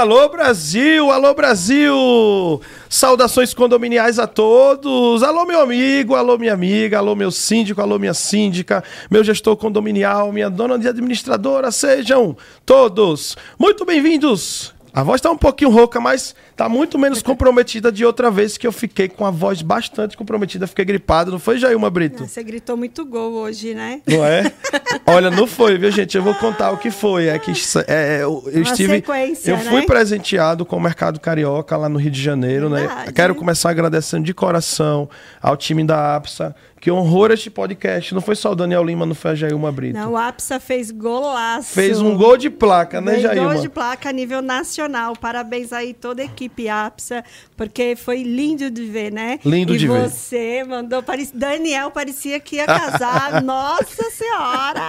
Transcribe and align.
Alô 0.00 0.30
Brasil, 0.30 1.10
alô 1.10 1.34
Brasil! 1.34 2.58
Saudações 2.88 3.52
condominiais 3.52 4.18
a 4.18 4.26
todos. 4.26 5.22
Alô 5.22 5.44
meu 5.44 5.60
amigo, 5.60 6.14
alô 6.14 6.38
minha 6.38 6.54
amiga, 6.54 6.96
alô 6.96 7.14
meu 7.14 7.30
síndico, 7.30 7.82
alô 7.82 7.98
minha 7.98 8.14
síndica, 8.14 8.82
meu 9.10 9.22
gestor 9.22 9.58
condominial, 9.58 10.32
minha 10.32 10.48
dona 10.48 10.78
de 10.78 10.88
administradora, 10.88 11.70
sejam 11.70 12.34
todos 12.64 13.36
muito 13.58 13.84
bem-vindos. 13.84 14.72
A 14.92 15.02
voz 15.02 15.18
está 15.18 15.30
um 15.30 15.36
pouquinho 15.36 15.70
rouca, 15.70 16.00
mas 16.00 16.34
Tá 16.60 16.68
muito 16.68 16.98
menos 16.98 17.22
comprometida 17.22 17.90
de 17.90 18.04
outra 18.04 18.30
vez 18.30 18.58
que 18.58 18.66
eu 18.66 18.72
fiquei 18.72 19.08
com 19.08 19.24
a 19.24 19.30
voz 19.30 19.62
bastante 19.62 20.14
comprometida, 20.14 20.66
fiquei 20.66 20.84
gripado, 20.84 21.30
não 21.30 21.38
foi, 21.38 21.56
Jailma 21.56 21.88
Brito? 21.88 22.26
Você 22.26 22.42
gritou 22.42 22.76
muito 22.76 23.02
gol 23.06 23.32
hoje, 23.32 23.72
né? 23.72 24.02
Não 24.06 24.22
é? 24.22 24.52
Olha, 25.06 25.30
não 25.30 25.46
foi, 25.46 25.78
viu, 25.78 25.90
gente? 25.90 26.18
Eu 26.18 26.22
vou 26.22 26.34
contar 26.34 26.70
o 26.72 26.76
que 26.76 26.90
foi. 26.90 27.28
É 27.28 27.38
que 27.38 27.50
é, 27.50 28.18
é 28.18 28.22
eu, 28.22 28.44
eu 28.52 28.60
estive. 28.60 29.02
Eu 29.46 29.56
fui 29.56 29.80
né? 29.80 29.86
presenteado 29.86 30.66
com 30.66 30.76
o 30.76 30.80
Mercado 30.80 31.18
Carioca 31.18 31.78
lá 31.78 31.88
no 31.88 31.98
Rio 31.98 32.10
de 32.10 32.22
Janeiro, 32.22 32.68
né? 32.68 32.80
Verdade. 32.80 33.06
né? 33.06 33.12
Quero 33.14 33.34
começar 33.34 33.70
agradecendo 33.70 34.26
de 34.26 34.34
coração 34.34 35.08
ao 35.40 35.56
time 35.56 35.82
da 35.82 36.16
APSA, 36.16 36.54
que 36.80 36.90
honrou 36.90 37.30
este 37.30 37.50
podcast. 37.50 38.14
Não 38.14 38.22
foi 38.22 38.34
só 38.34 38.52
o 38.52 38.54
Daniel 38.54 38.82
Lima, 38.82 39.04
não 39.04 39.14
foi 39.14 39.32
a 39.32 39.34
Jailma 39.34 39.70
Brito. 39.70 39.98
Não, 39.98 40.12
o 40.12 40.16
APSA 40.16 40.58
fez 40.58 40.90
golaço. 40.90 41.74
Fez 41.74 42.00
um 42.00 42.16
gol 42.16 42.38
de 42.38 42.48
placa, 42.48 43.00
né, 43.02 43.20
Jailma? 43.20 43.52
Gol 43.52 43.62
de 43.62 43.68
placa 43.68 44.08
a 44.08 44.12
nível 44.12 44.40
nacional. 44.40 45.14
Parabéns 45.14 45.72
aí 45.72 45.92
toda 45.92 46.22
a 46.22 46.24
equipe 46.24 46.68
APSA, 46.68 47.22
porque 47.60 47.94
foi 47.94 48.22
lindo 48.22 48.70
de 48.70 48.86
ver, 48.86 49.12
né? 49.12 49.38
Lindo 49.44 49.74
e 49.74 49.76
de 49.76 49.86
ver. 49.86 50.06
E 50.06 50.08
você 50.08 50.64
mandou, 50.66 51.02
parecia, 51.02 51.38
Daniel 51.38 51.90
parecia 51.90 52.40
que 52.40 52.56
ia 52.56 52.64
casar. 52.64 53.42
Nossa 53.44 54.10
Senhora! 54.10 54.88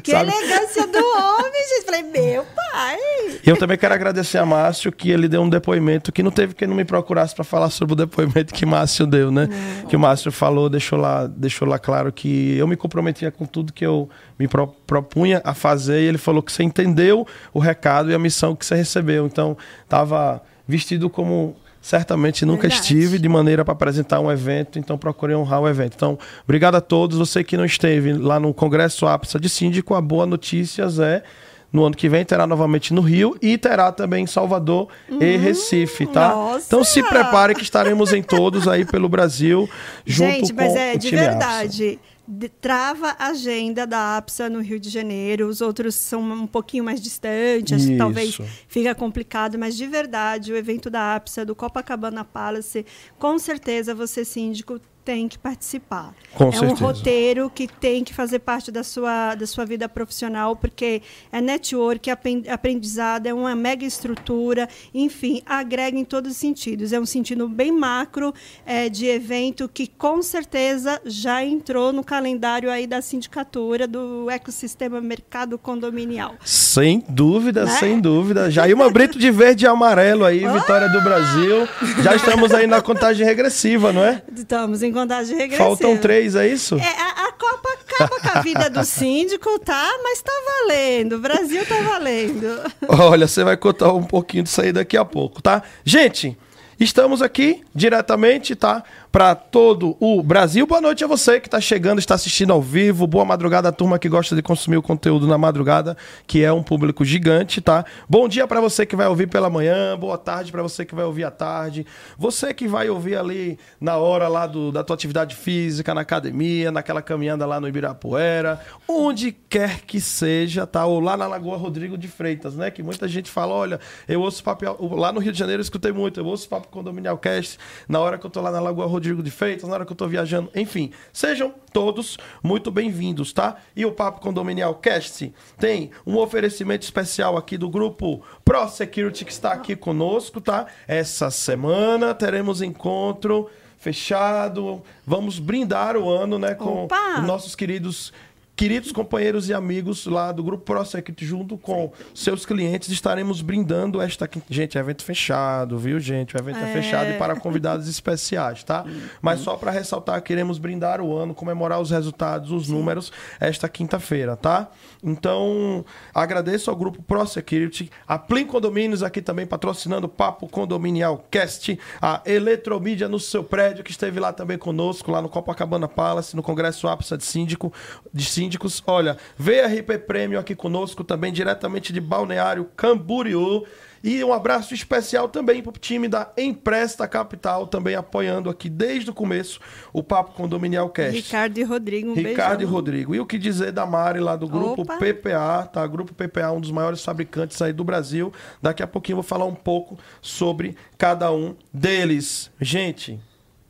Que 0.00 0.12
Sabe? 0.12 0.30
elegância 0.30 0.86
do 0.86 0.98
homem, 0.98 1.68
gente. 1.70 1.84
Falei, 1.84 2.02
meu 2.04 2.44
pai! 2.44 2.98
Eu 3.44 3.56
também 3.56 3.76
quero 3.76 3.94
agradecer 3.94 4.38
a 4.38 4.46
Márcio, 4.46 4.92
que 4.92 5.10
ele 5.10 5.26
deu 5.26 5.42
um 5.42 5.48
depoimento 5.48 6.12
que 6.12 6.22
não 6.22 6.30
teve 6.30 6.54
quem 6.54 6.68
não 6.68 6.76
me 6.76 6.84
procurasse 6.84 7.34
para 7.34 7.42
falar 7.42 7.68
sobre 7.68 7.94
o 7.94 7.96
depoimento 7.96 8.54
que 8.54 8.64
Márcio 8.64 9.08
deu, 9.08 9.32
né? 9.32 9.48
Não. 9.48 9.88
Que 9.88 9.96
o 9.96 9.98
Márcio 9.98 10.30
falou, 10.30 10.70
deixou 10.70 11.00
lá, 11.00 11.26
deixou 11.26 11.66
lá 11.66 11.80
claro 11.80 12.12
que 12.12 12.56
eu 12.56 12.68
me 12.68 12.76
comprometia 12.76 13.32
com 13.32 13.44
tudo 13.44 13.72
que 13.72 13.84
eu 13.84 14.08
me 14.38 14.46
pro, 14.46 14.68
propunha 14.86 15.42
a 15.44 15.52
fazer 15.52 16.02
e 16.02 16.06
ele 16.06 16.18
falou 16.18 16.44
que 16.44 16.52
você 16.52 16.62
entendeu 16.62 17.26
o 17.52 17.58
recado 17.58 18.08
e 18.12 18.14
a 18.14 18.18
missão 18.20 18.54
que 18.54 18.64
você 18.64 18.76
recebeu. 18.76 19.26
Então, 19.26 19.58
tava 19.88 20.40
vestido 20.68 21.10
como 21.10 21.56
certamente 21.84 22.46
nunca 22.46 22.62
Verdade. 22.62 22.80
estive 22.80 23.18
de 23.18 23.28
maneira 23.28 23.62
para 23.62 23.72
apresentar 23.72 24.18
um 24.18 24.32
evento, 24.32 24.78
então 24.78 24.96
procurei 24.96 25.36
honrar 25.36 25.60
o 25.60 25.68
evento. 25.68 25.92
Então, 25.94 26.18
obrigado 26.42 26.76
a 26.76 26.80
todos. 26.80 27.18
Você 27.18 27.44
que 27.44 27.58
não 27.58 27.64
esteve 27.66 28.14
lá 28.14 28.40
no 28.40 28.54
Congresso 28.54 29.06
APSA 29.06 29.38
de 29.38 29.50
Síndico, 29.50 29.94
a 29.94 30.00
boa 30.00 30.24
notícia 30.24 30.86
é 31.02 31.22
no 31.70 31.84
ano 31.84 31.94
que 31.94 32.08
vem 32.08 32.24
terá 32.24 32.46
novamente 32.46 32.94
no 32.94 33.02
Rio 33.02 33.36
e 33.42 33.58
terá 33.58 33.92
também 33.92 34.24
em 34.24 34.26
Salvador 34.26 34.88
hum, 35.10 35.18
e 35.20 35.36
Recife, 35.36 36.06
tá? 36.06 36.30
Nossa. 36.30 36.64
Então 36.68 36.82
se 36.82 37.02
prepare 37.02 37.54
que 37.54 37.62
estaremos 37.62 38.14
em 38.14 38.22
todos 38.22 38.66
aí 38.66 38.86
pelo 38.86 39.06
Brasil 39.06 39.68
junto 40.06 40.30
Gente, 40.30 40.54
com 40.54 40.62
mas 40.62 40.74
é 40.74 40.96
de 40.96 41.10
verdade. 41.10 41.98
APSA 42.00 42.13
trava 42.60 43.16
a 43.18 43.28
agenda 43.28 43.86
da 43.86 44.16
APSA 44.16 44.48
no 44.48 44.60
Rio 44.60 44.80
de 44.80 44.88
Janeiro, 44.88 45.46
os 45.46 45.60
outros 45.60 45.94
são 45.94 46.22
um 46.22 46.46
pouquinho 46.46 46.84
mais 46.84 47.00
distantes, 47.00 47.84
Isso. 47.84 47.98
talvez 47.98 48.38
fica 48.66 48.94
complicado, 48.94 49.58
mas 49.58 49.76
de 49.76 49.86
verdade, 49.86 50.52
o 50.52 50.56
evento 50.56 50.88
da 50.88 51.14
APSA, 51.16 51.44
do 51.44 51.54
Copacabana 51.54 52.24
Palace, 52.24 52.86
com 53.18 53.38
certeza 53.38 53.94
você, 53.94 54.24
síndico, 54.24 54.80
tem 55.04 55.28
que 55.28 55.38
participar. 55.38 56.14
Com 56.34 56.48
é 56.48 56.52
certeza. 56.52 56.72
um 56.72 56.86
roteiro 56.86 57.50
que 57.50 57.68
tem 57.68 58.02
que 58.02 58.14
fazer 58.14 58.38
parte 58.38 58.72
da 58.72 58.82
sua, 58.82 59.34
da 59.34 59.46
sua 59.46 59.64
vida 59.64 59.88
profissional, 59.88 60.56
porque 60.56 61.02
é 61.30 61.40
network, 61.40 62.10
é 62.10 62.12
aprendizado, 62.50 63.26
é 63.26 63.34
uma 63.34 63.54
mega 63.54 63.84
estrutura, 63.84 64.68
enfim, 64.94 65.42
agrega 65.44 65.98
em 65.98 66.04
todos 66.04 66.32
os 66.32 66.36
sentidos. 66.36 66.92
É 66.92 66.98
um 66.98 67.06
sentido 67.06 67.48
bem 67.48 67.70
macro 67.70 68.32
é, 68.64 68.88
de 68.88 69.06
evento 69.06 69.68
que 69.68 69.86
com 69.86 70.22
certeza 70.22 71.00
já 71.04 71.44
entrou 71.44 71.92
no 71.92 72.02
calendário 72.02 72.70
aí 72.70 72.86
da 72.86 73.02
sindicatura 73.02 73.86
do 73.86 74.30
ecossistema 74.30 75.00
mercado 75.00 75.58
condominial. 75.58 76.34
Sem 76.44 77.04
dúvida, 77.08 77.64
né? 77.64 77.70
sem 77.72 78.00
dúvida. 78.00 78.48
uma 78.74 78.90
Brito 78.90 79.18
de 79.18 79.30
verde 79.30 79.64
e 79.64 79.68
amarelo 79.68 80.24
aí, 80.24 80.46
vitória 80.46 80.88
do 80.88 81.00
Brasil. 81.02 81.68
Já 82.02 82.14
estamos 82.14 82.52
aí 82.52 82.66
na 82.66 82.80
contagem 82.80 83.26
regressiva, 83.26 83.92
não 83.92 84.04
é? 84.04 84.22
Estamos 84.34 84.82
em 84.82 84.93
contagem 84.94 85.36
regressiva. 85.36 85.68
Faltam 85.68 85.96
três, 85.98 86.34
é 86.34 86.48
isso? 86.48 86.76
É, 86.76 87.00
a, 87.00 87.26
a 87.28 87.32
Copa 87.32 87.68
acaba 87.72 88.20
com 88.20 88.38
a 88.38 88.40
vida 88.40 88.70
do 88.70 88.82
síndico, 88.86 89.58
tá? 89.58 89.98
Mas 90.02 90.22
tá 90.22 90.32
valendo. 90.46 91.16
O 91.16 91.18
Brasil 91.18 91.66
tá 91.66 91.80
valendo. 91.82 92.62
Olha, 92.88 93.26
você 93.26 93.44
vai 93.44 93.56
contar 93.56 93.92
um 93.92 94.04
pouquinho 94.04 94.44
disso 94.44 94.60
aí 94.62 94.72
daqui 94.72 94.96
a 94.96 95.04
pouco, 95.04 95.42
tá? 95.42 95.62
Gente, 95.84 96.36
estamos 96.80 97.20
aqui 97.20 97.62
diretamente, 97.74 98.54
tá? 98.54 98.82
Para 99.14 99.36
todo 99.36 99.96
o 100.00 100.20
Brasil. 100.24 100.66
Boa 100.66 100.80
noite 100.80 101.04
a 101.04 101.06
você 101.06 101.38
que 101.38 101.46
está 101.46 101.60
chegando, 101.60 102.00
está 102.00 102.16
assistindo 102.16 102.52
ao 102.52 102.60
vivo. 102.60 103.06
Boa 103.06 103.24
madrugada 103.24 103.68
a 103.68 103.72
turma 103.72 103.96
que 103.96 104.08
gosta 104.08 104.34
de 104.34 104.42
consumir 104.42 104.76
o 104.76 104.82
conteúdo 104.82 105.24
na 105.28 105.38
madrugada, 105.38 105.96
que 106.26 106.42
é 106.42 106.52
um 106.52 106.64
público 106.64 107.04
gigante, 107.04 107.60
tá? 107.60 107.84
Bom 108.08 108.26
dia 108.26 108.44
para 108.48 108.60
você 108.60 108.84
que 108.84 108.96
vai 108.96 109.06
ouvir 109.06 109.28
pela 109.28 109.48
manhã, 109.48 109.96
boa 109.96 110.18
tarde 110.18 110.50
para 110.50 110.64
você 110.64 110.84
que 110.84 110.96
vai 110.96 111.04
ouvir 111.04 111.22
à 111.22 111.30
tarde. 111.30 111.86
Você 112.18 112.52
que 112.52 112.66
vai 112.66 112.90
ouvir 112.90 113.14
ali 113.14 113.56
na 113.80 113.98
hora 113.98 114.26
lá 114.26 114.48
do, 114.48 114.72
da 114.72 114.82
tua 114.82 114.94
atividade 114.94 115.36
física, 115.36 115.94
na 115.94 116.00
academia, 116.00 116.72
naquela 116.72 117.00
caminhada 117.00 117.46
lá 117.46 117.60
no 117.60 117.68
Ibirapuera, 117.68 118.60
onde 118.88 119.30
quer 119.30 119.82
que 119.82 120.00
seja, 120.00 120.66
tá? 120.66 120.86
Ou 120.86 120.98
lá 120.98 121.16
na 121.16 121.28
Lagoa 121.28 121.56
Rodrigo 121.56 121.96
de 121.96 122.08
Freitas, 122.08 122.56
né? 122.56 122.68
Que 122.68 122.82
muita 122.82 123.06
gente 123.06 123.30
fala, 123.30 123.54
olha, 123.54 123.78
eu 124.08 124.20
ouço 124.20 124.42
papo 124.42 124.64
lá 124.96 125.12
no 125.12 125.20
Rio 125.20 125.30
de 125.30 125.38
Janeiro 125.38 125.60
eu 125.60 125.64
escutei 125.64 125.92
muito, 125.92 126.18
eu 126.18 126.26
ouço 126.26 126.48
papo 126.48 126.66
condominial 126.66 127.16
cast 127.16 127.60
na 127.88 128.00
hora 128.00 128.18
que 128.18 128.26
eu 128.26 128.30
tô 128.30 128.40
lá 128.40 128.50
na 128.50 128.58
Lagoa 128.58 128.86
Rodrigo 128.86 129.03
Rodrigo 129.04 129.22
de 129.22 129.30
Freitas, 129.30 129.68
na 129.68 129.74
hora 129.74 129.84
que 129.84 129.92
eu 129.92 129.96
tô 129.96 130.08
viajando, 130.08 130.50
enfim. 130.54 130.90
Sejam 131.12 131.52
todos 131.74 132.16
muito 132.42 132.70
bem-vindos, 132.70 133.34
tá? 133.34 133.56
E 133.76 133.84
o 133.84 133.92
Papo 133.92 134.18
Condominial 134.18 134.74
Cast 134.76 135.30
tem 135.58 135.90
um 136.06 136.16
oferecimento 136.16 136.84
especial 136.84 137.36
aqui 137.36 137.58
do 137.58 137.68
grupo 137.68 138.22
Pro 138.42 138.66
Security 138.66 139.26
que 139.26 139.32
está 139.32 139.52
aqui 139.52 139.76
conosco, 139.76 140.40
tá? 140.40 140.66
Essa 140.88 141.30
semana 141.30 142.14
teremos 142.14 142.62
encontro 142.62 143.50
fechado. 143.76 144.82
Vamos 145.06 145.38
brindar 145.38 145.98
o 145.98 146.08
ano, 146.08 146.38
né, 146.38 146.54
com 146.54 146.84
Opa! 146.84 147.20
os 147.20 147.26
nossos 147.26 147.54
queridos 147.54 148.10
queridos 148.56 148.92
companheiros 148.92 149.48
e 149.48 149.54
amigos 149.54 150.06
lá 150.06 150.32
do 150.32 150.42
Grupo 150.42 150.64
ProSecurity, 150.64 151.26
junto 151.26 151.58
com 151.58 151.92
seus 152.14 152.46
clientes, 152.46 152.88
estaremos 152.88 153.42
brindando 153.42 154.00
esta. 154.00 154.28
Gente, 154.48 154.78
é 154.78 154.80
evento 154.80 155.04
fechado, 155.04 155.78
viu, 155.78 155.98
gente? 155.98 156.36
O 156.36 156.38
evento 156.38 156.58
é, 156.58 156.70
é 156.70 156.72
fechado 156.72 157.10
e 157.10 157.18
para 157.18 157.36
convidados 157.36 157.88
especiais, 157.88 158.62
tá? 158.62 158.84
Mas 159.20 159.40
só 159.40 159.56
para 159.56 159.70
ressaltar, 159.70 160.22
queremos 160.22 160.58
brindar 160.58 161.00
o 161.00 161.16
ano, 161.16 161.34
comemorar 161.34 161.80
os 161.80 161.90
resultados, 161.90 162.50
os 162.50 162.68
números, 162.68 163.12
esta 163.40 163.68
quinta-feira, 163.68 164.36
tá? 164.36 164.68
Então, 165.04 165.84
agradeço 166.14 166.70
ao 166.70 166.76
Grupo 166.76 167.02
ProSecurity, 167.02 167.90
a 168.08 168.18
Plim 168.18 168.46
Condomínios 168.46 169.02
aqui 169.02 169.20
também 169.20 169.46
patrocinando 169.46 170.06
o 170.06 170.08
Papo 170.08 170.48
Condominial 170.48 171.26
Cast, 171.30 171.78
a 172.00 172.22
Eletromídia 172.24 173.06
no 173.06 173.20
seu 173.20 173.44
prédio, 173.44 173.84
que 173.84 173.90
esteve 173.90 174.18
lá 174.18 174.32
também 174.32 174.56
conosco, 174.56 175.10
lá 175.10 175.20
no 175.20 175.28
Copacabana 175.28 175.86
Palace, 175.86 176.34
no 176.34 176.42
Congresso 176.42 176.88
APSA 176.88 177.18
de 177.18 177.24
Síndico, 177.24 177.70
de 178.12 178.24
síndicos. 178.24 178.82
Olha, 178.86 179.18
VRP 179.36 179.98
Prêmio 179.98 180.38
aqui 180.38 180.54
conosco 180.54 181.04
também, 181.04 181.30
diretamente 181.32 181.92
de 181.92 182.00
Balneário 182.00 182.64
Camboriú. 182.74 183.66
E 184.04 184.22
um 184.22 184.34
abraço 184.34 184.74
especial 184.74 185.30
também 185.30 185.62
para 185.62 185.70
o 185.70 185.78
time 185.78 186.08
da 186.08 186.30
Empresta 186.36 187.08
Capital, 187.08 187.66
também 187.66 187.94
apoiando 187.94 188.50
aqui 188.50 188.68
desde 188.68 189.08
o 189.08 189.14
começo 189.14 189.58
o 189.94 190.02
Papo 190.02 190.32
Condominial 190.34 190.90
Cast. 190.90 191.16
Ricardo 191.16 191.56
e 191.56 191.62
Rodrigo, 191.62 192.10
um 192.10 192.14
Ricardo 192.14 192.58
beijão. 192.58 192.60
e 192.60 192.74
Rodrigo. 192.74 193.14
E 193.14 193.20
o 193.20 193.24
que 193.24 193.38
dizer 193.38 193.72
da 193.72 193.86
Mari 193.86 194.20
lá 194.20 194.36
do 194.36 194.46
grupo 194.46 194.82
Opa. 194.82 194.98
PPA, 194.98 195.66
tá? 195.72 195.86
Grupo 195.86 196.12
PPA, 196.12 196.52
um 196.52 196.60
dos 196.60 196.70
maiores 196.70 197.02
fabricantes 197.02 197.62
aí 197.62 197.72
do 197.72 197.82
Brasil. 197.82 198.30
Daqui 198.60 198.82
a 198.82 198.86
pouquinho 198.86 199.14
eu 199.14 199.22
vou 199.22 199.24
falar 199.24 199.46
um 199.46 199.54
pouco 199.54 199.98
sobre 200.20 200.76
cada 200.98 201.32
um 201.32 201.56
deles. 201.72 202.50
Gente, 202.60 203.18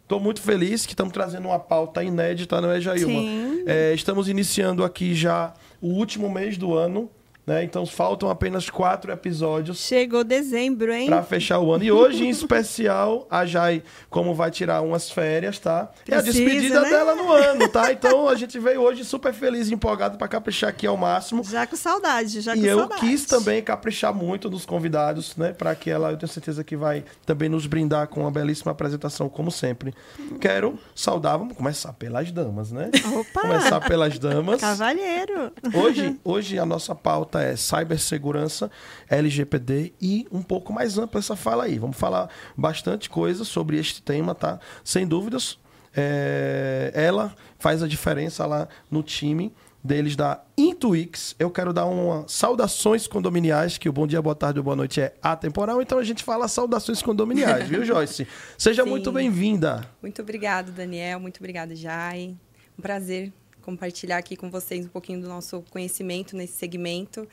Estou 0.03 0.21
muito 0.21 0.43
feliz 0.43 0.85
que 0.85 0.93
estamos 0.93 1.15
trazendo 1.15 1.49
uma 1.49 1.59
pauta 1.59 2.05
inédita, 2.05 2.61
não 2.61 2.71
é, 2.71 2.79
Jailma? 2.79 3.21
Sim. 3.21 3.65
É, 3.67 3.95
estamos 3.95 4.29
iniciando 4.29 4.85
aqui 4.85 5.15
já 5.15 5.55
o 5.81 5.89
último 5.89 6.29
mês 6.29 6.59
do 6.59 6.75
ano. 6.75 7.09
Né? 7.47 7.63
Então 7.63 7.85
faltam 7.85 8.31
apenas 8.31 8.71
quatro 8.71 9.13
episódios. 9.13 9.79
Chegou 9.79 10.25
dezembro, 10.25 10.91
hein? 10.91 11.09
Para 11.09 11.23
fechar 11.23 11.59
o 11.59 11.73
ano. 11.73 11.85
E 11.85 11.93
hoje, 11.93 12.25
em 12.25 12.31
especial, 12.31 13.27
a 13.31 13.45
Jai, 13.45 13.83
como 14.09 14.35
vai 14.35 14.51
tirar 14.51 14.81
umas 14.81 15.11
férias, 15.11 15.59
tá? 15.59 15.91
Precisa, 16.05 16.15
é 16.15 16.19
a 16.19 16.23
despedida 16.23 16.81
né? 16.81 16.89
dela 16.89 17.15
no 17.15 17.31
ano, 17.31 17.69
tá? 17.69 17.93
Então 17.93 18.29
a 18.29 18.35
gente 18.35 18.59
veio 18.59 18.81
hoje 18.81 19.05
super 19.05 19.35
feliz 19.35 19.69
e 19.69 19.75
empolgado 19.75 20.17
para 20.17 20.27
caprichar 20.27 20.71
aqui 20.71 20.87
ao 20.87 20.97
máximo. 20.97 21.45
Já 21.45 21.67
com 21.67 21.77
saudade, 21.77 22.41
já 22.41 22.57
e 22.57 22.61
com 22.61 22.67
saudade. 22.67 23.05
E 23.05 23.05
eu 23.05 23.11
quis 23.11 23.27
também 23.27 23.63
caprichar 23.63 24.15
muito 24.15 24.49
nos 24.49 24.65
convidados, 24.65 25.37
né? 25.37 25.53
Para 25.53 25.75
que 25.75 25.91
ela, 25.91 26.13
eu 26.13 26.17
tenho 26.17 26.33
certeza 26.33 26.65
que 26.65 26.77
vai 26.77 27.05
também 27.27 27.51
nos 27.51 27.67
brindar 27.67 28.09
com 28.09 28.21
uma 28.21 28.31
belíssima 28.31 28.73
apresentação, 28.73 29.29
como 29.29 29.51
sempre. 29.51 29.93
Quero 30.41 30.79
saudar, 30.95 31.37
vamos 31.37 31.55
começar 31.55 31.93
pelas 31.93 32.33
damas, 32.33 32.73
né? 32.73 32.91
Opa! 33.19 33.43
Começar 33.43 33.81
pelas 33.83 34.19
damas. 34.19 34.63
Cavalheiro! 34.63 35.53
Hoje, 35.75 36.19
hoje 36.25 36.59
a 36.59 36.65
nossa 36.65 36.95
pauta 36.95 37.34
pauta 37.35 37.43
é 37.43 37.57
cibersegurança, 37.57 38.71
LGPD 39.11 39.93
e 40.01 40.27
um 40.31 40.43
pouco 40.43 40.73
mais 40.73 40.97
ampla 40.99 41.19
essa 41.19 41.35
fala 41.35 41.65
aí. 41.65 41.79
Vamos 41.79 41.97
falar 41.97 42.31
bastante 42.57 43.11
coisa 43.11 43.45
sobre 43.45 43.79
este 43.79 44.01
tema, 44.01 44.35
tá? 44.35 44.61
Sem 44.85 45.07
dúvidas, 45.07 45.59
é, 45.97 46.93
ela 46.95 47.35
faz 47.59 47.83
a 47.83 47.89
diferença 47.89 48.47
lá 48.47 48.69
no 48.91 49.03
time 49.03 49.53
deles 49.83 50.17
da 50.17 50.43
Intuix. 50.57 51.35
Eu 51.39 51.51
quero 51.51 51.73
dar 51.73 51.87
uma 51.87 52.25
saudações 52.27 53.07
condominiais, 53.07 53.77
que 53.77 53.89
o 53.89 53.93
bom 53.93 54.07
dia, 54.07 54.23
boa 54.23 54.35
tarde 54.35 54.59
ou 54.59 54.65
boa 54.65 54.77
noite 54.77 55.01
é 55.01 55.15
atemporal, 55.21 55.83
então 55.83 55.99
a 55.99 56.05
gente 56.05 56.23
fala 56.23 56.49
saudações 56.49 57.03
condominiais, 57.03 57.69
viu, 57.69 57.85
Joyce? 57.85 58.27
Seja 58.57 58.83
Sim. 58.85 58.91
muito 58.91 59.13
bem-vinda. 59.13 59.87
Muito 60.01 60.23
obrigado, 60.23 60.73
Daniel. 60.73 61.21
Muito 61.21 61.39
obrigada, 61.39 61.75
Jai. 61.75 62.35
Um 62.79 62.83
prazer 62.83 63.33
compartilhar 63.65 64.19
aqui 64.19 64.37
com 64.37 64.51
vocês 64.51 64.85
um 64.85 64.89
pouquinho 64.89 65.21
do 65.21 65.29
nosso 65.29 65.65
conhecimento 65.71 66.37
nesse 66.37 66.53
segmento. 66.53 67.27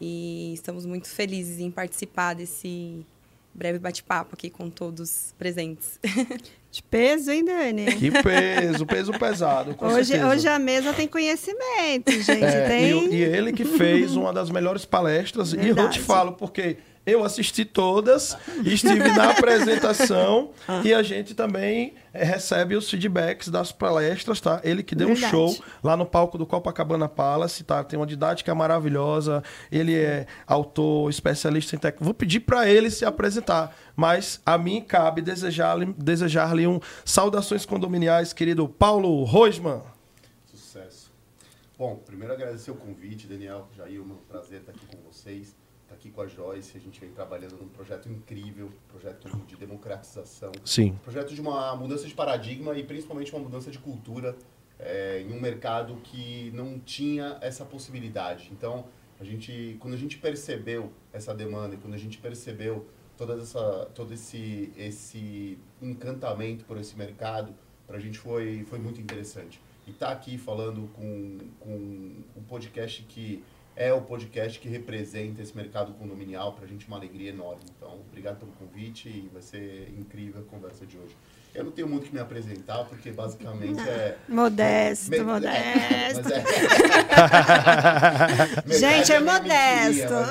E 0.00 0.52
estamos 0.54 0.86
muito 0.86 1.08
felizes 1.08 1.60
em 1.60 1.70
participar 1.70 2.34
desse 2.34 3.06
breve 3.54 3.78
bate-papo 3.78 4.34
aqui 4.34 4.50
com 4.50 4.68
todos 4.68 5.34
presentes. 5.38 5.98
De 6.70 6.82
peso, 6.82 7.30
hein, 7.30 7.42
Dani? 7.42 7.86
Que 7.96 8.10
peso, 8.10 8.84
peso 8.84 9.12
pesado. 9.18 9.74
hoje, 9.80 10.22
hoje 10.22 10.46
a 10.46 10.58
mesa 10.58 10.92
tem 10.92 11.08
conhecimento, 11.08 12.10
gente. 12.10 12.44
É, 12.44 12.68
tem... 12.68 13.08
E, 13.08 13.14
e, 13.14 13.22
ele 13.22 13.50
que 13.50 13.64
fez 13.64 14.14
uma 14.14 14.30
das 14.30 14.50
melhores 14.50 14.84
palestras. 14.84 15.52
Verdade. 15.52 15.80
E 15.80 15.82
eu 15.82 15.88
te 15.88 16.00
falo, 16.00 16.32
porque 16.32 16.76
eu 17.06 17.22
assisti 17.22 17.64
todas, 17.64 18.36
estive 18.64 19.12
na 19.12 19.30
apresentação 19.30 20.50
e 20.84 20.92
a 20.92 21.04
gente 21.04 21.34
também 21.34 21.94
é, 22.12 22.24
recebe 22.24 22.74
os 22.74 22.90
feedbacks 22.90 23.48
das 23.48 23.70
palestras, 23.70 24.40
tá? 24.40 24.60
Ele 24.64 24.82
que 24.82 24.96
deu 24.96 25.06
Verdade. 25.06 25.26
um 25.26 25.30
show 25.30 25.64
lá 25.84 25.96
no 25.96 26.04
palco 26.04 26.36
do 26.36 26.44
Copacabana 26.44 27.08
Palace, 27.08 27.62
tá? 27.62 27.84
Tem 27.84 27.96
uma 27.96 28.06
didática 28.06 28.52
maravilhosa. 28.56 29.44
Ele 29.70 29.94
é 29.94 30.26
autor, 30.48 31.08
especialista 31.08 31.76
em 31.76 31.78
técnica. 31.78 32.04
Vou 32.04 32.12
pedir 32.12 32.40
para 32.40 32.68
ele 32.68 32.90
se 32.90 33.04
apresentar, 33.04 33.76
mas 33.94 34.40
a 34.44 34.58
mim 34.58 34.80
cabe 34.80 35.22
desejar-lhe 35.22 35.94
desejar 35.96 36.56
um 36.56 36.80
saudações 37.04 37.64
condominiais, 37.64 38.32
querido 38.32 38.68
Paulo 38.68 39.22
Rosman. 39.22 39.80
Sucesso. 40.44 41.12
Bom, 41.78 41.96
primeiro 42.04 42.34
agradecer 42.34 42.72
o 42.72 42.74
convite, 42.74 43.28
Daniel, 43.28 43.68
Jair, 43.76 44.02
um 44.02 44.16
prazer 44.28 44.60
estar 44.60 44.72
aqui 44.72 44.86
com 44.86 44.96
vocês 45.08 45.54
aqui 45.96 46.10
com 46.10 46.20
a 46.20 46.26
Joyce, 46.26 46.76
a 46.76 46.80
gente 46.80 47.00
vem 47.00 47.10
trabalhando 47.10 47.56
num 47.56 47.68
projeto 47.68 48.08
incrível, 48.08 48.70
projeto 48.88 49.28
de 49.46 49.56
democratização, 49.56 50.52
Sim. 50.64 50.96
projeto 51.02 51.34
de 51.34 51.40
uma 51.40 51.74
mudança 51.74 52.06
de 52.06 52.14
paradigma 52.14 52.76
e 52.76 52.84
principalmente 52.84 53.32
uma 53.34 53.42
mudança 53.42 53.70
de 53.70 53.78
cultura 53.78 54.36
é, 54.78 55.22
em 55.22 55.32
um 55.32 55.40
mercado 55.40 55.96
que 56.04 56.52
não 56.54 56.78
tinha 56.78 57.38
essa 57.40 57.64
possibilidade. 57.64 58.50
Então, 58.52 58.84
a 59.18 59.24
gente, 59.24 59.76
quando 59.80 59.94
a 59.94 59.96
gente 59.96 60.18
percebeu 60.18 60.92
essa 61.12 61.34
demanda 61.34 61.74
e 61.74 61.78
quando 61.78 61.94
a 61.94 61.98
gente 61.98 62.18
percebeu 62.18 62.86
toda 63.16 63.34
essa, 63.40 63.86
todo 63.94 64.12
esse, 64.12 64.70
esse 64.76 65.58
encantamento 65.80 66.64
por 66.64 66.76
esse 66.76 66.96
mercado, 66.96 67.54
para 67.86 67.96
a 67.96 68.00
gente 68.00 68.18
foi, 68.18 68.64
foi 68.68 68.78
muito 68.78 69.00
interessante. 69.00 69.58
E 69.86 69.90
estar 69.90 70.08
tá 70.08 70.12
aqui 70.12 70.36
falando 70.36 70.90
com, 70.92 71.38
com 71.60 72.12
um 72.36 72.42
podcast 72.46 73.02
que 73.04 73.42
é 73.76 73.92
o 73.92 74.00
podcast 74.00 74.58
que 74.58 74.68
representa 74.68 75.42
esse 75.42 75.54
mercado 75.54 75.92
condominial. 75.92 76.54
Para 76.54 76.64
a 76.64 76.68
gente 76.68 76.84
é 76.84 76.88
uma 76.88 76.96
alegria 76.96 77.28
enorme. 77.28 77.62
Então, 77.76 78.00
obrigado 78.08 78.38
pelo 78.38 78.52
convite 78.52 79.08
e 79.08 79.28
vai 79.30 79.42
ser 79.42 79.90
incrível 79.90 80.40
a 80.40 80.44
conversa 80.44 80.86
de 80.86 80.96
hoje. 80.96 81.14
Eu 81.56 81.64
não 81.64 81.72
tenho 81.72 81.88
muito 81.88 82.08
que 82.08 82.14
me 82.14 82.20
apresentar, 82.20 82.84
porque 82.84 83.10
basicamente 83.10 83.80
é. 83.80 84.16
Modesto, 84.28 85.10
me... 85.10 85.20
modesto. 85.20 86.28
É, 86.28 86.44
é... 88.68 88.78
Gente, 88.78 89.12
é, 89.12 89.20
modesto. 89.20 90.14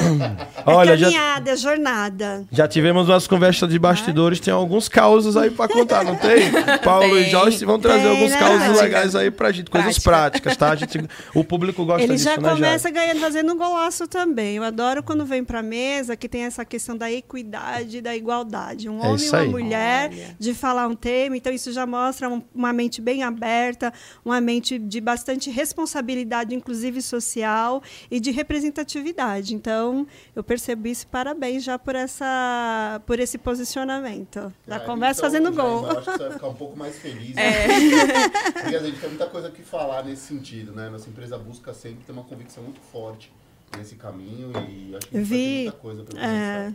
É... 0.00 0.62
Olha, 0.66 0.96
caminhada, 0.96 1.56
já... 1.56 1.70
jornada. 1.70 2.44
Já 2.52 2.68
tivemos 2.68 3.08
umas 3.08 3.26
conversas 3.26 3.68
de 3.68 3.78
bastidores, 3.78 4.38
tem 4.38 4.52
alguns 4.52 4.88
causos 4.88 5.36
aí 5.36 5.50
para 5.50 5.72
contar, 5.72 6.04
não 6.04 6.16
tem? 6.16 6.50
Paulo 6.84 7.14
tem. 7.14 7.26
e 7.26 7.30
Joyce 7.30 7.64
vão 7.64 7.78
trazer 7.78 8.02
tem, 8.02 8.10
alguns 8.10 8.30
né? 8.30 8.38
causos 8.38 8.80
legais 8.80 9.14
aí 9.16 9.30
pra 9.30 9.50
gente, 9.52 9.70
coisas 9.70 9.98
Prática. 9.98 10.40
práticas, 10.40 10.56
tá? 10.56 10.70
A 10.70 10.76
gente, 10.76 10.98
o 11.34 11.42
público 11.42 11.84
gosta 11.84 12.02
Ele 12.02 12.14
disso, 12.14 12.24
já 12.24 12.36
né, 12.36 12.50
começa 12.50 12.88
já? 12.88 12.94
ganhando, 12.94 13.20
fazendo 13.20 13.52
um 13.52 13.56
golaço 13.56 14.06
também. 14.06 14.56
Eu 14.56 14.64
adoro 14.64 15.02
quando 15.02 15.24
vem 15.24 15.44
pra 15.44 15.62
mesa 15.62 16.16
que 16.16 16.28
tem 16.28 16.42
essa 16.42 16.64
questão 16.64 16.96
da 16.96 17.10
equidade, 17.10 18.00
da 18.00 18.14
igualdade. 18.14 18.88
Um 18.88 19.00
homem 19.00 19.24
e 19.24 19.28
uma 19.28 19.44
mulher, 19.44 20.10
Olha. 20.12 20.36
de 20.38 20.54
falar 20.60 20.86
um 20.86 20.94
tema, 20.94 21.36
então 21.36 21.52
isso 21.52 21.72
já 21.72 21.86
mostra 21.86 22.28
um, 22.28 22.42
uma 22.54 22.72
mente 22.72 23.00
bem 23.00 23.22
aberta, 23.22 23.92
uma 24.24 24.40
mente 24.40 24.78
de 24.78 25.00
bastante 25.00 25.50
responsabilidade, 25.50 26.54
inclusive 26.54 27.00
social, 27.00 27.82
e 28.10 28.20
de 28.20 28.30
representatividade. 28.30 29.54
Então, 29.54 30.06
eu 30.36 30.44
percebo 30.44 30.86
isso, 30.86 31.06
parabéns 31.06 31.64
já 31.64 31.78
por, 31.78 31.94
essa, 31.94 33.00
por 33.06 33.18
esse 33.18 33.38
posicionamento. 33.38 34.52
Já 34.68 34.76
é, 34.76 34.78
começa 34.80 35.20
então, 35.20 35.30
fazendo 35.30 35.52
gol. 35.52 35.84
Eu 35.86 35.98
acho 35.98 36.12
que 36.12 36.12
você 36.12 36.24
vai 36.24 36.32
ficar 36.32 36.48
um 36.48 36.54
pouco 36.54 36.78
mais 36.78 36.98
feliz. 36.98 37.34
Né? 37.34 37.42
É. 37.42 38.28
Porque 38.60 38.76
a 38.76 38.82
gente 38.82 39.00
tem 39.00 39.08
muita 39.08 39.26
coisa 39.26 39.50
que 39.50 39.62
falar 39.62 40.04
nesse 40.04 40.22
sentido, 40.22 40.72
né? 40.72 40.88
Nossa 40.90 41.08
empresa 41.08 41.38
busca 41.38 41.72
sempre 41.72 42.04
ter 42.04 42.12
uma 42.12 42.24
convicção 42.24 42.62
muito 42.62 42.80
forte 42.92 43.32
nesse 43.76 43.94
caminho 43.94 44.52
e 44.68 44.94
acho 44.96 45.08
que 45.08 45.18
Vi, 45.18 45.62
muita 45.62 45.78
coisa 45.78 46.02
para 46.02 46.26
é, 46.26 46.72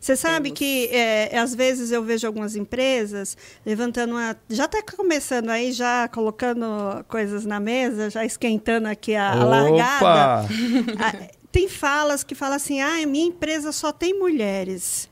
você 0.00 0.16
sabe 0.16 0.52
Temos. 0.52 0.58
que 0.58 0.88
é, 0.88 1.38
às 1.38 1.54
vezes 1.54 1.90
eu 1.90 2.02
vejo 2.02 2.26
algumas 2.26 2.56
empresas 2.56 3.36
levantando 3.64 4.12
uma. 4.12 4.36
Já 4.48 4.66
está 4.66 4.82
começando 4.82 5.50
aí, 5.50 5.72
já 5.72 6.08
colocando 6.08 6.66
coisas 7.08 7.44
na 7.44 7.58
mesa, 7.60 8.10
já 8.10 8.24
esquentando 8.24 8.88
aqui 8.88 9.14
a, 9.14 9.32
a 9.32 9.44
largada. 9.44 10.48
Ah, 10.98 11.30
tem 11.50 11.68
falas 11.68 12.24
que 12.24 12.34
falam 12.34 12.56
assim: 12.56 12.80
ah, 12.80 13.06
minha 13.06 13.26
empresa 13.26 13.72
só 13.72 13.92
tem 13.92 14.18
mulheres. 14.18 15.08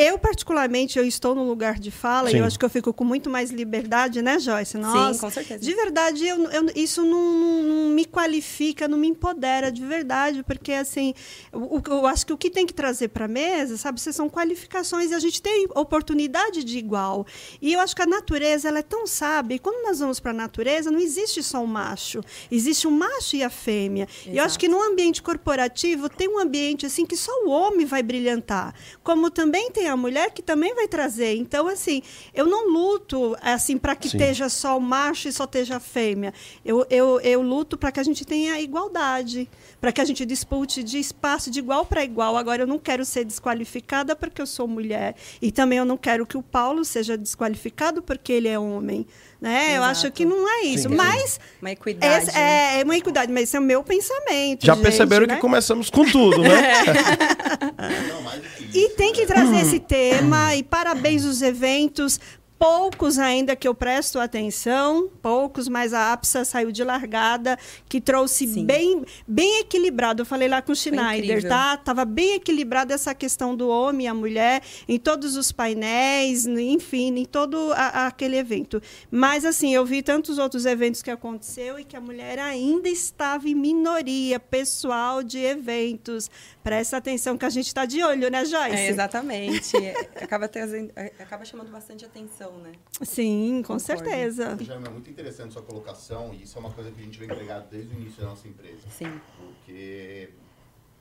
Eu, 0.00 0.18
particularmente, 0.18 0.98
eu 0.98 1.04
estou 1.04 1.34
no 1.34 1.42
lugar 1.42 1.78
de 1.78 1.90
fala 1.90 2.30
Sim. 2.30 2.36
e 2.36 2.38
eu 2.38 2.44
acho 2.44 2.56
que 2.58 2.64
eu 2.64 2.70
fico 2.70 2.92
com 2.92 3.04
muito 3.04 3.28
mais 3.28 3.50
liberdade, 3.50 4.22
né, 4.22 4.38
Joyce? 4.38 4.78
Nossa, 4.78 5.14
Sim, 5.14 5.20
com 5.20 5.30
certeza. 5.30 5.60
De 5.60 5.74
verdade, 5.74 6.24
eu, 6.26 6.44
eu- 6.50 6.66
isso 6.76 7.04
não, 7.04 7.32
não- 7.32 7.62
não 7.62 7.90
me 7.90 8.04
qualifica, 8.04 8.86
não 8.86 8.96
me 8.96 9.08
empodera, 9.08 9.72
de 9.72 9.84
verdade, 9.84 10.44
porque, 10.44 10.72
assim, 10.72 11.14
o- 11.52 11.78
o- 11.78 11.82
eu, 11.88 12.06
acho 12.06 12.24
que 12.24 12.32
o 12.32 12.36
que 12.38 12.48
tem 12.48 12.64
que 12.64 12.72
trazer 12.72 13.08
para 13.08 13.24
a 13.24 13.28
mesa, 13.28 13.76
sabe, 13.76 14.00
vocês 14.00 14.14
são 14.14 14.28
qualificações 14.30 15.10
e 15.10 15.14
a 15.14 15.18
gente 15.18 15.42
tem 15.42 15.66
oportunidade 15.74 16.62
de 16.62 16.78
igual. 16.78 17.26
E 17.60 17.72
eu 17.72 17.80
acho 17.80 17.96
que 17.96 18.02
a 18.02 18.06
natureza, 18.06 18.68
ela 18.68 18.78
é 18.78 18.82
tão 18.82 19.04
sábia, 19.06 19.56
e 19.56 19.58
quando 19.58 19.84
nós 19.84 19.98
vamos 19.98 20.20
para 20.20 20.30
a 20.30 20.34
natureza, 20.34 20.90
não 20.92 21.00
existe 21.00 21.42
só 21.42 21.58
um 21.60 21.66
macho, 21.66 22.20
existe 22.50 22.86
um 22.86 22.92
macho 22.92 23.34
e 23.34 23.42
a 23.42 23.50
fêmea. 23.50 24.06
E 24.26 24.36
eu 24.36 24.44
acho 24.44 24.50
Exato. 24.52 24.58
que 24.60 24.68
no 24.68 24.80
ambiente 24.80 25.20
corporativo 25.22 26.08
tem 26.08 26.28
um 26.28 26.38
ambiente 26.38 26.86
assim 26.86 27.04
que 27.04 27.16
só 27.16 27.32
o 27.44 27.48
homem 27.50 27.84
vai 27.84 28.02
brilhantar, 28.02 28.72
como 29.02 29.28
também 29.28 29.70
tem 29.72 29.87
a 29.88 29.96
mulher 29.96 30.30
que 30.30 30.42
também 30.42 30.74
vai 30.74 30.86
trazer. 30.86 31.36
Então 31.36 31.68
assim, 31.68 32.02
eu 32.34 32.46
não 32.46 32.70
luto 32.70 33.36
assim 33.40 33.76
para 33.76 33.96
que 33.96 34.08
Sim. 34.08 34.16
esteja 34.16 34.48
só 34.48 34.76
o 34.76 34.80
macho 34.80 35.28
e 35.28 35.32
só 35.32 35.44
esteja 35.44 35.76
a 35.76 35.80
fêmea. 35.80 36.32
Eu, 36.64 36.86
eu, 36.90 37.20
eu 37.20 37.42
luto 37.42 37.76
para 37.76 37.90
que 37.90 38.00
a 38.00 38.02
gente 38.02 38.24
tenha 38.24 38.60
igualdade, 38.60 39.48
para 39.80 39.92
que 39.92 40.00
a 40.00 40.04
gente 40.04 40.24
dispute 40.24 40.82
de 40.82 40.98
espaço 40.98 41.50
de 41.50 41.58
igual 41.58 41.84
para 41.86 42.04
igual. 42.04 42.36
Agora 42.36 42.62
eu 42.62 42.66
não 42.66 42.78
quero 42.78 43.04
ser 43.04 43.24
desqualificada 43.24 44.14
porque 44.14 44.40
eu 44.40 44.46
sou 44.46 44.66
mulher 44.66 45.14
e 45.40 45.50
também 45.50 45.78
eu 45.78 45.84
não 45.84 45.96
quero 45.96 46.26
que 46.26 46.36
o 46.36 46.42
Paulo 46.42 46.84
seja 46.84 47.16
desqualificado 47.16 48.02
porque 48.02 48.32
ele 48.32 48.48
é 48.48 48.58
homem, 48.58 49.06
né? 49.40 49.70
Eu 49.70 49.82
Exato. 49.82 49.90
acho 49.90 50.10
que 50.12 50.24
não 50.24 50.48
é 50.48 50.62
isso, 50.62 50.88
Sim. 50.88 50.94
mas 50.94 51.38
Uma 51.60 51.70
equidade. 51.70 52.30
é, 52.36 52.80
é 52.80 52.84
uma 52.84 52.96
equidade, 52.96 53.32
mas 53.32 53.44
esse 53.44 53.56
é 53.56 53.60
o 53.60 53.62
meu 53.62 53.82
pensamento. 53.84 54.66
Já 54.66 54.74
gente, 54.74 54.82
perceberam 54.82 55.26
né? 55.26 55.36
que 55.36 55.40
começamos 55.40 55.90
com 55.90 56.04
tudo, 56.04 56.42
né? 56.42 56.48
Não, 58.08 58.18
isso. 58.60 58.76
E 58.76 58.88
tem 58.90 59.12
que 59.12 59.24
trazer 59.26 59.56
esse 59.56 59.78
tema, 59.78 60.54
e 60.54 60.62
parabéns 60.62 61.24
os 61.24 61.40
eventos. 61.40 62.20
Poucos 62.58 63.18
ainda 63.20 63.54
que 63.54 63.68
eu 63.68 63.74
presto 63.74 64.18
atenção, 64.18 65.08
poucos, 65.22 65.68
mas 65.68 65.94
a 65.94 66.12
APSA 66.12 66.44
saiu 66.44 66.72
de 66.72 66.82
largada, 66.82 67.56
que 67.88 68.00
trouxe 68.00 68.48
Sim. 68.48 68.64
bem, 68.66 69.04
bem 69.28 69.60
equilibrado. 69.60 70.22
Eu 70.22 70.26
falei 70.26 70.48
lá 70.48 70.60
com 70.60 70.72
o 70.72 70.74
Schneider, 70.76 71.46
tá? 71.48 71.76
Tava 71.76 72.04
bem 72.04 72.34
equilibrada 72.34 72.92
essa 72.92 73.14
questão 73.14 73.54
do 73.54 73.68
homem 73.68 74.06
e 74.06 74.08
a 74.08 74.14
mulher 74.14 74.60
em 74.88 74.98
todos 74.98 75.36
os 75.36 75.52
painéis, 75.52 76.46
enfim, 76.46 77.16
em 77.18 77.24
todo 77.24 77.72
a- 77.74 78.06
aquele 78.08 78.36
evento. 78.36 78.82
Mas 79.08 79.44
assim, 79.44 79.72
eu 79.72 79.84
vi 79.86 80.02
tantos 80.02 80.36
outros 80.38 80.66
eventos 80.66 81.00
que 81.00 81.10
aconteceu 81.12 81.78
e 81.78 81.84
que 81.84 81.96
a 81.96 82.00
mulher 82.00 82.40
ainda 82.40 82.88
estava 82.88 83.48
em 83.48 83.54
minoria, 83.54 84.40
pessoal 84.40 85.22
de 85.22 85.38
eventos. 85.38 86.28
Presta 86.64 86.96
atenção 86.96 87.38
que 87.38 87.44
a 87.44 87.50
gente 87.50 87.68
está 87.68 87.84
de 87.86 88.02
olho, 88.02 88.28
né, 88.30 88.44
Joyce? 88.44 88.76
É, 88.76 88.88
exatamente. 88.88 89.76
Acaba, 90.20 90.48
trazendo, 90.48 90.90
é, 90.96 91.12
acaba 91.20 91.44
chamando 91.44 91.70
bastante 91.70 92.04
atenção, 92.04 92.47
né? 92.52 92.72
Sim, 93.02 93.62
com 93.62 93.74
Concordo. 93.74 93.80
certeza. 93.80 94.56
Jaime, 94.60 94.86
é 94.86 94.90
muito 94.90 95.10
interessante 95.10 95.52
sua 95.52 95.62
colocação 95.62 96.32
e 96.34 96.42
isso 96.42 96.56
é 96.56 96.60
uma 96.60 96.72
coisa 96.72 96.90
que 96.90 97.00
a 97.00 97.04
gente 97.04 97.18
vem 97.18 97.28
pregado 97.28 97.68
desde 97.70 97.94
o 97.94 97.98
início 97.98 98.22
da 98.22 98.28
nossa 98.28 98.48
empresa. 98.48 98.88
Sim. 98.90 99.20
Porque 99.36 100.30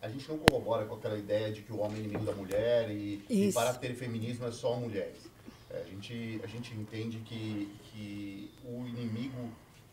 a 0.02 0.10
gente 0.10 0.28
não 0.30 0.38
corrobora 0.38 0.86
com 0.86 0.96
aquela 0.96 1.18
ideia 1.18 1.52
de 1.52 1.62
que 1.62 1.72
o 1.72 1.80
homem 1.80 1.98
é 1.98 2.00
inimigo 2.04 2.26
da 2.26 2.34
mulher 2.34 2.92
e, 2.92 3.24
e 3.30 3.52
para 3.52 3.74
ter 3.74 3.94
feminismo 3.96 4.46
é 4.46 4.52
só 4.52 4.76
mulheres. 4.76 5.30
É, 5.70 5.82
a, 5.82 5.84
gente, 5.84 6.42
a 6.44 6.48
gente 6.48 6.74
entende 6.74 7.20
que, 7.20 7.72
que 7.92 8.52
o 8.64 8.88
inimigo 8.88 9.50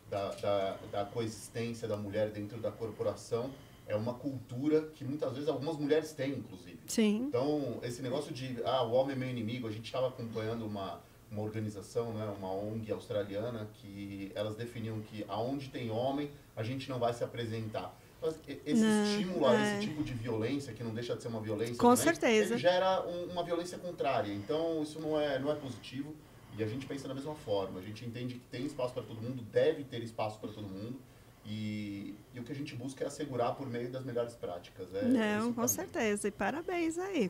da, 0.09 0.31
da, 0.35 0.77
da 0.91 1.05
coexistência 1.05 1.87
da 1.87 1.97
mulher 1.97 2.29
dentro 2.29 2.59
da 2.59 2.71
corporação 2.71 3.51
é 3.87 3.95
uma 3.95 4.13
cultura 4.13 4.81
que 4.95 5.03
muitas 5.03 5.33
vezes 5.33 5.47
algumas 5.47 5.77
mulheres 5.77 6.11
têm, 6.11 6.31
inclusive. 6.31 6.79
Sim. 6.87 7.25
Então, 7.27 7.79
esse 7.83 8.01
negócio 8.01 8.33
de, 8.33 8.59
ah, 8.65 8.83
o 8.83 8.93
homem 8.93 9.15
é 9.15 9.19
meu 9.19 9.29
inimigo, 9.29 9.67
a 9.67 9.71
gente 9.71 9.85
estava 9.85 10.07
acompanhando 10.07 10.65
uma, 10.65 11.01
uma 11.35 11.43
organização, 11.43 12.13
né, 12.13 12.33
uma 12.37 12.49
ONG 12.51 12.89
australiana, 12.93 13.67
que 13.73 14.31
elas 14.33 14.55
definiam 14.55 15.01
que 15.01 15.25
aonde 15.27 15.67
tem 15.69 15.91
homem, 15.91 16.31
a 16.55 16.63
gente 16.63 16.89
não 16.89 16.97
vai 16.97 17.13
se 17.13 17.23
apresentar. 17.23 17.93
Mas 18.21 18.39
esse 18.65 18.81
Não, 18.81 19.03
estímulo 19.05 19.45
a 19.45 19.53
é. 19.53 19.77
esse 19.77 19.87
tipo 19.87 20.01
de 20.01 20.13
violência, 20.13 20.73
que 20.73 20.81
não 20.81 20.93
deixa 20.93 21.15
de 21.15 21.21
ser 21.21 21.27
uma 21.27 21.41
violência 21.41 21.75
Com 21.75 21.89
também, 21.89 22.03
certeza. 22.03 22.57
gera 22.57 23.05
um- 23.05 23.25
uma 23.33 23.43
violência 23.43 23.77
contrária. 23.77 24.33
Então, 24.33 24.81
isso 24.81 24.99
não 24.99 25.19
é, 25.19 25.37
não 25.37 25.51
é 25.51 25.55
positivo. 25.55 26.15
E 26.57 26.63
a 26.63 26.67
gente 26.67 26.85
pensa 26.85 27.05
da 27.05 27.13
mesma 27.13 27.35
forma. 27.35 27.79
A 27.79 27.83
gente 27.83 28.05
entende 28.05 28.35
que 28.35 28.39
tem 28.49 28.65
espaço 28.65 28.93
para 28.93 29.03
todo 29.03 29.21
mundo, 29.21 29.43
deve 29.51 29.83
ter 29.83 30.01
espaço 30.01 30.39
para 30.39 30.49
todo 30.49 30.65
mundo. 30.65 30.97
E, 31.47 32.15
e 32.33 32.39
o 32.39 32.43
que 32.43 32.51
a 32.51 32.55
gente 32.55 32.73
busca 32.75 33.03
é 33.03 33.07
assegurar 33.07 33.53
por 33.53 33.69
meio 33.69 33.87
das 33.91 34.03
melhores 34.03 34.33
práticas. 34.33 34.87
É, 34.95 35.03
Não, 35.05 35.53
com 35.53 35.67
certeza. 35.67 36.27
E 36.27 36.31
parabéns 36.31 36.97
aí. 36.97 37.29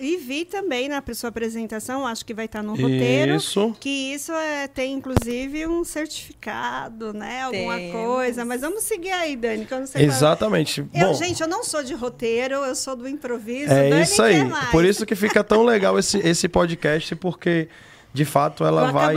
E 0.00 0.16
vi 0.16 0.46
também 0.46 0.88
na 0.88 1.02
sua 1.12 1.28
apresentação, 1.28 2.06
acho 2.06 2.24
que 2.24 2.32
vai 2.32 2.46
estar 2.46 2.62
no 2.62 2.74
roteiro, 2.74 3.34
Isso. 3.36 3.76
que 3.78 4.14
isso 4.14 4.32
é, 4.32 4.66
tem 4.66 4.94
inclusive 4.94 5.66
um 5.66 5.84
certificado, 5.84 7.12
né? 7.12 7.42
Alguma 7.42 7.76
Temos. 7.76 7.92
coisa. 7.92 8.44
Mas 8.46 8.62
vamos 8.62 8.82
seguir 8.84 9.12
aí, 9.12 9.36
Dani, 9.36 9.66
que 9.66 9.74
eu 9.74 9.80
não 9.80 9.86
sei 9.86 10.06
qual- 10.06 10.16
Exatamente. 10.16 10.80
Eu, 10.80 11.08
Bom, 11.08 11.14
gente, 11.14 11.42
eu 11.42 11.48
não 11.48 11.62
sou 11.62 11.82
de 11.82 11.92
roteiro, 11.94 12.54
eu 12.56 12.74
sou 12.74 12.96
do 12.96 13.06
improviso. 13.06 13.72
é 13.72 13.90
Dani 13.90 14.02
isso 14.04 14.22
aí. 14.22 14.36
quer 14.36 14.44
mais. 14.44 14.70
Por 14.70 14.84
isso 14.86 15.04
que 15.04 15.14
fica 15.14 15.44
tão 15.44 15.64
legal 15.64 15.98
esse, 15.98 16.18
esse 16.18 16.48
podcast, 16.48 17.14
porque 17.16 17.68
de 18.14 18.24
fato 18.24 18.64
ela 18.64 18.92
vai 18.92 19.16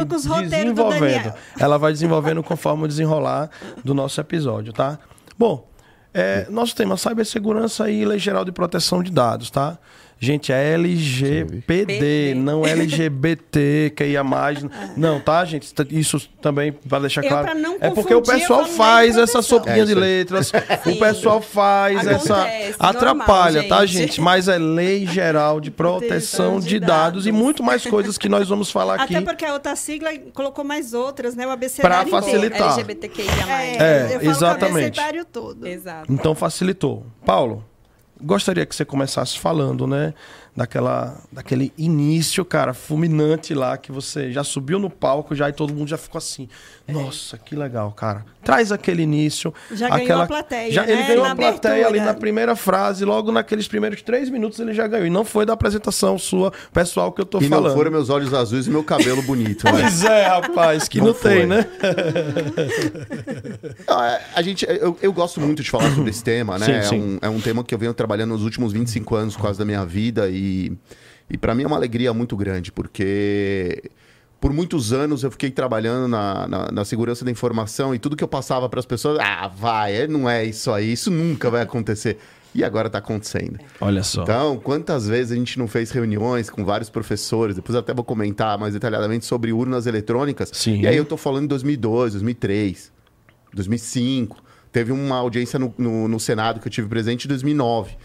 desenvolvendo. 0.50 1.34
Ela 1.60 1.78
vai 1.78 1.94
desenvolvendo 1.94 2.44
conforme 2.44 2.86
o 2.86 2.88
desenrolar 2.88 3.50
do 3.84 3.94
nosso 3.94 4.20
episódio, 4.20 4.74
tá? 4.74 4.98
Bom, 5.38 5.70
é, 6.12 6.48
nosso 6.50 6.76
tema 6.76 6.98
cibersegurança 6.98 7.90
e 7.92 8.04
lei 8.04 8.18
geral 8.18 8.44
de 8.44 8.52
proteção 8.52 9.04
de 9.04 9.12
dados, 9.12 9.52
tá? 9.52 9.78
Gente, 10.20 10.52
é 10.52 10.74
LGPD, 10.74 11.62
PD. 11.68 12.34
não 12.36 12.66
LGBT, 12.66 13.94
que 13.96 14.04
ia 14.06 14.24
mais. 14.24 14.60
Não, 14.96 15.20
tá, 15.20 15.46
gente? 15.46 15.72
Isso 15.92 16.20
também, 16.42 16.72
para 16.72 17.00
deixar 17.00 17.24
Eu, 17.24 17.30
claro. 17.30 17.46
pra 17.46 17.56
não 17.56 17.78
é 17.80 17.90
porque 17.92 18.14
o 18.14 18.22
pessoal 18.24 18.66
faz 18.66 19.16
de 19.16 19.22
essa 19.22 19.42
sopinha 19.42 19.84
É 19.84 19.86
de 19.86 19.94
letras, 19.94 20.52
o 20.86 20.90
Sim. 20.92 20.96
pessoal 20.98 21.42
faz 21.42 22.06
essa. 22.08 22.42
Acontece, 22.42 22.76
Atrapalha, 22.80 23.62
normal, 23.62 23.80
tá, 23.80 23.86
gente. 23.86 24.20
Mas 24.20 24.48
é 24.48 24.58
lei 24.58 25.06
geral 25.06 25.60
de 25.60 25.70
proteção 25.70 26.60
de 26.60 26.80
dados 26.80 27.28
e 27.28 27.32
muito 27.32 27.62
mais 27.62 27.86
coisas 27.86 28.18
que 28.18 28.28
nós 28.28 28.48
vamos 28.50 28.72
falar 28.72 28.96
aqui. 29.02 29.16
Até 29.16 29.26
porque 29.26 29.46
a 29.46 29.54
outra 29.54 29.76
sigla 29.76 30.10
colocou 30.34 30.64
mais 30.64 30.94
outras, 30.94 31.36
né? 31.36 31.44
O 31.44 31.48
Pra 31.48 31.54
abecedário 31.54 32.10
facilitar. 32.10 32.58
inteiro. 32.58 32.74
LGBTQIA+. 32.92 33.64
É, 33.84 34.06
eu 34.06 34.10
falo 34.20 34.28
o 34.28 34.32
exatamente. 34.32 34.86
abecedário 34.88 35.26
todo. 35.26 35.68
Exato. 35.68 36.12
Então 36.12 36.34
facilitou. 36.36 37.06
Paulo, 37.26 37.64
gostaria 38.22 38.66
que 38.66 38.76
você 38.76 38.86
começasse 38.86 39.40
falando, 39.40 39.86
né? 39.88 40.14
Daquela, 40.58 41.22
daquele 41.32 41.72
início, 41.78 42.44
cara, 42.44 42.74
fulminante 42.74 43.54
lá, 43.54 43.78
que 43.78 43.92
você 43.92 44.32
já 44.32 44.44
subiu 44.44 44.80
no 44.80 44.90
palco 44.90 45.36
já 45.36 45.48
e 45.50 45.54
todo 45.54 45.72
mundo 45.72 45.88
já 45.88 45.98
ficou 46.00 46.18
assim. 46.18 46.50
Nossa, 46.88 47.38
que 47.38 47.56
legal, 47.56 47.92
cara. 47.92 48.26
Traz 48.44 48.72
aquele 48.72 49.04
início. 49.04 49.54
Já 49.72 49.88
ganhou 49.90 50.22
a 50.22 50.26
plateia, 50.26 50.72
Já, 50.72 50.84
Ele 50.84 50.96
né? 50.96 51.08
ganhou 51.10 51.26
Na 51.26 51.32
a 51.34 51.36
plateia 51.36 51.74
abertura. 51.74 51.88
ali 51.90 52.00
na 52.00 52.14
primeira 52.16 52.56
frase, 52.56 53.06
logo 53.06 53.32
naqueles 53.32 53.68
primeiros 53.68 54.02
três 54.02 54.30
minutos 54.32 54.60
ele 54.60 54.74
já 54.74 54.88
ganhou. 54.88 55.06
E 55.06 55.10
não 55.12 55.24
foi 55.24 55.46
da 55.46 55.54
apresentação 55.54 56.18
sua, 56.18 56.52
pessoal, 56.74 57.12
que 57.12 57.22
eu 57.22 57.26
tô 57.26 57.40
E 57.40 57.48
falando. 57.48 57.68
não 57.68 57.76
foram 57.76 57.92
meus 57.92 58.10
olhos 58.10 58.34
azuis 58.34 58.66
e 58.66 58.72
meu 58.72 58.84
cabelo 58.84 59.22
bonito. 59.22 59.64
né? 59.68 59.72
Pois 59.74 60.04
é, 60.06 60.28
rapaz, 60.28 60.88
que 60.88 60.98
não, 61.00 61.08
Não 61.08 61.14
tem, 61.14 61.46
né? 61.46 61.68
É, 63.88 64.22
a 64.36 64.42
gente, 64.42 64.66
eu, 64.68 64.98
eu 65.02 65.12
gosto 65.14 65.40
muito 65.42 65.62
de 65.64 65.70
falar 65.70 65.92
sobre 65.94 66.10
esse 66.10 66.24
tema, 66.24 66.58
né? 66.58 66.66
Sim, 66.66 66.72
é, 66.72 66.82
sim. 66.84 67.00
Um, 67.02 67.18
é 67.22 67.30
um 67.30 67.40
tema 67.40 67.64
que 67.64 67.74
eu 67.74 67.80
venho 67.80 67.94
trabalhando 67.94 68.32
nos 68.32 68.44
últimos 68.44 68.72
25 68.74 69.16
anos, 69.16 69.36
quase 69.36 69.58
da 69.60 69.66
minha 69.66 69.86
vida, 69.86 70.30
e, 70.30 70.47
e 71.30 71.38
para 71.38 71.54
mim 71.54 71.64
é 71.64 71.68
uma 71.68 71.76
alegria 71.76 72.14
muito 72.14 72.36
grande, 72.38 72.72
porque 72.72 73.92
por 74.40 74.54
muitos 74.54 74.94
anos 74.94 75.24
eu 75.24 75.32
fiquei 75.32 75.50
trabalhando 75.50 76.08
na, 76.08 76.48
na, 76.48 76.72
na 76.72 76.86
segurança 76.86 77.26
da 77.26 77.32
informação 77.32 77.94
e 77.94 78.00
tudo 78.00 78.16
que 78.16 78.24
eu 78.24 78.28
passava 78.28 78.70
para 78.70 78.80
as 78.80 78.86
pessoas, 78.86 79.20
ah, 79.20 79.48
vai, 79.48 79.96
é, 79.96 80.08
não 80.08 80.30
é 80.30 80.46
isso 80.46 80.72
aí, 80.72 80.92
isso 80.92 81.12
nunca 81.12 81.50
vai 81.50 81.62
acontecer. 81.62 82.18
E 82.56 82.64
agora 82.64 82.88
está 82.88 82.98
acontecendo. 82.98 83.60
Olha 83.80 84.02
só. 84.02 84.24
Então, 84.24 84.58
quantas 84.58 85.08
vezes 85.08 85.32
a 85.32 85.36
gente 85.36 85.60
não 85.60 85.68
fez 85.68 85.92
reuniões 85.92 86.50
com 86.50 86.66
vários 86.66 86.90
professores? 86.90 87.56
Depois 87.56 87.76
até 87.76 87.94
vou 87.94 88.04
comentar 88.04 88.58
mais 88.58 88.74
detalhadamente 88.74 89.26
sobre 89.26 89.52
urnas 89.52 89.86
eletrônicas. 89.86 90.50
Sim. 90.54 90.82
E 90.82 90.88
aí 90.88 90.98
eu 90.98 91.06
tô 91.06 91.18
falando 91.18 91.44
em 91.44 91.48
2002, 91.48 92.14
2003, 92.14 92.92
2005. 93.54 94.44
Teve 94.72 94.92
uma 94.92 95.18
audiência 95.18 95.60
no, 95.60 95.72
no, 95.78 96.08
no 96.08 96.20
Senado 96.20 96.60
que 96.60 96.68
eu 96.68 96.72
tive 96.72 96.88
presente 96.88 97.26
em 97.26 97.28
2009. 97.28 97.96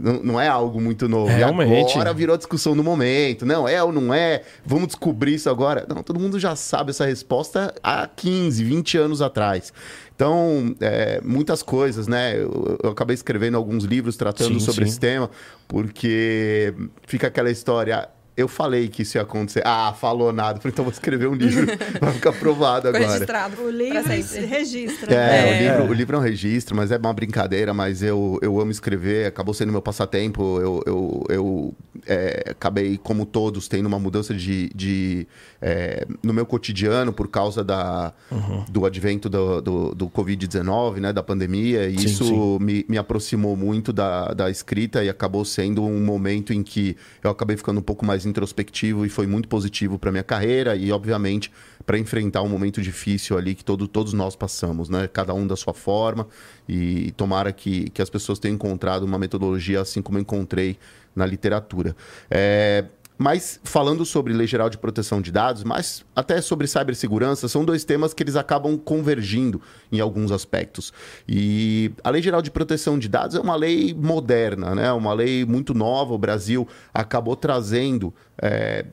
Não, 0.00 0.22
não 0.22 0.40
é 0.40 0.48
algo 0.48 0.80
muito 0.80 1.08
novo. 1.08 1.30
E 1.30 1.34
Realmente. 1.34 1.92
agora 1.92 2.12
virou 2.12 2.36
discussão 2.36 2.76
do 2.76 2.82
momento. 2.82 3.46
Não, 3.46 3.68
é 3.68 3.82
ou 3.82 3.92
não 3.92 4.12
é? 4.12 4.42
Vamos 4.64 4.88
descobrir 4.88 5.34
isso 5.34 5.48
agora. 5.48 5.86
Não, 5.88 6.02
todo 6.02 6.18
mundo 6.18 6.38
já 6.38 6.56
sabe 6.56 6.90
essa 6.90 7.06
resposta 7.06 7.72
há 7.82 8.06
15, 8.06 8.64
20 8.64 8.98
anos 8.98 9.22
atrás. 9.22 9.72
Então, 10.14 10.74
é, 10.80 11.20
muitas 11.24 11.62
coisas, 11.62 12.06
né? 12.06 12.36
Eu, 12.36 12.78
eu 12.82 12.90
acabei 12.90 13.14
escrevendo 13.14 13.56
alguns 13.56 13.84
livros 13.84 14.16
tratando 14.16 14.54
Sim, 14.54 14.60
sobre 14.60 14.84
sim. 14.84 14.90
esse 14.90 15.00
tema, 15.00 15.30
porque 15.66 16.74
fica 17.06 17.28
aquela 17.28 17.50
história. 17.50 18.08
Eu 18.40 18.48
falei 18.48 18.88
que 18.88 19.02
isso 19.02 19.18
ia 19.18 19.22
acontecer. 19.22 19.62
Ah, 19.64 19.94
falou 19.98 20.32
nada. 20.32 20.60
Falei, 20.60 20.72
Então 20.72 20.84
vou 20.84 20.92
escrever 20.92 21.26
um 21.28 21.34
livro. 21.34 21.66
Vai 22.00 22.12
ficar 22.12 22.32
provado 22.32 22.86
Ficou 22.86 23.00
agora. 23.00 23.12
registrado 23.12 23.62
O 23.62 23.70
livro 23.70 24.02
registra. 24.46 25.14
É, 25.14 25.16
né? 25.16 25.50
O, 25.50 25.78
livro, 25.78 25.90
o 25.90 25.94
livro 25.94 26.16
é 26.16 26.18
um 26.18 26.22
registro, 26.22 26.74
mas 26.74 26.90
é 26.90 26.96
uma 26.96 27.12
brincadeira, 27.12 27.74
mas 27.74 28.02
eu, 28.02 28.38
eu 28.42 28.60
amo 28.60 28.70
escrever, 28.70 29.26
acabou 29.26 29.52
sendo 29.52 29.72
meu 29.72 29.82
passatempo. 29.82 30.58
Eu, 30.60 30.82
eu, 30.86 31.24
eu 31.28 31.74
é, 32.06 32.44
acabei, 32.50 32.98
como 32.98 33.26
todos, 33.26 33.68
tendo 33.68 33.86
uma 33.86 33.98
mudança 33.98 34.34
de, 34.34 34.70
de 34.74 35.26
é, 35.60 36.06
no 36.22 36.32
meu 36.32 36.46
cotidiano 36.46 37.12
por 37.12 37.28
causa 37.28 37.62
da, 37.62 38.12
uhum. 38.30 38.64
do 38.68 38.86
advento 38.86 39.28
do, 39.28 39.60
do, 39.60 39.94
do 39.94 40.08
Covid-19, 40.08 40.96
né, 40.96 41.12
da 41.12 41.22
pandemia. 41.22 41.88
E 41.88 41.98
sim, 41.98 42.06
isso 42.06 42.24
sim. 42.24 42.58
Me, 42.64 42.84
me 42.88 42.98
aproximou 42.98 43.56
muito 43.56 43.92
da, 43.92 44.32
da 44.32 44.50
escrita 44.50 45.04
e 45.04 45.08
acabou 45.08 45.44
sendo 45.44 45.82
um 45.82 46.00
momento 46.00 46.52
em 46.52 46.62
que 46.62 46.96
eu 47.22 47.30
acabei 47.30 47.56
ficando 47.56 47.78
um 47.78 47.82
pouco 47.82 48.04
mais 48.04 48.24
introspectivo 48.30 49.04
e 49.04 49.08
foi 49.08 49.26
muito 49.26 49.48
positivo 49.48 49.98
para 49.98 50.10
minha 50.10 50.22
carreira 50.22 50.74
e, 50.76 50.90
obviamente, 50.90 51.52
para 51.84 51.98
enfrentar 51.98 52.42
um 52.42 52.48
momento 52.48 52.80
difícil 52.80 53.36
ali 53.36 53.54
que 53.54 53.64
todo, 53.64 53.86
todos 53.86 54.12
nós 54.12 54.36
passamos, 54.36 54.88
né? 54.88 55.08
Cada 55.12 55.34
um 55.34 55.46
da 55.46 55.56
sua 55.56 55.74
forma. 55.74 56.26
E 56.68 57.12
tomara 57.12 57.52
que, 57.52 57.90
que 57.90 58.00
as 58.00 58.08
pessoas 58.08 58.38
tenham 58.38 58.54
encontrado 58.54 59.02
uma 59.02 59.18
metodologia 59.18 59.80
assim 59.80 60.00
como 60.00 60.18
eu 60.18 60.22
encontrei 60.22 60.78
na 61.14 61.26
literatura. 61.26 61.96
É, 62.30 62.84
mas 63.20 63.60
falando 63.62 64.06
sobre 64.06 64.32
Lei 64.32 64.46
Geral 64.46 64.70
de 64.70 64.78
Proteção 64.78 65.20
de 65.20 65.30
Dados, 65.30 65.62
mas 65.62 66.02
até 66.16 66.40
sobre 66.40 66.66
cibersegurança, 66.66 67.48
são 67.48 67.66
dois 67.66 67.84
temas 67.84 68.14
que 68.14 68.22
eles 68.22 68.34
acabam 68.34 68.78
convergindo 68.78 69.60
em 69.92 70.00
alguns 70.00 70.32
aspectos. 70.32 70.90
E 71.28 71.92
a 72.02 72.08
Lei 72.08 72.22
Geral 72.22 72.40
de 72.40 72.50
Proteção 72.50 72.98
de 72.98 73.10
Dados 73.10 73.36
é 73.36 73.40
uma 73.40 73.56
lei 73.56 73.92
moderna, 73.92 74.74
né? 74.74 74.90
uma 74.92 75.12
lei 75.12 75.44
muito 75.44 75.74
nova. 75.74 76.14
O 76.14 76.18
Brasil 76.18 76.66
acabou 76.94 77.36
trazendo 77.36 78.14
é, 78.40 78.86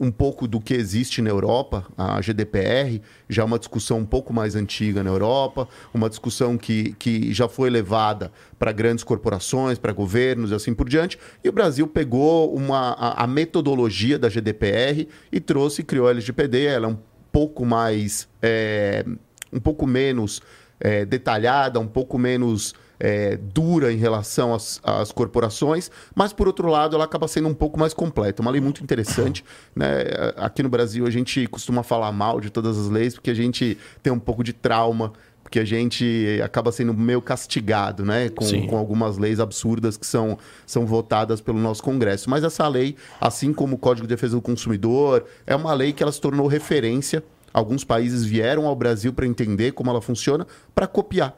um 0.00 0.10
pouco 0.10 0.48
do 0.48 0.58
que 0.58 0.72
existe 0.72 1.20
na 1.20 1.28
Europa, 1.28 1.86
a 1.96 2.18
GDPR, 2.22 3.02
já 3.28 3.42
é 3.42 3.44
uma 3.44 3.58
discussão 3.58 3.98
um 3.98 4.06
pouco 4.06 4.32
mais 4.32 4.56
antiga 4.56 5.04
na 5.04 5.10
Europa, 5.10 5.68
uma 5.92 6.08
discussão 6.08 6.56
que, 6.56 6.94
que 6.94 7.34
já 7.34 7.46
foi 7.46 7.68
levada 7.68 8.32
para 8.58 8.72
grandes 8.72 9.04
corporações, 9.04 9.78
para 9.78 9.92
governos 9.92 10.52
e 10.52 10.54
assim 10.54 10.72
por 10.72 10.88
diante. 10.88 11.18
E 11.44 11.48
o 11.50 11.52
Brasil 11.52 11.86
pegou 11.86 12.54
uma, 12.54 12.92
a, 12.92 13.24
a 13.24 13.26
metodologia 13.26 14.18
da 14.18 14.30
GDPR 14.30 15.06
e 15.30 15.38
trouxe, 15.38 15.82
criou 15.82 16.08
a 16.08 16.12
LGPD, 16.12 16.64
ela 16.64 16.86
é 16.86 16.90
um 16.90 16.98
pouco 17.30 17.66
mais. 17.66 18.26
É, 18.40 19.04
um 19.52 19.60
pouco 19.60 19.86
menos 19.86 20.40
é, 20.78 21.04
detalhada, 21.04 21.78
um 21.78 21.86
pouco 21.86 22.16
menos 22.16 22.72
é, 23.00 23.36
dura 23.36 23.90
em 23.90 23.96
relação 23.96 24.54
às, 24.54 24.78
às, 24.84 25.10
corporações, 25.10 25.90
mas 26.14 26.32
por 26.32 26.46
outro 26.46 26.68
lado 26.68 26.94
ela 26.94 27.04
acaba 27.04 27.26
sendo 27.26 27.48
um 27.48 27.54
pouco 27.54 27.78
mais 27.78 27.94
completa. 27.94 28.42
Uma 28.42 28.50
lei 28.50 28.60
muito 28.60 28.82
interessante. 28.82 29.42
Né? 29.74 30.04
Aqui 30.36 30.62
no 30.62 30.68
Brasil 30.68 31.06
a 31.06 31.10
gente 31.10 31.46
costuma 31.46 31.82
falar 31.82 32.12
mal 32.12 32.40
de 32.40 32.50
todas 32.50 32.78
as 32.78 32.88
leis 32.88 33.14
porque 33.14 33.30
a 33.30 33.34
gente 33.34 33.78
tem 34.02 34.12
um 34.12 34.18
pouco 34.18 34.44
de 34.44 34.52
trauma 34.52 35.12
porque 35.42 35.58
a 35.58 35.64
gente 35.64 36.40
acaba 36.44 36.70
sendo 36.70 36.94
meio 36.94 37.20
castigado, 37.20 38.04
né? 38.04 38.28
Com, 38.28 38.68
com, 38.68 38.76
algumas 38.76 39.18
leis 39.18 39.40
absurdas 39.40 39.96
que 39.96 40.06
são, 40.06 40.38
são 40.64 40.86
votadas 40.86 41.40
pelo 41.40 41.58
nosso 41.58 41.82
Congresso. 41.82 42.30
Mas 42.30 42.44
essa 42.44 42.68
lei, 42.68 42.94
assim 43.20 43.52
como 43.52 43.74
o 43.74 43.78
Código 43.78 44.06
de 44.06 44.14
Defesa 44.14 44.36
do 44.36 44.42
Consumidor, 44.42 45.24
é 45.44 45.56
uma 45.56 45.72
lei 45.72 45.92
que 45.92 46.04
ela 46.04 46.12
se 46.12 46.20
tornou 46.20 46.46
referência. 46.46 47.24
Alguns 47.52 47.82
países 47.82 48.24
vieram 48.24 48.68
ao 48.68 48.76
Brasil 48.76 49.12
para 49.12 49.26
entender 49.26 49.72
como 49.72 49.90
ela 49.90 50.00
funciona, 50.00 50.46
para 50.72 50.86
copiar. 50.86 51.36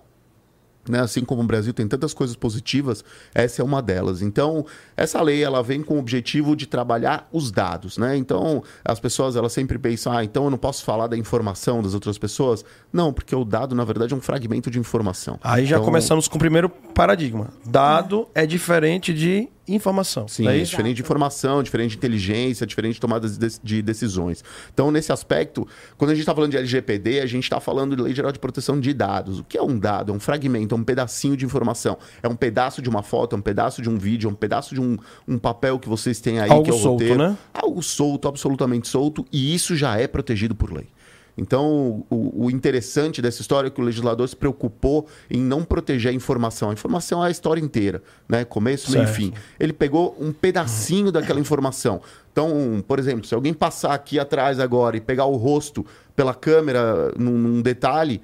Né? 0.89 1.01
Assim 1.01 1.25
como 1.25 1.43
o 1.43 1.47
Brasil 1.47 1.73
tem 1.73 1.87
tantas 1.87 2.13
coisas 2.13 2.35
positivas, 2.37 3.05
essa 3.35 3.63
é 3.63 3.65
uma 3.65 3.81
delas. 3.81 4.23
Então, 4.23 4.67
essa 4.97 5.21
lei 5.23 5.43
ela 5.43 5.63
vem 5.63 5.83
com 5.83 5.95
o 5.95 5.99
objetivo 5.99 6.57
de 6.57 6.67
trabalhar 6.67 7.29
os 7.33 7.51
dados. 7.51 7.99
Né? 7.99 8.17
Então, 8.17 8.63
as 8.85 8.99
pessoas 8.99 9.37
elas 9.37 9.53
sempre 9.53 9.79
pensam, 9.79 10.13
ah, 10.13 10.25
então 10.25 10.45
eu 10.45 10.51
não 10.51 10.59
posso 10.59 10.85
falar 10.85 11.07
da 11.07 11.17
informação 11.17 11.83
das 11.83 11.95
outras 11.95 12.19
pessoas. 12.19 12.65
Não, 12.93 13.13
porque 13.13 13.35
o 13.35 13.45
dado, 13.45 13.75
na 13.75 13.85
verdade, 13.85 14.13
é 14.13 14.17
um 14.17 14.21
fragmento 14.21 14.71
de 14.71 14.79
informação. 14.79 15.39
Aí 15.43 15.65
já 15.65 15.77
então... 15.77 15.85
começamos 15.85 16.29
com 16.29 16.37
o 16.37 16.39
primeiro 16.39 16.69
paradigma. 16.69 17.49
Dado 17.65 18.29
é 18.35 18.47
diferente 18.47 19.15
de 19.15 19.49
informação. 19.67 20.27
Sim, 20.27 20.47
é, 20.47 20.59
diferente 20.59 20.97
de 20.97 21.03
informação, 21.03 21.63
diferente 21.63 21.93
de 21.93 21.97
inteligência, 21.97 22.67
diferente 22.67 22.95
de 22.95 23.01
tomada 23.01 23.29
de, 23.29 23.61
de 23.63 23.83
decisões. 23.83 24.45
Então, 24.73 24.91
nesse 24.91 25.13
aspecto, 25.13 25.67
quando 25.97 26.11
a 26.11 26.15
gente 26.15 26.23
está 26.23 26.35
falando 26.35 26.51
de 26.51 26.57
LGPD, 26.57 27.21
a 27.21 27.27
gente 27.27 27.45
está 27.45 27.61
falando 27.61 27.95
de 27.97 28.03
Lei 28.03 28.15
Geral 28.15 28.33
de 28.33 28.39
Proteção 28.39 28.81
de 28.81 28.93
Dados. 28.93 29.39
O 29.39 29.45
que 29.45 29.57
é 29.57 29.63
um 29.63 29.79
dado? 29.79 30.13
É 30.13 30.15
um 30.15 30.21
fragmento, 30.21 30.75
é 30.75 30.79
um 30.79 30.85
pedacinho 30.85 31.37
de 31.37 31.45
informação. 31.45 31.97
É 32.23 32.29
um 32.29 32.37
pedaço 32.37 32.83
de 32.83 32.89
uma 32.89 33.03
foto, 33.03 33.37
é 33.37 33.39
um 33.39 33.43
pedaço 33.43 33.81
de 33.81 33.89
um 33.89 33.99
vídeo, 33.99 34.29
é 34.29 34.33
um 34.33 34.35
pedaço 34.35 34.75
de 34.75 34.81
um, 34.81 34.97
um 35.27 35.39
papel 35.39 35.79
que 35.79 35.89
vocês 35.89 36.21
têm 36.21 36.41
aí, 36.41 36.51
Algo 36.51 36.65
que 36.65 36.71
é 36.71 36.75
o 36.75 36.79
solto, 36.79 37.03
roteiro. 37.03 37.19
Né? 37.19 37.39
Algo 37.55 37.83
solto, 37.83 38.29
absolutamente 38.29 38.89
solto, 38.89 39.25
e 39.33 39.55
isso 39.55 39.77
já 39.77 39.97
é 39.97 40.07
protegido 40.07 40.55
por 40.55 40.73
lei. 40.73 40.89
Então, 41.37 42.05
o, 42.11 42.45
o, 42.45 42.51
interessante 42.51 43.23
dessa 43.23 43.41
história 43.41 43.69
é 43.69 43.71
que 43.71 43.81
o 43.81 43.85
legislador 43.85 44.29
se 44.29 44.37
preocupou 44.37 45.07
em 45.31 45.41
não 45.41 45.65
proteger 45.65 46.13
a 46.13 46.15
informação. 46.15 46.71
A 46.71 46.73
informação 46.73 47.25
é 47.25 47.29
a 47.29 47.31
história 47.31 47.61
inteira, 47.61 48.03
né? 48.29 48.45
Começo, 48.45 48.93
meio 48.93 49.05
e 49.05 49.07
fim. 49.07 49.33
Ele 49.59 49.73
pegou 49.73 50.17
um 50.21 50.33
pedacinho 50.33 51.11
daquela 51.11 51.41
informação. 51.41 52.03
Então, 52.31 52.85
por 52.87 52.99
exemplo, 52.99 53.27
se 53.27 53.35
alguém 53.35 53.55
passar 53.55 53.95
aqui 53.95 54.19
atrás 54.19 54.61
agora 54.61 54.97
e 54.97 55.01
pegar 55.01 55.25
o 55.25 55.37
rosto 55.37 55.85
pela 56.15 56.35
câmera 56.35 57.13
num, 57.17 57.39
num 57.39 57.63
detalhe, 57.63 58.21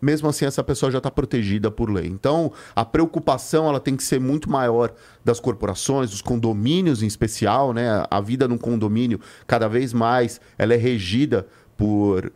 mesmo 0.00 0.28
assim 0.28 0.44
essa 0.44 0.62
pessoa 0.62 0.92
já 0.92 0.98
está 0.98 1.10
protegida 1.10 1.70
por 1.70 1.90
lei. 1.90 2.06
Então, 2.06 2.52
a 2.74 2.84
preocupação 2.84 3.68
ela 3.68 3.80
tem 3.80 3.96
que 3.96 4.02
ser 4.02 4.20
muito 4.20 4.50
maior 4.50 4.92
das 5.24 5.40
corporações, 5.40 6.10
dos 6.10 6.22
condomínios 6.22 7.02
em 7.02 7.06
especial, 7.06 7.72
né? 7.72 8.04
A 8.10 8.20
vida 8.20 8.46
num 8.46 8.58
condomínio, 8.58 9.20
cada 9.46 9.68
vez 9.68 9.92
mais, 9.92 10.40
ela 10.58 10.74
é 10.74 10.76
regida 10.76 11.46
por 11.76 12.32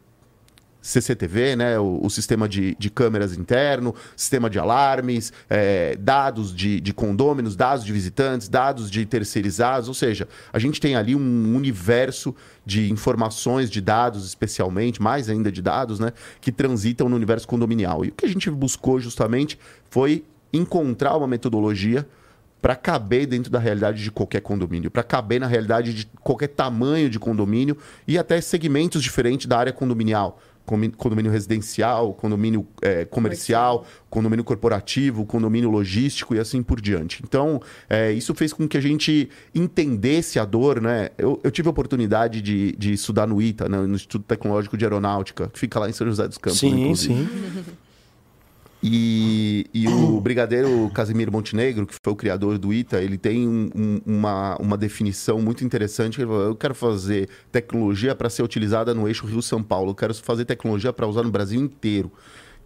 CCTV, 0.83 1.57
né, 1.57 1.79
o, 1.79 2.01
o 2.03 2.11
sistema 2.11 2.49
de, 2.49 2.75
de, 2.79 2.91
câmeras 2.91 3.37
interno, 3.37 3.95
sistema 4.17 4.49
de 4.49 4.59
alarmes, 4.59 5.33
é, 5.49 5.97
dados 5.97 6.55
de, 6.55 6.81
de 6.81 6.93
condôminos, 6.95 7.55
dados 7.55 7.85
de 7.85 7.93
visitantes, 7.93 8.49
dados 8.49 8.91
de 8.91 9.05
terceirizados, 9.05 9.89
ou 9.89 9.95
seja, 9.95 10.27
a 10.53 10.59
gente 10.59 10.81
tem 10.81 10.97
ali 10.97 11.15
um 11.15 11.55
universo 11.55 12.35
de 12.65 12.91
informações, 12.91 13.71
de 13.71 13.81
dados 13.81 14.27
especialmente, 14.27 15.03
mais 15.03 15.29
ainda 15.29 15.53
de 15.53 15.61
dados, 15.61 16.01
né, 16.01 16.13
que 16.41 16.51
transitam 16.51 17.09
no 17.09 17.17
universo 17.17 17.47
condominial. 17.47 18.05
E 18.05 18.09
o 18.09 18.13
que 18.13 18.25
a 18.25 18.29
gente 18.29 18.51
buscou 18.51 18.99
justamente 18.99 19.59
foi 19.91 20.25
encontrar 20.53 21.17
uma 21.17 21.27
metodologia 21.27 22.07
para 22.61 22.77
caber 22.77 23.27
dentro 23.27 23.51
da 23.51 23.59
realidade 23.59 24.03
de 24.03 24.11
qualquer 24.11 24.41
condomínio, 24.41 24.91
para 24.91 25.03
caber 25.03 25.41
na 25.41 25.47
realidade 25.47 25.95
de 25.95 26.07
qualquer 26.21 26.49
tamanho 26.49 27.09
de 27.09 27.19
condomínio 27.19 27.77
e 28.07 28.19
até 28.19 28.41
segmentos 28.41 29.03
diferentes 29.03 29.47
da 29.47 29.59
área 29.59 29.73
condominial. 29.73 30.41
Condomínio 30.97 31.33
residencial, 31.33 32.15
condomínio 32.15 32.65
é, 32.81 33.05
comercial, 33.05 33.85
condomínio 34.09 34.45
corporativo, 34.45 35.27
condomínio 35.27 35.69
logístico 35.69 36.33
e 36.33 36.39
assim 36.39 36.63
por 36.63 36.81
diante. 36.81 37.23
Então, 37.25 37.61
é, 37.89 38.13
isso 38.13 38.33
fez 38.37 38.53
com 38.53 38.69
que 38.69 38.77
a 38.77 38.81
gente 38.81 39.29
entendesse 39.53 40.39
a 40.39 40.45
dor, 40.45 40.81
né? 40.81 41.09
Eu, 41.19 41.41
eu 41.43 41.51
tive 41.51 41.67
a 41.67 41.73
oportunidade 41.73 42.41
de, 42.41 42.71
de 42.77 42.93
estudar 42.93 43.27
no 43.27 43.43
ITA, 43.43 43.69
né? 43.69 43.79
no 43.79 43.97
Instituto 43.97 44.25
Tecnológico 44.27 44.77
de 44.77 44.85
Aeronáutica, 44.85 45.49
que 45.49 45.59
fica 45.59 45.81
lá 45.81 45.91
em 45.91 45.93
São 45.93 46.07
José 46.07 46.29
dos 46.29 46.39
Campos. 46.39 46.61
Sim, 46.61 46.83
inclusive. 46.83 47.15
sim. 47.15 47.77
E, 48.83 49.67
e 49.75 49.87
o 49.89 50.21
brigadeiro 50.21 50.91
Casimiro 50.95 51.31
Montenegro, 51.31 51.87
que 51.87 51.95
foi 52.03 52.13
o 52.13 52.17
criador 52.17 52.57
do 52.57 52.73
ITA, 52.73 53.03
ele 53.03 53.19
tem 53.19 53.47
um, 53.47 53.71
um, 53.75 54.01
uma, 54.07 54.57
uma 54.57 54.77
definição 54.77 55.41
muito 55.41 55.65
interessante. 55.65 56.19
Ele 56.19 56.27
falou, 56.27 56.43
eu 56.45 56.57
quero 56.57 56.75
fazer 56.75 57.29
tecnologia 57.53 58.15
para 58.15 58.31
ser 58.31 58.43
utilizada 58.43 58.95
no 58.95 59.07
eixo 59.07 59.27
Rio-São 59.27 59.63
Paulo. 59.63 59.91
Eu 59.91 59.95
quero 59.95 60.15
fazer 60.15 60.47
tecnologia 60.47 60.93
para 60.93 61.07
usar 61.07 61.23
no 61.23 61.31
Brasil 61.31 61.61
inteiro. 61.61 62.11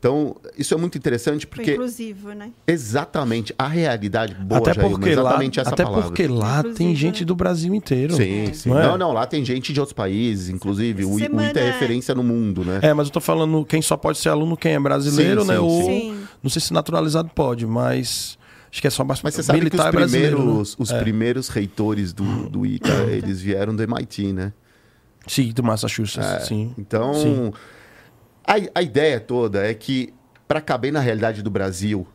Então, 0.05 0.37
isso 0.59 0.75
é 0.75 0.77
muito 0.77 0.99
interessante 0.99 1.47
porque. 1.47 1.65
Foi 1.65 1.75
inclusivo, 1.77 2.33
né? 2.35 2.51
Exatamente. 2.67 3.55
A 3.59 3.67
realidade 3.67 4.35
boa, 4.35 4.59
até 4.59 4.75
Jair, 4.75 4.91
porque 4.91 5.09
exatamente 5.09 5.57
lá, 5.57 5.63
essa 5.63 5.71
até 5.71 5.83
palavra. 5.83 6.03
porque 6.03 6.27
lá 6.27 6.59
inclusive, 6.59 6.77
tem 6.77 6.95
gente 6.95 7.21
né? 7.21 7.27
do 7.27 7.35
Brasil 7.35 7.75
inteiro. 7.75 8.15
Sim, 8.15 8.53
sim. 8.53 8.69
Não, 8.69 8.79
é? 8.79 8.83
não, 8.83 8.99
não, 8.99 9.13
lá 9.13 9.25
tem 9.25 9.43
gente 9.43 9.73
de 9.73 9.81
outros 9.81 9.95
países, 9.95 10.51
inclusive. 10.51 11.07
O, 11.07 11.19
Semana... 11.19 11.49
o 11.49 11.51
ITA 11.51 11.59
é 11.59 11.71
referência 11.71 12.15
no 12.15 12.23
mundo, 12.23 12.63
né? 12.67 12.81
É, 12.83 12.93
mas 12.93 13.07
eu 13.07 13.15
tô 13.15 13.21
falando 13.21 13.65
quem 13.65 13.81
só 13.81 13.97
pode 13.97 14.19
ser 14.19 14.29
aluno 14.29 14.59
quem 14.59 14.75
é 14.75 14.79
brasileiro, 14.79 15.41
sim, 15.41 15.49
né? 15.49 15.55
Sim, 15.55 15.61
Ou 15.61 15.83
sim. 15.85 16.21
não 16.43 16.51
sei 16.51 16.61
se 16.61 16.71
naturalizado 16.75 17.31
pode, 17.35 17.67
mas. 17.67 18.37
Acho 18.71 18.83
que 18.83 18.87
é 18.87 18.91
só 18.91 19.05
Mas 19.05 19.21
você 19.23 19.43
sabe 19.43 19.71
que 19.71 19.75
os 19.75 19.85
primeiros, 19.87 20.71
né? 20.73 20.77
os 20.81 20.91
é. 20.91 21.01
primeiros 21.01 21.49
reitores 21.49 22.13
do, 22.13 22.51
do 22.51 22.67
ITA, 22.67 22.93
eles 23.09 23.41
vieram 23.41 23.75
do 23.75 23.83
MIT, 23.83 24.35
né? 24.35 24.53
Sim, 25.27 25.51
do 25.55 25.63
Massachusetts, 25.63 26.29
é. 26.29 26.41
sim. 26.41 26.75
Então, 26.77 27.15
sim. 27.15 27.53
A, 28.47 28.55
a 28.75 28.83
ideia 28.83 29.21
toda 29.21 29.67
é 29.67 29.75
que 29.75 30.13
para 30.47 30.61
caber 30.61 30.93
na 30.93 31.01
realidade 31.01 31.43
do 31.43 31.51
Brasil, 31.51 32.07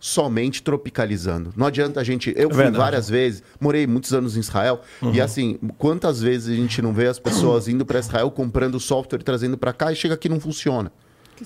somente 0.00 0.62
tropicalizando. 0.62 1.52
Não 1.56 1.66
adianta 1.66 2.00
a 2.00 2.04
gente. 2.04 2.32
Eu 2.36 2.50
é 2.50 2.54
fui 2.54 2.70
várias 2.70 3.08
vezes, 3.08 3.42
morei 3.60 3.86
muitos 3.86 4.12
anos 4.12 4.36
em 4.36 4.40
Israel, 4.40 4.80
uhum. 5.02 5.12
e 5.12 5.20
assim, 5.20 5.58
quantas 5.76 6.20
vezes 6.20 6.48
a 6.48 6.56
gente 6.56 6.80
não 6.80 6.92
vê 6.92 7.06
as 7.06 7.18
pessoas 7.18 7.68
indo 7.68 7.84
para 7.84 7.98
Israel 7.98 8.30
comprando 8.30 8.78
software 8.78 9.20
e 9.20 9.24
trazendo 9.24 9.58
para 9.58 9.72
cá 9.72 9.92
e 9.92 9.96
chega 9.96 10.14
aqui 10.14 10.28
não 10.28 10.40
funciona. 10.40 10.92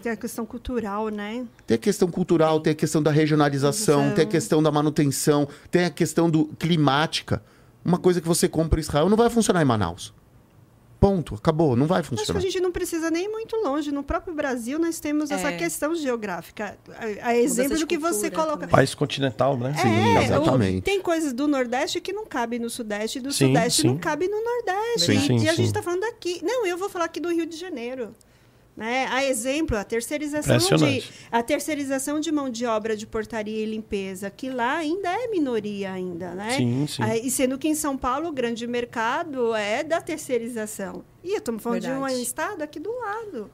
Tem 0.02 0.12
a 0.12 0.16
questão 0.16 0.46
cultural, 0.46 1.08
né? 1.11 1.44
Tem 1.66 1.74
a 1.74 1.78
questão 1.78 2.11
cultural, 2.11 2.61
tem 2.61 2.72
a 2.72 2.74
questão 2.74 3.02
da 3.02 3.11
regionalização, 3.11 4.12
tem 4.12 4.24
a 4.24 4.28
questão 4.28 4.62
da 4.62 4.70
manutenção, 4.70 5.46
tem 5.70 5.85
a 5.85 5.90
questão 5.90 6.30
do 6.30 6.46
climática. 6.58 7.42
Uma 7.85 7.98
coisa 7.98 8.18
que 8.18 8.26
você 8.26 8.48
compra 8.48 8.80
em 8.80 8.82
Israel 8.82 9.11
não 9.11 9.18
vai 9.18 9.28
funcionar 9.28 9.61
em 9.61 9.66
Manaus. 9.66 10.14
Ponto, 11.03 11.35
acabou, 11.35 11.75
não 11.75 11.85
vai 11.85 11.99
Acho 11.99 12.11
que 12.11 12.17
funcionar. 12.17 12.38
a 12.38 12.43
gente 12.43 12.61
não 12.61 12.71
precisa 12.71 13.11
nem 13.11 13.25
ir 13.25 13.29
muito 13.29 13.57
longe. 13.57 13.91
No 13.91 14.05
próprio 14.05 14.33
Brasil, 14.33 14.79
nós 14.79 15.01
temos 15.01 15.33
essa 15.33 15.49
É. 15.51 15.57
questão 15.57 15.95
geográfica. 15.97 16.79
A, 17.21 17.29
a 17.31 17.37
exemplo 17.37 17.77
do 17.77 17.87
que 17.88 17.99
você 17.99 18.31
cultura 18.31 18.37
coloca. 18.37 18.53
também. 18.61 18.69
País 18.69 18.95
continental, 18.95 19.57
né? 19.59 19.75
É, 20.21 20.25
exatamente. 20.27 20.79
o- 20.79 20.83
tem 20.83 21.01
coisas 21.01 21.33
do 21.33 21.49
Nordeste 21.49 22.01
que 22.01 22.12
não 22.12 22.25
cabe 22.25 22.61
no 22.61 22.71
Sudeste, 22.71 23.19
e 23.19 23.21
do 23.21 23.33
Sim, 23.33 23.49
Sudeste 23.49 23.83
sim. 23.83 23.88
não 23.88 23.99
cabe 23.99 24.29
no 24.29 24.41
Nordeste. 24.45 25.07
Sim, 25.07 25.12
e 25.17 25.21
sim, 25.21 25.45
e 25.45 25.49
a 25.49 25.51
sim. 25.51 25.57
gente 25.57 25.67
está 25.67 25.83
falando 25.83 26.05
aqui. 26.05 26.38
Não, 26.41 26.65
eu 26.65 26.79
vou 26.79 26.88
falar 26.88 27.07
aqui 27.07 27.19
do 27.19 27.31
Rio 27.31 27.47
de 27.47 27.57
Janeiro. 27.57 28.15
Né? 28.74 29.06
A 29.11 29.22
exemplo, 29.22 29.76
a 29.76 29.85
terceirização, 29.85 30.56
de, 30.78 31.04
a 31.30 31.42
terceirização 31.42 32.18
de 32.18 32.32
mão 32.32 32.48
de 32.48 32.64
obra 32.64 32.96
de 32.96 33.06
portaria 33.06 33.62
e 33.62 33.66
limpeza, 33.66 34.30
que 34.30 34.48
lá 34.48 34.78
ainda 34.78 35.11
é 35.11 35.28
minoria 35.28 35.92
ainda, 35.92 36.35
né? 36.35 36.56
Sim, 36.56 36.87
sim. 36.87 37.02
E 37.22 37.30
sendo 37.30 37.58
que 37.58 37.68
em 37.68 37.74
São 37.74 37.98
Paulo 37.98 38.28
o 38.28 38.32
grande 38.32 38.66
mercado 38.66 39.54
é 39.54 39.85
da 39.85 40.00
terceirização. 40.00 41.04
E 41.22 41.37
estamos 41.37 41.62
falando 41.62 41.82
de 41.82 41.88
Verdade. 41.88 42.14
um 42.14 42.18
estado 42.22 42.62
aqui 42.62 42.80
do 42.80 42.90
lado. 42.98 43.50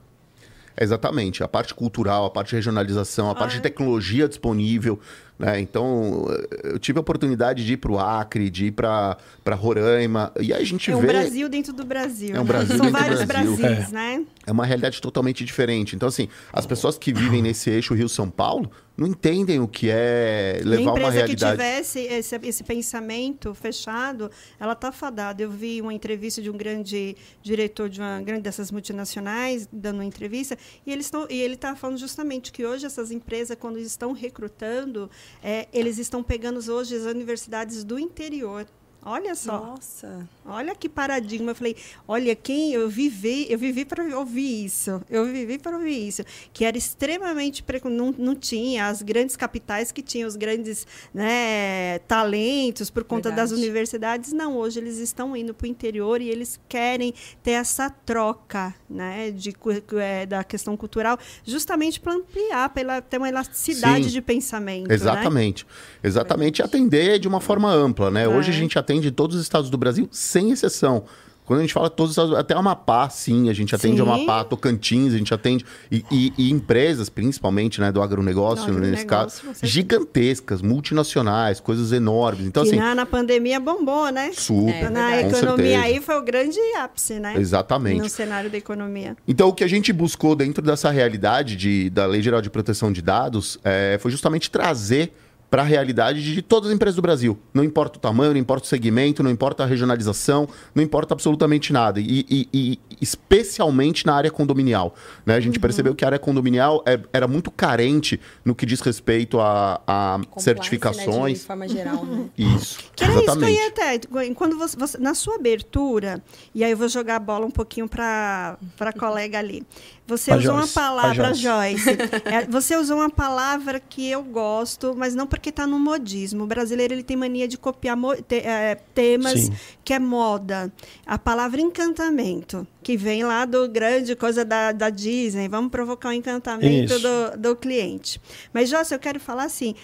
Exatamente, 0.81 1.43
a 1.43 1.49
parte 1.49 1.75
cultural, 1.75 2.25
a 2.27 2.31
parte 2.31 2.51
de 2.51 2.57
regionalização, 2.57 3.29
a 3.29 3.35
parte 3.35 3.53
de 3.55 3.59
Ah. 3.59 3.63
tecnologia 3.63 4.29
disponível. 4.29 5.01
Né? 5.39 5.61
Então, 5.61 6.27
eu 6.65 6.79
tive 6.79 6.99
a 6.99 7.01
oportunidade 7.01 7.65
de 7.65 7.75
ir 7.75 7.77
para 7.77 7.93
o 7.93 7.99
Acre, 7.99 8.51
de 8.51 8.67
ir 8.67 8.73
para 8.73 9.17
Roraima, 9.55 10.33
e 10.41 10.53
aí 10.53 10.63
a 10.63 10.65
gente 10.65 10.91
É 10.91 10.97
um 10.97 11.01
vê. 11.01 11.07
Brasil 11.07 11.49
dentro 11.49 11.73
do 11.73 11.85
Brasil. 11.85 12.35
É 12.35 12.41
um 12.41 12.43
né? 12.43 12.49
Brasil 12.49 12.77
São 12.77 12.87
dentro 12.87 12.91
do 12.91 13.03
vários 13.03 13.25
Brasil. 13.25 13.57
Brasis, 13.57 13.93
né? 13.93 14.25
É 14.45 14.51
uma 14.51 14.67
realidade 14.67 15.01
totalmente 15.01 15.45
diferente. 15.45 15.95
Então, 15.95 16.09
assim, 16.09 16.29
as 16.53 16.67
pessoas 16.67 16.99
que 16.99 17.13
vivem 17.13 17.41
nesse 17.41 17.71
eixo 17.71 17.95
Rio-São 17.95 18.29
Paulo 18.29 18.71
não 18.97 19.07
entendem 19.07 19.61
o 19.61 19.69
que 19.69 19.89
é 19.89 20.61
levar 20.65 20.91
a 20.91 20.93
uma 20.93 20.99
empresa 20.99 21.11
que 21.11 21.17
realidade. 21.19 21.53
tivesse 21.53 22.01
esse, 22.01 22.35
esse 22.43 22.65
pensamento 22.65 23.55
fechado, 23.55 24.29
ela 24.59 24.73
está 24.73 24.91
fadada. 24.91 25.41
Eu 25.41 25.51
vi 25.53 25.81
uma 25.81 25.95
entrevista 25.95 26.43
de 26.43 26.51
um 26.51 26.57
grande 26.57 27.17
diretor 27.41 27.89
de 27.89 28.01
uma 28.01 28.21
grande 28.21 28.43
dessas 28.43 28.73
multinacionais 28.73 29.69
dando 29.73 29.99
uma 29.99 30.05
entrevista 30.05 30.59
e 30.85 30.91
eles 30.91 31.07
estão 31.07 31.29
e 31.31 31.41
ele 31.41 31.55
está 31.55 31.77
falando 31.77 31.97
justamente 31.97 32.51
que 32.51 32.67
hoje 32.67 32.87
essas 32.87 33.13
empresas 33.13 33.57
quando 33.61 33.79
estão 33.79 34.11
recrutando, 34.13 35.09
é, 35.43 35.69
eles 35.73 35.99
estão 35.99 36.23
pegando 36.23 36.59
hoje 36.73 36.97
as 36.97 37.05
universidades 37.05 37.85
do 37.85 37.99
interior. 37.99 38.67
Olha 39.05 39.35
só. 39.35 39.59
Nossa. 39.59 40.29
Olha 40.45 40.75
que 40.75 40.89
paradigma. 40.89 41.53
Eu 41.53 41.55
falei, 41.55 41.77
olha, 42.07 42.35
quem 42.35 42.73
eu 42.73 42.89
vivi, 42.89 43.47
eu 43.49 43.59
vivi 43.59 43.85
para 43.85 44.03
ouvir 44.19 44.65
isso. 44.65 45.01
Eu 45.09 45.25
vivi 45.27 45.59
para 45.59 45.77
ouvir 45.77 46.09
isso. 46.09 46.23
Que 46.53 46.65
era 46.65 46.77
extremamente 46.77 47.65
não, 47.85 48.15
não 48.17 48.35
tinha 48.35 48.87
as 48.89 49.01
grandes 49.03 49.37
capitais 49.37 49.93
que 49.93 50.03
tinham 50.03 50.27
os 50.29 50.37
grandes 50.37 50.87
né, 51.15 51.99
talentos 52.01 52.91
por 52.91 53.05
conta 53.05 53.31
das 53.31 53.51
Verdade. 53.51 53.63
universidades. 53.63 54.33
Não, 54.33 54.57
hoje 54.57 54.81
eles 54.81 54.99
estão 54.99 55.37
indo 55.37 55.55
para 55.55 55.65
o 55.65 55.69
interior 55.69 56.21
e 56.21 56.29
eles 56.29 56.59
querem 56.69 57.15
ter 57.43 57.53
essa 57.53 57.91
troca 57.91 58.75
né, 58.89 59.31
de, 59.31 59.55
é, 60.01 60.27
da 60.27 60.43
questão 60.43 60.77
cultural, 60.77 61.19
justamente 61.45 62.01
para 62.01 62.15
ampliar, 62.15 62.69
para 62.71 63.01
ter 63.01 63.19
uma 63.19 63.29
elasticidade 63.29 64.05
Sim. 64.05 64.11
de 64.11 64.23
pensamento. 64.23 64.89
Né? 64.89 64.95
Exatamente. 64.95 65.67
Exatamente. 66.03 66.61
E 66.61 66.63
atender 66.63 67.19
de 67.19 67.29
uma 67.29 67.41
forma 67.41 67.71
ampla, 67.71 68.11
né? 68.11 68.27
Hoje 68.27 68.51
É. 68.51 68.55
a 68.55 68.57
gente 68.57 68.79
atende 68.89 69.11
todos 69.11 69.37
os 69.37 69.43
estados 69.43 69.69
do 69.69 69.77
Brasil, 69.77 70.09
sem 70.11 70.51
exceção. 70.51 71.05
Quando 71.45 71.61
a 71.61 71.63
gente 71.63 71.73
fala 71.73 71.89
todos 71.89 72.11
os 72.11 72.13
estados, 72.19 72.39
até 72.39 72.53
Amapá, 72.55 73.09
sim, 73.09 73.49
a 73.49 73.55
gente 73.55 73.75
atende 73.75 73.97
Sim. 73.97 74.03
Amapá, 74.03 74.45
Tocantins, 74.45 75.15
a 75.15 75.17
gente 75.17 75.33
atende. 75.33 75.65
E, 75.91 76.05
e- 76.11 76.33
e 76.37 76.51
empresas, 76.51 77.09
principalmente, 77.09 77.81
né, 77.81 77.91
do 77.91 78.03
agronegócio, 78.03 78.67
Do 78.71 78.79
nesse 78.79 79.07
caso, 79.07 79.39
agronegócio, 79.39 79.47
com 79.49 79.55
certeza. 79.55 79.73
gigantescas, 79.73 80.61
multinacionais, 80.61 81.59
coisas 81.59 81.91
enormes. 81.91 82.47
Então, 82.47 82.65
que 82.65 82.69
assim, 82.69 82.79
na, 82.79 82.95
na 82.95 83.07
pandemia 83.07 83.59
bombou, 83.59 84.11
né? 84.11 84.31
super. 84.35 84.75
É, 84.75 84.91
na 84.91 85.21
economia 85.23 85.57
certeza. 85.57 85.81
aí 85.85 86.01
foi 86.03 86.19
o 86.19 86.23
grande 86.23 86.59
ápice, 86.79 87.15
né? 87.19 87.35
Exatamente. 87.39 87.99
No 88.03 88.09
cenário 88.11 88.51
da 88.51 88.59
economia. 88.59 89.17
Então, 89.27 89.49
o 89.49 89.53
que 89.55 89.65
a 89.65 89.69
gente 89.69 89.91
buscou 89.91 90.37
dentro 90.37 90.63
dessa 90.63 90.91
realidade 90.91 91.57
de, 91.57 91.89
da 91.89 92.05
Lei 92.05 92.21
Geral 92.21 92.43
de 92.43 92.51
Proteção 92.51 92.93
de 92.93 93.01
Dados 93.01 93.59
é, 93.65 93.97
foi 93.99 94.11
justamente 94.11 94.51
trazer 94.51 95.15
para 95.51 95.63
a 95.63 95.65
realidade 95.65 96.23
de 96.23 96.43
todas 96.43 96.69
as 96.69 96.75
empresas 96.75 96.97
do 96.97 97.03
Brasil. 97.03 97.39
Não 97.55 97.65
importa 97.65 97.99
o 97.99 98.01
tamanho, 98.01 98.33
não 98.33 98.41
importa 98.41 98.65
o 98.65 98.69
segmento, 98.69 99.23
não 99.23 99.31
importa 99.31 99.63
a 99.63 99.67
regionalização, 99.67 100.49
não 100.75 100.83
importa 100.83 101.15
absolutamente 101.15 101.73
nada. 101.73 102.01
E, 102.01 102.25
e- 102.29 102.49
e 102.53 102.79
especialmente 103.01 104.05
na 104.07 104.15
área 104.15 104.31
condominial. 104.31 104.95
Né? 105.25 105.35
A 105.35 105.41
gente 105.41 105.59
percebeu 105.59 105.95
que 105.95 106.05
a 106.05 106.09
área 106.09 106.19
condominial 106.19 106.83
é- 106.87 107.01
era 107.13 107.27
muito 107.29 107.51
carente 107.51 108.21
no 108.45 108.55
que 108.55 108.65
diz 108.67 108.81
respeito 108.81 109.41
a, 109.41 109.81
a 109.87 110.13
Compliance, 110.19 110.37
Né, 110.37 110.43
certificações. 110.43 111.41
de 111.41 111.45
forma 111.47 111.69
geral, 111.69 112.05
né? 112.05 112.27
Isso, 112.39 112.79
Que 112.95 113.05
era 113.05 113.13
isso 113.15 113.23
que 113.23 113.29
eu 113.29 113.33
exatamente. 113.35 113.59
ia 113.59 113.69
até. 113.69 114.01
Quando 114.35 114.57
você, 114.59 114.77
você- 114.77 114.99
na 114.99 115.15
sua 115.15 115.37
abertura, 115.37 116.23
e 116.55 116.63
aí 116.65 116.71
eu 116.71 116.77
vou 116.77 116.89
jogar 116.89 117.17
a 117.17 117.21
bola 117.21 117.47
um 117.47 117.51
pouquinho 117.51 117.89
para 117.89 118.57
a 118.81 118.93
colega 118.93 119.39
ali. 119.39 119.65
Você 120.07 120.31
Pra 120.31 120.39
usou 120.41 120.55
Joyce, 120.57 120.69
uma 120.79 120.83
palavra, 120.83 121.15
pra 121.25 121.33
Joyce. 121.35 121.85
É, 122.25 122.47
você 122.47 122.77
usou 122.77 122.97
uma 122.97 123.11
palavra 123.11 123.79
que 123.79 124.09
eu 124.09 124.23
gosto, 124.23 124.95
mas 124.97 125.15
não 125.15 125.27
porque 125.27 125.51
está 125.51 125.67
no 125.67 125.79
modismo. 125.79 126.45
O 126.45 126.47
brasileiro 126.47 126.95
ele 126.95 127.03
tem 127.03 127.17
mania 127.17 127.47
de 127.47 127.59
copiar 127.59 127.97
te- 128.27 128.37
é, 128.37 128.75
temas 128.95 129.39
Sim. 129.41 129.53
que 129.85 129.93
é 129.93 129.99
moda. 129.99 130.73
A 131.07 131.19
palavra 131.19 131.61
encantamento, 131.61 132.67
que 132.89 132.97
vem 132.97 133.23
lá 133.23 133.45
do 133.45 133.69
grande 133.69 134.17
coisa 134.17 134.47
da, 134.47 134.73
da 134.73 134.89
Disney. 134.89 135.47
Vamos 135.47 135.71
provocar 135.71 136.09
o 136.09 136.13
encantamento 136.13 136.95
Isso. 136.95 137.01
do, 137.01 137.37
do 137.37 137.55
cliente. 137.55 138.19
Mas, 138.51 138.71
Joyce, 138.71 138.95
eu 138.95 138.99
quero 138.99 139.21
falar 139.21 139.45
assim: 139.45 139.75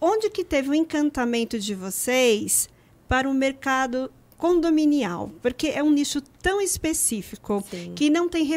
onde 0.00 0.30
que 0.30 0.42
teve 0.42 0.70
o 0.70 0.74
encantamento 0.74 1.58
de 1.58 1.74
vocês 1.74 2.66
para 3.06 3.28
o 3.28 3.34
mercado 3.34 4.10
condominial? 4.38 5.30
Porque 5.42 5.66
é 5.66 5.82
um 5.82 5.90
nicho 5.90 6.22
tão 6.40 6.58
específico 6.58 7.62
Sim. 7.70 7.92
que 7.94 8.08
não 8.08 8.26
tem 8.26 8.48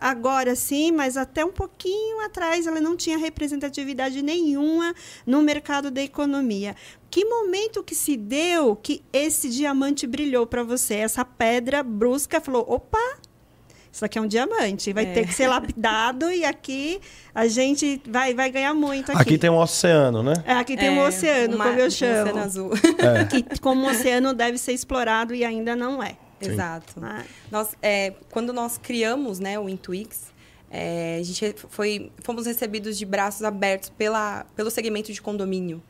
agora 0.00 0.56
sim, 0.56 0.90
mas 0.90 1.18
até 1.18 1.44
um 1.44 1.52
pouquinho 1.52 2.24
atrás 2.24 2.66
ela 2.66 2.80
não 2.80 2.96
tinha 2.96 3.18
representatividade 3.18 4.22
nenhuma 4.22 4.94
no 5.26 5.42
mercado 5.42 5.90
da 5.90 6.02
economia. 6.02 6.74
Que 7.10 7.26
momento 7.26 7.84
que 7.84 7.94
se 7.94 8.16
deu 8.16 8.74
que 8.74 9.02
esse 9.12 9.50
diamante 9.50 10.06
brilhou 10.06 10.46
para 10.46 10.62
você? 10.62 10.94
Essa 10.94 11.26
pedra 11.26 11.82
brusca 11.82 12.40
falou: 12.40 12.64
opa, 12.66 13.18
isso 13.94 14.04
aqui 14.04 14.18
é 14.18 14.20
um 14.20 14.26
diamante, 14.26 14.92
vai 14.92 15.04
É. 15.04 15.12
ter 15.12 15.24
que 15.26 15.32
ser 15.32 15.46
lapidado 15.46 16.28
e 16.32 16.44
aqui 16.44 17.00
a 17.32 17.46
gente 17.46 18.02
vai, 18.08 18.34
vai 18.34 18.50
ganhar 18.50 18.74
muito 18.74 19.12
aqui. 19.12 19.20
Aqui 19.22 19.38
tem 19.38 19.48
um 19.50 19.56
oceano, 19.58 20.20
né? 20.20 20.34
É, 20.44 20.52
aqui 20.54 20.76
tem 20.76 20.90
um 20.90 21.00
É, 21.04 21.08
oceano, 21.08 21.54
uma- 21.54 21.64
como 21.66 21.78
eu 21.78 21.86
um 21.86 21.90
chamo. 21.90 22.22
oceano 22.22 22.38
azul. 22.40 22.70
Que 23.30 23.60
como 23.60 23.86
o 23.86 23.90
oceano 23.90 24.34
deve 24.34 24.58
ser 24.58 24.72
explorado 24.72 25.32
e 25.34 25.44
ainda 25.44 25.76
não 25.76 26.02
é. 26.02 26.16
Exato. 26.40 26.98
né? 27.00 27.24
Nós, 27.50 27.68
é, 27.80 28.12
quando 28.32 28.52
nós 28.52 28.76
criamos 28.76 29.38
né, 29.38 29.58
o 29.58 29.68
Intuix, 29.68 30.24
é, 30.70 31.18
a 31.20 31.22
gente 31.22 31.54
foi, 31.68 32.10
fomos 32.22 32.46
recebidos 32.46 32.98
de 32.98 33.06
braços 33.06 33.42
abertos 33.44 33.90
pela, 33.90 34.44
pelo 34.56 34.70
segmento 34.72 35.12
de 35.12 35.22
condomínio. 35.22 35.80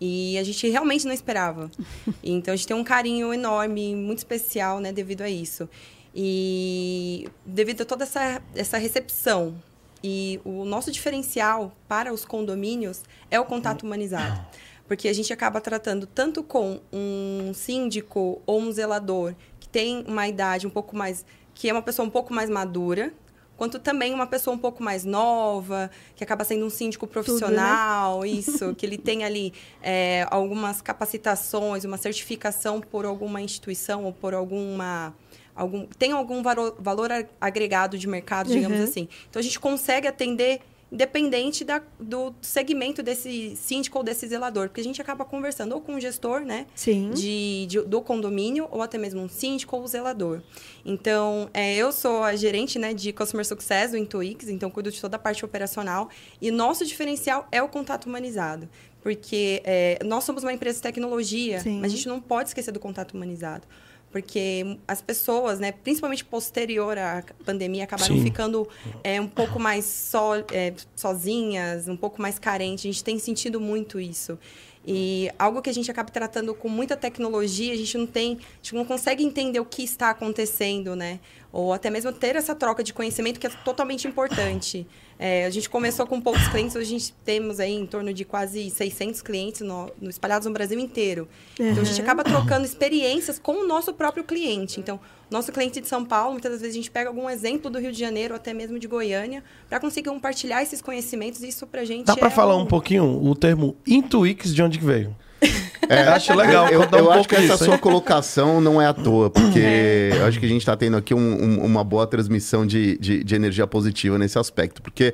E 0.00 0.36
a 0.38 0.42
gente 0.44 0.68
realmente 0.68 1.06
não 1.06 1.12
esperava. 1.14 1.70
Então, 2.22 2.52
a 2.52 2.56
gente 2.56 2.66
tem 2.66 2.76
um 2.76 2.84
carinho 2.84 3.32
enorme, 3.32 3.94
muito 3.96 4.18
especial, 4.18 4.80
né, 4.80 4.92
devido 4.92 5.22
a 5.22 5.30
isso. 5.30 5.68
E 6.14 7.28
devido 7.44 7.82
a 7.82 7.84
toda 7.84 8.04
essa, 8.04 8.40
essa 8.54 8.78
recepção. 8.78 9.60
E 10.02 10.40
o 10.44 10.64
nosso 10.64 10.92
diferencial 10.92 11.72
para 11.88 12.12
os 12.12 12.24
condomínios 12.24 13.02
é 13.30 13.40
o 13.40 13.44
contato 13.44 13.84
humanizado. 13.84 14.46
Porque 14.86 15.08
a 15.08 15.12
gente 15.12 15.32
acaba 15.32 15.60
tratando 15.60 16.06
tanto 16.06 16.42
com 16.42 16.80
um 16.92 17.52
síndico 17.54 18.40
ou 18.46 18.60
um 18.60 18.70
zelador 18.70 19.34
que 19.58 19.66
tem 19.68 20.04
uma 20.06 20.28
idade 20.28 20.66
um 20.66 20.70
pouco 20.70 20.94
mais. 20.94 21.24
que 21.54 21.68
é 21.70 21.72
uma 21.72 21.82
pessoa 21.82 22.06
um 22.06 22.10
pouco 22.10 22.34
mais 22.34 22.50
madura, 22.50 23.12
quanto 23.56 23.78
também 23.78 24.12
uma 24.12 24.26
pessoa 24.26 24.54
um 24.54 24.58
pouco 24.58 24.82
mais 24.82 25.04
nova, 25.04 25.90
que 26.14 26.24
acaba 26.24 26.44
sendo 26.44 26.66
um 26.66 26.70
síndico 26.70 27.06
profissional, 27.06 28.24
isso, 28.26 28.74
que 28.74 28.84
ele 28.84 28.98
tem 28.98 29.24
ali 29.24 29.52
é, 29.82 30.26
algumas 30.30 30.80
capacitações, 30.80 31.84
uma 31.84 31.96
certificação 31.96 32.80
por 32.80 33.04
alguma 33.04 33.40
instituição 33.40 34.04
ou 34.04 34.12
por 34.12 34.34
alguma. 34.34 35.14
Algum, 35.54 35.86
tem 35.98 36.12
algum 36.12 36.42
valor 36.78 37.12
a- 37.12 37.24
agregado 37.40 37.96
de 37.96 38.06
mercado, 38.08 38.48
digamos 38.50 38.78
Uhum. 38.78 38.84
assim. 38.84 39.08
Então 39.30 39.40
a 39.40 39.42
gente 39.42 39.58
consegue 39.60 40.06
atender 40.08 40.60
independente 40.92 41.64
da- 41.64 41.82
do 41.98 42.32
segmento 42.40 43.02
desse 43.02 43.56
síndico 43.56 43.98
ou 43.98 44.04
desse 44.04 44.28
zelador, 44.28 44.68
porque 44.68 44.80
a 44.80 44.84
gente 44.84 45.00
acaba 45.02 45.24
conversando 45.24 45.72
ou 45.74 45.80
com 45.80 45.96
o 45.96 46.00
gestor, 46.00 46.40
né? 46.40 46.66
Sim. 46.74 47.10
de, 47.10 47.66
de- 47.66 47.80
do 47.82 48.00
condomínio 48.00 48.68
ou 48.70 48.80
até 48.80 48.96
mesmo 48.96 49.20
um 49.20 49.28
síndico 49.28 49.76
ou 49.76 49.84
zelador. 49.88 50.40
Então, 50.84 51.48
é, 51.52 51.74
eu 51.76 51.90
sou 51.90 52.22
a 52.22 52.36
gerente 52.36 52.78
né, 52.78 52.94
de 52.94 53.12
Customer 53.12 53.44
Success 53.44 53.90
do 53.90 53.96
Intuix, 53.96 54.48
então 54.48 54.70
cuido 54.70 54.90
de 54.92 55.00
toda 55.00 55.16
a 55.16 55.18
parte 55.18 55.44
operacional. 55.44 56.08
E 56.40 56.50
nosso 56.50 56.84
diferencial 56.86 57.48
é 57.50 57.60
o 57.62 57.68
contato 57.68 58.06
humanizado. 58.06 58.68
Porque 59.02 59.60
é, 59.64 59.98
nós 60.04 60.24
somos 60.24 60.42
uma 60.42 60.52
empresa 60.52 60.76
de 60.76 60.82
tecnologia, 60.82 61.60
Sim. 61.60 61.78
mas 61.80 61.92
a 61.92 61.96
gente 61.96 62.08
não 62.08 62.20
pode 62.20 62.50
esquecer 62.50 62.70
do 62.72 62.80
contato 62.80 63.12
humanizado. 63.14 63.66
Porque 64.14 64.78
as 64.86 65.02
pessoas, 65.02 65.58
né, 65.58 65.72
principalmente 65.72 66.24
posterior 66.24 66.96
à 66.96 67.24
pandemia, 67.44 67.82
acabaram 67.82 68.14
Sim. 68.14 68.22
ficando 68.22 68.68
é, 69.02 69.20
um 69.20 69.26
pouco 69.26 69.58
mais 69.58 69.84
só, 69.84 70.36
é, 70.52 70.72
sozinhas, 70.94 71.88
um 71.88 71.96
pouco 71.96 72.22
mais 72.22 72.38
carentes. 72.38 72.84
A 72.84 72.92
gente 72.92 73.02
tem 73.02 73.18
sentido 73.18 73.60
muito 73.60 73.98
isso. 73.98 74.38
E 74.86 75.30
algo 75.38 75.62
que 75.62 75.70
a 75.70 75.72
gente 75.72 75.90
acaba 75.90 76.10
tratando 76.10 76.54
com 76.54 76.68
muita 76.68 76.96
tecnologia, 76.96 77.72
a 77.72 77.76
gente 77.76 77.96
não 77.96 78.06
tem, 78.06 78.34
a 78.34 78.56
gente 78.62 78.74
não 78.74 78.84
consegue 78.84 79.24
entender 79.24 79.58
o 79.58 79.64
que 79.64 79.82
está 79.82 80.10
acontecendo, 80.10 80.94
né? 80.94 81.20
Ou 81.50 81.72
até 81.72 81.88
mesmo 81.88 82.12
ter 82.12 82.36
essa 82.36 82.54
troca 82.54 82.82
de 82.82 82.92
conhecimento 82.92 83.40
que 83.40 83.46
é 83.46 83.50
totalmente 83.50 84.06
importante. 84.06 84.86
É, 85.18 85.46
a 85.46 85.50
gente 85.50 85.70
começou 85.70 86.06
com 86.06 86.20
poucos 86.20 86.46
clientes, 86.48 86.74
hoje 86.74 86.94
a 86.94 86.98
gente 86.98 87.14
temos 87.24 87.60
aí 87.60 87.72
em 87.72 87.86
torno 87.86 88.12
de 88.12 88.24
quase 88.24 88.68
600 88.68 89.22
clientes 89.22 89.60
no, 89.60 89.90
no 90.00 90.10
espalhados 90.10 90.46
no 90.46 90.52
Brasil 90.52 90.78
inteiro. 90.78 91.28
Uhum. 91.58 91.70
Então 91.70 91.82
a 91.82 91.86
gente 91.86 92.00
acaba 92.02 92.24
trocando 92.24 92.66
experiências 92.66 93.38
com 93.38 93.62
o 93.62 93.66
nosso 93.66 93.94
próprio 93.94 94.24
cliente. 94.24 94.80
Então, 94.80 95.00
nosso 95.34 95.52
cliente 95.52 95.80
de 95.80 95.88
São 95.88 96.04
Paulo, 96.04 96.32
muitas 96.32 96.52
vezes 96.52 96.68
a 96.68 96.72
gente 96.72 96.90
pega 96.90 97.08
algum 97.10 97.28
exemplo 97.28 97.70
do 97.70 97.78
Rio 97.78 97.92
de 97.92 97.98
Janeiro, 97.98 98.34
até 98.34 98.54
mesmo 98.54 98.78
de 98.78 98.86
Goiânia, 98.86 99.42
para 99.68 99.78
conseguir 99.80 100.08
compartilhar 100.08 100.62
esses 100.62 100.80
conhecimentos. 100.80 101.42
E 101.42 101.48
isso 101.48 101.66
pra 101.66 101.84
gente 101.84 102.06
Dá 102.06 102.16
para 102.16 102.28
é 102.28 102.30
falar 102.30 102.56
um... 102.56 102.60
um 102.62 102.66
pouquinho 102.66 103.04
o 103.04 103.34
termo 103.34 103.76
Intuix 103.86 104.54
de 104.54 104.62
onde 104.62 104.78
que 104.78 104.84
veio? 104.84 105.14
É, 105.86 106.00
acho 106.04 106.32
legal. 106.34 106.66
Eu, 106.70 106.80
contar 106.80 106.96
um 106.96 107.00
eu 107.00 107.12
acho 107.12 107.28
que 107.28 107.34
essa 107.34 107.58
sua 107.58 107.74
hein? 107.74 107.78
colocação 107.78 108.58
não 108.58 108.80
é 108.80 108.86
à 108.86 108.94
toa, 108.94 109.28
porque 109.28 110.10
eu 110.16 110.24
acho 110.24 110.40
que 110.40 110.46
a 110.46 110.48
gente 110.48 110.60
está 110.62 110.74
tendo 110.74 110.96
aqui 110.96 111.12
um- 111.12 111.18
um- 111.44 111.62
uma 111.62 111.84
boa 111.84 112.06
transmissão 112.06 112.66
de, 112.66 112.96
de, 112.96 113.22
de 113.22 113.34
energia 113.34 113.66
positiva 113.66 114.16
nesse 114.16 114.38
aspecto. 114.38 114.80
Porque, 114.80 115.12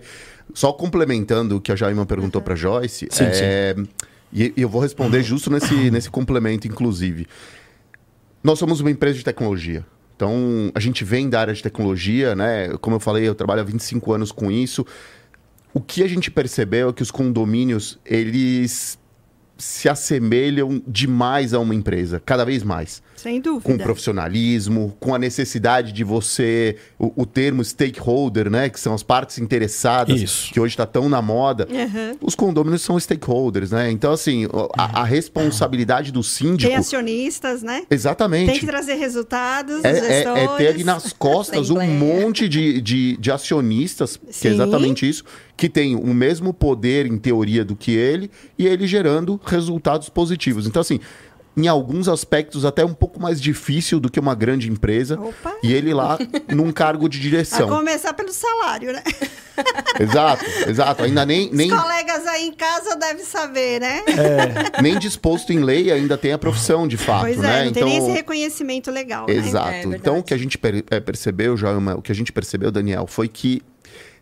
só 0.55 0.73
complementando 0.73 1.57
o 1.57 1.61
que 1.61 1.73
a 1.73 1.77
Jaima 1.77 2.07
perguntou 2.07 2.41
para 2.41 2.55
Joyce, 2.55 3.09
Sim, 3.11 3.25
é, 3.25 3.75
E, 4.33 4.53
e 4.57 4.63
eu 4.63 4.69
vou 4.69 4.81
responder 4.81 5.25
justo 5.25 5.51
nesse, 5.51 5.91
nesse 5.91 6.09
complemento, 6.09 6.69
inclusive. 6.69 7.27
Nós 8.45 8.57
somos 8.57 8.79
uma 8.81 8.93
empresa 8.93 9.19
de 9.19 9.25
tecnologia. 9.25 9.85
Então, 10.21 10.71
a 10.75 10.81
gente 10.81 11.03
vem 11.03 11.31
da 11.31 11.41
área 11.41 11.55
de 11.55 11.63
tecnologia, 11.63 12.35
né? 12.35 12.77
Como 12.83 12.97
eu 12.97 13.01
falei, 13.01 13.27
eu 13.27 13.35
trabalho 13.35 13.63
há 13.63 13.65
25 13.65 14.13
anos 14.13 14.31
com 14.31 14.51
isso. 14.51 14.85
O 15.73 15.81
que 15.81 16.03
a 16.03 16.07
gente 16.07 16.31
percebeu 16.31 16.91
é 16.91 16.93
que 16.93 17.03
os 17.03 17.11
condomínios, 17.11 17.99
eles 18.05 18.99
se 19.57 19.89
assemelham 19.89 20.83
demais 20.87 21.55
a 21.55 21.59
uma 21.59 21.75
empresa, 21.75 22.21
cada 22.21 22.45
vez 22.45 22.63
mais. 22.63 23.03
Sem 23.23 23.41
dúvida. 23.41 23.73
Com 23.73 23.79
profissionalismo, 23.79 24.97
com 24.99 25.15
a 25.15 25.19
necessidade 25.19 25.93
de 25.93 26.05
você. 26.05 26.77
O, 26.99 27.23
o 27.23 27.27
termo 27.27 27.65
stakeholder, 27.65 28.51
né? 28.51 28.69
Que 28.69 28.79
são 28.81 28.95
as 28.95 29.03
partes 29.03 29.39
interessadas, 29.39 30.21
Isso. 30.21 30.53
que 30.53 30.61
hoje 30.61 30.73
está 30.75 30.87
tão 30.87 31.09
na 31.09 31.21
moda. 31.21 31.67
Uhum. 31.71 32.17
Os 32.23 32.35
condôminos 32.35 32.83
são 32.83 32.99
stakeholders, 32.99 33.71
né? 33.71 33.91
Então, 33.91 34.13
assim, 34.13 34.47
a, 34.77 35.01
a 35.01 35.05
responsabilidade 35.05 36.13
do 36.13 36.23
síndico. 36.23 36.69
Tem 36.71 36.77
acionistas, 36.77 37.63
né? 37.63 37.83
Exatamente. 37.91 38.51
Tem 38.51 38.61
que 38.61 38.67
trazer 38.67 38.95
resultados, 38.95 39.85
É, 39.85 39.93
os 39.93 39.99
é- 39.99 40.45
é 40.45 40.57
ter 40.57 40.69
ali 40.69 40.85
nas 40.85 41.13
costas 41.13 41.69
um 41.71 41.81
monte 41.87 42.49
de, 42.49 42.81
de, 42.81 43.17
de 43.17 43.31
acionistas, 43.31 44.17
que 44.17 44.29
é 44.29 44.33
Sim. 44.33 44.49
exatamente 44.49 45.09
isso, 45.09 45.25
que 45.57 45.69
tem 45.69 45.95
o 45.95 46.15
mesmo 46.15 46.55
poder, 46.55 47.07
em 47.07 47.19
teoria, 47.19 47.65
do 47.65 47.77
que 47.77 47.93
ele, 47.93 48.31
e 48.59 48.67
ele 48.67 48.87
gerando 48.87 49.39
resultados 49.45 50.09
positivos. 50.09 50.67
Então, 50.67 50.81
assim, 50.81 51.01
em 51.57 51.67
alguns 51.67 52.09
aspectos, 52.09 52.65
até 52.65 52.85
um 52.85 52.95
pouco 52.95 53.21
mais 53.21 53.41
difícil 53.41 53.99
do 53.99 54.11
que 54.11 54.21
uma 54.21 54.35
grande 54.35 54.71
empresa, 54.71 55.21
Opa. 55.21 55.57
e 55.63 55.73
ele 55.73 55.93
lá 55.93 56.19
num 56.49 56.73
cargo 56.73 57.09
de 57.09 57.19
A 57.19 57.21
direção. 57.21 57.69
começar 57.69 58.15
pelo 58.15 58.33
salário, 58.33 58.93
né? 58.93 59.03
Exato, 60.01 60.45
exato. 60.67 61.03
Ainda 61.03 61.27
nem, 61.27 61.51
nem, 61.53 61.71
Os 61.71 61.79
colegas 61.79 62.27
aí 62.27 62.47
em 62.47 62.53
casa 62.53 62.97
devem 62.97 63.25
saber, 63.25 63.79
né? 63.79 64.03
nem 64.81 64.99
disposto 64.99 65.53
em 65.53 65.59
lei 65.59 65.93
ainda 65.93 66.17
tem 66.17 66.33
a 66.33 66.39
profissão, 66.39 66.89
de 66.89 66.97
fato, 66.97 67.23
pois 67.23 67.37
é, 67.37 67.43
né? 67.43 67.65
não 67.67 67.73
tem 67.73 67.85
nem 67.85 67.99
esse 67.99 68.11
reconhecimento 68.11 68.91
legal, 68.91 69.27
né? 69.27 69.35
Exato. 69.35 69.69
É 69.69 69.73
verdade. 69.73 69.97
então, 69.97 70.19
o 70.19 70.23
que 70.23 70.33
a 70.33 70.39
gente 70.39 70.59
eh, 70.91 71.01
percebeu, 71.01 71.59
Joelma, 71.59 71.95
o 71.95 72.01
que 72.01 72.11
a 72.11 72.15
gente 72.15 72.33
percebeu, 72.33 72.71
Daniel, 72.71 73.07
foi 73.07 73.29
que 73.29 73.63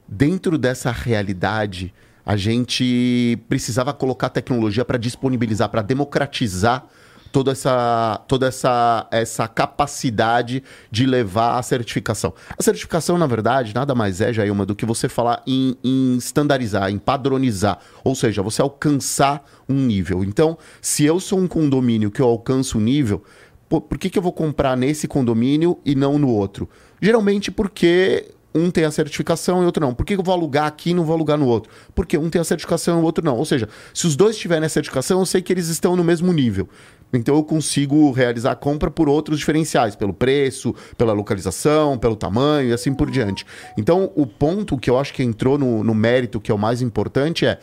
dentro 0.08 0.58
dessa 0.58 0.90
realidade, 0.90 1.94
a 2.26 2.36
gente 2.36 3.38
precisava 3.48 3.92
colocar 3.92 4.28
tecnologia 4.30 4.84
para 4.84 4.98
disponibilizar, 4.98 5.68
para 5.68 5.82
democratizar 5.82 6.86
toda 7.32 7.52
essa, 7.52 8.20
toda 8.26 8.46
essa, 8.46 9.06
essa 9.10 9.48
capacidade 9.48 10.62
de 10.90 11.06
levar 11.06 11.58
a 11.58 11.62
certificação. 11.62 12.32
A 12.56 12.62
certificação, 12.62 13.18
na 13.18 13.26
verdade, 13.26 13.74
nada 13.74 13.94
mais 13.94 14.20
é, 14.20 14.32
Jailma, 14.32 14.64
do 14.64 14.74
que 14.74 14.86
você 14.86 15.08
falar 15.08 15.42
em, 15.46 15.76
em 15.82 16.16
estandarizar, 16.16 16.90
em 16.90 16.98
padronizar. 16.98 17.78
Ou 18.04 18.14
seja, 18.14 18.42
você 18.42 18.62
alcançar 18.62 19.44
um 19.68 19.74
nível. 19.74 20.24
Então, 20.24 20.56
se 20.80 21.04
eu 21.04 21.20
sou 21.20 21.38
um 21.38 21.46
condomínio 21.46 22.10
que 22.10 22.20
eu 22.20 22.26
alcanço 22.26 22.78
um 22.78 22.80
nível, 22.80 23.22
Pô, 23.68 23.82
por 23.82 23.98
que, 23.98 24.08
que 24.08 24.18
eu 24.18 24.22
vou 24.22 24.32
comprar 24.32 24.74
nesse 24.76 25.06
condomínio 25.06 25.78
e 25.84 25.94
não 25.94 26.18
no 26.18 26.30
outro? 26.30 26.66
Geralmente 27.02 27.50
porque 27.50 28.32
um 28.54 28.70
tem 28.70 28.84
a 28.84 28.90
certificação 28.90 29.62
e 29.62 29.66
outro 29.66 29.84
não. 29.84 29.94
Por 29.94 30.06
que 30.06 30.14
eu 30.14 30.22
vou 30.22 30.34
alugar 30.34 30.66
aqui 30.66 30.90
e 30.90 30.94
não 30.94 31.04
vou 31.04 31.14
alugar 31.14 31.36
no 31.36 31.46
outro? 31.46 31.70
Porque 31.94 32.16
um 32.16 32.30
tem 32.30 32.40
a 32.40 32.44
certificação 32.44 32.98
e 32.98 33.02
o 33.02 33.04
outro 33.04 33.24
não. 33.24 33.36
Ou 33.36 33.44
seja, 33.44 33.68
se 33.92 34.06
os 34.06 34.16
dois 34.16 34.36
tiverem 34.36 34.64
a 34.64 34.68
certificação, 34.68 35.20
eu 35.20 35.26
sei 35.26 35.42
que 35.42 35.52
eles 35.52 35.68
estão 35.68 35.94
no 35.94 36.02
mesmo 36.02 36.32
nível. 36.32 36.68
Então 37.12 37.34
eu 37.36 37.42
consigo 37.42 38.10
realizar 38.10 38.52
a 38.52 38.56
compra 38.56 38.90
por 38.90 39.08
outros 39.08 39.38
diferenciais, 39.38 39.96
pelo 39.96 40.12
preço, 40.12 40.74
pela 40.96 41.12
localização, 41.12 41.96
pelo 41.96 42.16
tamanho 42.16 42.70
e 42.70 42.72
assim 42.72 42.92
por 42.92 43.10
diante. 43.10 43.46
Então 43.76 44.10
o 44.14 44.26
ponto 44.26 44.76
que 44.76 44.90
eu 44.90 44.98
acho 44.98 45.14
que 45.14 45.22
entrou 45.22 45.56
no, 45.56 45.82
no 45.82 45.94
mérito, 45.94 46.40
que 46.40 46.50
é 46.50 46.54
o 46.54 46.58
mais 46.58 46.82
importante, 46.82 47.46
é 47.46 47.58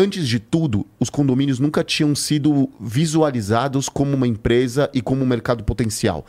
Antes 0.00 0.28
de 0.28 0.38
tudo, 0.38 0.86
os 1.00 1.10
condomínios 1.10 1.58
nunca 1.58 1.82
tinham 1.82 2.14
sido 2.14 2.70
visualizados 2.78 3.88
como 3.88 4.14
uma 4.14 4.28
empresa 4.28 4.88
e 4.94 5.02
como 5.02 5.24
um 5.24 5.26
mercado 5.26 5.64
potencial. 5.64 6.24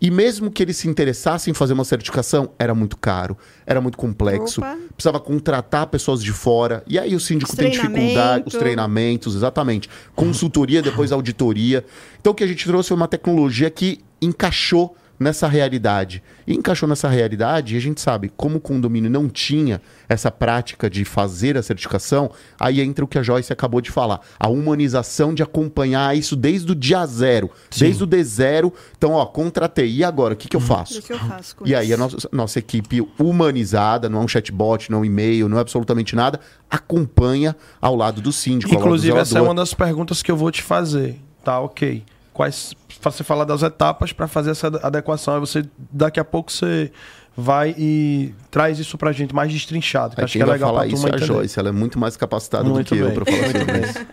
E 0.00 0.10
mesmo 0.10 0.50
que 0.50 0.62
eles 0.62 0.76
se 0.76 0.88
interessassem 0.88 1.50
em 1.50 1.54
fazer 1.54 1.72
uma 1.72 1.84
certificação, 1.84 2.50
era 2.58 2.74
muito 2.74 2.96
caro, 2.96 3.36
era 3.66 3.80
muito 3.80 3.96
complexo, 3.96 4.60
Opa. 4.60 4.76
precisava 4.94 5.18
contratar 5.18 5.86
pessoas 5.86 6.22
de 6.22 6.32
fora. 6.32 6.82
E 6.86 6.98
aí 6.98 7.14
o 7.14 7.20
síndico 7.20 7.56
tem 7.56 7.70
dificuldade, 7.70 8.44
os 8.46 8.54
treinamentos, 8.54 9.34
exatamente. 9.34 9.88
Consultoria, 10.14 10.82
depois 10.82 11.12
auditoria. 11.12 11.84
Então 12.20 12.32
o 12.32 12.34
que 12.34 12.44
a 12.44 12.46
gente 12.46 12.64
trouxe 12.66 12.88
foi 12.88 12.96
uma 12.96 13.08
tecnologia 13.08 13.70
que 13.70 14.00
encaixou 14.20 14.94
nessa 15.18 15.48
realidade. 15.48 16.22
E 16.46 16.54
encaixou 16.54 16.88
nessa 16.88 17.08
realidade, 17.08 17.74
e 17.74 17.78
a 17.78 17.80
gente 17.80 18.00
sabe, 18.00 18.30
como 18.36 18.56
o 18.56 18.60
condomínio 18.60 19.10
não 19.10 19.28
tinha 19.28 19.80
essa 20.08 20.30
prática 20.30 20.88
de 20.88 21.04
fazer 21.04 21.56
a 21.56 21.62
certificação, 21.62 22.30
aí 22.58 22.80
entra 22.80 23.04
o 23.04 23.08
que 23.08 23.18
a 23.18 23.22
Joyce 23.22 23.52
acabou 23.52 23.80
de 23.80 23.90
falar. 23.90 24.20
A 24.38 24.48
humanização 24.48 25.34
de 25.34 25.42
acompanhar 25.42 26.16
isso 26.16 26.36
desde 26.36 26.72
o 26.72 26.74
dia 26.74 27.04
zero. 27.06 27.50
Desde 27.76 28.04
o 28.04 28.06
D0. 28.06 28.72
Então, 28.96 29.12
ó, 29.12 29.24
contratei. 29.26 29.90
E 29.90 30.04
agora, 30.04 30.34
o 30.34 30.36
que, 30.36 30.48
que 30.48 30.56
eu 30.56 30.60
faço? 30.60 30.98
O 30.98 31.02
que 31.02 31.12
eu 31.12 31.18
faço 31.18 31.56
com 31.56 31.66
E 31.66 31.74
aí 31.74 31.92
a 31.92 31.96
nossa, 31.96 32.28
nossa 32.32 32.58
equipe 32.58 33.06
humanizada, 33.18 34.08
não 34.08 34.20
é 34.20 34.24
um 34.24 34.28
chatbot, 34.28 34.90
não 34.90 34.98
é 34.98 35.00
um 35.02 35.04
e-mail, 35.04 35.48
não 35.48 35.58
é 35.58 35.60
absolutamente 35.60 36.14
nada, 36.14 36.40
acompanha 36.70 37.56
ao 37.80 37.96
lado 37.96 38.20
do 38.20 38.32
síndico, 38.32 38.74
Inclusive, 38.74 39.10
ao 39.10 39.18
lado 39.18 39.26
do 39.26 39.30
essa 39.30 39.38
é 39.38 39.42
uma 39.42 39.54
das 39.54 39.74
perguntas 39.74 40.22
que 40.22 40.30
eu 40.30 40.36
vou 40.36 40.50
te 40.50 40.62
fazer. 40.62 41.20
Tá, 41.42 41.60
ok. 41.60 42.02
Quais. 42.36 42.74
Você 43.00 43.24
falar 43.24 43.44
das 43.44 43.62
etapas 43.62 44.12
para 44.12 44.28
fazer 44.28 44.50
essa 44.50 44.66
adequação. 44.82 45.34
Aí 45.34 45.40
você, 45.40 45.64
daqui 45.90 46.20
a 46.20 46.24
pouco, 46.24 46.52
você 46.52 46.92
vai 47.34 47.74
e 47.78 48.34
traz 48.50 48.78
isso 48.78 48.98
pra 48.98 49.10
gente 49.12 49.34
mais 49.34 49.50
destrinchado. 49.52 50.14
Que 50.14 50.20
Aí 50.20 50.24
acho 50.24 50.32
quem 50.34 50.40
que 50.40 50.42
é 50.42 50.46
vai 50.46 50.54
legal 50.56 50.68
falar 50.70 50.80
pra 50.86 50.88
isso 50.94 51.08
é 51.08 51.14
a. 51.14 51.16
Joyce, 51.18 51.58
ela 51.58 51.70
é 51.70 51.72
muito 51.72 51.98
mais 51.98 52.16
capacitada 52.16 52.64
Muito 52.64 52.88
do 52.88 52.94
que 52.94 53.00
eu 53.00 53.06
bem. 53.06 53.14
para 53.14 53.24
falar 53.24 53.42
Muito 53.42 53.58
sobre 53.58 53.80
isso. 53.90 54.06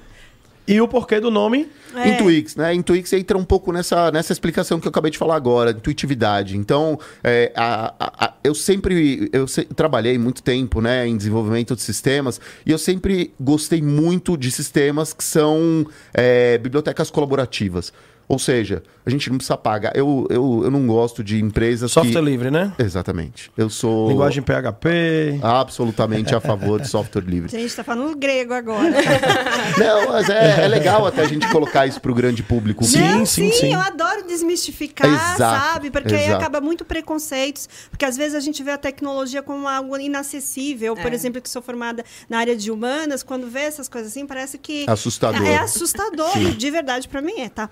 E 0.66 0.80
o 0.80 0.88
porquê 0.88 1.20
do 1.20 1.30
nome? 1.30 1.68
É. 1.94 2.08
Intuix, 2.08 2.56
né? 2.56 2.74
Intuix 2.74 3.12
entra 3.12 3.38
um 3.38 3.44
pouco 3.44 3.74
nessa, 3.74 4.10
nessa 4.12 4.32
explicação 4.32 4.80
que 4.80 4.88
eu 4.88 4.90
acabei 4.92 5.12
de 5.12 5.18
falar 5.18 5.36
agora, 5.36 5.72
intuitividade. 5.72 6.56
Então, 6.56 6.98
é, 7.22 7.52
a- 7.54 7.94
a- 8.00 8.26
a- 8.28 8.34
eu 8.42 8.56
sempre 8.56 9.30
eu 9.34 9.46
se- 9.46 9.66
trabalhei 9.66 10.18
muito 10.18 10.42
tempo 10.42 10.80
né, 10.80 11.06
em 11.06 11.18
desenvolvimento 11.18 11.76
de 11.76 11.82
sistemas 11.82 12.40
e 12.66 12.72
eu 12.72 12.78
sempre 12.78 13.34
gostei 13.38 13.82
muito 13.82 14.38
de 14.38 14.50
sistemas 14.52 15.12
que 15.12 15.24
são 15.26 15.86
é, 16.14 16.58
bibliotecas 16.58 17.12
colaborativas. 17.12 17.92
Ou 18.28 18.40
seja, 18.40 18.82
a 19.06 19.10
gente 19.10 19.30
não 19.30 19.38
precisa 19.38 19.58
pagar. 19.58 19.96
Eu, 19.96 20.26
eu, 20.30 20.62
eu 20.64 20.72
não 20.72 20.88
gosto 20.88 21.24
de 21.24 21.42
empresas 21.42 21.92
Software 21.92 22.22
que... 22.22 22.26
livre, 22.30 22.50
né? 22.50 22.74
Exatamente. 22.80 23.52
Eu 23.58 23.70
sou 23.70 24.10
Linguagem 24.10 24.42
PHP. 24.42 25.40
absolutamente 25.42 26.34
a 26.34 26.40
favor 26.40 26.80
de 26.82 26.88
software 26.88 27.22
livre. 27.24 27.50
Gente, 27.50 27.76
tá 27.76 27.84
falando 27.84 28.16
grego 28.18 28.54
agora. 28.54 28.90
Não, 29.78 30.08
mas 30.10 30.30
é, 30.30 30.64
é 30.64 30.68
legal 30.68 31.06
até 31.06 31.22
a 31.22 31.28
gente 31.28 31.48
colocar 31.50 31.86
isso 31.86 32.00
pro 32.00 32.14
grande 32.14 32.42
público. 32.44 32.84
Sim, 32.86 33.00
Não, 33.00 33.26
sim, 33.26 33.52
sim, 33.52 33.60
sim. 33.60 33.74
eu 33.74 33.80
adoro 33.82 34.26
desmistificar, 34.26 35.08
Exato, 35.08 35.38
sabe? 35.38 35.92
Porque 35.92 36.14
aí 36.16 36.24
exato. 36.26 36.38
acaba 36.38 36.62
muito 36.62 36.86
preconceitos, 36.86 37.68
porque 37.90 38.06
às 38.06 38.16
vezes 38.16 38.36
a 38.36 38.40
gente 38.40 38.64
vê 38.64 38.72
a 38.72 38.78
tecnologia 38.78 39.42
como 39.44 39.68
algo 39.68 39.98
inacessível. 39.98 40.96
Por 40.96 41.12
É. 41.12 41.16
exemplo, 41.16 41.42
que 41.42 41.50
sou 41.50 41.62
formada 41.62 42.04
na 42.30 42.38
área 42.40 42.56
de 42.56 42.72
humanas, 42.72 43.22
quando 43.24 43.48
vê 43.48 43.62
essas 43.62 43.88
coisas 43.90 44.12
assim, 44.12 44.26
parece 44.26 44.58
que 44.58 44.86
Assustador. 44.90 45.46
é 45.46 45.58
assustador, 45.58 46.38
e 46.38 46.52
de 46.52 46.72
verdade 46.72 47.08
pra 47.08 47.22
mim 47.22 47.40
é, 47.40 47.50
tá? 47.50 47.70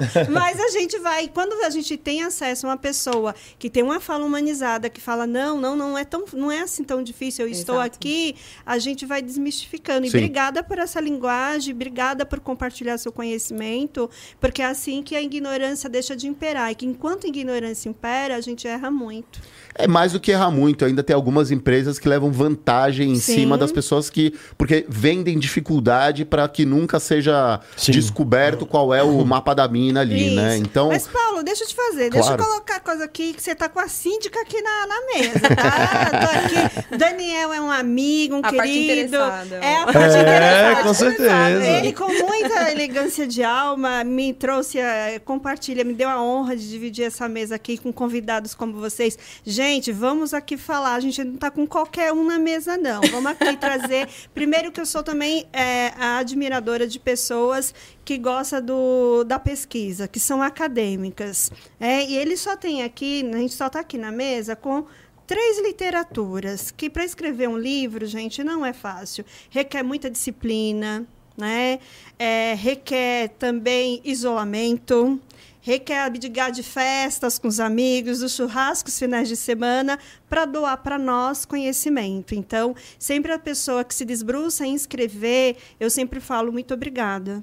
Mas 0.30 0.60
a 0.60 0.68
gente 0.68 0.98
vai, 0.98 1.28
quando 1.28 1.52
a 1.64 1.70
gente 1.70 1.96
tem 1.96 2.22
acesso 2.22 2.66
a 2.66 2.70
uma 2.70 2.76
pessoa 2.76 3.34
que 3.58 3.70
tem 3.70 3.82
uma 3.82 4.00
fala 4.00 4.24
humanizada, 4.24 4.88
que 4.88 5.00
fala, 5.00 5.26
não, 5.26 5.60
não, 5.60 5.76
não 5.76 5.98
é, 5.98 6.04
tão, 6.04 6.24
não 6.32 6.50
é 6.50 6.60
assim 6.60 6.84
tão 6.84 7.02
difícil, 7.02 7.46
eu 7.46 7.50
estou 7.50 7.76
Exato. 7.76 7.96
aqui, 7.96 8.36
a 8.64 8.78
gente 8.78 9.06
vai 9.06 9.22
desmistificando. 9.22 10.06
E 10.06 10.10
Sim. 10.10 10.18
obrigada 10.18 10.62
por 10.62 10.78
essa 10.78 11.00
linguagem, 11.00 11.74
obrigada 11.74 12.26
por 12.26 12.40
compartilhar 12.40 12.98
seu 12.98 13.12
conhecimento, 13.12 14.10
porque 14.40 14.62
é 14.62 14.66
assim 14.66 15.02
que 15.02 15.16
a 15.16 15.22
ignorância 15.22 15.88
deixa 15.88 16.14
de 16.14 16.26
imperar. 16.26 16.70
E 16.70 16.74
que 16.74 16.86
enquanto 16.86 17.26
a 17.26 17.28
ignorância 17.28 17.88
impera, 17.88 18.36
a 18.36 18.40
gente 18.40 18.66
erra 18.66 18.90
muito. 18.90 19.40
É 19.78 19.86
mais 19.86 20.12
do 20.12 20.20
que 20.20 20.30
errar 20.30 20.50
muito. 20.50 20.84
Ainda 20.84 21.02
tem 21.02 21.14
algumas 21.14 21.50
empresas 21.50 21.98
que 21.98 22.08
levam 22.08 22.32
vantagem 22.32 23.10
em 23.10 23.16
Sim. 23.16 23.34
cima 23.34 23.58
das 23.58 23.70
pessoas 23.70 24.08
que. 24.08 24.32
Porque 24.56 24.86
vendem 24.88 25.38
dificuldade 25.38 26.24
para 26.24 26.48
que 26.48 26.64
nunca 26.64 26.98
seja 26.98 27.60
Sim. 27.76 27.92
descoberto 27.92 28.64
qual 28.64 28.94
é 28.94 29.02
o 29.02 29.24
mapa 29.26 29.54
da 29.56 29.66
mina 29.68 30.00
ali, 30.02 30.34
né? 30.36 30.54
Isso. 30.56 30.64
Então. 30.64 30.88
Mas, 30.88 31.08
Paulo, 31.08 31.42
deixa 31.42 31.64
eu 31.64 31.68
te 31.68 31.74
fazer. 31.74 32.10
Deixa 32.10 32.30
eu 32.32 32.36
Claro. 32.36 32.44
colocar 32.44 32.76
a 32.76 32.80
coisa 32.80 33.04
aqui 33.04 33.32
que 33.32 33.42
você 33.42 33.54
tá 33.54 33.68
com 33.68 33.80
a 33.80 33.88
síndica 33.88 34.40
aqui 34.40 34.60
na, 34.62 34.86
na 34.86 34.96
mesa, 35.14 35.40
tá? 35.56 36.10
Tô 36.20 36.38
aqui. 36.38 36.96
Daniel 36.96 37.52
é 37.52 37.60
um 37.60 37.70
amigo, 37.70 38.36
um 38.36 38.40
A 38.44 38.50
querido. 38.50 39.16
É 39.16 39.76
a 39.82 39.84
parte 39.86 39.98
É, 40.16 40.20
interessada. 40.20 40.82
com 40.82 40.94
certeza. 40.94 41.66
Ele, 41.66 41.92
com 41.92 42.06
muita 42.08 42.70
elegância 42.70 43.26
de 43.26 43.42
alma, 43.42 44.04
me 44.04 44.32
trouxe, 44.32 44.78
a, 44.80 45.18
compartilha, 45.24 45.82
me 45.84 45.94
deu 45.94 46.08
a 46.08 46.22
honra 46.22 46.56
de 46.56 46.68
dividir 46.68 47.04
essa 47.06 47.28
mesa 47.28 47.54
aqui 47.56 47.78
com 47.78 47.92
convidados 47.92 48.54
como 48.54 48.74
vocês. 48.74 49.18
Gente, 49.44 49.90
vamos 49.92 50.34
aqui 50.34 50.56
falar. 50.56 50.94
A 50.94 51.00
gente 51.00 51.24
não 51.24 51.36
tá 51.36 51.50
com 51.50 51.66
qualquer 51.66 52.12
um 52.12 52.24
na 52.24 52.38
mesa, 52.38 52.76
não. 52.76 53.00
Vamos 53.10 53.30
aqui 53.32 53.56
trazer. 53.56 54.08
Primeiro, 54.34 54.70
que 54.70 54.80
eu 54.80 54.86
sou 54.86 55.02
também 55.02 55.46
é, 55.52 55.92
a 55.98 56.18
admiradora 56.18 56.86
de 56.86 56.98
pessoas 56.98 57.74
que 58.06 58.16
gostam 58.18 58.62
do, 58.62 59.24
da 59.24 59.36
pesquisa, 59.36 60.06
que 60.06 60.20
são 60.20 60.40
acadêmicas. 60.40 61.50
É, 61.80 62.04
e 62.04 62.16
ele 62.16 62.36
só 62.36 62.56
tem 62.56 62.84
aqui, 62.84 63.28
a 63.34 63.38
gente 63.38 63.52
só 63.52 63.66
está 63.66 63.80
aqui 63.80 63.98
na 63.98 64.12
mesa 64.12 64.54
com 64.54 64.86
três 65.26 65.60
literaturas, 65.60 66.70
que 66.70 66.88
para 66.88 67.04
escrever 67.04 67.48
um 67.48 67.58
livro, 67.58 68.06
gente, 68.06 68.44
não 68.44 68.64
é 68.64 68.72
fácil. 68.72 69.24
Requer 69.50 69.82
muita 69.82 70.08
disciplina, 70.08 71.04
né? 71.36 71.80
É, 72.16 72.54
requer 72.54 73.30
também 73.40 74.00
isolamento, 74.04 75.20
requer 75.60 76.02
abdicar 76.02 76.52
de 76.52 76.62
festas 76.62 77.40
com 77.40 77.48
os 77.48 77.58
amigos, 77.58 78.20
dos 78.20 78.36
churrascos 78.36 78.96
finais 78.96 79.28
de 79.28 79.34
semana, 79.34 79.98
para 80.28 80.44
doar 80.44 80.76
para 80.76 80.96
nós 80.96 81.44
conhecimento. 81.44 82.36
Então, 82.36 82.72
sempre 83.00 83.32
a 83.32 83.38
pessoa 83.38 83.82
que 83.82 83.92
se 83.92 84.04
desbruça 84.04 84.64
em 84.64 84.76
escrever, 84.76 85.56
eu 85.80 85.90
sempre 85.90 86.20
falo 86.20 86.52
muito 86.52 86.72
obrigada. 86.72 87.42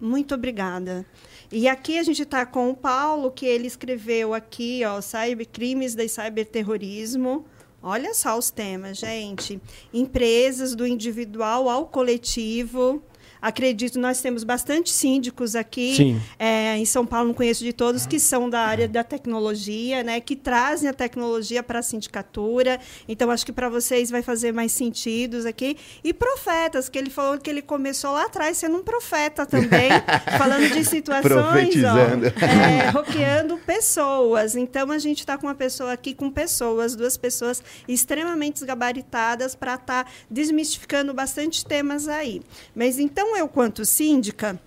Muito 0.00 0.34
obrigada. 0.34 1.04
E 1.50 1.66
aqui 1.66 1.98
a 1.98 2.02
gente 2.02 2.22
está 2.22 2.46
com 2.46 2.70
o 2.70 2.76
Paulo, 2.76 3.32
que 3.32 3.44
ele 3.44 3.66
escreveu 3.66 4.32
aqui, 4.32 4.82
ó, 4.84 5.00
cybercrimes 5.00 5.96
e 5.96 6.08
cyberterrorismo. 6.08 7.44
Olha 7.82 8.14
só 8.14 8.38
os 8.38 8.50
temas, 8.50 8.98
gente. 8.98 9.60
Empresas 9.92 10.74
do 10.74 10.86
individual 10.86 11.68
ao 11.68 11.86
coletivo. 11.86 13.02
Acredito, 13.40 13.98
nós 13.98 14.20
temos 14.20 14.44
bastante 14.44 14.90
síndicos 14.90 15.54
aqui. 15.54 16.16
É, 16.38 16.76
em 16.76 16.84
São 16.84 17.06
Paulo, 17.06 17.28
não 17.28 17.34
conheço 17.34 17.64
de 17.64 17.72
todos, 17.72 18.06
que 18.06 18.18
são 18.18 18.48
da 18.48 18.60
área 18.60 18.88
da 18.88 19.04
tecnologia, 19.04 20.02
né? 20.02 20.20
Que 20.20 20.34
trazem 20.34 20.88
a 20.88 20.92
tecnologia 20.92 21.62
para 21.62 21.78
a 21.78 21.82
sindicatura. 21.82 22.80
Então, 23.08 23.30
acho 23.30 23.46
que 23.46 23.52
para 23.52 23.68
vocês 23.68 24.10
vai 24.10 24.22
fazer 24.22 24.52
mais 24.52 24.72
sentido 24.72 25.46
aqui. 25.46 25.76
E 26.02 26.12
profetas, 26.12 26.88
que 26.88 26.98
ele 26.98 27.10
falou 27.10 27.38
que 27.38 27.48
ele 27.48 27.62
começou 27.62 28.12
lá 28.12 28.24
atrás 28.24 28.56
sendo 28.56 28.78
um 28.78 28.82
profeta 28.82 29.46
também, 29.46 29.90
falando 30.36 30.68
de 30.72 30.84
situações, 30.84 31.74
ó, 31.84 32.44
é, 32.44 32.90
roqueando 32.90 33.58
pessoas. 33.58 34.56
Então, 34.56 34.90
a 34.90 34.98
gente 34.98 35.20
está 35.20 35.36
com 35.36 35.46
uma 35.46 35.54
pessoa 35.54 35.92
aqui, 35.92 36.14
com 36.14 36.30
pessoas, 36.30 36.96
duas 36.96 37.16
pessoas 37.16 37.62
extremamente 37.86 38.64
gabaritadas 38.64 39.54
para 39.54 39.74
estar 39.74 40.10
desmistificando 40.30 41.14
bastante 41.14 41.64
temas 41.64 42.08
aí. 42.08 42.42
Mas 42.74 42.98
então, 42.98 43.27
eu, 43.36 43.48
quanto 43.48 43.84
síndica, 43.84 44.60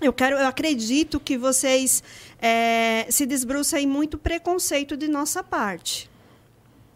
eu 0.00 0.12
quero, 0.12 0.36
eu 0.36 0.46
acredito 0.46 1.20
que 1.20 1.38
vocês 1.38 2.02
é, 2.40 3.06
se 3.08 3.24
debruçem 3.24 3.86
muito 3.86 4.18
preconceito 4.18 4.96
de 4.96 5.08
nossa 5.08 5.44
parte. 5.44 6.10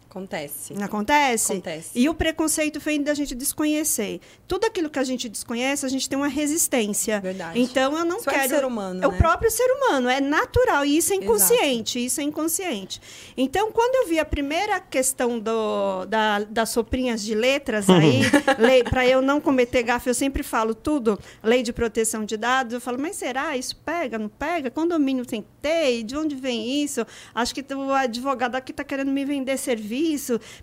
Acontece. 0.09 0.73
Acontece? 0.81 1.51
Acontece. 1.51 1.89
E 1.93 2.07
o 2.09 2.13
preconceito 2.13 2.79
vem 2.79 3.01
da 3.03 3.13
gente 3.13 3.35
desconhecer. 3.35 4.19
Tudo 4.47 4.65
aquilo 4.65 4.89
que 4.89 4.99
a 4.99 5.03
gente 5.03 5.27
desconhece, 5.27 5.85
a 5.85 5.89
gente 5.89 6.07
tem 6.09 6.17
uma 6.17 6.27
resistência. 6.27 7.19
Verdade. 7.19 7.59
Então 7.59 7.97
eu 7.97 8.05
não 8.05 8.17
Isso 8.17 8.29
é 8.29 8.33
quero. 8.33 8.47
do 8.47 8.55
ser 8.55 8.65
humano, 8.65 9.03
É 9.03 9.07
o 9.07 9.11
né? 9.11 9.17
próprio 9.17 9.51
ser 9.51 9.69
humano, 9.71 10.09
é 10.09 10.21
natural. 10.21 10.85
E 10.85 10.97
isso 10.97 11.11
é 11.13 11.17
inconsciente. 11.17 12.03
Isso 12.03 12.21
é 12.21 12.23
inconsciente. 12.23 13.01
Então, 13.35 13.71
quando 13.71 13.95
eu 13.95 14.07
vi 14.07 14.17
a 14.19 14.25
primeira 14.25 14.79
questão 14.79 15.39
do, 15.39 16.05
da, 16.05 16.39
das 16.39 16.69
soprinhas 16.69 17.21
de 17.21 17.35
letras 17.35 17.89
aí, 17.89 18.21
para 18.89 19.05
eu 19.05 19.21
não 19.21 19.41
cometer 19.41 19.83
gafe, 19.83 20.09
eu 20.09 20.13
sempre 20.13 20.41
falo 20.41 20.73
tudo, 20.73 21.19
lei 21.43 21.61
de 21.61 21.73
proteção 21.73 22.23
de 22.25 22.37
dados, 22.37 22.73
eu 22.73 22.81
falo, 22.81 22.97
mas 22.99 23.17
será? 23.17 23.57
Isso 23.57 23.75
pega, 23.75 24.17
não 24.17 24.29
pega? 24.29 24.71
Condomínio 24.71 25.25
tem 25.25 25.41
que 25.41 25.49
ter? 25.61 26.03
De 26.03 26.15
onde 26.15 26.35
vem 26.35 26.81
isso? 26.83 27.05
Acho 27.35 27.53
que 27.53 27.65
o 27.73 27.91
advogado 27.91 28.55
aqui 28.55 28.71
está 28.71 28.83
querendo 28.83 29.11
me 29.11 29.25
vender 29.25 29.57
serviço. 29.57 29.96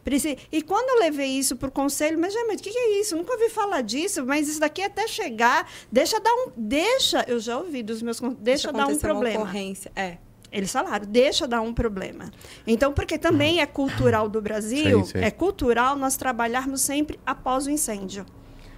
Preci- 0.04 0.38
E 0.52 0.62
quando 0.62 0.88
eu 0.90 1.00
levei 1.04 1.28
isso 1.28 1.56
para 1.56 1.68
o 1.68 1.72
conselho, 1.72 2.18
mas, 2.18 2.32
gente, 2.32 2.46
mas 2.46 2.60
o 2.60 2.62
que, 2.62 2.70
é 2.70 3.00
isso? 3.00 3.16
Nunca 3.16 3.32
ouvi 3.32 3.48
falar 3.50 3.80
disso, 3.82 4.24
mas 4.24 4.48
isso 4.48 4.60
daqui 4.60 4.82
até 4.82 5.06
chegar, 5.08 5.68
deixa 5.90 6.20
dar 6.20 6.32
um. 6.32 6.50
Deixa, 6.56 7.24
eu 7.28 7.38
já 7.40 7.58
ouvi 7.58 7.82
dos 7.82 8.02
meus. 8.02 8.20
con- 8.20 8.36
Deixa, 8.38 8.72
dar 8.72 8.78
um 8.78 8.82
acontecer 8.82 9.06
uma 9.06 9.12
problema. 9.14 9.40
ocorrência. 9.40 9.92
É. 9.96 10.18
Eles 10.52 10.70
falaram, 10.70 11.04
deixa 11.06 11.48
dar 11.48 11.60
um 11.62 11.74
problema. 11.74 12.30
Então, 12.64 12.92
porque 12.92 13.18
também 13.18 13.60
é 13.60 13.66
cultural 13.66 14.28
do 14.28 14.40
Brasil, 14.40 15.04
Sim, 15.04 15.12
sim. 15.12 15.18
é 15.18 15.28
cultural 15.30 15.96
nós 15.96 16.16
trabalharmos 16.16 16.80
sempre 16.80 17.18
após 17.26 17.66
o 17.66 17.70
incêndio. 17.70 18.24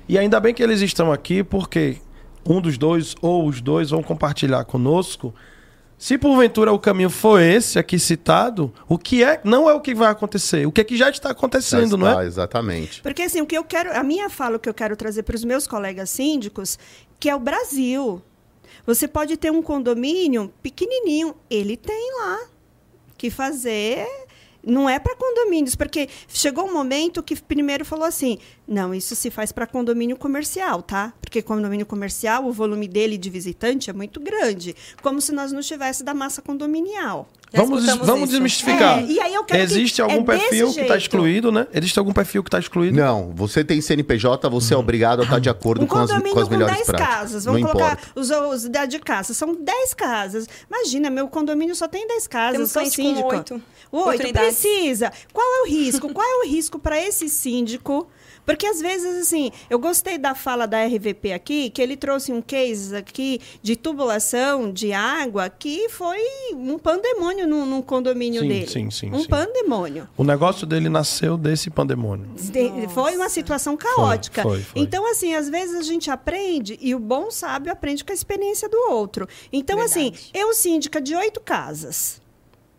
E 0.09 0.17
ainda 0.19 0.41
bem 0.41 0.55
que 0.55 0.63
eles 0.63 0.81
estão 0.81 1.13
aqui, 1.13 1.45
porque 1.45 1.99
um 2.49 2.63
dos 2.63 2.79
dois 2.79 3.15
ou 3.21 3.47
os 3.47 3.61
dois 3.61 3.91
vão 3.91 4.03
compartilhar 4.03 4.65
conosco. 4.65 5.35
Se 5.99 6.19
porventura 6.19 6.73
o 6.73 6.79
caminho 6.79 7.09
for 7.09 7.41
esse 7.41 7.79
aqui 7.79 7.99
citado, 7.99 8.73
o 8.87 8.99
que 8.99 9.25
é 9.25 9.41
não 9.43 9.69
é 9.69 9.73
o 9.73 9.81
que 9.81 9.95
vai 9.95 10.11
acontecer, 10.11 10.67
o 10.67 10.73
que 10.73 10.83
é 10.83 10.85
que 10.85 10.97
já 10.97 11.09
está 11.09 11.31
acontecendo, 11.31 11.97
não 11.97 12.19
Ah, 12.19 12.23
é? 12.23 12.27
Exatamente. 12.27 13.01
Porque 13.01 13.23
assim, 13.23 13.41
o 13.41 13.47
que 13.47 13.57
eu 13.57 13.65
quero, 13.65 13.91
a 13.97 14.03
minha 14.03 14.29
fala, 14.29 14.57
o 14.57 14.59
que 14.61 14.69
eu 14.69 14.75
quero 14.75 14.95
trazer 14.95 15.23
para 15.23 15.35
os 15.35 15.43
meus 15.45 15.67
colegas 15.67 16.11
síndicos, 16.11 16.79
que 17.19 17.31
é 17.31 17.35
o 17.35 17.41
Brasil. 17.41 18.23
Você 18.85 19.09
pode 19.09 19.37
ter 19.39 19.51
um 19.51 19.63
condomínio 19.63 20.53
pequenininho, 20.63 21.35
ele 21.49 21.77
tem 21.77 22.13
lá 22.21 22.41
que 23.17 23.31
fazer. 23.31 24.07
Não 24.63 24.91
é 24.91 24.99
para 24.99 25.15
condomínios, 25.15 25.77
porque 25.77 26.09
chegou 26.29 26.67
um 26.67 26.73
momento 26.73 27.23
que 27.23 27.41
primeiro 27.41 27.85
falou 27.85 28.05
assim: 28.05 28.39
não, 28.69 28.95
isso 28.95 29.15
se 29.15 29.31
faz 29.31 29.53
para 29.53 29.67
condomínio 29.67 30.17
comercial, 30.17 30.83
tá? 30.83 31.13
Porque 31.21 31.41
condomínio 31.43 31.87
comercial, 31.87 32.45
o 32.47 32.53
volume 32.53 32.89
dele 32.89 33.17
de 33.17 33.31
visitante 33.31 33.91
é 33.91 33.93
muito 33.93 34.19
grande, 34.21 34.75
como 35.03 35.21
se 35.21 35.33
nós 35.33 35.53
não 35.53 35.61
tivéssemos 35.61 36.05
da 36.05 36.15
massa 36.15 36.43
condominial. 36.43 37.29
Já 37.55 37.63
Vamos, 37.63 37.87
vamos 37.99 38.29
desmistificar. 38.31 38.99
É, 38.99 39.05
e 39.07 39.21
aí 39.21 39.33
eu 39.33 39.45
quero 39.45 39.61
que- 39.61 39.65
Existe 39.65 40.01
é 40.01 40.05
algum 40.05 40.23
desse 40.25 40.41
perfil 40.49 40.75
que 40.75 40.81
está 40.81 40.97
excluído, 40.97 41.53
né? 41.53 41.67
Existe 41.73 41.97
algum 41.99 42.13
perfil 42.13 42.43
que 42.43 42.49
está 42.49 42.59
excluído? 42.59 42.97
Não, 42.97 43.33
você 43.35 43.65
tem 43.65 43.81
CNPJ, 43.81 44.49
você 44.51 44.75
é 44.75 44.77
obrigado 44.77 45.21
a 45.21 45.25
estar 45.25 45.39
de 45.39 45.49
acordo 45.49 45.85
Um 45.85 45.87
com 45.87 45.97
as, 45.97 46.11
com 46.11 46.17
as 46.17 46.45
com 46.49 46.51
melhores 46.51 46.75
10 46.75 46.87
práticas. 46.89 47.15
casas. 47.17 47.45
Vamos 47.45 47.61
Não 47.61 47.69
colocar 47.69 47.93
importa. 47.93 48.21
os, 48.21 48.31
os 48.65 48.69
da 48.69 48.85
de 48.85 48.99
casa. 48.99 49.33
São 49.33 49.55
10 49.55 49.95
casas. 49.95 50.49
Imagina, 50.69 51.09
meu 51.09 51.29
condomínio 51.29 51.75
só 51.77 51.87
tem 51.87 52.07
10 52.07 52.27
casas. 52.27 52.53
Temos 52.57 52.73
sou 52.73 52.83
com 52.83 52.91
síndico. 52.91 53.29
oito 53.29 53.63
Oito, 53.93 54.33
precisa. 54.33 55.13
Qual 55.33 55.47
é 55.47 55.63
o 55.63 55.67
risco? 55.71 56.13
Qual 56.13 56.27
é 56.27 56.45
o 56.45 56.49
risco 56.51 56.81
para 56.81 57.01
esse 57.01 57.29
síndico? 57.29 58.09
Porque 58.57 58.67
às 58.67 58.81
vezes, 58.81 59.21
assim, 59.21 59.51
eu 59.69 59.79
gostei 59.79 60.17
da 60.17 60.35
fala 60.35 60.67
da 60.67 60.83
RVP 60.83 61.31
aqui, 61.35 61.69
que 61.69 61.83
ele 61.83 61.95
trouxe 61.95 62.33
um 62.33 62.41
case 62.41 62.97
aqui 62.97 63.39
de 63.63 63.77
tubulação 63.77 64.73
de 64.73 64.95
água 64.95 65.51
que 65.51 65.91
foi 65.91 66.19
um 66.55 66.79
pandemônio 66.79 67.47
num, 67.47 67.67
num 67.67 67.83
condomínio 67.83 68.41
Sim, 68.41 68.49
dele. 68.49 68.67
sim, 68.67 68.91
sim, 68.91 69.11
Um 69.13 69.21
sim. 69.21 69.29
pandemônio. 69.29 70.09
O 70.17 70.25
negócio 70.25 70.67
dele 70.67 70.89
nasceu 70.89 71.37
desse 71.37 71.69
pandemônio. 71.69 72.27
De- 72.35 72.89
Foi 72.95 73.15
uma 73.15 73.29
situação 73.29 73.77
caótica. 73.77 74.43
foi, 74.43 74.63
foi. 74.63 74.81
Então, 74.81 75.07
assim, 75.11 75.35
às 75.35 75.51
vezes 75.51 75.75
a 75.77 75.83
gente 75.83 76.11
aprende 76.11 76.79
e 76.81 76.95
o 76.95 76.99
bom 76.99 77.31
sábio 77.31 77.71
aprende 77.71 78.03
com 78.03 78.11
a 78.11 78.15
experiência 78.15 78.71
do 78.71 78.79
outro. 78.91 79.29
Então, 79.53 79.79
assim, 79.81 80.05
Verdade. 80.13 80.31
eu 80.33 80.55
síndica 80.55 80.99
de 80.99 81.15
oito 81.15 81.41
casas. 81.41 82.25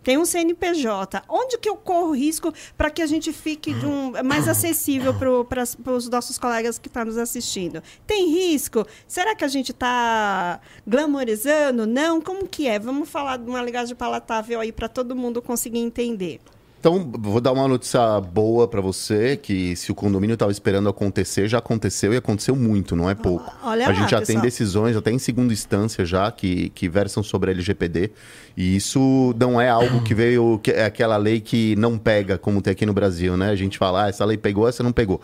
Tem 0.08 0.18
um 0.18 0.24
CNPJ. 0.24 1.22
Onde 1.28 1.58
que 1.58 1.68
eu 1.68 1.76
corro 1.76 2.14
risco 2.14 2.54
para 2.78 2.90
que 2.90 3.02
a 3.02 3.06
gente 3.06 3.34
fique 3.34 3.76
um, 3.86 4.14
mais 4.24 4.48
acessível 4.48 5.14
para 5.14 5.64
os 5.92 6.08
nossos 6.08 6.38
colegas 6.40 6.80
que 6.80 6.88
estão 6.88 7.04
nos 7.04 7.18
assistindo? 7.18 7.84
Tem 8.06 8.30
risco? 8.30 8.88
Será 9.06 9.36
que 9.36 9.44
a 9.44 9.50
gente 9.50 9.74
está 9.74 10.62
glamorizando? 10.88 11.86
Não? 11.86 12.22
Como 12.22 12.48
que 12.48 12.70
é? 12.70 12.80
Vamos 12.80 13.10
falar 13.10 13.36
de 13.36 13.50
uma 13.50 13.62
linguagem 13.62 13.98
palatável 13.98 14.62
aí 14.62 14.72
para 14.72 14.88
todo 14.88 15.14
mundo 15.14 15.42
conseguir 15.42 15.80
entender. 15.80 16.40
Então, 16.80 17.12
vou 17.18 17.42
dar 17.42 17.52
uma 17.54 17.68
notícia 17.68 18.22
boa 18.22 18.68
pra 18.68 18.80
você, 18.80 19.36
que 19.36 19.76
se 19.76 19.92
o 19.92 19.96
condomínio 19.96 20.36
estava 20.36 20.52
esperando 20.52 20.88
acontecer, 20.88 21.48
já 21.48 21.58
aconteceu 21.58 22.14
e 22.14 22.18
aconteceu 22.18 22.56
muito, 22.56 22.96
não 22.96 23.10
é 23.10 23.16
pouco. 23.16 23.52
olha 23.64 23.86
a 23.86 23.90
lá, 23.90 23.94
gente 23.96 24.12
já 24.12 24.18
tem 24.18 24.28
pessoal. 24.28 24.42
decisões, 24.44 24.96
até 24.96 25.12
em 25.12 25.18
segunda 25.20 25.52
instância 25.52 26.06
já, 26.06 26.32
que, 26.32 26.70
que 26.70 26.88
versam 26.88 27.24
sobre 27.24 27.50
a 27.50 27.54
LGPD. 27.54 28.12
E 28.56 28.76
isso 28.76 29.34
não 29.40 29.60
é 29.60 29.70
algo 29.70 30.04
que 30.04 30.14
veio, 30.14 30.60
que 30.62 30.72
é 30.72 30.86
aquela 30.86 31.18
lei 31.18 31.42
que 31.42 31.76
não 31.78 31.98
pega, 31.98 32.38
como 32.38 32.62
tem 32.62 32.72
aqui 32.72 32.86
no 32.86 32.94
Brasil, 32.94 33.36
né? 33.36 33.50
A 33.50 33.56
gente 33.56 33.78
fala, 33.78 34.06
ah, 34.06 34.10
essa 34.10 34.24
lei 34.24 34.38
pegou, 34.38 34.68
essa 34.68 34.84
não 34.84 34.92
pegou. 34.94 35.20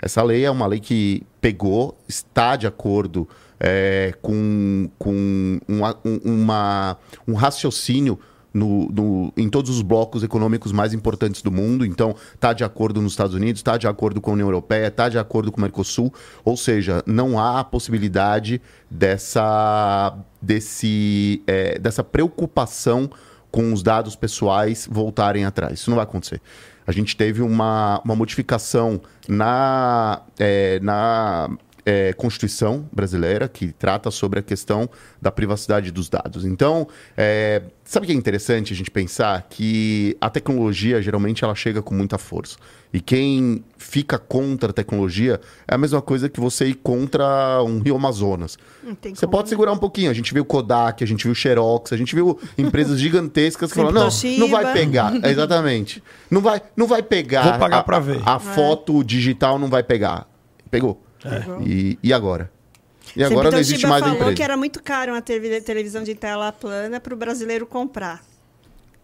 Essa 0.00 0.22
lei 0.22 0.44
é 0.44 0.50
uma 0.50 0.66
lei 0.66 0.78
que 0.78 1.22
pegou, 1.40 1.98
está 2.06 2.54
de 2.54 2.66
acordo 2.66 3.26
é, 3.58 4.12
com, 4.22 4.88
com 4.98 5.58
um, 5.68 5.80
um- 6.04 6.20
uma, 6.42 6.96
um 7.26 7.32
raciocínio 7.34 8.18
no, 8.52 8.88
no- 8.88 9.32
em 9.36 9.48
todos 9.48 9.70
os 9.70 9.82
blocos 9.82 10.22
econômicos 10.22 10.72
mais 10.72 10.92
importantes 10.94 11.42
do 11.42 11.50
mundo. 11.50 11.84
Então, 11.84 12.14
está 12.34 12.52
de 12.52 12.64
acordo 12.64 13.00
nos 13.02 13.12
Estados 13.12 13.34
Unidos, 13.34 13.60
está 13.60 13.76
de 13.76 13.86
acordo 13.86 14.20
com 14.20 14.30
a 14.30 14.34
União 14.34 14.46
Europeia, 14.46 14.86
está 14.88 15.08
de 15.08 15.18
acordo 15.18 15.52
com 15.52 15.58
o 15.58 15.60
Mercosul. 15.62 16.12
Ou 16.44 16.56
seja, 16.56 17.02
não 17.06 17.38
há 17.38 17.60
a 17.60 17.64
possibilidade 17.64 18.60
dessa, 18.90 20.16
desse, 20.40 21.42
é, 21.46 21.78
dessa 21.78 22.02
preocupação 22.02 23.10
com 23.50 23.72
os 23.72 23.82
dados 23.82 24.14
pessoais 24.16 24.88
voltarem 24.90 25.44
atrás. 25.44 25.80
Isso 25.80 25.90
não 25.90 25.96
vai 25.96 26.04
acontecer. 26.04 26.40
A 26.86 26.92
gente 26.92 27.16
teve 27.16 27.42
uma, 27.42 28.00
uma 28.04 28.16
modificação 28.16 29.00
na, 29.28 30.22
é, 30.38 30.80
na 30.80 31.50
é, 31.88 32.12
Constituição 32.12 32.86
brasileira 32.92 33.48
que 33.48 33.72
trata 33.72 34.10
sobre 34.10 34.40
a 34.40 34.42
questão 34.42 34.90
da 35.22 35.32
privacidade 35.32 35.90
dos 35.90 36.10
dados. 36.10 36.44
Então, 36.44 36.86
é, 37.16 37.62
sabe 37.82 38.04
o 38.04 38.06
que 38.06 38.12
é 38.12 38.14
interessante 38.14 38.74
a 38.74 38.76
gente 38.76 38.90
pensar? 38.90 39.46
Que 39.48 40.14
a 40.20 40.28
tecnologia, 40.28 41.00
geralmente, 41.00 41.44
ela 41.44 41.54
chega 41.54 41.80
com 41.80 41.94
muita 41.94 42.18
força. 42.18 42.58
E 42.92 43.00
quem 43.00 43.64
fica 43.78 44.18
contra 44.18 44.68
a 44.68 44.72
tecnologia 44.72 45.40
é 45.66 45.74
a 45.74 45.78
mesma 45.78 46.02
coisa 46.02 46.28
que 46.28 46.38
você 46.38 46.66
ir 46.66 46.74
contra 46.74 47.62
um 47.62 47.80
rio 47.80 47.96
Amazonas. 47.96 48.58
Você 48.84 49.24
como, 49.24 49.32
pode 49.32 49.44
né? 49.44 49.48
segurar 49.48 49.72
um 49.72 49.78
pouquinho. 49.78 50.10
A 50.10 50.14
gente 50.14 50.34
viu 50.34 50.44
Kodak, 50.44 51.02
a 51.02 51.06
gente 51.06 51.24
viu 51.24 51.34
Xerox, 51.34 51.90
a 51.90 51.96
gente 51.96 52.14
viu 52.14 52.38
empresas 52.58 53.00
gigantescas 53.00 53.70
que 53.70 53.76
falaram, 53.78 53.94
não, 53.94 54.04
Toshiba." 54.04 54.40
não 54.40 54.50
vai 54.50 54.74
pegar. 54.74 55.24
É, 55.24 55.28
Exatamente. 55.32 56.02
Não 56.30 56.42
vai, 56.42 56.60
não 56.76 56.86
vai 56.86 57.02
pegar. 57.02 57.44
Vou 57.44 57.58
pagar 57.58 57.78
a, 57.78 57.82
pra 57.82 57.98
ver. 57.98 58.20
A, 58.26 58.38
foto 58.38 59.02
digital 59.02 59.58
não 59.58 59.68
vai 59.68 59.82
pegar. 59.82 60.28
Pegou. 60.70 61.07
E, 61.66 61.98
e 62.02 62.12
agora? 62.12 62.50
E 63.16 63.24
agora 63.24 63.44
Sempre 63.44 63.50
não 63.52 63.58
existe 63.58 63.86
mais 63.86 64.02
a 64.02 64.06
falou 64.06 64.20
empresa. 64.20 64.36
que 64.36 64.42
era 64.42 64.56
muito 64.56 64.82
caro 64.82 65.12
uma 65.12 65.22
televi- 65.22 65.60
televisão 65.62 66.02
de 66.04 66.14
tela 66.14 66.52
plana 66.52 67.00
para 67.00 67.14
o 67.14 67.16
brasileiro 67.16 67.66
comprar. 67.66 68.22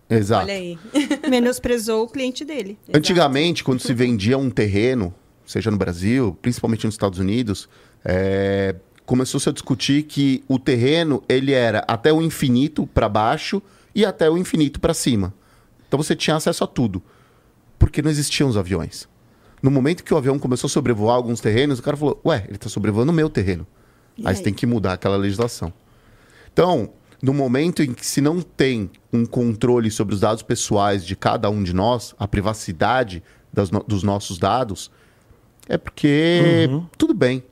Exato. 0.09 0.45
Olha 0.45 0.55
aí. 0.55 0.79
Menosprezou 1.29 2.05
o 2.05 2.09
cliente 2.09 2.45
dele. 2.45 2.79
Antigamente, 2.93 3.65
quando 3.65 3.81
se 3.81 3.93
vendia 3.95 4.37
um 4.37 4.51
terreno, 4.51 5.15
seja 5.47 5.71
no 5.71 5.77
Brasil, 5.79 6.37
principalmente 6.43 6.85
nos 6.85 6.95
Estados 6.95 7.19
Unidos, 7.19 7.69
é, 8.05 8.75
começou-se 9.07 9.49
a 9.49 9.53
discutir 9.53 10.03
que 10.03 10.45
o 10.47 10.59
terreno 10.59 11.23
ele 11.29 11.53
era 11.53 11.79
até 11.89 12.13
o 12.13 12.21
infinito 12.21 12.87
para 12.87 13.09
baixo 13.09 13.63
e 13.95 14.05
até 14.05 14.29
o 14.31 14.37
infinito 14.37 14.79
para 14.79 14.93
cima. 14.93 15.33
Então 15.89 15.97
você 16.01 16.15
tinha 16.15 16.37
acesso 16.37 16.63
a 16.65 16.67
tudo, 16.67 17.03
porque 17.79 18.03
não 18.03 18.11
existiam 18.11 18.49
os 18.49 18.57
aviões. 18.57 19.09
No 19.65 19.71
momento 19.71 20.05
que 20.05 20.13
o 20.13 20.17
avião 20.19 20.39
começou 20.39 20.69
a 20.69 20.71
sobrevoar 20.71 21.17
alguns 21.17 21.41
terrenos, 21.41 21.79
o 21.79 21.83
cara 21.83 21.97
falou: 21.97 22.21
Ué, 22.27 22.45
ele 22.47 22.57
está 22.57 22.69
sobrevoando 22.69 23.11
o 23.11 23.15
meu 23.15 23.31
terreno. 23.31 23.67
E 24.19 24.21
Aí 24.23 24.29
aí? 24.29 24.37
você 24.37 24.43
tem 24.43 24.53
que 24.53 24.67
mudar 24.67 24.93
aquela 24.93 25.17
legislação. 25.17 25.73
Então, 26.53 26.91
no 27.23 27.33
momento 27.33 27.83
em 27.83 27.95
que 27.95 28.05
se 28.07 28.21
não 28.21 28.43
tem 28.43 28.91
um 29.11 29.25
controle 29.25 29.91
sobre 29.91 30.15
os 30.15 30.21
dados 30.21 30.43
pessoais 30.43 31.05
de 31.05 31.17
cada 31.17 31.49
um 31.49 31.63
de 31.63 31.73
nós, 31.75 32.15
a 32.19 32.29
privacidade 32.29 33.23
no- 33.73 33.83
dos 33.89 34.03
nossos 34.03 34.37
dados, 34.39 34.91
é 35.67 35.79
porque 35.79 36.69
tudo 36.99 37.15
bem, 37.15 37.43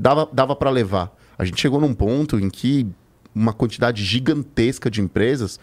dava, 0.00 0.28
dava 0.32 0.56
para 0.56 0.70
levar. 0.70 1.16
A 1.38 1.44
gente 1.44 1.60
chegou 1.60 1.80
num 1.80 1.94
ponto 1.94 2.36
em 2.38 2.50
que 2.50 2.84
uma 3.32 3.52
quantidade 3.52 4.02
gigantesca 4.04 4.90
de 4.90 5.00
empresas 5.00 5.60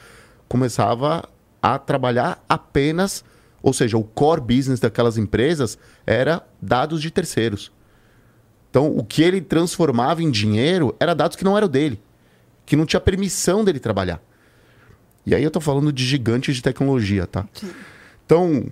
começava 0.47 1.27
a 1.61 1.77
trabalhar 1.77 2.43
apenas, 2.47 3.23
ou 3.61 3.73
seja, 3.73 3.97
o 3.97 4.03
core 4.03 4.41
business 4.41 4.79
daquelas 4.79 5.17
empresas 5.17 5.77
era 6.05 6.45
dados 6.61 7.01
de 7.01 7.11
terceiros. 7.11 7.71
Então, 8.69 8.87
o 8.95 9.03
que 9.03 9.21
ele 9.21 9.41
transformava 9.41 10.23
em 10.23 10.31
dinheiro 10.31 10.95
era 10.99 11.13
dados 11.13 11.35
que 11.35 11.43
não 11.43 11.57
eram 11.57 11.67
dele, 11.67 12.01
que 12.65 12.75
não 12.75 12.85
tinha 12.85 12.99
permissão 12.99 13.63
dele 13.63 13.79
trabalhar. 13.79 14.21
E 15.25 15.35
aí 15.35 15.43
eu 15.43 15.51
tô 15.51 15.59
falando 15.59 15.91
de 15.91 16.05
gigantes 16.05 16.55
de 16.55 16.61
tecnologia, 16.61 17.27
tá? 17.27 17.45
Então, 18.25 18.65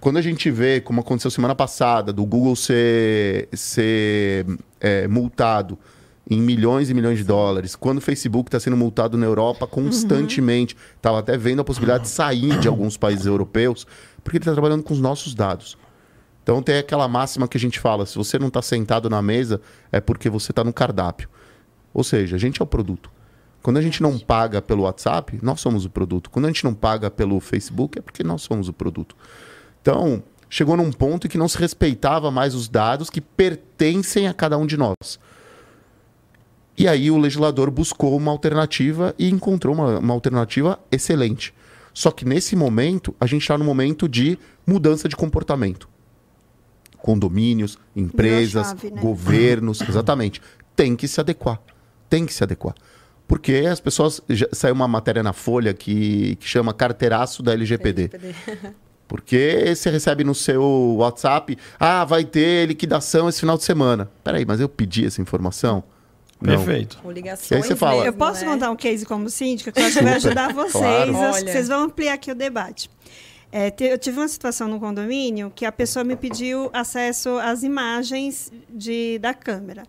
quando 0.00 0.16
a 0.16 0.22
gente 0.22 0.50
vê, 0.50 0.80
como 0.80 1.00
aconteceu 1.00 1.30
semana 1.30 1.54
passada, 1.54 2.12
do 2.12 2.24
Google 2.24 2.56
ser, 2.56 3.48
ser 3.52 4.46
é, 4.80 5.06
multado 5.06 5.78
em 6.30 6.40
milhões 6.40 6.88
e 6.88 6.94
milhões 6.94 7.18
de 7.18 7.24
dólares, 7.24 7.74
quando 7.74 7.98
o 7.98 8.00
Facebook 8.00 8.48
está 8.48 8.60
sendo 8.60 8.76
multado 8.76 9.18
na 9.18 9.26
Europa 9.26 9.66
constantemente, 9.66 10.76
estava 10.96 11.18
até 11.18 11.36
vendo 11.36 11.60
a 11.60 11.64
possibilidade 11.64 12.04
de 12.04 12.10
sair 12.10 12.56
de 12.60 12.68
alguns 12.68 12.96
países 12.96 13.26
europeus, 13.26 13.84
porque 14.22 14.36
ele 14.36 14.42
está 14.42 14.52
trabalhando 14.52 14.84
com 14.84 14.94
os 14.94 15.00
nossos 15.00 15.34
dados. 15.34 15.76
Então 16.42 16.62
tem 16.62 16.78
aquela 16.78 17.08
máxima 17.08 17.48
que 17.48 17.56
a 17.56 17.60
gente 17.60 17.80
fala: 17.80 18.06
se 18.06 18.16
você 18.16 18.38
não 18.38 18.46
está 18.46 18.62
sentado 18.62 19.10
na 19.10 19.20
mesa, 19.20 19.60
é 19.90 20.00
porque 20.00 20.30
você 20.30 20.52
está 20.52 20.62
no 20.62 20.72
cardápio. 20.72 21.28
Ou 21.92 22.04
seja, 22.04 22.36
a 22.36 22.38
gente 22.38 22.62
é 22.62 22.64
o 22.64 22.66
produto. 22.66 23.10
Quando 23.60 23.78
a 23.78 23.82
gente 23.82 24.00
não 24.00 24.16
paga 24.16 24.62
pelo 24.62 24.84
WhatsApp, 24.84 25.38
nós 25.42 25.60
somos 25.60 25.84
o 25.84 25.90
produto. 25.90 26.30
Quando 26.30 26.46
a 26.46 26.48
gente 26.48 26.64
não 26.64 26.72
paga 26.72 27.10
pelo 27.10 27.40
Facebook, 27.40 27.98
é 27.98 28.02
porque 28.02 28.22
nós 28.22 28.42
somos 28.42 28.68
o 28.68 28.72
produto. 28.72 29.16
Então, 29.82 30.22
chegou 30.48 30.76
num 30.76 30.92
ponto 30.92 31.26
em 31.26 31.30
que 31.30 31.36
não 31.36 31.48
se 31.48 31.58
respeitava 31.58 32.30
mais 32.30 32.54
os 32.54 32.68
dados 32.68 33.10
que 33.10 33.20
pertencem 33.20 34.28
a 34.28 34.32
cada 34.32 34.56
um 34.56 34.64
de 34.64 34.76
nós. 34.76 35.18
E 36.80 36.88
aí 36.88 37.10
o 37.10 37.18
legislador 37.18 37.70
buscou 37.70 38.16
uma 38.16 38.30
alternativa 38.30 39.14
e 39.18 39.28
encontrou 39.28 39.74
uma, 39.74 39.98
uma 39.98 40.14
alternativa 40.14 40.80
excelente. 40.90 41.52
Só 41.92 42.10
que 42.10 42.24
nesse 42.24 42.56
momento, 42.56 43.14
a 43.20 43.26
gente 43.26 43.42
está 43.42 43.58
no 43.58 43.66
momento 43.66 44.08
de 44.08 44.38
mudança 44.66 45.06
de 45.06 45.14
comportamento. 45.14 45.86
Condomínios, 46.96 47.78
empresas, 47.94 48.68
chave, 48.68 48.92
né? 48.92 48.98
governos, 48.98 49.82
exatamente. 49.86 50.40
Tem 50.74 50.96
que 50.96 51.06
se 51.06 51.20
adequar. 51.20 51.60
Tem 52.08 52.24
que 52.24 52.32
se 52.32 52.42
adequar. 52.42 52.74
Porque 53.28 53.66
as 53.70 53.78
pessoas. 53.78 54.22
Já, 54.26 54.48
saiu 54.50 54.74
uma 54.74 54.88
matéria 54.88 55.22
na 55.22 55.34
Folha 55.34 55.74
que, 55.74 56.36
que 56.36 56.48
chama 56.48 56.72
carteiraço 56.72 57.42
da 57.42 57.52
LGPD. 57.52 58.10
Porque 59.06 59.74
você 59.76 59.90
recebe 59.90 60.24
no 60.24 60.34
seu 60.34 60.94
WhatsApp, 60.96 61.58
ah, 61.78 62.06
vai 62.06 62.24
ter 62.24 62.66
liquidação 62.66 63.28
esse 63.28 63.40
final 63.40 63.58
de 63.58 63.64
semana. 63.64 64.10
Peraí, 64.24 64.46
mas 64.46 64.60
eu 64.60 64.68
pedi 64.68 65.04
essa 65.04 65.20
informação? 65.20 65.84
Não. 66.40 66.56
Perfeito. 66.56 66.98
Com 67.02 67.10
ligações 67.10 67.50
E 67.50 67.54
aí 67.54 67.62
você 67.62 67.76
fala- 67.76 68.04
Eu 68.06 68.12
posso 68.12 68.44
né? 68.44 68.50
contar 68.50 68.70
um 68.70 68.76
case 68.76 69.04
como 69.04 69.28
síndica, 69.28 69.70
que 69.70 69.80
eu 69.80 69.84
acho 69.84 69.98
que 69.98 70.04
vai 70.04 70.14
ajudar 70.14 70.52
vocês. 70.54 70.72
Claro. 70.72 71.10
Acho 71.16 71.38
que 71.38 71.42
Olha. 71.44 71.52
vocês 71.52 71.68
vão 71.68 71.82
ampliar 71.84 72.14
aqui 72.14 72.30
o 72.30 72.34
debate. 72.34 72.90
É, 73.52 73.74
eu 73.80 73.98
tive 73.98 74.18
uma 74.18 74.28
situação 74.28 74.68
no 74.68 74.78
condomínio 74.78 75.50
que 75.54 75.66
a 75.66 75.72
pessoa 75.72 76.04
me 76.04 76.14
pediu 76.16 76.70
acesso 76.72 77.30
às 77.38 77.62
imagens 77.62 78.50
de, 78.68 79.18
da 79.18 79.34
câmera. 79.34 79.82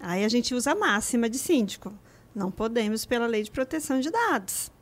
Aí 0.00 0.24
a 0.24 0.28
gente 0.28 0.54
usa 0.54 0.72
a 0.72 0.74
máxima 0.74 1.28
de 1.28 1.38
síndico. 1.38 1.92
Não 2.34 2.50
podemos 2.50 3.04
pela 3.04 3.26
lei 3.26 3.42
de 3.42 3.50
proteção 3.50 4.00
de 4.00 4.10
dados. 4.10 4.72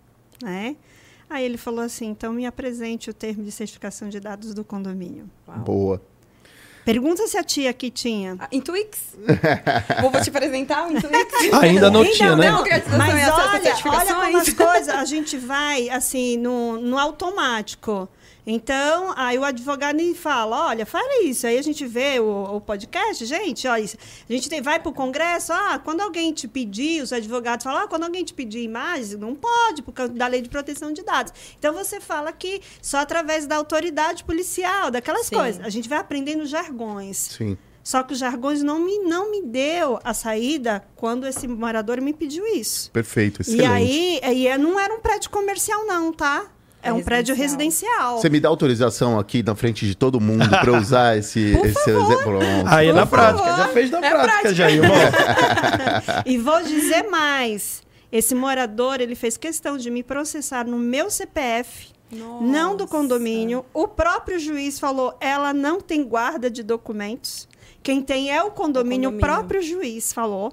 Né? 0.42 0.76
Aí 1.28 1.44
ele 1.44 1.56
falou 1.58 1.80
assim: 1.84 2.06
então 2.06 2.32
me 2.32 2.46
apresente 2.46 3.10
o 3.10 3.14
termo 3.14 3.42
de 3.42 3.50
certificação 3.52 4.08
de 4.08 4.18
dados 4.20 4.54
do 4.54 4.64
condomínio. 4.64 5.28
Boa. 5.64 6.00
Pergunta 6.84 7.26
se 7.26 7.36
a 7.36 7.44
tia 7.44 7.70
aqui 7.70 7.90
tinha. 7.90 8.36
Ah, 8.38 8.48
Intuix? 8.50 9.16
vou, 10.00 10.10
vou 10.10 10.20
te 10.20 10.30
apresentar 10.30 10.88
o 10.88 10.92
Intuix. 10.92 11.26
Ainda 11.62 11.90
não 11.90 12.02
Ainda 12.02 12.12
tinha, 12.14 12.36
né? 12.36 12.50
não, 12.50 12.64
Mas 12.98 13.28
às 13.28 13.38
olha, 13.38 13.74
olha 13.84 14.14
como 14.14 14.36
as 14.38 14.52
coisas, 14.52 14.88
a 14.88 15.04
gente 15.04 15.36
vai 15.36 15.88
assim 15.90 16.36
no, 16.36 16.78
no 16.78 16.98
automático. 16.98 18.08
Então, 18.46 19.12
aí 19.16 19.38
o 19.38 19.44
advogado 19.44 19.96
me 19.96 20.14
fala, 20.14 20.66
olha, 20.66 20.84
fala 20.84 21.22
isso. 21.22 21.46
Aí 21.46 21.56
a 21.56 21.62
gente 21.62 21.86
vê 21.86 22.18
o, 22.18 22.56
o 22.56 22.60
podcast, 22.60 23.24
gente, 23.24 23.68
olha 23.68 23.82
isso. 23.82 23.96
A 24.28 24.32
gente 24.32 24.48
tem- 24.48 24.60
vai 24.60 24.80
para 24.80 24.88
o 24.90 24.92
Congresso, 24.92 25.52
ah, 25.52 25.78
quando 25.78 26.00
alguém 26.00 26.32
te 26.32 26.48
pedir, 26.48 27.02
os 27.02 27.12
advogados 27.12 27.62
falam, 27.62 27.82
ah, 27.82 27.86
quando 27.88 28.02
alguém 28.02 28.24
te 28.24 28.34
pedir 28.34 28.62
imagens, 28.62 29.16
não 29.16 29.34
pode, 29.34 29.82
por 29.82 29.92
causa 29.92 30.12
da 30.12 30.26
lei 30.26 30.40
de 30.42 30.48
proteção 30.48 30.92
de 30.92 31.02
dados. 31.02 31.32
Então 31.58 31.72
você 31.72 32.00
fala 32.00 32.32
que 32.32 32.60
só 32.80 32.98
através 32.98 33.46
da 33.46 33.56
autoridade 33.56 34.24
policial, 34.24 34.90
daquelas 34.90 35.26
Sim. 35.26 35.36
coisas. 35.36 35.64
A 35.64 35.68
gente 35.70 35.88
vai 35.88 35.98
aprendendo 35.98 36.44
jargões. 36.44 37.16
Sim. 37.38 37.56
Só 37.84 38.02
que 38.04 38.12
os 38.12 38.18
jargões 38.18 38.62
não 38.62 38.78
me, 38.78 38.98
não 39.00 39.30
me 39.30 39.42
deu 39.42 39.98
a 40.04 40.14
saída 40.14 40.84
quando 40.94 41.26
esse 41.26 41.48
morador 41.48 42.00
me 42.00 42.12
pediu 42.12 42.46
isso. 42.46 42.90
Perfeito, 42.92 43.40
excelente. 43.42 43.62
E 43.62 43.66
aí, 43.66 44.20
e 44.36 44.46
é- 44.46 44.56
não 44.58 44.78
era 44.78 44.94
um 44.94 45.00
prédio 45.00 45.30
comercial, 45.30 45.84
não, 45.84 46.12
tá? 46.12 46.46
É, 46.82 46.88
É 46.88 46.92
um 46.92 47.02
prédio 47.02 47.34
residencial. 47.34 48.18
Você 48.20 48.28
me 48.28 48.40
dá 48.40 48.48
autorização 48.48 49.18
aqui 49.18 49.42
na 49.42 49.54
frente 49.54 49.86
de 49.86 49.94
todo 49.94 50.20
mundo 50.20 50.48
para 50.48 50.68
eu 50.70 50.76
usar 50.78 51.16
esse, 51.16 51.52
Por 51.56 51.66
esse 51.66 51.84
favor. 51.92 52.12
exemplo? 52.12 52.38
Aí 52.66 52.88
Por 52.88 52.94
na 52.96 53.06
prática, 53.06 53.44
favor. 53.44 53.56
já 53.58 53.68
fez 53.68 53.90
na 53.90 53.98
É 53.98 54.00
prática, 54.10 54.24
prática. 54.32 54.54
já, 54.54 54.70
irmão. 54.70 54.90
E 56.26 56.38
vou 56.38 56.62
dizer 56.62 57.04
mais. 57.08 57.82
Esse 58.10 58.34
morador, 58.34 59.00
ele 59.00 59.14
fez 59.14 59.36
questão 59.38 59.76
de 59.78 59.90
me 59.90 60.02
processar 60.02 60.66
no 60.66 60.78
meu 60.78 61.10
CPF 61.10 61.90
não 62.42 62.76
do 62.76 62.86
condomínio. 62.86 63.64
O 63.72 63.88
próprio 63.88 64.38
juiz 64.38 64.78
falou, 64.78 65.16
ela 65.18 65.54
não 65.54 65.80
tem 65.80 66.04
guarda 66.04 66.50
de 66.50 66.62
documentos. 66.62 67.48
Quem 67.82 68.02
tem 68.02 68.30
é 68.30 68.42
o 68.42 68.50
condomínio, 68.50 69.08
o, 69.08 69.12
condomínio. 69.14 69.20
próprio 69.38 69.62
juiz 69.62 70.12
falou. 70.12 70.52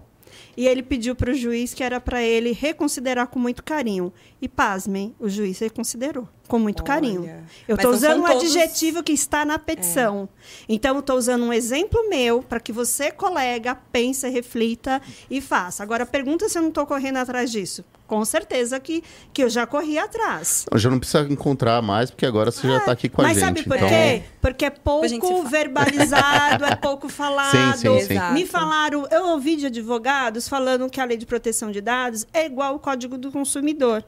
E 0.56 0.66
ele 0.68 0.82
pediu 0.82 1.16
para 1.16 1.32
o 1.32 1.34
juiz 1.34 1.74
que 1.74 1.84
era 1.84 2.00
para 2.00 2.22
ele 2.24 2.54
reconsiderar 2.54 3.28
com 3.28 3.40
muito 3.40 3.62
carinho. 3.62 4.14
E 4.42 4.48
pasmem, 4.48 5.14
o 5.20 5.28
juiz 5.28 5.60
reconsiderou 5.60 6.28
com 6.48 6.58
muito 6.58 6.80
Olha. 6.80 6.88
carinho. 6.88 7.26
Eu 7.68 7.76
Mas 7.76 7.80
estou 7.86 7.92
usando 7.92 8.22
um 8.24 8.26
todos- 8.26 8.44
adjetivo 8.56 9.04
que 9.04 9.12
está 9.12 9.44
na 9.46 9.60
petição. 9.60 10.28
Então, 10.68 10.96
eu 10.96 11.02
estou 11.02 11.16
usando 11.18 11.44
um 11.44 11.54
exemplo 11.54 12.10
meu 12.10 12.42
para 12.42 12.60
que 12.60 12.72
você, 12.72 13.12
colega, 13.12 13.76
pense, 13.92 14.28
reflita 14.30 15.00
e 15.30 15.42
faça. 15.42 15.84
Agora, 15.84 16.06
pergunta 16.08 16.48
se 16.50 16.58
eu 16.58 16.62
não 16.64 16.70
estou 16.70 16.88
correndo 16.88 17.18
atrás 17.18 17.52
disso. 17.52 17.84
Com 18.08 18.24
certeza 18.26 18.80
que, 18.80 19.04
que 19.32 19.44
eu 19.44 19.50
já 19.50 19.68
corri 19.68 20.00
atrás. 20.00 20.66
Eu 20.72 20.80
já 20.80 20.90
não 20.90 20.98
precisa 21.00 21.22
encontrar 21.30 21.80
mais, 21.84 22.10
porque 22.10 22.26
agora 22.26 22.50
você 22.50 22.66
já 22.68 22.78
está 22.78 22.94
aqui 22.94 23.10
com 23.10 23.22
a 23.22 23.26
Mas 23.26 23.38
gente. 23.38 23.46
sabe 23.46 23.64
por 23.64 23.76
então... 23.76 23.90
quê? 23.90 24.24
Porque 24.42 24.66
é 24.66 24.70
pouco 24.72 25.44
verbalizado, 25.44 26.64
é 26.66 26.76
pouco 26.78 27.10
falado. 27.10 27.52
Sim, 27.52 27.74
sim, 28.00 28.00
sim. 28.08 28.14
Exato. 28.14 28.34
Me 28.34 28.46
falaram, 28.46 29.06
eu 29.12 29.28
ouvi 29.28 29.58
de 29.58 29.66
advogados 29.68 30.48
falando 30.48 30.90
que 30.90 31.00
a 31.00 31.06
lei 31.06 31.18
de 31.18 31.26
proteção 31.26 31.72
de 31.72 31.82
dados 31.82 32.26
é 32.34 32.46
igual 32.46 32.74
ao 32.74 32.80
Código 32.80 33.18
do 33.18 33.32
Consumidor. 33.32 34.04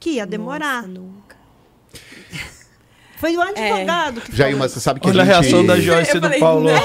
Que 0.00 0.10
ia 0.12 0.26
demorar. 0.26 0.76
Nossa, 0.82 0.88
nunca. 0.88 1.20
Foi 3.18 3.36
o 3.36 3.42
advogado 3.42 4.22
que 4.22 4.34
Jair, 4.34 4.56
mas 4.56 4.72
você 4.72 4.80
sabe 4.80 4.98
que 4.98 5.06
Olha 5.06 5.20
a 5.20 5.22
a 5.22 5.26
gente... 5.26 5.34
reação 5.52 5.66
da 5.66 5.78
Joyce 5.78 6.16
e 6.16 6.20
do 6.20 6.20
falei, 6.22 6.40
Paulo. 6.40 6.62
não 6.64 6.70
é 6.70 6.74
A 6.78 6.80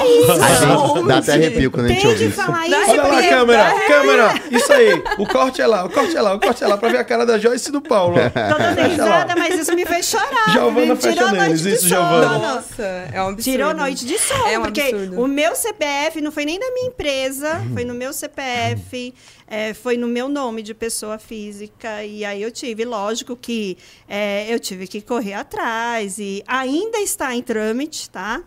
gente 0.98 1.06
dá 1.08 1.16
até 1.16 1.32
arrepio 1.32 1.70
quando 1.70 1.86
a 1.86 1.88
gente 1.88 2.00
Tem 2.02 2.10
ouve 2.10 2.18
que 2.18 2.24
isso. 2.30 2.40
isso. 2.42 2.50
Olha 2.52 2.78
lá 2.94 3.02
a 3.04 3.08
porque- 3.08 3.28
câmera, 3.30 3.74
câmera, 3.86 4.34
isso 4.50 4.70
aí. 4.70 5.02
O 5.16 5.26
corte 5.26 5.62
é 5.62 5.66
lá, 5.66 5.86
o 5.86 5.88
corte 5.88 6.14
é 6.14 6.20
lá, 6.20 6.34
o 6.34 6.38
corte 6.38 6.62
é 6.62 6.66
lá, 6.66 6.76
pra 6.76 6.90
ver 6.90 6.98
a 6.98 7.04
cara 7.04 7.24
da 7.24 7.38
Joyce 7.38 7.70
e 7.70 7.72
do 7.72 7.80
Paulo. 7.80 8.16
Tô 8.18 8.58
dando 8.58 8.80
risada, 8.90 9.34
mas 9.34 9.58
isso 9.58 9.74
me 9.74 9.86
fez 9.86 10.04
chorar. 10.10 10.50
Giovana 10.52 10.94
me 10.94 11.00
tirou 11.00 11.26
a 11.26 11.32
noite 11.32 11.40
neles, 11.40 11.60
de 11.62 11.68
isso, 11.72 11.88
sono. 11.88 12.00
Giovana. 12.20 12.38
Nossa, 12.38 12.82
é 12.82 13.22
um 13.22 13.28
absurdo. 13.28 13.42
Tirou 13.42 13.74
noite 13.74 14.04
de 14.04 14.18
sono, 14.18 14.46
É 14.46 14.58
um 14.58 14.62
porque 14.64 14.80
absurdo. 14.82 15.22
o 15.22 15.26
meu 15.26 15.56
CPF 15.56 16.20
não 16.20 16.30
foi 16.30 16.44
nem 16.44 16.60
da 16.60 16.70
minha 16.70 16.88
empresa, 16.88 17.62
foi 17.72 17.82
no 17.86 17.94
meu 17.94 18.12
CPF, 18.12 19.14
é, 19.46 19.72
foi 19.72 19.96
no 19.96 20.08
meu 20.08 20.28
nome 20.28 20.62
de 20.62 20.74
pessoa 20.74 21.18
física. 21.18 22.04
E 22.04 22.24
aí 22.24 22.42
eu 22.42 22.50
tive, 22.50 22.84
lógico 22.84 23.36
que 23.36 23.78
é, 24.08 24.52
eu 24.52 24.58
tive 24.58 24.86
que 24.86 25.00
correr 25.00 25.34
atrás. 25.34 26.18
E 26.18 26.42
ainda 26.46 26.98
está 26.98 27.34
em 27.34 27.42
trâmite, 27.42 28.10
tá? 28.10 28.42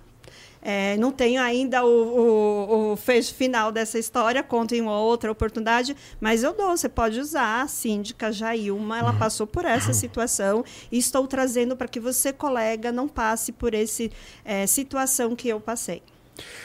É, 0.61 0.97
não 0.97 1.09
tenho 1.09 1.41
ainda 1.41 1.85
o, 1.85 1.87
o, 1.87 2.91
o 2.91 2.95
fecho 2.97 3.33
final 3.33 3.71
dessa 3.71 3.97
história, 3.97 4.43
conto 4.43 4.75
em 4.75 4.81
uma 4.81 4.99
outra 4.99 5.31
oportunidade, 5.31 5.95
mas 6.19 6.43
eu 6.43 6.53
dou, 6.53 6.75
você 6.75 6.89
pode 6.89 7.17
usar. 7.17 7.61
A 7.61 7.67
síndica 7.67 8.31
Jailma, 8.31 8.99
ela 8.99 9.13
passou 9.13 9.47
por 9.47 9.63
essa 9.63 9.93
situação 9.93 10.63
e 10.91 10.97
estou 10.97 11.25
trazendo 11.27 11.77
para 11.77 11.87
que 11.87 11.99
você, 11.99 12.33
colega, 12.33 12.91
não 12.91 13.07
passe 13.07 13.51
por 13.53 13.73
essa 13.73 14.03
situação 14.67 15.35
que 15.35 15.47
eu 15.47 15.61
passei. 15.61 16.03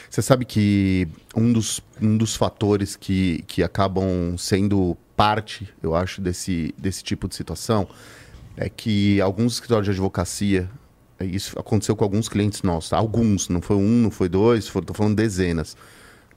Você 0.09 0.21
sabe 0.21 0.45
que 0.45 1.07
um 1.35 1.51
dos, 1.51 1.81
um 2.01 2.17
dos 2.17 2.35
fatores 2.35 2.95
que, 2.95 3.43
que 3.47 3.63
acabam 3.63 4.37
sendo 4.37 4.97
parte, 5.15 5.73
eu 5.81 5.95
acho, 5.95 6.21
desse, 6.21 6.73
desse 6.77 7.03
tipo 7.03 7.27
de 7.27 7.35
situação 7.35 7.87
é 8.57 8.69
que 8.69 9.19
alguns 9.21 9.53
escritórios 9.53 9.85
de 9.85 9.91
advocacia, 9.91 10.69
é, 11.19 11.25
isso 11.25 11.57
aconteceu 11.59 11.95
com 11.95 12.03
alguns 12.03 12.29
clientes 12.29 12.61
nossos, 12.61 12.89
tá? 12.89 12.97
alguns, 12.97 13.49
não 13.49 13.61
foi 13.61 13.75
um, 13.75 14.01
não 14.01 14.11
foi 14.11 14.29
dois, 14.29 14.65
estou 14.65 14.95
falando 14.95 15.15
dezenas. 15.15 15.75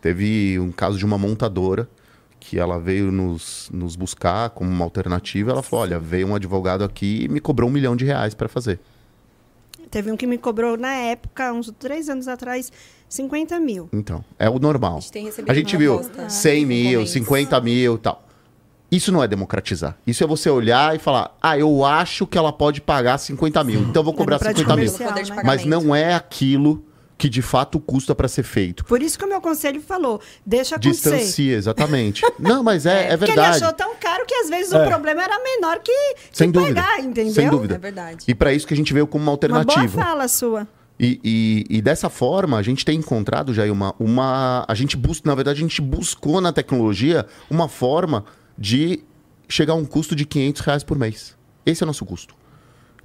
Teve 0.01 0.59
um 0.59 0.71
caso 0.71 0.97
de 0.97 1.05
uma 1.05 1.19
montadora 1.19 1.89
que 2.39 2.59
ela 2.59 2.79
veio 2.79 3.11
nos, 3.11 3.69
nos 3.73 3.97
buscar 3.97 4.51
como 4.51 4.71
uma 4.71 4.85
alternativa. 4.85 5.51
Ela 5.51 5.63
falou: 5.63 5.85
olha, 5.85 5.99
veio 5.99 6.29
um 6.29 6.35
advogado 6.35 6.85
aqui 6.85 7.25
e 7.25 7.29
me 7.29 7.41
cobrou 7.41 7.69
um 7.69 7.73
milhão 7.73 7.97
de 7.97 8.05
reais 8.05 8.35
para 8.35 8.49
fazer. 8.49 8.79
Teve 9.91 10.13
um 10.13 10.17
que 10.17 10.27
me 10.27 10.39
cobrou 10.39 10.77
na 10.77 10.93
época, 10.93 11.53
uns 11.53 11.73
três 11.79 12.09
anos 12.09 12.29
atrás, 12.29 12.71
50 13.09 13.59
mil. 13.61 13.89
Então, 13.93 14.25
é 14.39 14.49
o 14.51 14.59
normal. 14.59 14.97
A 14.99 15.01
gente 15.01 15.13
tem 15.13 15.25
recebido 15.25 15.51
A 15.51 15.55
gente 15.55 15.77
viu 15.77 15.97
resposta. 15.99 16.29
100 16.29 16.67
mil, 16.67 16.83
Comentários. 16.85 17.11
50 17.11 17.61
mil 17.61 17.95
e 17.95 17.99
tal. 17.99 18.25
Isso 18.91 19.13
não 19.13 19.23
é 19.23 19.29
democratizar. 19.29 19.97
Isso 20.07 20.25
é 20.25 20.27
você 20.27 20.49
olhar 20.49 20.97
e 20.97 20.99
falar, 20.99 21.37
ah, 21.43 21.59
eu 21.59 21.85
acho 21.85 22.27
que 22.27 22.39
ela 22.39 22.53
pode 22.53 22.81
pagar 22.81 23.19
50 23.19 23.63
mil, 23.65 23.81
então 23.81 24.01
eu 24.01 24.05
vou 24.05 24.15
cobrar 24.15 24.37
É 24.37 24.39
no 24.39 24.45
prédio 24.45 24.63
50 24.63 24.77
mil. 24.77 25.37
né? 25.37 25.43
Mas 25.45 25.65
não 25.67 25.95
é 25.95 26.15
aquilo 26.15 26.83
que 27.19 27.29
de 27.29 27.43
fato 27.43 27.81
custa 27.81 28.15
para 28.15 28.29
ser 28.29 28.45
feito. 28.45 28.85
Por 28.85 29.03
isso 29.03 29.19
que 29.19 29.25
o 29.25 29.29
meu 29.29 29.41
conselho 29.41 29.81
falou, 29.83 30.21
deixa 30.47 30.77
acontecer. 30.77 31.11
Distancia, 31.17 31.57
exatamente. 31.57 32.23
Não, 32.39 32.63
mas 32.63 32.87
é, 32.87 33.09
é 33.13 33.17
Porque 33.17 33.33
ele 33.33 33.41
verdade. 33.41 33.63
achou 33.65 33.73
tão 33.75 33.95
caro 33.97 34.25
que 34.25 34.35
às 34.37 34.49
vezes 34.49 34.73
É. 34.73 34.83
o 34.83 34.87
problema 34.89 35.23
era 35.25 35.39
menor 35.43 35.81
que, 35.81 35.93
que 36.15 36.17
Sem 36.33 36.51
dúvida. 36.51 36.81
pagar, 36.81 37.01
entendeu? 37.01 37.35
Sem 37.35 37.51
dúvida. 37.51 37.75
É 37.75 37.79
verdade. 37.79 38.25
E 38.29 38.35
para 38.35 38.55
isso 38.55 38.67
que 38.67 38.73
a 38.73 38.77
gente 38.77 38.95
veio 38.95 39.07
como 39.07 39.25
uma 39.25 39.33
Uma 39.33 39.37
boa 39.37 39.57
alternativa. 39.59 40.01
fala 40.03 40.29
sua. 40.29 40.67
E, 40.99 41.21
e- 41.23 41.79
e 41.79 41.83
dessa 41.83 42.09
forma, 42.11 42.59
a 42.59 42.63
gente 42.63 42.85
tem 42.85 42.99
encontrado, 42.99 43.55
Jair, 43.55 43.73
uma, 43.73 43.95
uma. 44.01 44.65
A 44.67 44.75
gente 44.75 44.97
busca, 44.97 45.29
na 45.29 45.35
verdade, 45.35 45.59
a 45.61 45.63
gente 45.63 45.81
buscou 45.81 46.41
na 46.41 46.53
tecnologia 46.53 47.27
uma 47.49 47.69
forma 47.69 48.25
de 48.59 49.01
chegar 49.49 49.75
a 49.75 49.77
um 49.77 49.85
custo 49.85 50.17
de 50.17 50.25
500 50.25 50.61
reais 50.63 50.83
por 50.85 50.99
mês. 50.99 51.37
Esse 51.65 51.83
é 51.83 51.85
o 51.85 51.87
nosso 51.87 52.05
custo. 52.05 52.35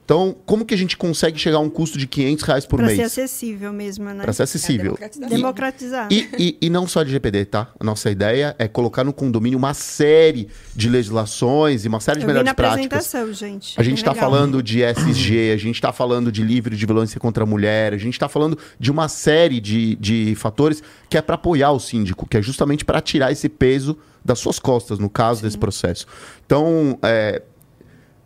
Então, 0.06 0.36
como 0.46 0.66
que 0.66 0.74
a 0.74 0.78
gente 0.78 0.98
consegue 0.98 1.40
chegar 1.40 1.58
a 1.58 1.60
um 1.62 1.70
custo 1.70 1.98
de 1.98 2.06
500 2.06 2.44
reais 2.44 2.66
por 2.66 2.76
Para 2.78 2.90
ser 2.90 2.98
mês? 2.98 3.08
acessível 3.08 3.72
mesmo, 3.72 4.04
né? 4.06 4.22
Para 4.24 4.34
ser 4.34 4.44
acessível. 4.44 4.98
É. 5.00 5.08
Democratizar. 5.30 6.10
E, 6.12 6.28
e- 6.38 6.58
e 6.62 6.70
não 6.70 6.86
só 6.86 7.04
de 7.04 7.12
GPD, 7.12 7.46
tá? 7.46 7.70
A 7.80 7.84
nossa 7.86 8.12
ideia 8.12 8.54
é 8.60 8.68
colocar 8.68 9.06
no 9.06 9.14
condomínio 9.14 9.58
uma 9.58 9.74
série 9.74 10.50
de 10.76 10.90
legislações 10.90 11.86
e 11.86 11.88
uma 11.88 12.02
série 12.02 12.18
de 12.20 12.24
Eu 12.26 12.28
vi 12.28 12.34
melhores 12.34 12.46
na 12.46 12.54
práticas. 12.54 12.84
apresentação, 13.06 13.34
gente. 13.34 13.80
A 13.80 13.84
gente 13.84 14.00
está 14.00 14.14
falando 14.14 14.62
de 14.62 14.82
SG, 14.84 15.52
a 15.54 15.58
gente 15.58 15.76
está 15.76 15.94
falando 15.94 16.32
de 16.34 16.44
livre 16.44 16.76
de 16.76 16.86
violência 16.86 17.18
contra 17.18 17.44
a 17.44 17.48
mulher, 17.48 17.94
a 17.94 17.98
gente 17.98 18.14
está 18.14 18.28
falando 18.28 18.58
de 18.78 18.92
uma 18.92 19.08
série 19.08 19.62
de, 19.62 19.96
de 19.96 20.36
fatores 20.36 20.84
que 21.10 21.18
é 21.18 21.22
para 21.22 21.36
apoiar 21.36 21.72
o 21.72 21.80
síndico, 21.80 22.28
que 22.28 22.36
é 22.36 22.42
justamente 22.42 22.84
para 22.84 23.00
tirar 23.00 23.32
esse 23.32 23.48
peso 23.48 23.98
das 24.24 24.38
suas 24.40 24.60
costas, 24.60 25.00
no 25.00 25.10
caso 25.10 25.42
desse 25.42 25.58
processo. 25.58 26.06
Então, 26.46 27.00
é, 27.04 27.42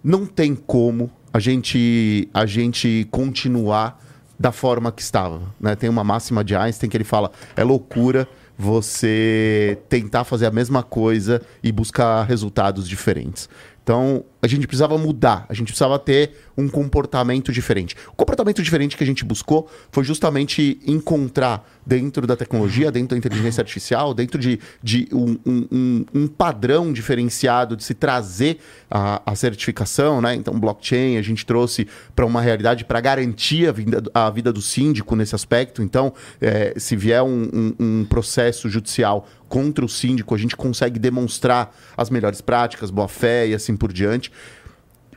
não 0.04 0.26
tem 0.26 0.56
como 0.56 1.12
a 1.34 1.40
gente, 1.40 2.28
a 2.34 2.46
gente 2.46 3.08
continuar 3.12 4.02
da 4.40 4.52
forma 4.52 4.92
que 4.92 5.02
estava. 5.02 5.42
Né? 5.60 5.76
Tem 5.76 5.90
uma 5.90 6.04
máxima 6.04 6.44
de 6.44 6.56
Einstein 6.56 6.90
que 6.90 6.98
ele 6.98 7.04
fala: 7.04 7.32
é 7.56 7.64
loucura 7.64 8.28
você 8.58 9.78
tentar 9.88 10.24
fazer 10.24 10.48
a 10.48 10.52
mesma 10.52 10.82
coisa 10.82 11.42
e 11.62 11.72
buscar 11.72 12.24
resultados 12.24 12.88
diferentes. 12.88 13.48
Então, 13.84 14.24
a 14.42 14.48
gente 14.48 14.68
precisava 14.68 14.98
mudar, 14.98 15.46
a 15.50 15.54
gente 15.54 15.68
precisava 15.68 15.98
ter 15.98 16.32
um 16.58 16.68
comportamento 16.68 17.52
diferente. 17.52 17.96
O 18.12 18.16
comportamento 18.16 18.62
diferente 18.62 18.96
que 18.96 19.04
a 19.04 19.08
gente 19.08 19.26
buscou 19.26 19.70
foi 19.92 20.04
justamente 20.04 20.80
encontrar 20.86 21.68
dentro 21.86 22.28
da 22.28 22.36
tecnologia, 22.36 22.92
dentro 22.92 23.10
da 23.10 23.18
inteligência 23.18 23.62
artificial, 23.62 24.14
dentro 24.14 24.40
de, 24.40 24.60
de 24.84 25.08
um, 25.12 25.38
um- 25.46 26.06
um- 26.14 26.28
padrão 26.28 26.92
diferenciado 26.94 27.76
de 27.76 27.84
se 27.84 27.94
trazer 27.94 28.60
a, 28.92 29.22
a 29.26 29.36
certificação, 29.36 30.22
né? 30.22 30.36
Então, 30.36 30.60
blockchain 30.60 31.18
a 31.18 31.22
gente 31.22 31.46
trouxe 31.46 31.88
para 32.16 32.26
uma 32.26 32.42
realidade 32.42 32.86
para 32.86 33.00
garantir 33.02 33.68
a 33.68 33.72
vida, 33.72 34.04
a 34.14 34.30
vida 34.30 34.52
do 34.54 34.62
síndico 34.62 35.16
nesse 35.16 35.34
aspecto. 35.36 35.82
Então, 35.82 36.14
eh, 36.42 36.74
se 36.78 36.96
vier 36.96 37.24
um- 37.24 37.74
um 37.80 38.06
processo 38.06 38.70
judicial 38.70 39.28
contra 39.48 39.86
o 39.86 39.90
síndico, 39.90 40.36
a 40.36 40.38
gente 40.38 40.58
consegue 40.58 41.00
demonstrar 41.00 41.74
as 41.96 42.10
melhores 42.10 42.42
práticas, 42.42 42.92
boa 42.92 43.08
fé 43.08 43.48
e 43.48 43.54
assim 43.54 43.78
por 43.78 43.94
diante. 43.94 44.27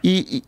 E, 0.03 0.39
e, 0.39 0.45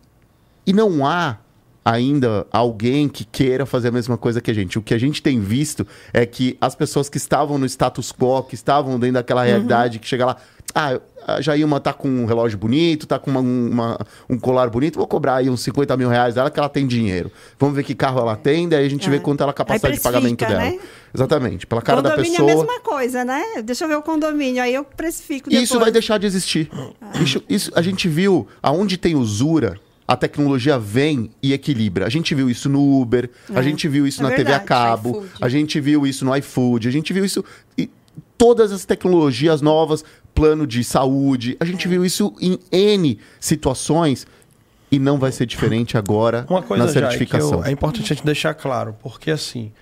e 0.66 0.72
não 0.72 1.06
há 1.06 1.38
ainda 1.84 2.46
alguém 2.52 3.08
que 3.08 3.24
queira 3.24 3.66
fazer 3.66 3.88
a 3.88 3.92
mesma 3.92 4.16
coisa 4.16 4.40
que 4.40 4.50
a 4.50 4.54
gente. 4.54 4.78
O 4.78 4.82
que 4.82 4.94
a 4.94 4.98
gente 4.98 5.22
tem 5.22 5.40
visto 5.40 5.86
é 6.12 6.24
que 6.24 6.56
as 6.60 6.74
pessoas 6.74 7.08
que 7.08 7.16
estavam 7.16 7.58
no 7.58 7.66
status 7.66 8.12
quo, 8.12 8.42
que 8.44 8.54
estavam 8.54 8.98
dentro 8.98 9.14
daquela 9.14 9.42
realidade, 9.44 9.98
que 9.98 10.06
chega 10.06 10.26
lá, 10.26 10.36
ah, 10.74 11.00
a 11.26 11.40
Jailma 11.40 11.78
tá 11.80 11.92
com 11.92 12.08
um 12.08 12.24
relógio 12.24 12.58
bonito, 12.58 13.06
tá 13.06 13.18
com 13.18 13.30
uma- 13.30 13.40
uma- 13.40 13.98
um 14.28 14.38
colar 14.38 14.68
bonito, 14.70 14.96
vou 14.96 15.06
cobrar 15.06 15.36
aí 15.36 15.48
uns 15.50 15.60
50 15.62 15.96
mil 15.96 16.08
reais 16.08 16.34
dela 16.34 16.50
que 16.50 16.58
ela 16.58 16.68
tem 16.68 16.86
dinheiro. 16.86 17.30
Vamos 17.58 17.76
ver 17.76 17.82
que 17.84 17.94
carro 17.94 18.18
ela 18.20 18.34
tem, 18.36 18.68
daí 18.68 18.84
a 18.84 18.88
gente 18.88 19.08
vê 19.10 19.18
quanto 19.20 19.40
ela 19.42 19.50
a 19.50 19.54
capacidade 19.54 19.94
de 19.96 20.00
pagamento 20.00 20.38
dela. 20.44 20.58
né? 20.60 20.78
Exatamente. 21.14 21.66
Pela 21.66 21.82
cara 21.82 22.00
da 22.00 22.10
condomínio 22.10 22.32
pessoa. 22.38 22.50
é 22.50 22.54
a 22.54 22.56
mesma 22.66 22.80
coisa, 22.80 23.24
né? 23.24 23.42
Deixa 23.64 23.84
eu 23.84 23.88
ver 23.88 23.96
o 23.96 24.02
condomínio, 24.02 24.62
aí 24.62 24.74
eu 24.74 24.82
precifico 24.84 25.48
depois. 25.50 25.68
Isso 25.68 25.78
vai 25.78 25.90
deixar 25.92 26.18
de 26.18 26.26
existir. 26.26 26.70
Isso, 27.22 27.42
isso- 27.48 27.70
a 27.74 27.82
gente 27.82 28.08
viu 28.08 28.48
aonde 28.62 28.96
tem 28.96 29.14
usura, 29.14 29.78
a 30.06 30.16
tecnologia 30.16 30.78
vem 30.78 31.30
e 31.42 31.52
equilibra. 31.52 32.06
A 32.06 32.08
gente 32.10 32.34
viu 32.34 32.50
isso 32.50 32.68
no 32.68 33.00
Uber, 33.00 33.30
a 33.54 33.60
É. 33.60 33.62
gente 33.62 33.86
viu 33.88 34.06
isso 34.06 34.20
É 34.20 34.24
na 34.24 34.30
TV 34.30 34.42
a 34.42 34.58
verdade. 34.58 34.64
cabo, 34.66 35.24
a 35.40 35.48
gente 35.48 35.80
viu 35.80 36.06
isso 36.06 36.24
no 36.24 36.36
iFood, 36.36 36.88
a 36.88 36.90
gente 36.90 37.12
viu 37.12 37.24
isso 37.24 37.44
em 37.78 37.88
todas 38.36 38.72
as 38.72 38.84
tecnologias 38.84 39.62
novas, 39.62 40.04
plano 40.34 40.66
de 40.66 40.82
saúde, 40.82 41.56
a 41.60 41.64
É. 41.64 41.66
gente 41.66 41.86
viu 41.86 42.04
isso 42.04 42.34
em 42.40 42.58
N 42.72 43.18
situações 43.38 44.26
e 44.90 44.98
não 44.98 45.18
vai 45.18 45.30
ser 45.32 45.46
diferente 45.46 45.96
agora 45.96 46.44
Uma 46.50 46.62
coisa 46.62 46.84
na 46.84 46.90
já 46.92 46.98
é 47.00 47.02
que 47.02 47.08
certificação. 47.10 47.60
eu- 47.60 47.64
é 47.64 47.70
importante 47.70 48.12
a 48.12 48.14
gente 48.16 48.24
deixar 48.26 48.52
claro, 48.54 48.96
porque 49.02 49.30
assim, 49.30 49.72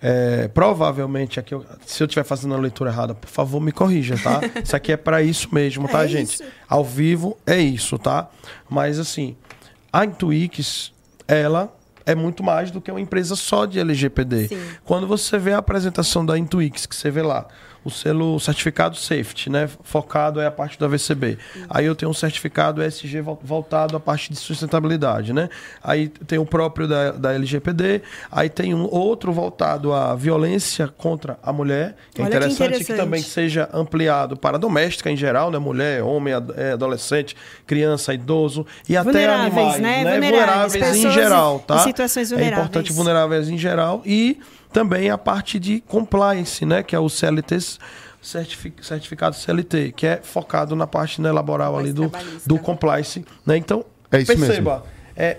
é, 0.00 0.48
provavelmente 0.48 1.40
aqui, 1.40 1.54
eu- 1.54 1.64
se 1.86 2.02
eu 2.02 2.06
estiver 2.06 2.24
fazendo 2.24 2.54
a 2.54 2.58
leitura 2.58 2.90
errada, 2.90 3.14
por 3.14 3.28
favor, 3.30 3.60
me 3.60 3.72
corrija, 3.72 4.16
tá? 4.22 4.40
Isso 4.62 4.76
aqui 4.76 4.92
é 4.92 4.96
para 4.96 5.22
isso 5.22 5.48
mesmo, 5.52 5.88
tá, 5.88 6.04
É 6.04 6.08
gente? 6.08 6.34
isso. 6.34 6.42
Ao 6.68 6.84
vivo 6.84 7.36
é 7.46 7.58
isso, 7.58 7.98
tá? 7.98 8.28
Mas 8.68 8.98
assim, 8.98 9.34
a 9.94 10.04
Intuix, 10.04 10.92
ela 11.28 11.72
é 12.04 12.16
muito 12.16 12.42
mais 12.42 12.72
do 12.72 12.80
que 12.80 12.90
uma 12.90 13.00
empresa 13.00 13.36
só 13.36 13.64
de 13.64 13.78
LGPD. 13.78 14.48
Sim. 14.48 14.58
Quando 14.84 15.06
você 15.06 15.38
vê 15.38 15.52
a 15.52 15.58
apresentação 15.58 16.26
da 16.26 16.36
Intuix, 16.36 16.84
que 16.84 16.96
você 16.96 17.12
vê 17.12 17.22
lá, 17.22 17.46
o 17.84 17.90
selo 17.90 18.40
certificado 18.40 18.96
safety, 18.96 19.50
né? 19.50 19.68
Focado 19.82 20.40
é 20.40 20.46
a 20.46 20.50
parte 20.50 20.78
do 20.78 20.84
AVCB. 20.84 21.38
Aí 21.68 21.84
eu 21.86 21.94
tenho 21.94 22.10
um 22.10 22.14
certificado 22.14 22.82
ESG 22.82 23.20
vol- 23.20 23.38
voltado 23.42 23.96
à 23.96 24.00
parte 24.00 24.32
de 24.32 24.38
sustentabilidade, 24.38 25.32
né? 25.32 25.48
Aí 25.82 26.08
tem 26.08 26.38
o 26.38 26.46
próprio 26.46 26.88
da, 26.88 27.10
da 27.12 27.34
LGPD, 27.34 28.02
aí 28.32 28.48
tem 28.48 28.72
um 28.74 28.88
outro 28.90 29.32
voltado 29.32 29.92
à 29.92 30.14
violência 30.14 30.88
contra 30.96 31.38
a 31.42 31.52
mulher, 31.52 31.96
que 32.14 32.20
é 32.20 32.24
Olha 32.24 32.30
que 32.30 32.36
interessante 32.38 32.58
que, 32.58 32.74
interessante. 32.76 32.96
também 32.96 33.22
seja 33.22 33.68
ampliado 33.72 34.36
para 34.36 34.56
a 34.56 34.58
doméstica 34.60 35.10
em 35.10 35.16
geral, 35.16 35.50
né? 35.50 35.58
Mulher, 35.58 36.02
homem, 36.02 36.32
eh, 36.56 36.72
adolescente, 36.72 37.36
criança, 37.66 38.14
idoso 38.14 38.66
e 38.88 38.96
até 38.96 39.26
animais, 39.26 39.80
né? 39.80 40.04
né? 40.04 40.12
Vulneráveis, 40.20 40.72
Vulneráveis 40.72 41.04
em 41.04 41.10
geral, 41.10 41.56
em 41.56 41.66
tá? 41.66 41.78
situações 41.80 42.32
É 42.32 42.34
vulneráveis. 42.34 42.68
importante 42.68 42.92
vulneráveis 42.92 43.48
em 43.48 43.58
geral 43.58 44.02
e 44.06 44.40
também 44.74 45.08
a 45.08 45.16
parte 45.16 45.58
de 45.58 45.80
compliance, 45.80 46.66
né? 46.66 46.82
Que 46.82 46.96
é 46.96 46.98
o 46.98 47.08
CLT 47.08 47.56
certifi- 48.20 48.74
certificado 48.82 49.36
CLT, 49.36 49.92
que 49.96 50.04
é 50.06 50.20
focado 50.20 50.74
na 50.74 50.86
parte 50.86 51.20
né, 51.22 51.30
laboral 51.30 51.78
ali 51.78 51.92
do, 51.92 52.10
do 52.44 52.58
compliance, 52.58 53.24
né? 53.46 53.56
Então, 53.56 53.84
É 54.10 54.18
isso 54.20 54.36
perceba, 54.36 54.84
é 55.16 55.38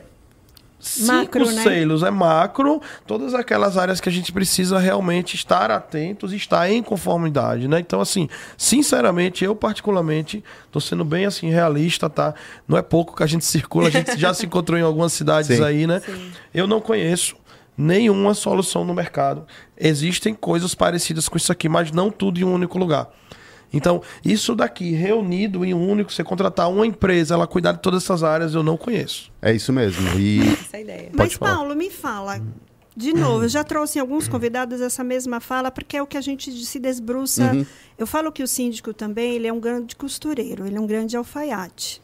cinco 0.80 1.08
Macro, 1.14 1.52
né? 1.52 1.64
selos, 1.64 2.04
é 2.04 2.12
macro, 2.12 2.80
todas 3.08 3.34
aquelas 3.34 3.76
áreas 3.76 4.00
que 4.00 4.08
a 4.08 4.12
gente 4.12 4.32
precisa 4.32 4.78
realmente 4.78 5.34
estar 5.36 5.72
atentos 5.72 6.32
e 6.32 6.36
estar 6.36 6.70
em 6.70 6.82
conformidade, 6.84 7.68
né? 7.68 7.80
Então, 7.80 8.00
assim, 8.00 8.30
sinceramente, 8.56 9.44
eu 9.44 9.56
particularmente 9.56 10.44
tô 10.72 10.80
sendo 10.80 11.04
bem 11.04 11.26
assim 11.26 11.50
realista, 11.50 12.10
tá? 12.10 12.34
Não 12.68 12.78
é 12.78 12.82
pouco 12.84 13.16
que 13.18 13.24
a 13.24 13.28
gente 13.28 13.44
circula, 13.46 13.88
a 13.88 13.92
gente 13.92 14.18
já 14.18 14.34
se 14.34 14.46
encontrou 14.46 14.80
em 14.80 14.84
algumas 14.84 15.12
cidades 15.12 15.58
Sim. 15.58 15.64
aí, 15.64 15.88
né? 15.88 16.00
Sim. 16.06 16.32
Eu 16.54 16.68
não 16.68 16.80
conheço 16.80 17.36
nenhuma 17.78 18.34
solução 18.34 18.84
no 18.84 18.94
mercado. 18.94 19.46
Existem 19.78 20.34
coisas 20.34 20.74
parecidas 20.76 21.28
com 21.28 21.38
isso 21.38 21.52
aqui, 21.52 21.68
mas 21.68 21.92
não 21.92 22.10
tudo 22.10 22.40
em 22.40 22.44
um 22.44 22.54
único 22.54 22.78
lugar. 22.78 23.10
Então, 23.74 24.02
isso 24.24 24.56
daqui 24.56 24.92
reunido 24.92 25.66
em 25.66 25.74
um 25.74 25.90
único, 25.90 26.12
você 26.12 26.24
contratar 26.24 26.70
uma 26.70 26.88
empresa, 26.88 27.34
ela 27.34 27.46
cuidar 27.46 27.74
de 27.74 27.82
todas 27.82 28.04
essas 28.04 28.24
áreas, 28.24 28.54
eu 28.54 28.64
não 28.64 28.78
conheço. 28.78 29.32
É 29.42 29.54
isso 29.54 29.74
mesmo. 29.74 30.18
E 30.18 30.40
Essa 30.54 30.78
é 30.78 30.80
a 30.80 30.82
ideia. 30.82 31.10
Mas, 31.14 31.34
falar. 31.34 31.56
Paulo, 31.56 31.76
me 31.76 31.90
fala. 31.90 32.42
De 32.96 33.12
novo, 33.12 33.44
eu 33.44 33.50
já 33.50 33.62
trouxe 33.62 33.98
em 33.98 34.02
alguns 34.02 34.30
convidados 34.30 34.80
essa 34.80 35.04
mesma 35.04 35.42
fala, 35.42 35.70
porque 35.70 35.98
é 35.98 36.02
o 36.02 36.08
que 36.08 36.16
a 36.16 36.22
gente 36.22 36.50
se 36.52 36.80
desbruça. 36.80 37.52
Uhum. 37.52 37.66
Eu 37.98 38.08
falo 38.08 38.32
que 38.32 38.42
o 38.42 38.48
síndico 38.48 38.94
também 38.94 39.34
ele 39.34 39.48
é 39.48 39.52
um 39.52 39.60
grande 39.60 39.94
costureiro, 39.98 40.66
ele 40.66 40.78
é 40.78 40.80
um 40.80 40.88
grande 40.88 41.18
alfaiate. 41.18 42.02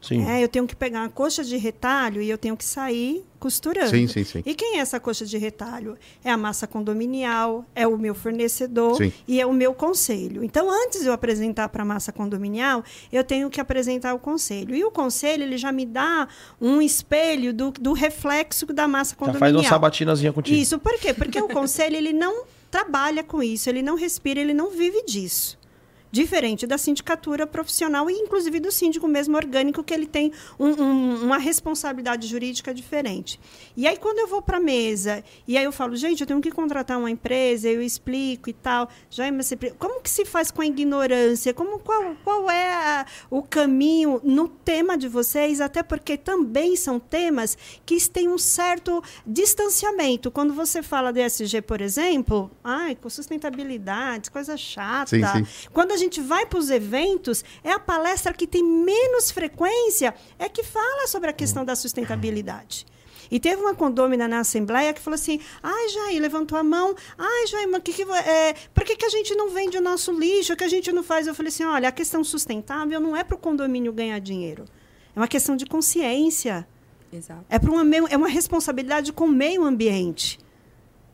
Sim. 0.00 0.26
É, 0.26 0.42
eu 0.42 0.48
tenho 0.48 0.66
que 0.66 0.74
pegar 0.74 1.00
uma 1.00 1.08
coxa 1.08 1.44
de 1.44 1.56
retalho 1.56 2.22
e 2.22 2.30
eu 2.30 2.38
tenho 2.38 2.56
que 2.56 2.64
sair 2.64 3.24
costurando. 3.38 3.90
Sim, 3.90 4.06
sim, 4.06 4.24
sim. 4.24 4.42
E 4.46 4.54
quem 4.54 4.78
é 4.78 4.80
essa 4.80 4.98
coxa 4.98 5.24
de 5.26 5.36
retalho? 5.36 5.96
É 6.24 6.30
a 6.30 6.36
massa 6.36 6.66
condominial, 6.66 7.64
é 7.74 7.86
o 7.86 7.96
meu 7.98 8.14
fornecedor 8.14 8.96
Sim. 8.96 9.12
e 9.26 9.40
é 9.40 9.46
o 9.46 9.52
meu 9.52 9.74
conselho. 9.74 10.42
Então, 10.44 10.70
antes 10.70 11.00
de 11.00 11.06
eu 11.06 11.12
apresentar 11.12 11.68
para 11.68 11.82
a 11.82 11.86
massa 11.86 12.12
condominial, 12.12 12.82
eu 13.12 13.24
tenho 13.24 13.48
que 13.50 13.60
apresentar 13.60 14.14
o 14.14 14.18
conselho. 14.18 14.74
E 14.74 14.84
o 14.84 14.90
conselho, 14.90 15.42
ele 15.42 15.58
já 15.58 15.72
me 15.72 15.86
dá 15.86 16.28
um 16.60 16.80
espelho 16.80 17.52
do, 17.52 17.70
do 17.70 17.92
reflexo 17.92 18.66
da 18.66 18.88
massa 18.88 19.10
Já 19.12 19.16
condominial. 19.16 19.52
faz 19.52 19.54
uma 19.54 19.68
sabatinazinha 19.68 20.32
contigo. 20.32 20.56
Isso, 20.56 20.78
por 20.78 20.98
quê? 20.98 21.12
Porque 21.12 21.40
o 21.40 21.48
conselho 21.48 21.96
ele 21.96 22.12
não 22.12 22.44
trabalha 22.70 23.24
com 23.24 23.42
isso, 23.42 23.68
ele 23.68 23.82
não 23.82 23.96
respira, 23.96 24.40
ele 24.40 24.54
não 24.54 24.70
vive 24.70 25.02
disso. 25.04 25.58
Diferente 26.12 26.66
da 26.66 26.76
sindicatura 26.76 27.46
profissional 27.46 28.10
e, 28.10 28.14
inclusive, 28.14 28.58
do 28.58 28.72
síndico 28.72 29.06
mesmo 29.06 29.36
orgânico, 29.36 29.82
que 29.84 29.94
ele 29.94 30.06
tem 30.06 30.32
um- 30.58 30.82
um- 30.82 31.24
uma 31.24 31.38
responsabilidade 31.38 32.26
jurídica 32.26 32.74
diferente. 32.74 33.38
E 33.76 33.86
aí, 33.86 33.96
quando 33.96 34.18
eu 34.18 34.26
vou 34.26 34.42
para 34.42 34.56
a 34.56 34.60
mesa, 34.60 35.22
e 35.46 35.56
aí 35.56 35.64
eu 35.64 35.72
falo, 35.72 35.94
gente, 35.96 36.20
eu 36.20 36.26
tenho 36.26 36.40
que 36.40 36.50
contratar 36.50 36.98
uma 36.98 37.10
empresa, 37.10 37.68
eu 37.68 37.80
explico 37.80 38.50
e 38.50 38.52
tal. 38.52 38.88
Já, 39.08 39.30
mas 39.30 39.46
você 39.46 39.56
pre- 39.56 39.70
como 39.78 40.00
que 40.00 40.10
se 40.10 40.24
faz 40.24 40.50
com 40.50 40.62
a 40.62 40.66
ignorância? 40.66 41.54
Como, 41.54 41.78
qual, 41.78 42.16
qual 42.24 42.50
é 42.50 42.72
a- 42.72 43.06
o 43.30 43.42
caminho 43.42 44.20
no 44.24 44.48
tema 44.48 44.98
de 44.98 45.06
vocês? 45.08 45.60
Até 45.60 45.82
porque 45.82 46.16
também 46.16 46.74
são 46.76 46.98
temas 46.98 47.56
que 47.86 48.00
têm 48.08 48.28
um 48.28 48.38
certo 48.38 49.02
distanciamento. 49.26 50.30
Quando 50.30 50.52
você 50.54 50.82
fala 50.82 51.12
do 51.12 51.18
ESG, 51.18 51.62
por 51.62 51.80
exemplo, 51.80 52.50
ai, 52.64 52.94
com 52.94 53.08
sustentabilidade, 53.08 54.30
coisa 54.30 54.56
chata. 54.56 55.10
Sim, 55.10 55.20
sim. 55.44 55.68
Quando 55.72 55.92
a 55.92 55.96
gente 56.00 56.20
vai 56.20 56.46
para 56.46 56.58
os 56.58 56.70
eventos, 56.70 57.44
é 57.62 57.70
a 57.70 57.78
palestra 57.78 58.32
que 58.32 58.46
tem 58.46 58.64
menos 58.64 59.30
frequência, 59.30 60.14
é 60.38 60.48
que 60.48 60.62
fala 60.62 61.06
sobre 61.06 61.30
a 61.30 61.32
questão 61.32 61.64
da 61.64 61.76
sustentabilidade. 61.76 62.86
E 63.30 63.38
teve 63.38 63.62
uma 63.62 63.74
condômina 63.74 64.26
na 64.26 64.40
Assembleia 64.40 64.92
que 64.92 65.00
falou 65.00 65.14
assim: 65.14 65.40
ai, 65.62 65.88
Jair, 65.90 66.20
levantou 66.20 66.58
a 66.58 66.64
mão, 66.64 66.94
ai, 67.16 67.46
Jair, 67.46 67.68
mas 67.70 67.82
que 67.82 67.92
que, 67.92 68.02
é, 68.02 68.54
por 68.74 68.84
que, 68.84 68.96
que 68.96 69.04
a 69.04 69.08
gente 69.08 69.34
não 69.34 69.50
vende 69.50 69.78
o 69.78 69.80
nosso 69.80 70.12
lixo? 70.12 70.56
que 70.56 70.64
a 70.64 70.68
gente 70.68 70.90
não 70.90 71.02
faz? 71.02 71.26
Eu 71.26 71.34
falei 71.34 71.48
assim: 71.48 71.64
olha, 71.64 71.88
a 71.88 71.92
questão 71.92 72.24
sustentável 72.24 72.98
não 72.98 73.16
é 73.16 73.22
para 73.22 73.36
o 73.36 73.38
condomínio 73.38 73.92
ganhar 73.92 74.18
dinheiro, 74.18 74.64
é 75.14 75.20
uma 75.20 75.28
questão 75.28 75.54
de 75.56 75.64
consciência. 75.64 76.66
Exato. 77.12 77.44
É, 77.48 77.58
para 77.58 77.70
uma, 77.70 77.96
é 78.08 78.16
uma 78.16 78.28
responsabilidade 78.28 79.12
com 79.12 79.24
o 79.24 79.28
meio 79.28 79.64
ambiente. 79.64 80.38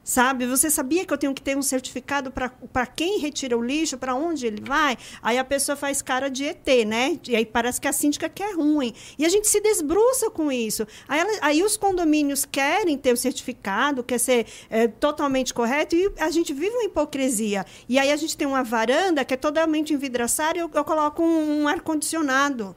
Sabe? 0.06 0.46
Você 0.46 0.70
sabia 0.70 1.04
que 1.04 1.12
eu 1.12 1.18
tenho 1.18 1.34
que 1.34 1.42
ter 1.42 1.56
um 1.56 1.62
certificado 1.62 2.30
para 2.30 2.86
quem 2.86 3.18
retira 3.18 3.58
o 3.58 3.60
lixo, 3.60 3.98
para 3.98 4.14
onde 4.14 4.46
ele 4.46 4.62
vai? 4.64 4.96
Aí 5.20 5.36
a 5.36 5.42
pessoa 5.44 5.74
faz 5.74 6.00
cara 6.00 6.30
de 6.30 6.44
ET, 6.44 6.64
né? 6.86 7.18
E 7.26 7.34
aí 7.34 7.44
parece 7.44 7.80
que 7.80 7.88
a 7.88 7.92
síndica 7.92 8.28
quer 8.28 8.54
ruim. 8.54 8.94
E 9.18 9.26
a 9.26 9.28
gente 9.28 9.48
se 9.48 9.60
desbruça 9.60 10.30
com 10.30 10.52
isso. 10.52 10.86
Aí, 11.08 11.18
ela- 11.18 11.38
aí 11.42 11.60
os 11.60 11.76
condomínios 11.76 12.44
querem 12.44 12.96
ter 12.96 13.12
o 13.12 13.16
certificado, 13.16 14.04
quer 14.04 14.18
ser 14.20 14.46
é, 14.70 14.86
totalmente 14.86 15.52
correto, 15.52 15.96
e 15.96 16.08
a 16.20 16.30
gente 16.30 16.54
vive 16.54 16.70
uma 16.70 16.84
hipocrisia. 16.84 17.66
E 17.88 17.98
aí 17.98 18.12
a 18.12 18.16
gente 18.16 18.36
tem 18.36 18.46
uma 18.46 18.62
varanda 18.62 19.24
que 19.24 19.34
é 19.34 19.36
totalmente 19.36 19.92
envidraçada 19.92 20.56
e 20.56 20.60
eu, 20.60 20.70
eu 20.72 20.84
coloco 20.84 21.20
um, 21.20 21.62
um 21.62 21.68
ar-condicionado. 21.68 22.76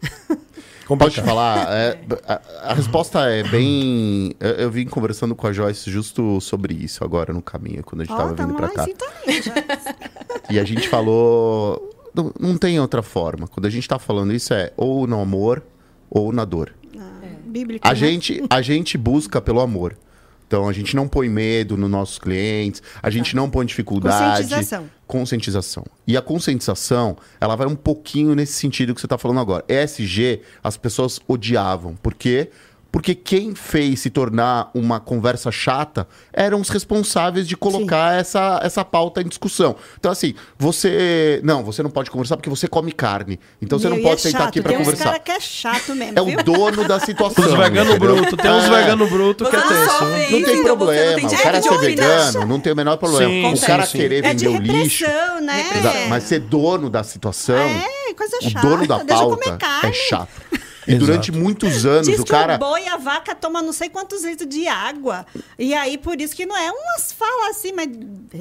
Pode 0.96 1.20
falar. 1.22 1.66
é, 1.70 1.98
a, 2.26 2.40
a 2.70 2.74
resposta 2.74 3.20
é 3.28 3.42
bem. 3.42 4.34
Eu, 4.40 4.50
eu 4.50 4.70
vim 4.70 4.86
conversando 4.86 5.34
com 5.34 5.46
a 5.46 5.52
Joyce 5.52 5.90
justo 5.90 6.40
sobre 6.40 6.74
isso 6.74 7.04
agora 7.04 7.32
no 7.32 7.42
caminho, 7.42 7.82
quando 7.82 8.02
a 8.02 8.04
gente 8.04 8.14
Ó, 8.14 8.16
tava 8.16 8.28
vindo 8.30 8.54
tamo 8.54 8.56
pra 8.56 8.68
cá. 8.68 8.86
E 10.50 10.58
a 10.58 10.64
gente 10.64 10.88
falou. 10.88 11.90
Não, 12.14 12.32
não 12.38 12.58
tem 12.58 12.78
outra 12.78 13.02
forma. 13.02 13.48
Quando 13.48 13.66
a 13.66 13.70
gente 13.70 13.88
tá 13.88 13.98
falando 13.98 14.32
isso, 14.34 14.52
é 14.52 14.72
ou 14.76 15.06
no 15.06 15.20
amor 15.20 15.62
ou 16.10 16.32
na 16.32 16.44
dor. 16.44 16.74
Bíblico, 17.46 17.86
A 17.86 17.90
né? 17.90 17.94
gente, 17.96 18.42
a 18.48 18.62
gente 18.62 18.96
busca 18.96 19.40
pelo 19.40 19.60
amor. 19.60 19.96
Então 20.52 20.68
a 20.68 20.72
gente 20.74 20.94
não 20.94 21.08
põe 21.08 21.30
medo 21.30 21.78
nos 21.78 21.88
nossos 21.88 22.18
clientes, 22.18 22.82
a 23.02 23.08
gente 23.08 23.34
não 23.34 23.48
põe 23.48 23.64
dificuldade. 23.64 24.42
Conscientização. 24.42 24.90
Conscientização. 25.06 25.84
E 26.06 26.14
a 26.14 26.20
conscientização, 26.20 27.16
ela 27.40 27.56
vai 27.56 27.66
um 27.66 27.74
pouquinho 27.74 28.34
nesse 28.34 28.52
sentido 28.52 28.94
que 28.94 29.00
você 29.00 29.06
está 29.06 29.16
falando 29.16 29.40
agora. 29.40 29.64
ESG, 29.66 30.42
as 30.62 30.76
pessoas 30.76 31.18
odiavam. 31.26 31.94
Por 31.94 32.12
quê? 32.12 32.50
Porque 32.92 33.14
quem 33.14 33.54
fez 33.54 34.00
se 34.00 34.10
tornar 34.10 34.70
uma 34.74 35.00
conversa 35.00 35.50
chata 35.50 36.06
eram 36.30 36.60
os 36.60 36.68
responsáveis 36.68 37.48
de 37.48 37.56
colocar 37.56 38.12
essa, 38.20 38.60
essa 38.62 38.84
pauta 38.84 39.22
em 39.22 39.26
discussão. 39.26 39.74
Então, 39.98 40.12
assim, 40.12 40.34
você. 40.58 41.40
Não, 41.42 41.64
você 41.64 41.82
não 41.82 41.88
pode 41.88 42.10
conversar 42.10 42.36
porque 42.36 42.50
você 42.50 42.68
come 42.68 42.92
carne. 42.92 43.40
Então 43.62 43.78
você 43.78 43.88
Meu, 43.88 43.96
não 43.96 44.00
e 44.00 44.06
pode 44.06 44.20
é 44.20 44.22
sentar 44.24 44.40
chato, 44.42 44.48
aqui 44.50 44.60
para 44.60 44.76
conversar. 44.76 45.04
cara 45.04 45.18
que 45.18 45.32
é 45.32 45.40
chato 45.40 45.94
mesmo, 45.94 46.18
É 46.18 46.22
viu? 46.22 46.38
o 46.38 46.42
dono 46.42 46.86
da 46.86 47.00
situação. 47.00 47.44
Os 47.46 47.52
vegano 47.54 47.98
bruto, 47.98 48.36
tem 48.36 48.50
uns 48.50 48.64
É. 48.64 48.68
vegano 48.82 49.06
bruto 49.08 49.44
que 49.48 49.56
é 49.56 49.60
Você 49.60 49.68
tenso. 49.68 49.98
viu? 49.98 50.08
Não 50.08 50.18
Isso, 50.18 50.44
tem 50.44 50.56
você 50.56 50.62
problema. 50.62 51.10
não 51.22 51.28
tem 51.30 51.38
o 51.38 51.42
cara 51.42 51.58
de 51.60 51.68
ser 51.68 51.78
vegano, 51.78 52.46
não 52.46 52.60
tem 52.60 52.72
o 52.74 52.76
menor 52.76 52.96
problema. 52.98 53.30
Sim, 53.32 53.54
o 53.54 53.60
cara 53.66 53.86
sim, 53.86 53.92
sim. 53.92 53.98
querer 53.98 54.24
É 54.26 54.34
de 54.34 54.46
vender 54.46 54.70
o 54.70 54.76
lixo. 54.76 55.06
né? 55.40 56.06
Mas 56.10 56.24
ser 56.24 56.40
dono 56.40 56.90
da 56.90 57.02
situação, 57.02 57.56
É, 57.56 58.12
coisa 58.14 58.36
o 58.36 58.50
chata. 58.50 58.68
dono 58.68 58.86
da 58.86 58.98
Deixa 58.98 59.22
eu 59.22 59.28
pauta 59.30 59.44
comer 59.44 59.56
carne. 59.58 59.88
é 59.88 59.92
chato. 59.94 60.28
E 60.86 60.92
Exato. 60.92 61.06
durante 61.06 61.30
muitos 61.32 61.86
anos 61.86 62.08
Diz 62.08 62.18
o 62.18 62.24
que 62.24 62.30
cara. 62.30 62.56
o 62.56 62.58
boi 62.58 62.82
e 62.82 62.88
a 62.88 62.96
vaca 62.96 63.34
tomam 63.34 63.62
não 63.62 63.72
sei 63.72 63.88
quantos 63.88 64.24
litros 64.24 64.48
de 64.48 64.66
água. 64.66 65.24
E 65.58 65.72
aí, 65.74 65.96
por 65.96 66.20
isso 66.20 66.34
que 66.34 66.44
não 66.44 66.56
é 66.56 66.70
umas 66.70 67.12
falas 67.12 67.56
assim, 67.56 67.72
mas. 67.72 67.86
É 67.86 67.90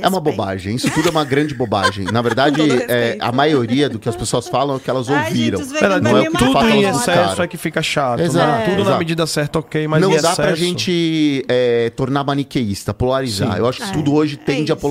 uma 0.08 0.18
respeito. 0.18 0.22
bobagem, 0.22 0.76
isso 0.76 0.90
tudo 0.92 1.08
é 1.08 1.12
uma 1.12 1.24
grande 1.24 1.54
bobagem. 1.54 2.06
Na 2.06 2.22
verdade, 2.22 2.60
é, 2.66 2.66
respeito. 2.66 3.22
a 3.24 3.32
maioria 3.32 3.88
do 3.90 4.00
que 4.00 4.10
as 4.10 4.16
pessoas 4.16 4.48
falam 4.48 4.78
é 4.78 4.80
que 4.80 4.90
elas 4.90 5.08
Ai, 5.10 5.28
ouviram. 5.28 5.60
gente, 5.60 5.72
veganos 5.72 5.82
Verdade, 5.82 6.04
Não 6.04 6.12
não 6.12 6.18
é 6.18 6.26
é 6.26 6.30
o 6.30 6.32
que 6.32 6.38
tudo 6.38 6.70
em 6.70 6.84
excesso 6.84 7.06
cara. 7.06 7.44
é 7.44 7.48
que 7.48 7.58
fica 7.58 7.82
chato. 7.84 8.20
Exato, 8.22 8.48
né? 8.48 8.66
Tudo 8.66 8.76
exato. 8.76 8.90
na 8.90 8.98
medida 8.98 9.28
certa, 9.28 9.60
ok, 9.60 9.88
mas 9.88 10.02
não 10.02 10.10
em 10.10 10.14
dá 10.14 10.18
excesso... 10.18 10.36
pra 10.42 10.56
gente 10.56 11.46
é, 11.48 11.90
tornar 11.92 12.24
maniqueísta, 12.24 12.94
polarizar. 12.94 13.54
Sim. 13.54 13.60
Eu 13.60 13.68
acho 13.68 13.82
que 13.82 13.90
É, 13.90 13.94
tudo 13.94 14.14
hoje 14.14 14.40
é 14.42 14.44
tende 14.46 14.72
à 14.72 14.76
isso. 14.76 14.82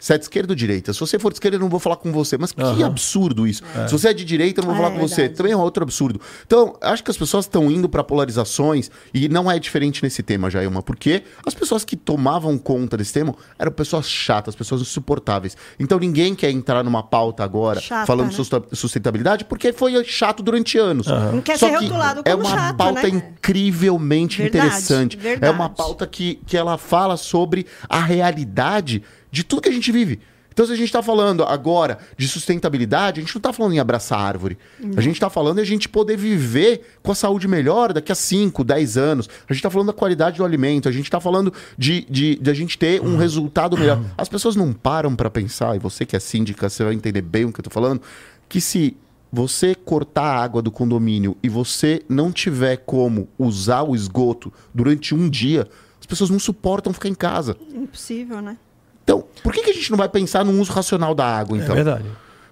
Se 0.00 0.14
é 0.14 0.18
de 0.18 0.24
esquerda 0.24 0.52
ou 0.52 0.56
direita. 0.56 0.92
Se 0.92 0.98
você 1.00 1.18
for 1.18 1.30
de 1.30 1.36
esquerda, 1.36 1.56
eu 1.56 1.60
não 1.60 1.68
vou 1.68 1.78
falar 1.78 1.96
com 1.96 2.10
você. 2.10 2.38
Mas 2.38 2.52
que 2.52 2.60
Aham. 2.62 2.86
absurdo 2.86 3.46
isso. 3.46 3.62
Se 3.86 3.92
você 3.92 4.08
é 4.08 4.12
de 4.14 4.24
direita, 4.24 4.60
eu 4.60 4.64
não 4.66 4.74
vou 4.74 4.80
É, 4.82 4.86
falar 4.88 4.98
com 4.98 5.06
você. 5.06 5.16
verdade. 5.16 5.36
Também 5.36 5.52
é 5.52 5.56
um 5.56 5.60
outro 5.60 5.82
absurdo. 5.82 6.20
Então, 6.46 6.76
acho 6.80 7.04
que 7.04 7.10
as 7.10 7.16
pessoas 7.16 7.44
estão 7.44 7.70
indo 7.70 7.88
para 7.88 8.02
polarizações 8.02 8.90
e 9.12 9.28
não 9.28 9.50
é 9.50 9.58
diferente 9.58 10.02
nesse 10.02 10.22
tema, 10.22 10.48
Jailma, 10.50 10.82
porque 10.82 11.22
as 11.44 11.54
pessoas 11.54 11.84
que 11.84 11.96
tomavam 11.96 12.56
conta 12.56 12.96
desse 12.96 13.12
tema 13.12 13.34
eram 13.58 13.70
pessoas 13.72 14.08
chatas, 14.08 14.54
pessoas 14.54 14.80
insuportáveis. 14.80 15.56
Então, 15.78 15.98
ninguém 15.98 16.34
quer 16.34 16.50
entrar 16.50 16.82
numa 16.82 17.02
pauta 17.02 17.44
agora 17.44 17.80
Chata, 17.80 18.06
falando 18.06 18.28
né? 18.32 18.60
sustentabilidade 18.72 19.44
porque 19.44 19.72
foi 19.72 20.02
chato 20.04 20.42
durante 20.42 20.78
anos. 20.78 21.06
Não 21.06 21.40
quer 21.42 21.58
Só 21.58 21.68
ser 21.68 21.78
que 21.78 21.84
rotulado 21.84 22.22
é 22.24 22.32
como 22.32 22.44
uma 22.46 22.56
chato, 22.56 22.76
pauta 22.76 23.02
né? 23.02 23.08
incrivelmente 23.08 24.42
Verdade, 24.42 24.66
interessante. 24.66 25.16
É 25.18 25.20
verdade. 25.20 25.54
uma 25.54 25.68
pauta 25.68 26.06
que, 26.06 26.40
que 26.46 26.56
ela 26.56 26.78
fala 26.78 27.16
sobre 27.16 27.66
a 27.88 28.00
realidade 28.00 29.02
de 29.30 29.44
tudo 29.44 29.62
que 29.62 29.68
a 29.68 29.72
gente 29.72 29.90
vive. 29.92 30.20
Então, 30.52 30.66
se 30.66 30.72
a 30.72 30.76
gente 30.76 30.86
está 30.86 31.02
falando 31.02 31.44
agora 31.44 31.98
de 32.16 32.26
sustentabilidade, 32.28 33.20
a 33.20 33.22
gente 33.22 33.34
não 33.34 33.38
está 33.38 33.52
falando 33.52 33.72
em 33.72 33.78
abraçar 33.78 34.18
árvore. 34.18 34.58
A 34.96 35.00
gente 35.00 35.14
está 35.14 35.30
falando 35.30 35.58
em 35.58 35.62
a 35.62 35.64
gente 35.64 35.88
poder 35.88 36.16
viver 36.16 36.98
com 37.02 37.12
a 37.12 37.14
saúde 37.14 37.46
melhor 37.46 37.92
daqui 37.92 38.10
a 38.10 38.14
5, 38.14 38.64
10 38.64 38.96
anos. 38.96 39.28
A 39.48 39.52
gente 39.52 39.60
está 39.60 39.70
falando 39.70 39.86
da 39.86 39.92
qualidade 39.92 40.38
do 40.38 40.44
alimento. 40.44 40.88
A 40.88 40.92
gente 40.92 41.04
está 41.04 41.20
falando 41.20 41.52
de, 41.78 42.04
de, 42.10 42.36
de 42.36 42.50
a 42.50 42.54
gente 42.54 42.76
ter 42.76 43.00
um 43.00 43.16
resultado 43.16 43.78
melhor. 43.78 44.02
As 44.18 44.28
pessoas 44.28 44.56
não 44.56 44.72
param 44.72 45.14
para 45.14 45.30
pensar, 45.30 45.76
e 45.76 45.78
você 45.78 46.04
que 46.04 46.16
é 46.16 46.20
síndica, 46.20 46.68
você 46.68 46.84
vai 46.84 46.94
entender 46.94 47.22
bem 47.22 47.44
o 47.44 47.52
que 47.52 47.60
eu 47.60 47.62
estou 47.62 47.72
falando, 47.72 48.02
que 48.48 48.60
se 48.60 48.96
você 49.32 49.74
cortar 49.74 50.24
a 50.24 50.42
água 50.42 50.60
do 50.60 50.72
condomínio 50.72 51.36
e 51.42 51.48
você 51.48 52.02
não 52.08 52.32
tiver 52.32 52.78
como 52.78 53.28
usar 53.38 53.82
o 53.82 53.94
esgoto 53.94 54.52
durante 54.74 55.14
um 55.14 55.30
dia, 55.30 55.68
as 56.00 56.06
pessoas 56.06 56.30
não 56.30 56.38
suportam 56.38 56.92
ficar 56.92 57.08
em 57.08 57.14
casa. 57.14 57.56
Impossível, 57.72 58.42
né? 58.42 58.58
Então, 59.02 59.24
por 59.42 59.52
que, 59.52 59.62
que 59.62 59.70
a 59.70 59.74
gente 59.74 59.90
não 59.90 59.98
vai 59.98 60.08
pensar 60.08 60.44
num 60.44 60.60
uso 60.60 60.72
racional 60.72 61.14
da 61.14 61.24
água, 61.26 61.58
É 61.58 61.62
então? 61.62 61.74
verdade. 61.74 62.04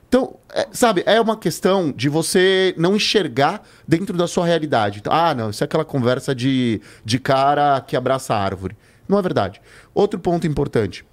Então, 0.08 0.36
é, 0.54 0.66
sabe, 0.72 1.02
é 1.04 1.20
uma 1.20 1.36
questão 1.36 1.92
de 1.92 2.08
você 2.08 2.74
não 2.78 2.96
enxergar 2.96 3.62
dentro 3.86 4.16
da 4.16 4.26
sua 4.26 4.46
realidade. 4.46 5.00
Então, 5.00 5.12
ah, 5.12 5.34
não, 5.34 5.50
isso 5.50 5.62
é 5.62 5.66
aquela 5.66 5.84
conversa 5.84 6.34
de, 6.34 6.80
de 7.04 7.18
cara 7.18 7.78
que 7.82 7.94
abraça 7.94 8.34
a 8.34 8.38
árvore. 8.42 8.74
Não 9.06 9.18
é 9.18 9.22
verdade. 9.22 9.60
Outro 9.94 10.18
ponto 10.18 10.46
importante. 10.46 11.04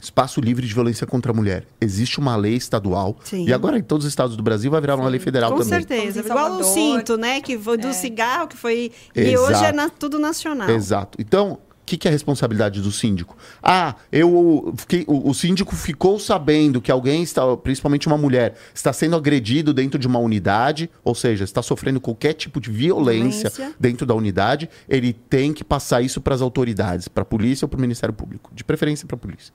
Espaço 0.00 0.40
livre 0.40 0.66
de 0.66 0.72
violência 0.74 1.06
contra 1.06 1.32
a 1.32 1.34
mulher. 1.34 1.66
Existe 1.80 2.18
uma 2.18 2.36
lei 2.36 2.54
estadual. 2.54 3.16
Sim. 3.24 3.46
E 3.46 3.52
agora 3.52 3.78
em 3.78 3.82
todos 3.82 4.04
os 4.06 4.12
estados 4.12 4.36
do 4.36 4.42
Brasil 4.42 4.70
vai 4.70 4.80
virar 4.80 4.94
uma 4.96 5.08
lei 5.08 5.18
federal 5.18 5.50
Com 5.52 5.58
também. 5.58 5.68
certeza. 5.80 6.22
Como 6.22 6.38
em 6.38 6.42
Igual 6.44 6.60
o 6.60 6.64
cinto, 6.64 7.16
né? 7.16 7.40
Que 7.40 7.58
foi 7.58 7.76
do 7.78 7.88
É. 7.88 7.92
cigarro, 7.92 8.46
que 8.48 8.56
foi. 8.56 8.92
E 9.14 9.20
Exato. 9.20 9.52
hoje 9.52 9.64
é 9.64 9.72
na- 9.72 9.88
tudo 9.88 10.18
nacional. 10.18 10.68
Exato. 10.70 11.18
Então, 11.20 11.58
que, 11.86 11.96
que 11.96 12.08
é 12.08 12.10
a 12.10 12.12
responsabilidade 12.12 12.82
do 12.82 12.90
síndico? 12.90 13.36
Ah, 13.62 13.94
eu 14.10 14.74
fiquei, 14.76 15.04
o, 15.06 15.30
o 15.30 15.32
síndico 15.32 15.74
ficou 15.76 16.18
sabendo 16.18 16.80
que 16.80 16.90
alguém 16.90 17.22
está, 17.22 17.56
principalmente 17.56 18.08
uma 18.08 18.18
mulher, 18.18 18.56
está 18.74 18.92
sendo 18.92 19.14
agredido 19.14 19.72
dentro 19.72 19.98
de 19.98 20.06
uma 20.06 20.18
unidade, 20.18 20.90
ou 21.04 21.14
seja, 21.14 21.44
está 21.44 21.62
sofrendo 21.62 22.00
qualquer 22.00 22.32
tipo 22.32 22.60
de 22.60 22.70
violência, 22.70 23.48
Violência. 23.50 23.76
dentro 23.78 24.04
da 24.04 24.14
unidade, 24.14 24.68
ele 24.88 25.12
tem 25.12 25.52
que 25.52 25.62
passar 25.62 26.02
isso 26.02 26.20
para 26.20 26.34
as 26.34 26.42
autoridades, 26.42 27.06
para 27.06 27.22
a 27.22 27.26
polícia 27.26 27.64
ou 27.64 27.68
para 27.68 27.78
o 27.78 27.80
Ministério 27.80 28.12
Público, 28.12 28.50
de 28.52 28.64
preferência 28.64 29.06
para 29.06 29.14
a 29.14 29.18
polícia. 29.18 29.54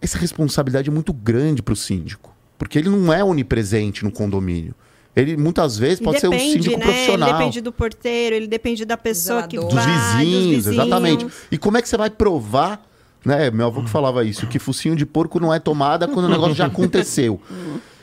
Essa 0.00 0.18
responsabilidade 0.18 0.88
é 0.88 0.92
muito 0.92 1.12
grande 1.12 1.62
para 1.62 1.72
o 1.72 1.76
síndico, 1.76 2.34
porque 2.56 2.78
ele 2.78 2.88
não 2.88 3.12
é 3.12 3.22
onipresente 3.22 4.02
no 4.02 4.10
condomínio. 4.10 4.74
Ele 5.16 5.34
muitas 5.34 5.78
vezes 5.78 5.98
pode 5.98 6.20
ser 6.20 6.28
um 6.28 6.32
depende, 6.32 6.52
síndico 6.52 6.78
né? 6.78 6.84
profissional 6.84 7.28
Ele 7.30 7.38
depende 7.38 7.60
do 7.62 7.72
porteiro, 7.72 8.36
ele 8.36 8.46
depende 8.46 8.84
da 8.84 8.98
pessoa 8.98 9.44
que 9.44 9.56
zelador. 9.56 9.74
dos 9.74 9.84
vai, 9.84 10.24
vizinhos, 10.24 10.66
exatamente. 10.66 11.24
vizinhos. 11.24 11.34
E 11.50 11.56
como 11.56 11.78
é 11.78 11.82
que 11.82 11.88
você 11.88 11.96
vai 11.96 12.10
provar, 12.10 12.86
né? 13.24 13.50
Meu 13.50 13.66
avô 13.66 13.82
que 13.82 13.88
falava 13.88 14.22
isso, 14.24 14.46
que 14.46 14.58
focinho 14.58 14.94
de 14.94 15.06
porco 15.06 15.40
não 15.40 15.54
é 15.54 15.58
tomada 15.58 16.06
quando 16.06 16.26
o 16.26 16.28
negócio 16.28 16.54
já 16.54 16.66
aconteceu. 16.66 17.40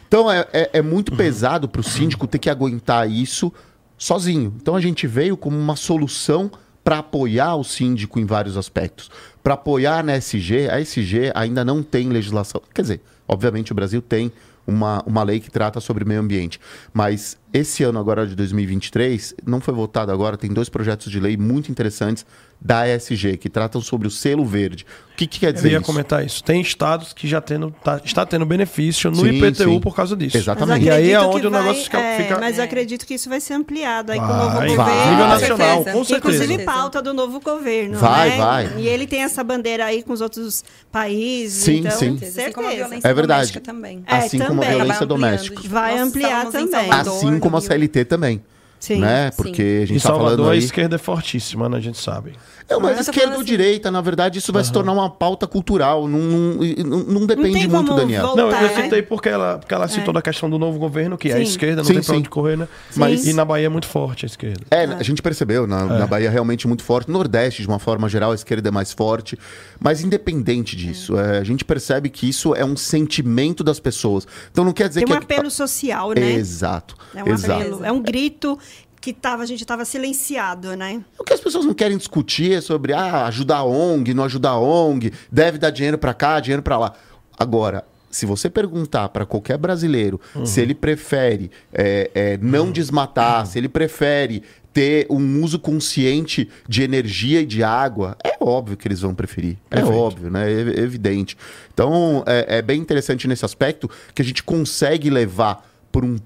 Então 0.07 0.31
é, 0.31 0.47
é, 0.51 0.69
é 0.73 0.81
muito 0.81 1.15
pesado 1.15 1.69
para 1.69 1.81
o 1.81 1.83
síndico 1.83 2.25
ter 2.25 2.39
que 2.39 2.49
aguentar 2.49 3.09
isso 3.09 3.53
sozinho. 3.95 4.53
Então 4.59 4.75
a 4.75 4.81
gente 4.81 5.05
veio 5.05 5.37
como 5.37 5.57
uma 5.57 5.75
solução 5.75 6.51
para 6.83 6.99
apoiar 6.99 7.55
o 7.55 7.63
síndico 7.63 8.19
em 8.19 8.25
vários 8.25 8.57
aspectos. 8.57 9.09
Para 9.41 9.53
apoiar 9.53 10.03
na 10.03 10.17
SG, 10.17 10.67
a 10.69 10.81
SG 10.81 11.31
ainda 11.33 11.63
não 11.63 11.81
tem 11.81 12.09
legislação. 12.09 12.61
Quer 12.73 12.81
dizer, 12.81 13.01
obviamente 13.27 13.71
o 13.71 13.75
Brasil 13.75 14.01
tem 14.01 14.31
uma, 14.65 15.03
uma 15.05 15.23
lei 15.23 15.39
que 15.39 15.51
trata 15.51 15.79
sobre 15.79 16.05
meio 16.05 16.19
ambiente. 16.19 16.59
Mas 16.93 17.37
esse 17.53 17.83
ano 17.83 17.99
agora 17.99 18.25
de 18.25 18.35
2023, 18.35 19.35
não 19.45 19.61
foi 19.61 19.73
votado 19.73 20.11
agora, 20.11 20.35
tem 20.37 20.51
dois 20.51 20.69
projetos 20.69 21.11
de 21.11 21.19
lei 21.19 21.37
muito 21.37 21.69
interessantes 21.71 22.25
da 22.59 22.87
ESG, 22.87 23.35
que 23.37 23.49
tratam 23.49 23.81
sobre 23.81 24.07
o 24.07 24.11
selo 24.11 24.45
verde. 24.45 24.85
O 25.11 25.15
que, 25.17 25.27
que 25.27 25.41
quer 25.41 25.47
Eu 25.49 25.53
dizer 25.53 25.71
ia 25.71 25.77
isso? 25.77 25.85
comentar 25.85 26.25
isso. 26.25 26.41
Tem 26.43 26.61
estados 26.61 27.11
que 27.11 27.27
já 27.27 27.41
tendo, 27.41 27.71
tá- 27.83 27.99
está 28.03 28.25
tendo 28.25 28.45
benefício 28.45 29.11
no 29.11 29.17
Sim, 29.17 29.31
IPTU 29.37 29.63
sim. 29.73 29.79
por 29.81 29.93
causa 29.93 30.15
disso. 30.15 30.37
Exatamente. 30.37 30.85
E 30.85 30.89
aí 30.89 31.11
é 31.11 31.15
acredito 31.17 31.29
onde 31.29 31.41
que 31.41 31.47
o 31.47 31.49
negócio 31.51 31.73
vai- 31.91 32.17
fica. 32.17 32.35
é, 32.35 32.39
Mas 32.39 32.57
eu 32.57 32.63
acredito 32.63 33.05
que 33.05 33.13
isso 33.15 33.27
vai 33.29 33.39
ser 33.41 33.53
ampliado 33.55 34.13
aí 34.13 34.17
com 34.17 34.23
o 34.25 34.27
Vai, 34.27 34.37
novo 34.39 34.55
vai. 34.55 34.67
governo. 34.75 35.11
Nível 35.11 35.27
nacional, 35.27 35.57
certeza. 35.83 35.97
com 35.97 36.03
certeza. 36.05 36.35
Inclusive 36.43 36.63
pauta 36.65 37.01
do 37.01 37.13
novo 37.13 37.39
governo. 37.41 37.97
Vai, 37.99 38.29
né? 38.29 38.37
vai. 38.37 38.73
E 38.77 38.87
ele 38.87 39.05
tem 39.05 39.21
essa 39.23 39.43
bandeira 39.43 39.85
aí 39.85 40.01
com 40.01 40.13
os 40.13 40.21
outros 40.21 40.63
países. 40.89 41.63
Sim, 41.63 41.79
então, 41.79 41.91
sim. 41.91 42.17
Assim 42.21 42.51
como 42.53 42.67
a 42.67 42.71
Certeza. 42.71 42.75
violência 42.87 43.07
É 43.07 43.13
verdade. 43.13 43.39
doméstica 43.41 43.59
também. 43.59 44.03
É, 44.07 44.15
assim 44.15 44.37
como 44.39 44.61
a 44.61 44.63
também. 44.63 44.77
violência 44.77 45.05
doméstica. 45.05 45.61
Vai 45.67 45.99
ampliar 45.99 46.45
em 46.47 46.51
também. 46.51 46.91
Assim 46.91 47.39
como 47.43 47.57
a. 47.57 47.61
CLT 47.61 48.05
também. 48.05 48.41
Sim. 48.79 48.99
Né? 48.99 49.31
Sim. 49.31 49.37
Porque 49.37 49.61
a 49.61 49.85
gente 49.85 49.97
Em 49.97 50.01
tá 50.01 50.09
falando 50.09 50.21
Salvador, 50.27 50.49
a 50.49 50.51
aí... 50.53 50.59
esquerda 50.59 50.95
é 50.95 50.99
fortíssima, 50.99 51.69
né? 51.69 51.77
A 51.77 51.79
gente 51.79 51.97
sabe. 51.97 52.33
É 52.69 52.75
uma 52.77 52.91
esquerda 52.93 53.29
ou 53.31 53.35
assim- 53.37 53.43
direita, 53.45 53.91
na 53.91 54.01
verdade, 54.01 54.39
isso 54.39 54.51
vai 54.53 54.63
se 54.63 54.71
tornar 54.71 54.91
uma 54.93 55.09
pauta 55.09 55.45
cultural. 55.45 56.07
Não, 56.07 56.19
não, 56.19 56.53
não- 56.85 57.03
não 57.03 57.25
depende 57.25 57.53
tem 57.53 57.67
muito, 57.67 57.87
como 57.87 57.95
Daniel. 57.99 58.27
voltar. 58.27 58.41
Não, 58.41 58.51
eu 58.51 58.61
né? 58.75 58.83
citei 58.83 59.01
porque 59.01 59.29
ela, 59.29 59.57
porque 59.59 59.73
ela 59.73 59.87
citou 59.87 60.13
da 60.13 60.21
questão 60.21 60.49
do 60.49 60.57
novo 60.57 60.79
governo, 60.79 61.17
que 61.17 61.29
é 61.29 61.33
a 61.33 61.37
Sim. 61.37 61.43
esquerda, 61.43 61.77
não 61.77 61.83
Sim, 61.85 61.93
tem 61.93 62.03
pra 62.03 62.13
sim. 62.13 62.19
onde 62.19 62.29
correr, 62.29 62.57
né? 62.57 62.67
Mas- 62.95 63.25
E 63.27 63.33
na 63.33 63.43
Bahia 63.45 63.65
é 63.65 63.69
muito 63.69 63.87
forte 63.87 64.25
a 64.25 64.27
esquerda. 64.27 64.61
É, 64.71 64.85
a 64.85 65.03
gente 65.03 65.21
percebeu, 65.21 65.67
na, 65.67 65.85
na 65.85 66.07
Bahia 66.07 66.27
é 66.27 66.31
realmente 66.31 66.67
muito 66.67 66.83
forte. 66.83 67.07
No 67.09 67.13
Nordeste, 67.17 67.61
de 67.61 67.67
uma 67.67 67.79
forma 67.79 68.07
geral, 68.09 68.31
a 68.31 68.35
esquerda 68.35 68.69
é 68.69 68.71
mais 68.71 68.91
forte. 68.93 69.37
Mas 69.79 70.01
independente 70.01 70.75
disso, 70.75 71.17
é, 71.17 71.39
a 71.39 71.43
gente 71.43 71.65
percebe 71.65 72.09
que 72.09 72.27
isso 72.29 72.55
é 72.55 72.63
um 72.63 72.75
sentimento 72.77 73.63
das 73.63 73.79
pessoas. 73.79 74.25
Então 74.51 74.63
não 74.63 74.71
quer 74.73 74.87
dizer 74.87 75.01
Tem 75.01 75.07
que... 75.07 75.13
um 75.13 75.17
apelo 75.17 75.51
social, 75.51 76.11
né? 76.11 76.31
Exato, 76.33 76.95
É 77.13 77.23
um 77.23 77.27
exato. 77.27 77.53
apelo. 77.61 77.85
É 77.85 77.91
um 77.91 78.01
grito 78.01 78.57
que 79.03 79.11
tava, 79.11 79.43
a 79.43 79.45
gente 79.45 79.59
estava 79.59 79.83
silenciado, 79.83 80.77
né? 80.77 81.03
O 81.19 81.25
que 81.25 81.33
as 81.33 81.41
pessoas 81.41 81.65
não 81.65 81.73
querem 81.73 81.97
discutir 81.97 82.53
é 82.53 82.61
sobre 82.61 82.93
ah, 82.93 83.25
ajudar 83.25 83.57
a 83.57 83.63
ONG, 83.65 84.13
não 84.13 84.23
ajudar 84.23 84.51
a 84.51 84.59
ONG, 84.59 85.11
deve 85.29 85.57
dar 85.57 85.71
dinheiro 85.71 85.97
pra 85.97 86.13
cá, 86.13 86.39
dinheiro 86.39 86.63
pra 86.63 86.77
lá. 86.77 86.93
Agora, 87.37 87.83
se 88.09 88.25
você 88.25 88.49
perguntar 88.49 89.09
pra 89.09 89.25
qualquer 89.25 89.57
brasileiro 89.57 90.21
se 90.45 90.61
ele 90.61 90.73
prefere 90.73 91.51
é, 91.73 92.11
é, 92.15 92.37
não 92.41 92.71
desmatar, 92.71 93.45
se 93.45 93.57
ele 93.57 93.67
prefere 93.67 94.41
ter 94.71 95.05
um 95.09 95.43
uso 95.43 95.59
consciente 95.59 96.49
de 96.65 96.81
energia 96.81 97.41
e 97.41 97.45
de 97.45 97.61
água, 97.61 98.15
é 98.23 98.37
óbvio 98.39 98.77
que 98.77 98.87
eles 98.87 99.01
vão 99.01 99.13
preferir. 99.13 99.57
É 99.69 99.75
Perfeito. 99.75 99.97
óbvio, 99.99 100.29
né? 100.29 100.49
É 100.49 100.79
é 100.79 100.79
evidente. 100.79 101.35
Então, 101.73 102.23
é, 102.25 102.59
é 102.59 102.61
bem 102.61 102.79
interessante 102.79 103.27
nesse 103.27 103.43
aspecto 103.43 103.89
que 104.15 104.21
a 104.21 104.25
gente 104.25 104.41
consegue 104.43 105.09
levar 105.09 105.69
por 105.91 106.05
um 106.05 106.17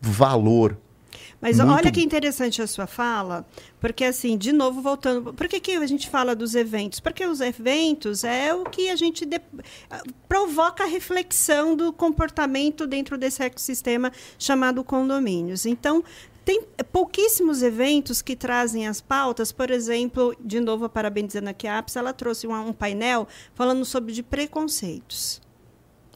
valor 0.00 0.76
Mas 1.40 1.58
Muito- 1.58 1.72
olha 1.72 1.92
que 1.92 2.02
interessante 2.02 2.60
a 2.60 2.66
sua 2.66 2.86
fala, 2.88 3.46
porque 3.80 4.04
assim, 4.04 4.36
de 4.36 4.50
novo 4.52 4.82
voltando, 4.82 5.32
por 5.32 5.46
que, 5.46 5.60
que 5.60 5.72
a 5.72 5.86
gente 5.86 6.08
fala 6.10 6.34
dos 6.34 6.56
eventos? 6.56 6.98
Porque 6.98 7.24
os 7.24 7.40
eventos 7.40 8.24
é 8.24 8.52
o 8.52 8.64
que 8.64 8.90
a 8.90 8.96
gente 8.96 9.24
de- 9.24 9.40
provoca 10.28 10.82
a 10.82 10.86
reflexão 10.86 11.76
do 11.76 11.92
comportamento 11.92 12.86
dentro 12.88 13.16
desse 13.16 13.42
ecossistema 13.42 14.12
chamado 14.36 14.82
condomínios. 14.82 15.64
Então, 15.64 16.02
tem 16.44 16.62
pouquíssimos 16.90 17.62
eventos 17.62 18.20
que 18.22 18.34
trazem 18.34 18.88
as 18.88 19.00
pautas, 19.00 19.52
por 19.52 19.70
exemplo, 19.70 20.34
de 20.40 20.58
novo 20.58 20.88
parabenizando 20.88 21.50
aqui 21.50 21.68
a 21.68 21.78
APS, 21.78 21.94
ela 21.96 22.12
trouxe 22.12 22.46
um, 22.48 22.54
um 22.68 22.72
painel 22.72 23.28
falando 23.54 23.84
sobre 23.84 24.12
de 24.12 24.22
preconceitos. 24.22 25.40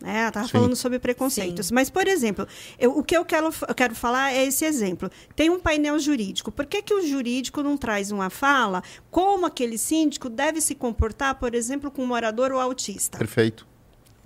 É, 0.05 0.19
ela 0.21 0.29
estava 0.29 0.47
Sim. 0.47 0.53
falando 0.53 0.77
sobre 0.77 0.99
preconceitos. 0.99 1.71
Mas, 1.71 1.89
por 1.91 2.07
exemplo, 2.07 2.47
eu- 2.79 2.97
o 2.99 3.03
que 3.03 3.17
eu 3.17 3.25
quero, 3.25 3.51
eu 3.69 3.75
quero 3.75 3.95
falar 3.95 4.33
é 4.33 4.45
esse 4.45 4.65
exemplo. 4.65 5.11
Tem 5.37 5.51
um 5.51 5.59
painel 5.61 5.99
jurídico. 5.99 6.51
Por 6.53 6.67
que, 6.67 6.83
que 6.83 6.95
o 6.95 7.07
jurídico 7.07 7.63
não 7.63 7.77
traz 7.77 8.11
uma 8.11 8.31
fala 8.31 8.83
como 9.11 9.47
aquele 9.47 9.79
síndico 9.79 10.29
deve 10.29 10.61
se 10.61 10.75
comportar, 10.75 11.35
por 11.37 11.55
exemplo, 11.55 11.91
com 11.91 12.03
um 12.03 12.07
morador 12.07 12.53
ou 12.53 12.61
autista? 12.61 13.19
perfeito. 13.19 13.67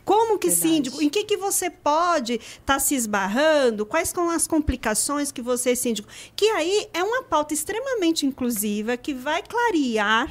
Como 0.05 0.39
que 0.39 0.47
Verdade. 0.49 0.69
síndico? 0.69 1.03
Em 1.03 1.09
que, 1.09 1.25
que 1.25 1.37
você 1.37 1.69
pode 1.69 2.35
estar 2.35 2.79
se 2.79 2.95
esbarrando? 2.95 3.85
Quais 3.85 4.09
são 4.11 4.31
as 4.31 4.47
complicações 4.47 5.33
que 5.33 5.43
você, 5.43 5.75
síndico? 5.75 6.07
Que 6.37 6.47
aí 6.51 6.87
é 6.95 7.03
uma 7.03 7.25
pauta 7.25 7.53
extremamente 7.53 8.25
inclusiva 8.25 8.97
que 8.97 9.13
vai 9.13 9.43
clarear, 9.43 10.31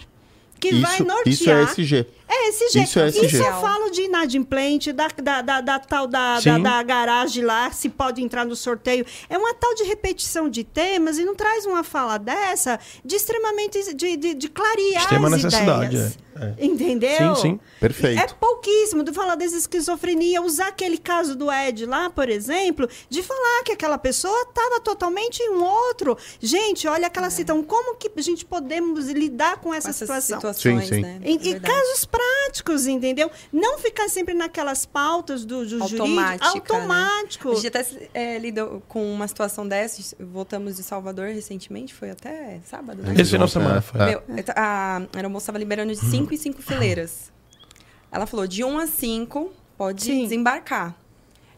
que 0.62 0.76
vai 0.76 0.94
Isso, 0.96 1.04
nortear. 1.04 1.34
isso 1.34 1.50
é 1.50 1.64
SG. 1.64 2.08
É 2.28 2.50
esse 2.50 2.70
jeito. 2.70 2.88
Isso 2.88 3.00
é 3.00 3.08
esse 3.08 3.26
e 3.26 3.30
se 3.30 3.38
eu 3.38 3.54
falo 3.62 3.90
de 3.92 4.02
inadimplente, 4.04 4.92
da, 4.92 5.08
da, 5.08 5.42
da, 5.42 5.62
da 5.62 5.80
tal 5.80 6.08
da, 6.08 6.40
da, 6.40 6.58
da 6.58 6.84
garagem 6.84 7.44
lá, 7.44 7.72
se 7.72 7.88
pode 7.90 8.22
entrar 8.22 8.46
no 8.46 8.56
sorteio. 8.56 9.06
É 9.30 9.38
uma 9.38 9.54
tal 9.54 9.74
de 9.76 9.84
repetição 9.84 10.50
de 10.50 10.64
temas 10.64 11.18
e 11.18 11.26
não 11.26 11.36
traz 11.36 11.66
uma 11.66 11.84
fala 11.84 12.18
dessa 12.18 12.80
de 13.04 13.16
extremamente 13.16 13.94
de, 13.94 14.18
de, 14.18 14.34
de 14.34 14.50
clarear 14.50 15.04
Extrema 15.04 15.28
as 15.28 15.44
necessidade, 15.44 15.96
ideias. 15.96 16.18
é, 16.36 16.66
Entendeu? 16.66 17.36
Sim, 17.36 17.42
sim. 17.42 17.60
Perfeito. 17.80 18.20
É 18.22 18.28
pouquíssimo 18.28 19.04
de 19.04 19.14
falar 19.14 19.36
dessa 19.36 19.58
esquizofrenia, 19.58 20.42
usar 20.42 20.68
aquele 20.70 20.98
caso 20.98 21.36
do 21.36 21.52
Ed 21.52 21.86
lá, 21.86 22.10
por 22.10 22.28
exemplo, 22.30 22.88
de 23.10 23.22
falar 23.22 23.64
que 23.64 23.72
aquela 23.72 23.98
pessoa 23.98 24.42
estava 24.50 24.80
totalmente 24.80 25.40
em 25.42 25.52
um 25.52 25.64
outro. 25.64 26.18
Gente, 26.42 26.88
olha 26.88 27.08
aquela 27.08 27.30
situação. 27.30 27.64
Como 27.64 27.96
que 27.96 28.12
a 28.16 28.22
gente 28.22 28.44
podemos 28.46 29.08
lidar 29.10 29.58
com 29.58 29.74
essa 29.74 29.88
Com 29.90 29.92
essas 29.92 30.24
situação? 30.24 30.38
situações, 30.54 30.88
Sim, 30.90 30.96
sim. 30.96 31.02
né? 31.02 31.20
Em, 31.24 31.36
É 31.36 31.40
verdade. 31.40 31.60
casos 31.74 32.06
práticos, 32.18 32.88
entendeu? 32.88 33.30
Não 33.52 33.78
ficar 33.78 34.10
sempre 34.10 34.34
naquelas 34.34 34.86
pautas 34.86 35.46
do, 35.46 35.66
do 35.66 35.88
jurídico. 35.88 36.08
Né? 36.08 36.38
Automático. 36.42 37.52
A 37.52 37.56
gente 37.56 37.68
até 37.68 37.86
é, 38.14 38.38
lidou 38.38 38.82
com 38.88 39.12
uma 39.12 39.28
situação 39.28 39.68
dessa. 39.68 40.16
Voltamos 40.20 40.76
de 40.78 40.84
Salvador 40.84 41.30
recentemente, 41.30 41.94
foi 41.94 42.12
até 42.12 42.60
sábado, 42.66 43.02
né? 43.02 43.14
Esse 43.18 43.32
final 43.32 43.48
de 43.48 43.54
semana 43.54 43.82
foi. 43.82 44.06
Meu, 44.06 44.24
a 44.56 45.02
aeromoça 45.14 45.44
estava 45.44 45.58
liberando 45.58 45.94
de 45.94 46.00
cinco 46.00 46.34
em 46.34 46.38
cinco 46.38 46.62
fileiras. 46.62 47.32
Ela 48.12 48.26
falou, 48.26 48.48
de 48.48 48.64
1 48.64 48.80
a 48.80 48.88
5, 48.88 49.52
pode 49.78 50.04
Sim. 50.04 50.24
desembarcar. 50.24 50.96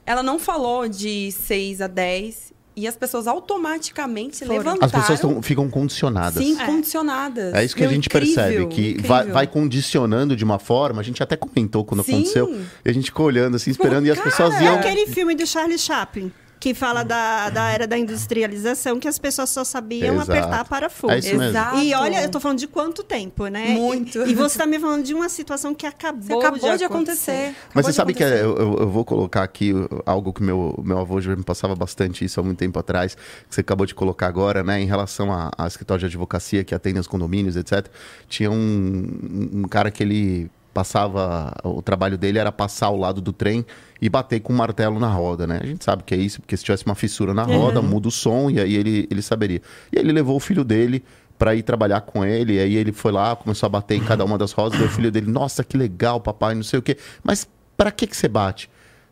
Ela 0.05 0.23
não 0.23 0.39
falou 0.39 0.87
de 0.87 1.31
6 1.31 1.81
a 1.81 1.87
10 1.87 2.53
e 2.77 2.87
as 2.87 2.95
pessoas 2.95 3.25
automaticamente 3.27 4.37
Foram. 4.45 4.51
levantaram. 4.59 4.85
As 4.85 4.91
pessoas 4.91 5.19
tão- 5.19 5.41
ficam 5.41 5.67
condicionadas. 5.69 6.41
Sim, 6.43 6.57
É. 6.61 6.65
condicionadas. 6.65 7.53
É 7.55 7.65
isso 7.65 7.75
que 7.75 7.83
a 7.83 7.87
Meu, 7.87 7.95
gente 7.95 8.05
incrível, 8.05 8.35
percebe, 8.35 8.67
que 8.67 8.89
incrível. 8.91 9.07
vai, 9.09 9.25
vai 9.25 9.47
condicionando 9.47 10.35
de 10.35 10.43
uma 10.43 10.59
forma. 10.59 11.01
A 11.01 11.03
gente 11.03 11.21
até 11.23 11.35
comentou 11.35 11.83
quando 11.83 12.03
Sim. 12.03 12.13
aconteceu. 12.13 12.55
E 12.85 12.89
a 12.89 12.93
gente 12.93 13.05
ficou 13.05 13.25
olhando 13.25 13.55
assim, 13.55 13.71
esperando, 13.71 14.05
e 14.05 14.11
as 14.11 14.17
Cara, 14.19 14.29
pessoas 14.29 14.53
É 14.55 14.63
iam. 14.65 14.75
aquele 14.75 15.07
filme 15.07 15.33
do 15.35 15.45
Charlie 15.47 15.79
Chaplin. 15.79 16.31
Que 16.59 16.73
fala 16.73 17.03
da, 17.03 17.49
da 17.51 17.69
era 17.69 17.85
da 17.85 17.97
industrialização, 17.97 18.99
que 18.99 19.07
as 19.07 19.19
pessoas 19.19 19.49
só 19.49 19.63
sabiam 19.63 20.15
Exato. 20.15 20.31
apertar 20.31 20.65
parafuso. 20.65 21.13
É 21.13 21.19
isso 21.19 21.29
mesmo. 21.29 21.43
Exato. 21.43 21.77
E 21.77 21.93
olha, 21.93 22.23
eu 22.23 22.29
tô 22.29 22.39
falando 22.39 22.57
de 22.59 22.67
quanto 22.67 23.03
tempo, 23.03 23.45
né? 23.47 23.69
Muito. 23.69 24.23
E, 24.25 24.31
e 24.31 24.35
você 24.35 24.57
tá 24.57 24.65
me 24.65 24.79
falando 24.79 25.03
de 25.03 25.13
uma 25.13 25.29
situação 25.29 25.75
que 25.75 25.85
acabou, 25.85 26.39
Acabou 26.39 26.75
de, 26.77 26.83
acontecer. 26.83 27.31
acontecer. 27.31 27.31
Mas 27.31 27.55
Acabou 27.69 27.83
você 27.83 27.89
de 27.91 27.95
sabe 27.95 28.13
que 28.13 28.23
acontecer. 28.23 28.43
é- 28.43 28.45
eu, 28.45 28.57
eu- 28.57 28.77
eu 28.79 28.89
vou 28.89 29.05
colocar 29.05 29.43
aqui 29.43 29.71
algo 30.05 30.33
que 30.33 30.41
meu, 30.41 30.73
meu 30.83 30.97
avô 30.99 31.21
já 31.21 31.35
me 31.35 31.43
passava 31.43 31.75
bastante 31.75 32.25
isso 32.25 32.39
há 32.39 32.43
muito 32.43 32.57
tempo 32.57 32.79
atrás, 32.79 33.13
que 33.15 33.21
você 33.53 33.61
acabou 33.61 33.85
de 33.85 33.93
colocar 33.93 34.27
agora, 34.27 34.63
né? 34.63 34.81
Em 34.81 34.85
relação 34.85 35.31
a, 35.31 35.51
a 35.57 35.67
escritório 35.67 35.99
de 36.01 36.05
advocacia 36.07 36.63
que 36.63 36.73
atende 36.73 36.99
os 36.99 37.07
condomínios, 37.07 37.55
etc. 37.55 37.87
Tinha 38.27 38.49
um, 38.51 39.07
um 39.53 39.63
cara 39.67 39.91
que 39.91 40.01
ele 40.01 40.49
passava, 40.77 41.51
o 41.63 41.81
trabalho 41.81 42.19
dele 42.19 42.37
era 42.37 42.51
passar 42.51 42.85
ao 42.85 42.97
lado 42.97 43.19
do 43.19 43.33
trem 43.33 43.65
e 43.99 44.07
bater 44.07 44.39
com 44.41 44.53
um 44.53 44.55
martelo 44.55 44.99
na 44.99 45.09
roda, 45.09 45.47
né? 45.47 45.59
A 45.59 45.65
gente 45.65 45.83
sabe 45.83 46.03
que 46.03 46.13
é 46.13 46.17
isso, 46.17 46.39
porque 46.39 46.55
se 46.55 46.63
tivesse 46.63 46.85
uma 46.85 46.93
fissura 46.93 47.33
na 47.33 47.41
roda, 47.41 47.81
muda 47.81 48.09
o 48.09 48.11
som 48.11 48.47
e 48.47 48.59
aí 48.59 48.75
ele, 48.75 49.07
ele 49.09 49.23
saberia. 49.23 49.59
E 49.91 49.97
ele 49.97 50.11
levou 50.11 50.35
o 50.35 50.39
filho 50.39 50.63
dele 50.63 51.03
para 51.35 51.55
ir 51.55 51.63
trabalhar 51.63 52.01
com 52.01 52.23
ele, 52.23 52.53
e 52.53 52.59
aí 52.59 52.75
ele 52.75 52.91
foi 52.91 53.11
lá, 53.11 53.35
começou 53.35 53.65
a 53.65 53.69
bater 53.71 53.95
em 53.95 54.03
cada 54.03 54.23
uma 54.23 54.37
das 54.37 54.51
rodas, 54.51 54.79
e 54.79 54.83
o 54.83 54.87
filho 54.87 55.11
dele, 55.11 55.31
nossa, 55.31 55.63
que 55.63 55.75
legal, 55.75 56.21
papai, 56.21 56.53
não 56.53 56.61
sei 56.61 56.77
o 56.77 56.81
quê. 56.83 56.95
Mas 57.23 57.47
para 57.75 57.89
que 57.89 58.05
que 58.05 58.15
você 58.15 58.27
bate? 58.27 58.69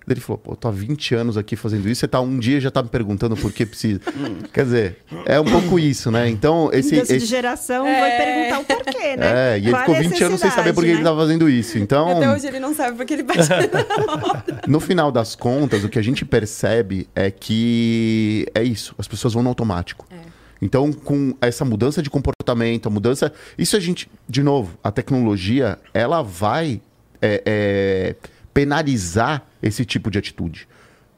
Ele 0.08 0.20
falou, 0.20 0.38
pô, 0.38 0.52
eu 0.52 0.56
tô 0.56 0.68
há 0.68 0.72
20 0.72 1.16
anos 1.16 1.38
aqui 1.38 1.56
fazendo 1.56 1.90
isso, 1.90 2.02
você 2.02 2.08
tá 2.08 2.22
um 2.22 2.38
dia 2.38 2.58
e 2.58 2.62
já 2.62 2.70
tá 2.70 2.84
me 2.84 2.90
perguntando 2.90 3.36
por 3.36 3.52
que 3.52 3.66
precisa. 3.66 4.00
Quer 4.54 4.64
dizer, 4.64 4.98
é 5.26 5.40
um 5.40 5.46
pouco 5.46 5.80
isso, 5.80 6.12
né? 6.12 6.30
Então, 6.30 6.70
esse... 6.72 6.94
Mudança 6.94 7.14
de 7.14 7.18
esse 7.18 7.26
geração, 7.26 7.84
vai 7.84 8.12
É. 8.12 8.18
perguntar 8.18 8.60
o 8.60 8.78
porquê, 8.78 9.16
né? 9.18 9.54
é, 9.54 9.58
e 9.58 9.62
ele 9.64 9.72
Qual 9.72 9.80
ficou 9.82 9.96
20 9.96 10.24
anos 10.24 10.40
sem 10.40 10.52
saber 10.52 10.74
por 10.74 10.84
que 10.84 10.90
ele 10.90 10.98
necessidade, 11.00 11.04
tava 11.04 11.22
fazendo 11.22 11.50
isso. 11.50 11.80
Então, 11.80 12.18
Até 12.18 12.32
hoje 12.32 12.48
ele 12.48 12.60
não 12.60 12.76
sabe 12.76 12.98
porque 12.98 13.14
ele 13.14 13.24
bate 13.24 13.40
no 14.68 14.80
final 14.80 15.12
das 15.12 15.36
contas, 15.36 15.84
o 15.84 15.90
que 15.90 15.98
a 15.98 16.04
gente 16.04 16.24
percebe 16.24 17.08
é 17.16 17.32
que 17.32 18.48
é 18.54 18.64
isso, 18.64 18.94
as 18.98 19.08
pessoas 19.08 19.34
vão 19.34 19.42
no 19.42 19.50
automático. 19.50 20.06
Então, 20.62 20.92
com 20.94 21.36
essa 21.42 21.66
mudança 21.66 22.02
de 22.02 22.10
comportamento, 22.10 22.88
a 22.88 22.90
mudança. 22.90 23.32
Isso 23.58 23.76
a 23.76 23.80
gente, 23.80 24.10
de 24.28 24.42
novo, 24.42 24.78
a 24.84 24.90
tecnologia, 24.92 25.78
ela 25.94 26.22
vai 26.22 26.82
é, 27.22 27.42
é, 27.46 28.16
penalizar 28.56 29.44
esse 29.62 29.84
tipo 29.84 30.10
de 30.10 30.18
atitude. 30.18 30.66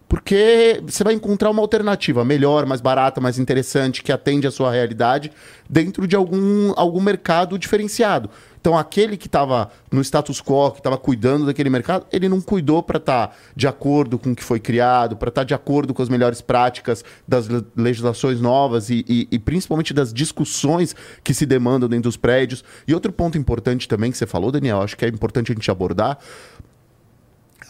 Porque 0.09 0.81
você 0.85 1.03
vai 1.03 1.13
encontrar 1.13 1.49
uma 1.51 1.61
alternativa 1.61 2.23
melhor, 2.23 2.65
mais 2.65 2.79
barata, 2.81 3.19
mais 3.21 3.37
interessante, 3.37 4.01
que 4.01 4.11
atende 4.11 4.47
à 4.47 4.51
sua 4.51 4.71
realidade, 4.71 5.31
dentro 5.69 6.07
de 6.07 6.15
algum, 6.15 6.71
algum 6.77 7.01
mercado 7.01 7.59
diferenciado. 7.59 8.29
Então, 8.59 8.77
aquele 8.77 9.15
que 9.15 9.27
estava 9.27 9.69
no 9.91 10.01
status 10.01 10.41
quo, 10.41 10.71
que 10.71 10.79
estava 10.79 10.97
cuidando 10.97 11.45
daquele 11.45 11.69
mercado, 11.69 12.05
ele 12.11 12.27
não 12.27 12.41
cuidou 12.41 12.81
para 12.81 12.97
estar 12.97 13.37
de 13.55 13.67
acordo 13.67 14.17
com 14.17 14.31
o 14.31 14.35
que 14.35 14.43
foi 14.43 14.59
criado, 14.59 15.15
para 15.15 15.29
estar 15.29 15.43
de 15.43 15.53
acordo 15.53 15.93
com 15.93 16.01
as 16.01 16.09
melhores 16.09 16.41
práticas 16.41 17.03
das 17.27 17.47
le- 17.47 17.65
legislações 17.75 18.41
novas 18.41 18.89
e, 18.89 19.05
e- 19.07 19.27
e 19.31 19.39
principalmente 19.39 19.93
das 19.93 20.13
discussões 20.13 20.95
que 21.23 21.33
se 21.33 21.45
demandam 21.45 21.87
dentro 21.87 22.03
dos 22.09 22.17
prédios. 22.17 22.63
E 22.87 22.93
outro 22.93 23.11
ponto 23.11 23.37
importante 23.37 23.87
também 23.87 24.11
que 24.11 24.17
você 24.17 24.25
falou, 24.25 24.51
Daniel, 24.51 24.81
acho 24.81 24.97
que 24.97 25.05
é 25.05 25.07
importante 25.07 25.51
a 25.51 25.55
gente 25.55 25.69
abordar, 25.71 26.17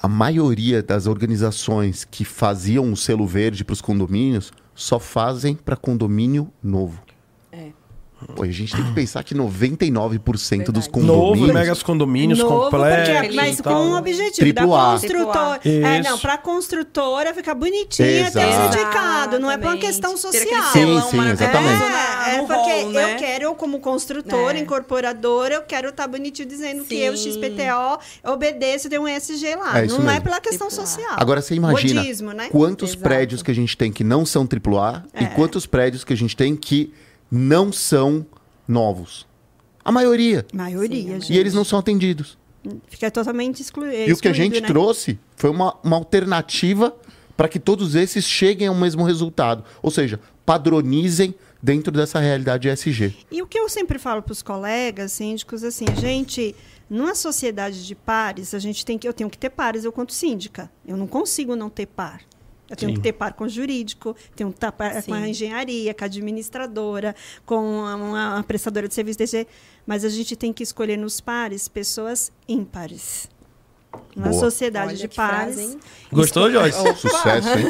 a 0.01 0.07
maioria 0.07 0.83
das 0.83 1.07
organizações 1.07 2.05
que 2.05 2.23
faziam 2.23 2.91
o 2.91 2.97
selo 2.97 3.25
verde 3.25 3.63
para 3.63 3.73
os 3.73 3.81
condomínios 3.81 4.51
só 4.75 4.99
fazem 4.99 5.55
para 5.55 5.75
condomínio 5.75 6.51
novo. 6.61 7.01
É. 8.29 8.33
Pô, 8.33 8.43
a 8.43 8.47
gente 8.51 8.75
tem 8.75 8.83
que 8.83 8.93
pensar 8.93 9.23
que 9.23 9.35
99% 9.35 10.71
dos 10.71 10.85
Verdade. 10.87 11.05
Novo, 11.05 11.21
condomínios... 11.31 11.53
megas 11.53 11.83
condomínios 11.83 12.39
Novo, 12.39 12.69
completos. 12.71 13.13
porque, 13.19 13.35
mas 13.35 13.59
e 13.59 13.63
com 13.63 13.69
um 13.73 13.95
objetivo 13.95 14.35
Triplo 14.39 14.69
da 14.71 14.87
A. 14.87 14.91
construtora. 14.93 15.61
É, 15.65 16.01
não, 16.01 16.17
pra 16.19 16.37
construtora 16.37 17.33
ficar 17.33 17.53
bonitinha, 17.53 18.31
ter 18.31 18.31
certificado, 18.31 19.39
não 19.39 19.51
é 19.51 19.57
pra 19.57 19.69
uma 19.69 19.77
questão 19.77 20.17
social. 20.17 20.63
Sim, 20.73 20.99
sim, 21.11 21.29
exatamente. 21.29 21.79
na- 21.79 22.27
É, 22.27 22.35
é 22.35 22.41
porque 22.41 22.53
rolo, 22.81 22.91
né? 22.91 23.13
eu 23.13 23.17
quero, 23.17 23.55
como 23.55 23.79
construtora, 23.79 24.57
É. 24.57 24.61
incorporadora, 24.61 25.55
eu 25.55 25.61
quero 25.61 25.89
estar 25.89 26.07
bonitinho 26.07 26.47
dizendo 26.47 26.83
que 26.85 26.95
eu, 26.99 27.15
Sim. 27.15 27.31
XPTO, 27.33 27.99
obedeço, 28.33 28.89
tenho 28.89 29.03
um 29.03 29.07
ESG 29.07 29.55
lá. 29.55 29.79
É 29.79 29.85
não 29.87 30.09
é 30.09 30.19
pela 30.19 30.39
questão 30.41 30.67
Triplo 30.67 30.83
A. 30.83 30.87
social. 30.87 31.13
Agora 31.17 31.41
você 31.41 31.55
imagina 31.55 32.01
Modismo, 32.01 32.31
né? 32.31 32.47
quantos 32.49 32.89
Exato. 32.91 33.03
prédios 33.03 33.43
que 33.43 33.51
a 33.51 33.55
gente 33.55 33.77
tem 33.77 33.91
que 33.91 34.03
não 34.03 34.25
são 34.25 34.45
AAA 34.45 35.03
e 35.19 35.23
É. 35.23 35.27
quantos 35.27 35.65
prédios 35.65 36.03
que 36.03 36.13
a 36.13 36.17
gente 36.17 36.35
tem 36.35 36.55
que 36.55 36.91
não 37.31 37.71
são 37.71 38.25
novos. 38.67 39.27
A 39.83 39.91
maioria. 39.91 40.45
Maioria, 40.53 41.01
Sim, 41.01 41.21
gente. 41.21 41.33
E 41.33 41.37
eles 41.37 41.53
não 41.53 41.63
são 41.63 41.79
atendidos. 41.79 42.37
Fica 42.89 43.09
totalmente 43.09 43.61
exclu... 43.61 43.85
E 43.85 44.11
o 44.11 44.17
que 44.17 44.27
a 44.27 44.33
gente 44.33 44.59
né? 44.59 44.67
trouxe 44.67 45.17
foi 45.35 45.49
uma, 45.49 45.75
uma 45.83 45.95
alternativa 45.95 46.93
para 47.37 47.47
que 47.47 47.59
todos 47.59 47.95
esses 47.95 48.25
cheguem 48.25 48.67
ao 48.67 48.75
mesmo 48.75 49.03
resultado. 49.03 49.63
Ou 49.81 49.91
seja, 49.91 50.19
padronizem 50.45 51.33
dentro 51.61 51.91
dessa 51.91 52.19
realidade 52.19 52.67
ESG. 52.67 53.15
E 53.31 53.41
o 53.41 53.47
que 53.47 53.59
eu 53.59 53.69
sempre 53.69 53.97
falo 53.97 54.21
para 54.21 54.31
os 54.31 54.41
colegas 54.41 55.11
síndicos, 55.13 55.63
assim, 55.63 55.85
gente, 55.99 56.55
numa 56.89 57.15
sociedade 57.15 57.85
de 57.85 57.95
pares, 57.95 58.53
a 58.53 58.59
gente 58.59 58.85
tem 58.85 58.97
que, 58.97 59.07
eu 59.07 59.13
tenho 59.13 59.29
que 59.29 59.37
ter 59.37 59.49
pares, 59.49 59.85
eu 59.85 59.91
quanto 59.91 60.13
síndica. 60.13 60.69
Eu 60.85 60.97
não 60.97 61.07
consigo 61.07 61.55
não 61.55 61.69
ter 61.69 61.85
par. 61.85 62.21
Eu 62.69 62.75
tenho 62.75 62.91
Sim. 62.91 62.95
que 62.95 63.01
ter 63.01 63.13
par 63.13 63.33
com 63.33 63.45
o 63.45 63.49
jurídico, 63.49 64.15
tenho 64.35 64.51
que 64.51 64.59
ter 64.59 64.71
par 64.71 64.91
com 65.03 65.13
a 65.13 65.21
Sim. 65.21 65.29
engenharia, 65.29 65.93
com 65.93 66.03
a 66.03 66.07
administradora, 66.07 67.15
com 67.45 67.55
uma, 67.79 67.95
uma 68.35 68.43
prestadora 68.43 68.87
de 68.87 68.93
serviço 68.93 69.19
DG. 69.19 69.47
Mas 69.85 70.03
a 70.03 70.09
gente 70.09 70.35
tem 70.35 70.51
que 70.51 70.63
escolher 70.63 70.97
nos 70.97 71.21
pares 71.21 71.67
pessoas 71.67 72.31
ímpares. 72.47 73.29
Numa 74.15 74.29
Boa. 74.29 74.39
sociedade 74.39 74.89
Olha 74.89 74.97
de 74.97 75.07
pares. 75.07 75.55
frase? 75.55 75.77
Gostou, 76.11 76.51
Joyce? 76.51 76.77
Sucesso, 76.97 77.49
hein? 77.57 77.65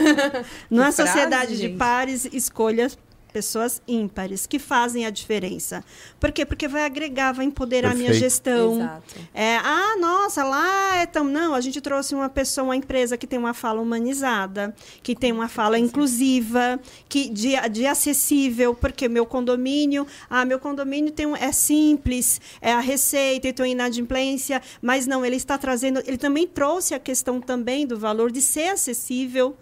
Numa 0.69 0.87
Que 0.89 0.93
frase, 0.95 1.11
sociedade 1.11 1.55
de 1.55 1.61
gente. 1.63 1.77
pares, 1.77 2.25
escolha 2.33 2.89
pessoas 3.37 3.83
ímpares 3.87 4.47
que 4.47 4.57
fazem 4.57 5.05
a 5.05 5.11
diferença. 5.11 5.83
Por 6.19 6.31
quê? 6.31 6.43
Porque 6.43 6.67
vai 6.67 6.83
agregar, 6.83 7.33
vai 7.33 7.45
empoderar 7.45 7.91
a 7.91 7.93
minha 7.93 8.09
Perfeito. 8.09 8.31
gestão. 8.31 8.77
Exato. 8.77 9.15
É, 9.31 9.57
ah, 9.57 9.95
nossa, 9.99 10.43
lá 10.43 10.95
é 10.95 11.05
tão. 11.05 11.23
Não, 11.23 11.53
a 11.53 11.61
gente 11.61 11.79
trouxe 11.79 12.15
uma 12.15 12.29
pessoa, 12.29 12.65
uma 12.65 12.75
empresa 12.75 13.15
que 13.15 13.27
tem 13.27 13.37
uma 13.37 13.53
fala 13.53 13.79
humanizada, 13.79 14.75
que 15.03 15.15
tem 15.15 15.31
uma 15.31 15.47
fala 15.47 15.77
inclusiva, 15.77 16.79
que 17.07 17.29
de, 17.29 17.53
de 17.69 17.85
acessível, 17.85 18.73
porque 18.73 19.07
meu 19.07 19.23
condomínio, 19.23 20.07
ah, 20.27 20.43
meu 20.43 20.57
condomínio 20.57 21.11
tem 21.11 21.27
um, 21.27 21.35
é 21.35 21.51
simples, 21.51 22.41
é 22.59 22.73
a 22.73 22.79
receita, 22.79 23.47
então 23.47 23.63
inadimplência, 23.63 24.63
mas 24.81 25.05
não, 25.05 25.23
ele 25.23 25.35
está 25.35 25.59
trazendo, 25.59 26.01
ele 26.07 26.17
também 26.17 26.47
trouxe 26.47 26.95
a 26.95 26.99
questão 26.99 27.39
também 27.39 27.85
do 27.85 27.99
valor 27.99 28.31
de 28.31 28.41
ser 28.41 28.69
acessível. 28.69 29.55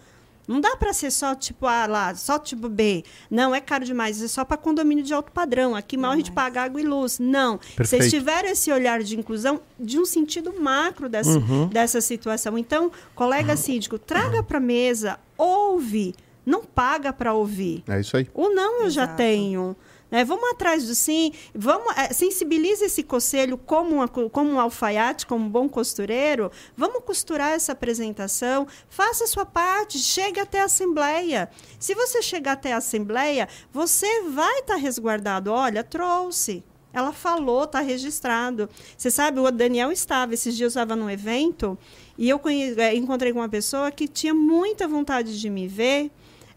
Não 0.47 0.61
dá 0.61 0.75
para 0.75 0.93
ser 0.93 1.11
só 1.11 1.33
tipo 1.35 1.65
A 1.65 1.85
lá, 1.85 2.13
só 2.15 2.37
tipo 2.37 2.69
B. 2.69 3.03
Não, 3.29 3.53
é 3.53 3.59
caro 3.61 3.83
demais. 3.85 4.21
É 4.21 4.27
só 4.27 4.45
para 4.45 4.57
condomínio 4.57 5.03
de 5.03 5.13
alto 5.13 5.31
padrão. 5.31 5.75
Aqui 5.75 5.97
mal 5.97 6.11
a 6.11 6.15
gente 6.15 6.31
paga 6.31 6.63
água 6.63 6.79
e 6.79 6.83
luz. 6.83 7.19
Não. 7.19 7.57
Perfeito. 7.57 7.87
Vocês 7.87 8.09
tiveram 8.11 8.49
esse 8.49 8.71
olhar 8.71 9.01
de 9.01 9.17
inclusão 9.17 9.61
de 9.79 9.99
um 9.99 10.05
sentido 10.05 10.53
macro 10.59 11.09
dessa, 11.09 11.39
dessa 11.71 12.01
situação. 12.01 12.57
Então, 12.57 12.91
colega 13.13 13.55
síndico, 13.55 13.97
traga 13.97 14.43
para 14.43 14.57
a 14.57 14.61
mesa, 14.61 15.19
ouve. 15.37 16.13
Não 16.45 16.63
paga 16.63 17.11
para 17.11 17.33
ouvir. 17.33 17.83
É 17.87 17.99
isso 17.99 18.15
aí. 18.15 18.27
O 18.33 18.49
não 18.49 18.83
eu 18.83 18.89
já 18.89 19.03
Exato. 19.03 19.17
tenho. 19.17 19.75
Né? 20.15 20.23
Vamos 20.23 20.49
atrás 20.51 20.85
do 20.87 20.95
sim, 20.95 21.33
vamos 21.53 21.93
é, 21.97 22.13
sensibilize 22.13 22.85
esse 22.85 23.03
conselho 23.03 23.57
como, 23.57 23.95
uma, 23.95 24.07
como 24.07 24.49
um 24.49 24.59
alfaiate, 24.61 25.25
como 25.25 25.43
um 25.43 25.49
bom 25.49 25.67
costureiro. 25.67 26.49
Vamos 26.77 27.03
costurar 27.03 27.51
essa 27.51 27.73
apresentação, 27.73 28.65
faça 28.87 29.25
a 29.25 29.27
sua 29.27 29.45
parte, 29.45 29.99
chegue 29.99 30.39
até 30.39 30.61
a 30.61 30.65
assembleia. 30.65 31.49
Se 31.77 31.93
você 31.93 32.21
chegar 32.21 32.53
até 32.53 32.71
a 32.71 32.77
assembleia, 32.77 33.49
você 33.73 34.21
vai 34.29 34.59
estar 34.59 34.75
tá 34.75 34.79
resguardado. 34.79 35.51
Olha, 35.51 35.83
trouxe. 35.83 36.63
Ela 36.93 37.11
falou, 37.11 37.65
está 37.65 37.81
registrado. 37.81 38.69
Você 38.97 39.11
sabe, 39.11 39.41
o 39.41 39.51
Daniel 39.51 39.91
estava, 39.91 40.33
esses 40.33 40.55
dias 40.55 40.77
eu 40.77 40.81
estava 40.81 40.95
num 40.95 41.09
evento 41.09 41.77
e 42.17 42.29
eu 42.29 42.39
conhe... 42.39 42.73
É, 42.79 42.95
encontrei 42.95 43.33
com 43.33 43.39
uma 43.39 43.49
pessoa 43.49 43.91
que 43.91 44.07
tinha 44.07 44.33
muita 44.33 44.87
vontade 44.87 45.37
de 45.37 45.49
me 45.49 45.67
ver 45.67 46.09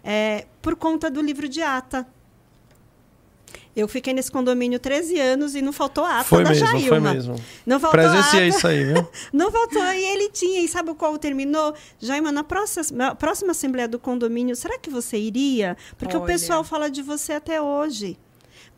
é, 0.04 0.46
por 0.62 0.76
conta 0.76 1.10
do 1.10 1.20
livro 1.20 1.48
de 1.48 1.60
ata. 1.60 2.06
Eu 3.78 3.86
fiquei 3.86 4.12
nesse 4.12 4.30
condomínio 4.30 4.80
13 4.80 5.20
anos 5.20 5.54
e 5.54 5.62
não 5.62 5.72
faltou 5.72 6.04
ata 6.04 6.24
foi 6.24 6.42
da 6.42 6.50
mesmo, 6.50 6.66
Jailma. 6.66 6.88
Foi 6.88 7.00
mesmo, 7.00 7.36
Não 7.64 7.78
faltou 7.78 8.00
Presenciei 8.00 8.48
ata. 8.48 8.58
isso 8.58 8.66
aí, 8.66 8.84
viu? 8.84 9.08
não 9.32 9.52
faltou. 9.52 9.84
E 9.84 10.04
ele 10.04 10.30
tinha. 10.30 10.60
E 10.60 10.66
sabe 10.66 10.92
qual 10.94 11.16
terminou? 11.16 11.72
Jaima, 12.00 12.32
na 12.32 12.42
próxima, 12.42 12.86
na 12.92 13.14
próxima 13.14 13.52
assembleia 13.52 13.86
do 13.86 13.98
condomínio, 13.98 14.56
será 14.56 14.78
que 14.78 14.90
você 14.90 15.16
iria? 15.16 15.76
Porque 15.96 16.16
Olha. 16.16 16.24
o 16.24 16.26
pessoal 16.26 16.64
fala 16.64 16.90
de 16.90 17.02
você 17.02 17.34
até 17.34 17.62
hoje. 17.62 18.18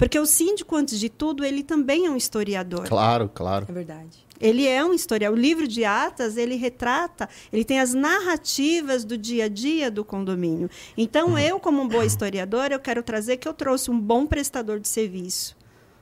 Porque 0.01 0.19
o 0.19 0.25
síndico, 0.25 0.75
antes 0.77 0.99
de 0.99 1.11
tudo, 1.11 1.45
ele 1.45 1.63
também 1.63 2.07
é 2.07 2.11
um 2.11 2.17
historiador. 2.17 2.89
Claro, 2.89 3.31
claro. 3.35 3.67
É 3.69 3.73
verdade. 3.73 4.27
Ele 4.41 4.67
é 4.67 4.83
um 4.83 4.95
historiador. 4.95 5.37
O 5.37 5.39
livro 5.39 5.69
de 5.69 5.85
atas, 5.85 6.39
ele 6.39 6.57
retrata, 6.57 7.29
ele 7.53 7.67
tem 7.67 7.79
as 7.79 7.93
narrativas 7.93 9.05
do 9.05 9.19
dia 9.19 9.45
a 9.45 9.49
dia 9.49 9.91
do 9.91 10.03
condomínio. 10.03 10.71
Então, 10.97 11.39
eu, 11.39 11.61
como 11.61 11.83
um 11.83 11.87
boa 11.87 12.07
historiadora, 12.07 12.75
eu 12.75 12.81
quero 12.81 13.03
trazer 13.03 13.37
que 13.37 13.47
eu 13.47 13.53
trouxe 13.53 13.91
um 13.91 14.01
bom 14.01 14.25
prestador 14.25 14.81
de 14.81 14.89
serviço. 14.89 15.55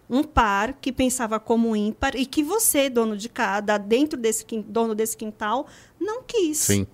Um 0.09 0.23
par 0.23 0.75
que 0.75 0.93
pensava 0.93 1.41
como 1.41 1.75
ímpar 1.75 2.15
e 2.15 2.25
que 2.25 2.45
você, 2.45 2.89
dono 2.89 3.17
de 3.17 3.29
casa, 3.29 3.77
dentro 3.79 4.17
desse 4.17 4.47
dono 4.65 4.95
desse 4.95 5.17
quintal, 5.17 5.67
não 6.01 6.23
quis. 6.23 6.59
Sim. 6.59 6.87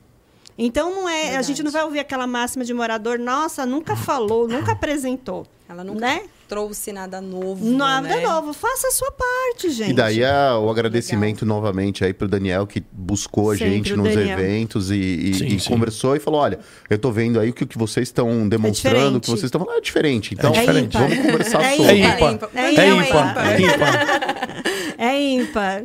Então 0.57 0.91
não 0.91 1.09
é, 1.09 1.37
a 1.37 1.43
gente 1.43 1.63
não 1.63 1.71
vai 1.71 1.85
ouvir 1.85 1.99
aquela 1.99 2.27
máxima 2.27 2.65
de 2.65 2.73
morador, 2.73 3.19
nossa, 3.19 3.67
nunca 3.67 3.95
falou, 3.95 4.49
nunca 4.49 4.73
apresentou. 4.73 5.47
Ela 5.69 5.83
nunca 5.83 6.01
Né? 6.01 6.23
Trouxe 6.49 6.93
nada 6.93 7.21
novo. 7.21 7.65
Nada 7.71 8.09
né? 8.09 8.21
novo, 8.21 8.53
faça 8.53 8.89
a 8.89 8.91
sua 8.91 9.11
parte, 9.13 9.71
gente. 9.71 9.91
E 9.91 9.95
daí 9.95 10.23
é 10.23 10.53
o 10.55 10.69
agradecimento 10.71 11.45
novamente 11.47 12.05
aí 12.05 12.13
pro 12.13 12.29
Daniel 12.29 12.67
que 12.67 12.83
buscou 12.93 13.51
a 13.51 13.57
Sempre 13.57 13.75
gente 13.75 13.95
nos 13.97 14.09
Daniel. 14.15 14.39
eventos 14.39 14.91
e, 14.91 14.95
e- 14.97 15.35
Sim, 15.35 15.47
e 15.47 15.61
sim. 15.61 15.69
conversou 15.71 16.15
e 16.17 16.21
falou: 16.21 16.41
olha, 16.41 16.59
eu 16.89 16.99
tô 16.99 17.11
vendo 17.11 17.39
aí 17.41 17.53
que 17.53 17.65
o 17.65 17.67
que 17.67 17.79
vocês 17.79 18.09
estão 18.09 18.49
demonstrando, 18.49 19.19
o 19.19 19.21
que 19.21 19.27
vocês 19.29 19.45
estão 19.45 19.61
falando 19.61 19.79
é 19.79 19.81
diferente. 19.81 20.35
Então, 20.35 20.53
É 20.55 20.61
diferente. 20.61 20.97
vamos 20.97 21.17
conversar 21.19 21.63
É 21.63 21.77
sobre. 21.77 21.93
É 21.93 21.97
ímpar. 21.97 22.49
É 22.55 22.61
é 22.75 22.89
ímpar. 22.89 23.47
É 23.47 23.61
ímpar. 23.61 24.63
É 24.99 25.21
ímpar. 25.21 25.85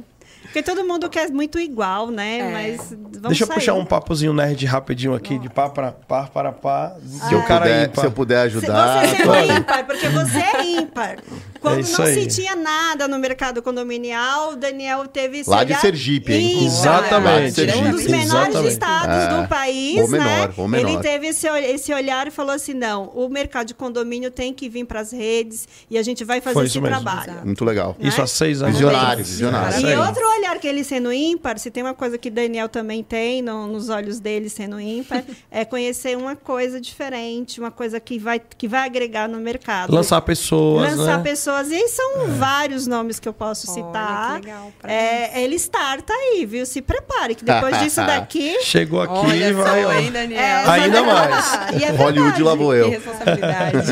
Porque 0.49 0.63
todo 0.63 0.83
mundo 0.83 1.07
quer 1.09 1.29
muito 1.29 1.59
igual, 1.59 2.09
né? 2.09 2.39
É. 2.39 2.51
Mas 2.51 2.89
vamos 2.89 3.21
Deixa 3.29 3.43
eu 3.43 3.47
sair. 3.47 3.55
puxar 3.55 3.73
um 3.75 3.85
papozinho 3.85 4.33
nerd 4.33 4.65
rapidinho 4.65 5.13
aqui, 5.13 5.37
de 5.37 5.47
pá 5.49 5.69
para 5.69 5.91
pá 5.91 6.23
para 6.23 6.51
pá. 6.51 6.95
Se, 7.05 7.29
Que 7.29 7.35
eu 7.35 7.39
o 7.39 7.45
cara 7.45 7.61
puder, 7.65 7.89
é 7.89 8.01
se 8.01 8.05
eu 8.07 8.11
puder 8.11 8.39
Se 8.39 8.57
ajudar. 8.57 9.05
Você 9.07 9.21
aí. 9.29 9.51
ímpar, 9.57 9.85
porque 9.85 10.07
você 10.09 10.37
é 10.39 10.65
ímpar. 10.65 11.17
Quando 11.61 11.81
isso 11.81 11.99
não 12.01 12.07
aí. 12.07 12.13
se 12.13 12.27
tinha 12.41 12.55
nada 12.55 13.05
no 13.07 13.19
mercado 13.19 13.61
condominial, 13.61 14.53
o 14.53 14.55
Daniel 14.55 15.05
teve 15.07 15.39
esse 15.39 15.49
Lá 15.49 15.63
de 15.65 15.75
Sergipe, 15.75 16.31
hein? 16.33 16.51
ímpar. 16.63 16.65
Exatamente. 16.65 17.69
É 17.69 17.75
um 17.75 17.91
dos 17.91 18.07
menores 18.07 18.25
Exatamente. 18.25 18.71
estados 18.71 19.15
É. 19.15 19.41
do 19.41 19.47
país, 19.47 19.99
Ou 20.01 20.07
menor, 20.07 20.25
né? 20.47 20.53
ou 20.57 20.67
menor. 20.67 20.89
Ele 20.89 20.99
teve 21.01 21.27
esse, 21.27 21.47
esse 21.47 21.93
olhar 21.93 22.27
e 22.27 22.31
falou 22.31 22.53
assim, 22.55 22.73
não, 22.73 23.05
o 23.13 23.27
mercado 23.29 23.67
de 23.67 23.73
condomínio 23.73 24.31
tem 24.31 24.53
que 24.53 24.69
vir 24.69 24.85
para 24.85 25.01
as 25.01 25.11
redes 25.11 25.67
e 25.91 25.97
a 25.97 26.01
gente 26.01 26.23
vai 26.23 26.39
fazer 26.41 26.53
Foi 26.53 26.63
esse 26.65 26.71
isso 26.77 26.81
mesmo. 26.81 27.01
trabalho. 27.03 27.45
Muito 27.45 27.63
legal. 27.65 27.95
Né? 27.99 28.07
Isso 28.07 28.21
há 28.21 28.27
seis 28.27 28.61
anos. 28.61 28.75
Visionário, 28.75 29.23
visionário. 29.25 29.79
E 29.87 29.95
outro 29.95 30.23
olhar 30.37 30.38
que 30.59 30.67
ele 30.67 30.83
sendo 30.83 31.11
ímpar, 31.13 31.57
se 31.59 31.69
tem 31.71 31.83
uma 31.83 31.93
coisa 31.93 32.17
que 32.17 32.29
Daniel 32.29 32.67
também 32.69 33.03
tem 33.03 33.41
no- 33.41 33.67
nos 33.67 33.89
olhos 33.89 34.19
dele 34.19 34.49
sendo 34.49 34.79
ímpar, 34.79 35.23
é 35.51 35.63
conhecer 35.65 36.17
uma 36.17 36.35
coisa 36.35 36.79
diferente, 36.81 37.59
uma 37.59 37.71
coisa 37.71 37.99
que 37.99 38.17
vai, 38.19 38.39
que 38.39 38.67
vai 38.67 38.85
agregar 38.85 39.27
no 39.29 39.39
mercado. 39.39 39.93
Lançar 39.93 40.21
pessoas, 40.21 40.95
Lançar 40.97 41.17
né? 41.17 41.23
pessoas. 41.23 41.69
E 41.71 41.75
aí 41.75 41.87
são 41.87 42.27
vários 42.37 42.87
nomes 42.87 43.19
que 43.19 43.27
eu 43.27 43.33
posso 43.33 43.69
Olha, 43.71 43.85
citar. 43.85 44.39
que 44.41 44.45
legal, 44.47 44.71
é, 44.83 45.41
ele 45.43 45.55
starta 45.55 46.11
aí, 46.13 46.45
viu? 46.45 46.65
Se 46.65 46.81
prepare, 46.81 47.35
que 47.35 47.43
depois 47.45 47.77
disso 47.79 48.01
daqui. 48.05 48.59
Chegou 48.61 49.01
aqui 49.01 49.13
Olha 49.13 49.49
e 49.49 49.53
vai, 49.53 49.83
só, 49.83 49.89
ó. 49.89 49.93
hein, 49.93 50.11
Daniel? 50.11 50.39
é, 50.39 50.69
Ainda 50.69 51.03
mais. 51.03 51.45
E 51.79 51.83
é 51.83 51.89
Hollywood 51.91 52.43
lá 52.43 52.55
vou 52.55 52.71
Que 52.71 52.77
eu. 52.77 52.89
responsabilidade. 52.89 53.87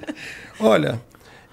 Olha, 0.60 1.00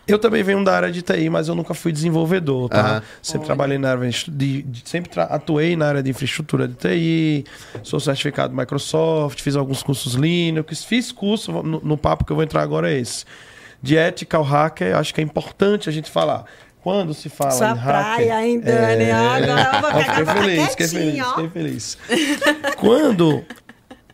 eu 0.07 0.17
também 0.17 0.41
venho 0.43 0.63
da 0.63 0.75
área 0.75 0.91
de 0.91 1.01
TI, 1.01 1.29
mas 1.29 1.47
eu 1.47 1.55
nunca 1.55 1.73
fui 1.73 1.91
desenvolvedor, 1.91 2.69
tá? 2.69 2.79
Aham. 2.79 3.03
Sempre 3.21 3.39
Olha. 3.39 3.45
trabalhei 3.47 3.77
na 3.77 3.91
área 3.91 4.09
de, 4.09 4.61
de- 4.63 4.81
sempre 4.85 5.11
atuei 5.19 5.75
na 5.75 5.87
área 5.87 6.01
de 6.03 6.09
infraestrutura 6.09 6.67
de 6.67 6.75
TI, 6.75 7.45
sou 7.83 7.99
certificado 7.99 8.55
Microsoft, 8.55 9.41
fiz 9.41 9.55
alguns 9.55 9.83
cursos 9.83 10.13
Linux, 10.15 10.83
fiz 10.83 11.11
curso 11.11 11.51
no, 11.51 11.79
no 11.81 11.97
papo 11.97 12.23
que 12.25 12.31
eu 12.31 12.35
vou 12.35 12.43
entrar 12.43 12.61
agora 12.61 12.91
é 12.91 12.99
esse. 12.99 13.25
De 13.81 13.95
ethical 13.95 14.41
hacker, 14.43 14.95
acho 14.97 15.13
que 15.13 15.21
é 15.21 15.23
importante 15.23 15.87
a 15.89 15.91
gente 15.91 16.09
falar. 16.09 16.45
Quando 16.81 17.13
se 17.13 17.27
fala 17.27 17.51
Sua 17.51 17.71
em 17.71 17.75
hacker, 17.75 18.25
praia, 18.27 18.47
hein, 18.47 18.59
Dani? 18.61 19.11
Agora 19.11 19.69
eu 19.75 19.81
vou 19.81 19.91
pegar 19.91 20.15
fiquei 20.15 20.25
feliz, 20.41 20.69
fiquei 20.69 20.87
feliz, 20.87 21.21
ó. 21.25 21.29
fiquei 21.35 21.49
feliz. 21.49 21.97
Quando 22.77 23.43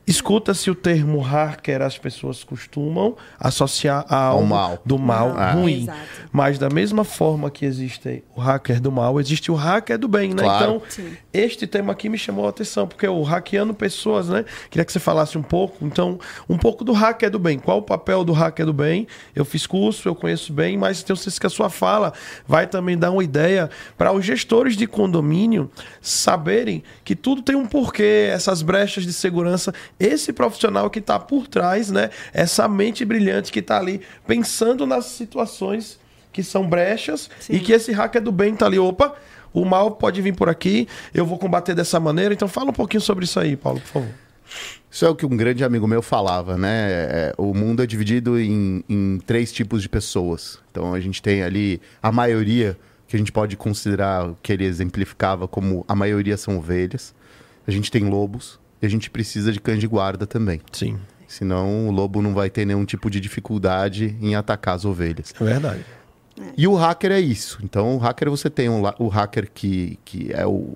escuta-se 0.05 0.69
o 0.69 0.75
termo 0.75 1.19
hacker, 1.19 1.81
as 1.81 1.97
pessoas 1.97 2.43
costumam 2.43 3.15
associar 3.39 4.05
a 4.09 4.17
algo 4.25 4.45
mal. 4.47 4.77
do 4.85 4.97
mal 4.99 5.33
Ah. 5.37 5.51
ruim. 5.53 5.83
exato. 5.83 5.99
Mas 6.31 6.57
da 6.59 6.69
mesma 6.69 7.03
forma 7.03 7.49
que 7.49 7.65
existe 7.65 8.23
o 8.35 8.41
hacker 8.41 8.81
do 8.81 8.91
mal, 8.91 9.19
existe 9.19 9.51
o 9.51 9.55
hacker 9.55 9.97
do 9.97 10.07
bem, 10.07 10.33
né? 10.33 10.43
Claro. 10.43 10.81
Então, 10.87 11.05
este 11.31 11.65
tema 11.65 11.93
aqui 11.93 12.09
me 12.09 12.17
chamou 12.17 12.45
a 12.45 12.49
atenção, 12.49 12.87
porque 12.87 13.07
o 13.07 13.21
hackeando 13.23 13.73
pessoas, 13.73 14.27
né? 14.29 14.43
Queria 14.69 14.83
que 14.83 14.91
você 14.91 14.99
falasse 14.99 15.37
um 15.37 15.43
pouco, 15.43 15.85
então, 15.85 16.19
um 16.49 16.57
pouco 16.57 16.83
do 16.83 16.91
hacker 16.91 17.29
do 17.29 17.39
bem. 17.39 17.57
Qual 17.57 17.77
o 17.77 17.81
papel 17.81 18.23
do 18.23 18.33
hacker 18.33 18.65
do 18.65 18.73
bem? 18.73 19.07
Eu 19.35 19.45
fiz 19.45 19.65
curso, 19.65 20.07
eu 20.09 20.15
conheço 20.15 20.51
bem, 20.51 20.77
mas 20.77 21.01
tenho 21.03 21.15
certeza 21.15 21.39
que 21.39 21.47
a 21.47 21.49
sua 21.49 21.69
fala 21.69 22.11
vai 22.47 22.67
também 22.67 22.97
dar 22.97 23.11
uma 23.11 23.23
ideia 23.23 23.69
para 23.97 24.11
os 24.11 24.25
gestores 24.25 24.75
de 24.75 24.85
condomínio 24.87 25.69
saberem 26.01 26.83
que 27.03 27.15
tudo 27.15 27.41
tem 27.41 27.55
um 27.55 27.65
porquê, 27.65 28.29
essas 28.31 28.61
brechas 28.61 29.03
de 29.03 29.13
segurança, 29.13 29.73
esse 29.99 30.31
profissional 30.31 30.89
que 30.89 30.99
está 30.99 31.19
por 31.19 31.47
trás, 31.47 31.89
né? 31.91 32.09
Essa 32.33 32.67
mente 32.67 33.03
brilhante 33.03 33.51
que 33.51 33.59
está 33.59 33.77
ali 33.77 34.01
pensando 34.25 34.85
nas 34.85 35.05
situações 35.05 35.99
que 36.31 36.41
são 36.41 36.67
brechas 36.67 37.29
e 37.49 37.59
que 37.59 37.71
esse 37.71 37.91
hacker 37.91 38.21
do 38.21 38.31
bem 38.31 38.55
tá 38.55 38.65
ali, 38.65 38.79
opa, 38.79 39.13
o 39.53 39.63
mal 39.63 39.91
pode 39.91 40.21
vir 40.21 40.33
por 40.33 40.49
aqui, 40.49 40.87
eu 41.13 41.25
vou 41.25 41.37
combater 41.37 41.75
dessa 41.75 41.99
maneira. 41.99 42.33
Então 42.33 42.47
fala 42.47 42.71
um 42.71 42.73
pouquinho 42.73 43.01
sobre 43.01 43.25
isso 43.25 43.39
aí, 43.39 43.55
Paulo, 43.55 43.79
por 43.81 43.87
favor. 43.87 44.09
Isso 44.89 45.05
é 45.05 45.09
o 45.09 45.15
que 45.15 45.25
um 45.25 45.35
grande 45.35 45.63
amigo 45.63 45.87
meu 45.87 46.01
falava, 46.01 46.57
né? 46.57 46.87
É, 46.89 47.33
o 47.37 47.53
mundo 47.53 47.81
é 47.81 47.85
dividido 47.85 48.39
em, 48.39 48.83
em 48.87 49.19
três 49.25 49.51
tipos 49.51 49.81
de 49.81 49.89
pessoas. 49.89 50.59
Então 50.71 50.93
a 50.93 50.99
gente 50.99 51.21
tem 51.21 51.43
ali 51.43 51.81
a 52.01 52.11
maioria, 52.11 52.77
que 53.13 53.17
a 53.17 53.19
gente 53.19 53.31
pode 53.31 53.55
considerar 53.55 54.27
o 54.27 54.37
que 54.41 54.51
ele 54.51 54.65
exemplificava 54.65 55.47
como 55.47 55.85
a 55.87 55.93
maioria 55.93 56.35
são 56.35 56.57
ovelhas. 56.57 57.13
A 57.67 57.69
gente 57.69 57.91
tem 57.91 58.09
lobos 58.09 58.59
e 58.81 58.87
a 58.87 58.89
gente 58.89 59.07
precisa 59.07 59.51
de 59.51 59.59
cães 59.59 59.79
de 59.79 59.85
guarda 59.85 60.25
também. 60.25 60.59
Sim, 60.71 60.97
Senão 61.27 61.87
o 61.87 61.91
lobo 61.91 62.23
não 62.23 62.33
vai 62.33 62.49
ter 62.49 62.65
nenhum 62.65 62.83
tipo 62.85 63.11
de 63.11 63.19
dificuldade 63.19 64.17
em 64.19 64.33
atacar 64.33 64.73
as 64.73 64.83
ovelhas. 64.83 65.31
é 65.39 65.43
verdade. 65.43 65.85
E 66.57 66.67
o 66.67 66.73
hacker 66.73 67.11
é 67.11 67.19
isso. 67.19 67.59
Então, 67.61 67.95
o 67.95 67.99
hacker 67.99 68.31
você 68.31 68.49
tem 68.49 68.67
um 68.67 68.81
o 68.97 69.07
hacker 69.09 69.47
que, 69.53 69.99
que 70.03 70.33
é 70.33 70.47
o, 70.47 70.75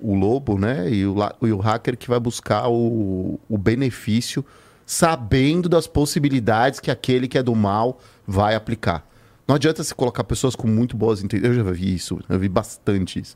o 0.00 0.16
lobo, 0.16 0.58
né? 0.58 0.90
E 0.90 1.06
o, 1.06 1.14
e 1.42 1.52
o 1.52 1.58
hacker 1.58 1.96
que 1.96 2.08
vai 2.08 2.18
buscar 2.18 2.66
o, 2.68 3.38
o 3.48 3.56
benefício 3.56 4.44
sabendo 4.84 5.68
das 5.68 5.86
possibilidades 5.86 6.80
que 6.80 6.90
aquele 6.90 7.28
que 7.28 7.38
é 7.38 7.42
do 7.42 7.54
mal 7.54 8.00
vai 8.26 8.56
aplicar. 8.56 9.06
Não 9.52 9.56
adianta 9.56 9.84
você 9.84 9.94
colocar 9.94 10.24
pessoas 10.24 10.56
com 10.56 10.66
muito 10.66 10.96
boas 10.96 11.22
intenções. 11.22 11.54
Eu 11.58 11.62
já 11.62 11.70
vi 11.70 11.94
isso, 11.94 12.18
eu 12.26 12.38
vi 12.38 12.48
bastante 12.48 13.20
isso. 13.20 13.34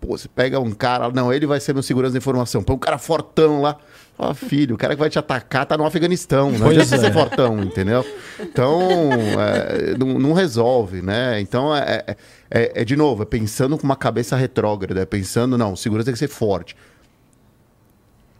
Pô, 0.00 0.16
você 0.16 0.26
pega 0.26 0.58
um 0.58 0.70
cara, 0.70 1.10
não, 1.10 1.30
ele 1.30 1.46
vai 1.46 1.60
ser 1.60 1.74
meu 1.74 1.82
segurança 1.82 2.12
da 2.12 2.18
informação. 2.18 2.62
Põe 2.62 2.76
um 2.76 2.78
cara 2.78 2.96
fortão 2.96 3.60
lá. 3.60 3.76
Ó, 4.18 4.32
filho, 4.32 4.74
o 4.74 4.78
cara 4.78 4.94
que 4.94 5.00
vai 5.00 5.10
te 5.10 5.18
atacar 5.18 5.66
tá 5.66 5.76
no 5.76 5.84
Afeganistão. 5.84 6.50
Não 6.52 6.70
adianta 6.70 6.94
é. 6.94 6.98
você 6.98 6.98
ser 6.98 7.12
fortão, 7.12 7.62
entendeu? 7.62 8.06
Então, 8.40 8.80
é, 9.38 9.98
não, 9.98 10.18
não 10.18 10.32
resolve, 10.32 11.02
né? 11.02 11.38
Então, 11.42 11.76
é, 11.76 12.04
é- 12.06 12.16
é, 12.50 12.80
é, 12.80 12.84
de 12.86 12.96
novo, 12.96 13.22
é 13.22 13.26
pensando 13.26 13.76
com 13.76 13.84
uma 13.84 13.96
cabeça 13.96 14.34
retrógrada, 14.34 15.02
é 15.02 15.04
pensando, 15.04 15.58
não, 15.58 15.76
segurança 15.76 16.06
tem 16.06 16.14
que 16.14 16.18
ser 16.20 16.28
forte. 16.28 16.74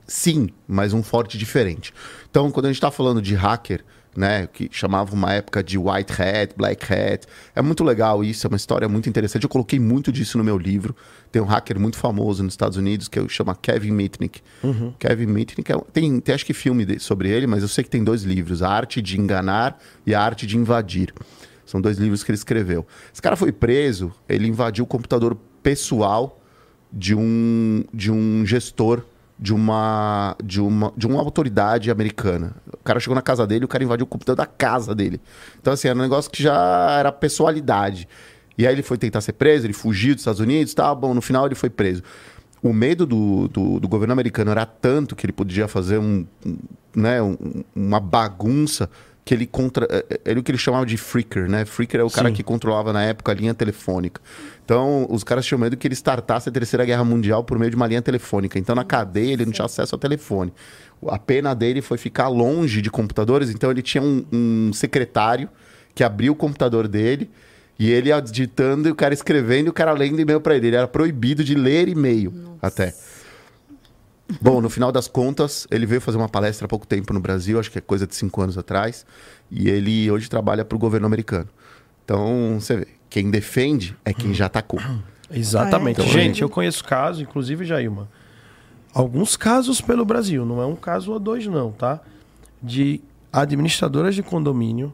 Sim, 0.07 0.49
mas 0.67 0.95
um 0.95 1.03
forte 1.03 1.37
diferente. 1.37 1.93
Então, 2.31 2.51
quando 2.51 2.65
a 2.65 2.69
gente 2.71 2.79
está 2.79 2.91
falando 2.91 3.21
de 3.21 3.35
hacker, 3.35 3.85
né? 4.19 4.49
Que 4.49 4.69
chamava 4.71 5.15
uma 5.15 5.33
época 5.33 5.63
de 5.63 5.79
white 5.79 6.13
hat, 6.21 6.55
black 6.57 6.93
hat. 6.93 7.27
É 7.55 7.63
muito 7.63 7.85
legal 7.85 8.25
isso, 8.25 8.47
é 8.47 8.49
uma 8.49 8.57
história 8.57 8.89
muito 8.89 9.09
interessante. 9.09 9.45
Eu 9.45 9.49
coloquei 9.49 9.79
muito 9.79 10.11
disso 10.11 10.37
no 10.37 10.45
meu 10.45 10.59
livro. 10.59 10.95
Tem 11.31 11.41
um 11.41 11.45
hacker 11.45 11.79
muito 11.79 11.97
famoso 11.97 12.43
nos 12.43 12.53
Estados 12.53 12.77
Unidos 12.77 13.07
que 13.07 13.27
chama 13.29 13.55
Kevin 13.55 13.93
Mitnick. 13.93 14.41
Uhum. 14.63 14.93
Kevin 14.99 15.27
Mitnick 15.27 15.71
é, 15.71 15.77
tem, 15.93 16.21
tem 16.21 16.35
acho 16.35 16.45
que 16.45 16.53
filme 16.53 16.85
de, 16.85 16.99
sobre 16.99 17.31
ele, 17.31 17.47
mas 17.47 17.63
eu 17.63 17.69
sei 17.69 17.85
que 17.85 17.91
tem 17.91 18.03
dois 18.03 18.25
livros: 18.25 18.63
A 18.63 18.69
Arte 18.69 19.01
de 19.01 19.19
Enganar 19.19 19.79
e 20.05 20.15
A 20.15 20.21
Arte 20.21 20.47
de 20.47 20.57
Invadir. 20.57 21.15
São 21.65 21.81
dois 21.81 21.99
livros 21.99 22.25
que 22.25 22.31
ele 22.31 22.39
escreveu. 22.39 22.87
Esse 23.13 23.23
cara 23.23 23.37
foi 23.37 23.53
preso, 23.53 24.13
ele 24.29 24.49
invadiu 24.49 24.85
o 24.85 24.87
computador 24.87 25.37
pessoal 25.63 26.41
de 26.93 27.15
um, 27.15 27.85
de 27.93 28.11
um 28.11 28.45
gestor 28.45 29.05
de 29.39 29.55
uma, 29.55 30.37
de, 30.43 30.61
uma, 30.61 30.93
de 30.97 31.07
uma 31.07 31.21
autoridade 31.21 31.91
americana. 31.91 32.57
O 32.73 32.83
cara 32.85 32.99
chegou 32.99 33.15
na 33.15 33.23
casa 33.23 33.47
dele, 33.47 33.65
o 33.65 33.69
cara 33.69 33.85
invadiu 33.85 34.05
o 34.05 34.09
computador 34.09 34.37
da 34.37 34.47
casa 34.47 34.95
dele. 34.95 35.21
Então, 35.61 35.73
assim, 35.73 35.89
era 35.89 35.97
um 35.97 36.03
negócio 36.03 36.31
que 36.31 36.43
já 36.43 36.97
era 36.99 37.13
pessoalidade. 37.13 38.09
E 38.57 38.67
aí 38.67 38.75
ele 38.75 38.83
foi 38.83 38.99
tentar 38.99 39.21
ser 39.21 39.35
preso, 39.35 39.67
ele 39.67 39.73
fugiu 39.73 40.15
dos 40.15 40.23
Estados 40.23 40.41
Unidos, 40.41 40.75
tá 40.75 40.93
bom, 40.93 41.15
no 41.15 41.23
final 41.23 41.47
ele 41.47 41.55
foi 41.55 41.71
preso. 41.71 42.03
O 42.61 42.73
medo 42.73 43.07
do, 43.07 43.47
do, 43.47 43.79
do 43.79 43.89
governo 43.89 44.13
americano 44.13 44.51
era 44.51 44.67
tanto 44.67 45.15
que 45.15 45.25
ele 45.25 45.33
podia 45.33 45.69
fazer 45.69 45.99
um, 45.99 46.27
um 46.45 46.59
né, 46.97 47.23
um, 47.23 47.37
uma 47.77 48.01
bagunça 48.01 48.91
que 49.29 49.35
ele 49.35 49.47
contra 49.47 49.87
é, 49.91 50.07
é, 50.09 50.21
ele 50.25 50.41
o 50.41 50.43
que 50.43 50.51
ele 50.51 50.57
chamava 50.57 50.87
de 50.87 50.97
freaker, 50.97 51.51
né? 51.51 51.67
Freaker 51.67 52.01
é 52.01 52.03
o 52.03 52.09
cara 52.09 52.29
Sim. 52.29 52.35
que 52.35 52.43
controlava 52.43 52.95
na 52.95 53.03
época 53.03 53.31
a 53.31 53.35
linha 53.35 53.53
telefônica. 53.53 54.23
Então, 54.65 55.07
os 55.11 55.23
caras 55.23 55.45
tinham 55.45 55.59
medo 55.59 55.77
que 55.77 55.87
ele 55.87 55.95
startasse 55.95 56.49
a 56.49 56.53
Terceira 56.53 56.83
Guerra 56.83 57.05
Mundial 57.05 57.45
por 57.45 57.59
meio 57.59 57.69
de 57.69 57.77
uma 57.77 57.87
linha 57.87 58.01
telefônica. 58.01 58.59
Então, 58.59 58.75
na 58.75 58.85
cadeia, 58.85 59.35
ele 59.35 59.45
não 59.45 59.53
tinha 59.53 59.67
acesso 59.67 59.95
ao 59.95 59.99
telefone. 59.99 60.51
A 61.09 61.19
pena 61.19 61.53
dele 61.53 61.83
foi 61.83 61.99
ficar 61.99 62.29
longe 62.29 62.81
de 62.81 62.91
computadores, 62.91 63.51
então 63.51 63.71
ele 63.71 63.83
tinha 63.83 64.03
um, 64.03 64.25
um 64.33 64.73
secretário 64.73 65.51
que 65.95 66.03
abria 66.03 66.33
o 66.33 66.35
computador 66.35 66.89
dele 66.89 67.29
e 67.79 67.91
ele 67.91 68.09
digitando 68.23 68.89
e 68.89 68.91
o 68.91 68.95
cara 68.95 69.13
escrevendo 69.13 69.67
e 69.67 69.69
o 69.69 69.75
cara 69.75 69.93
lendo 69.93 70.19
e-mail 70.19 70.41
para 70.41 70.57
ele. 70.57 70.69
Ele 70.69 70.77
era 70.77 70.89
proibido 70.89 71.45
de 71.45 71.55
ler 71.55 71.87
e-mail 71.87 72.33
até. 72.63 72.95
Bom, 74.41 74.61
no 74.61 74.69
final 74.69 74.93
das 74.93 75.09
contas, 75.09 75.67
ele 75.71 75.87
veio 75.87 76.01
fazer 76.01 76.19
uma 76.19 76.29
palestra 76.29 76.67
há 76.67 76.69
pouco 76.69 76.87
tempo 76.87 77.15
no 77.15 77.21
Brasil, 77.21 77.59
acho 77.59 77.71
que 77.71 77.79
é 77.79 77.81
coisa 77.81 78.07
de 78.07 78.15
cinco 78.15 78.43
anos 78.43 78.59
atrás, 78.59 79.07
e 79.51 79.69
ele 79.69 80.11
hoje 80.11 80.29
trabalha 80.29 80.65
para 80.65 80.77
o 80.77 80.79
governo 80.79 81.07
americano. 81.07 81.49
Então, 82.05 82.59
você 82.61 82.77
vê, 82.77 82.89
quem 83.09 83.31
defende 83.31 83.97
é 84.05 84.13
quem 84.13 84.35
já 84.35 84.47
atacou. 84.47 84.81
Exatamente. 85.31 86.01
Ah, 86.01 86.05
é? 86.05 86.09
Gente, 86.09 86.43
eu 86.43 86.49
conheço 86.49 86.85
casos, 86.85 87.23
inclusive, 87.23 87.65
Jailma, 87.65 88.09
alguns 88.93 89.37
casos 89.37 89.81
pelo 89.81 90.05
Brasil, 90.05 90.45
não 90.45 90.61
é 90.61 90.67
um 90.67 90.77
caso 90.77 91.13
ou 91.13 91.19
dois, 91.19 91.47
não, 91.47 91.73
tá? 91.73 92.01
De 92.63 93.01
administradoras 93.33 94.15
de 94.15 94.23
condomínio 94.23 94.93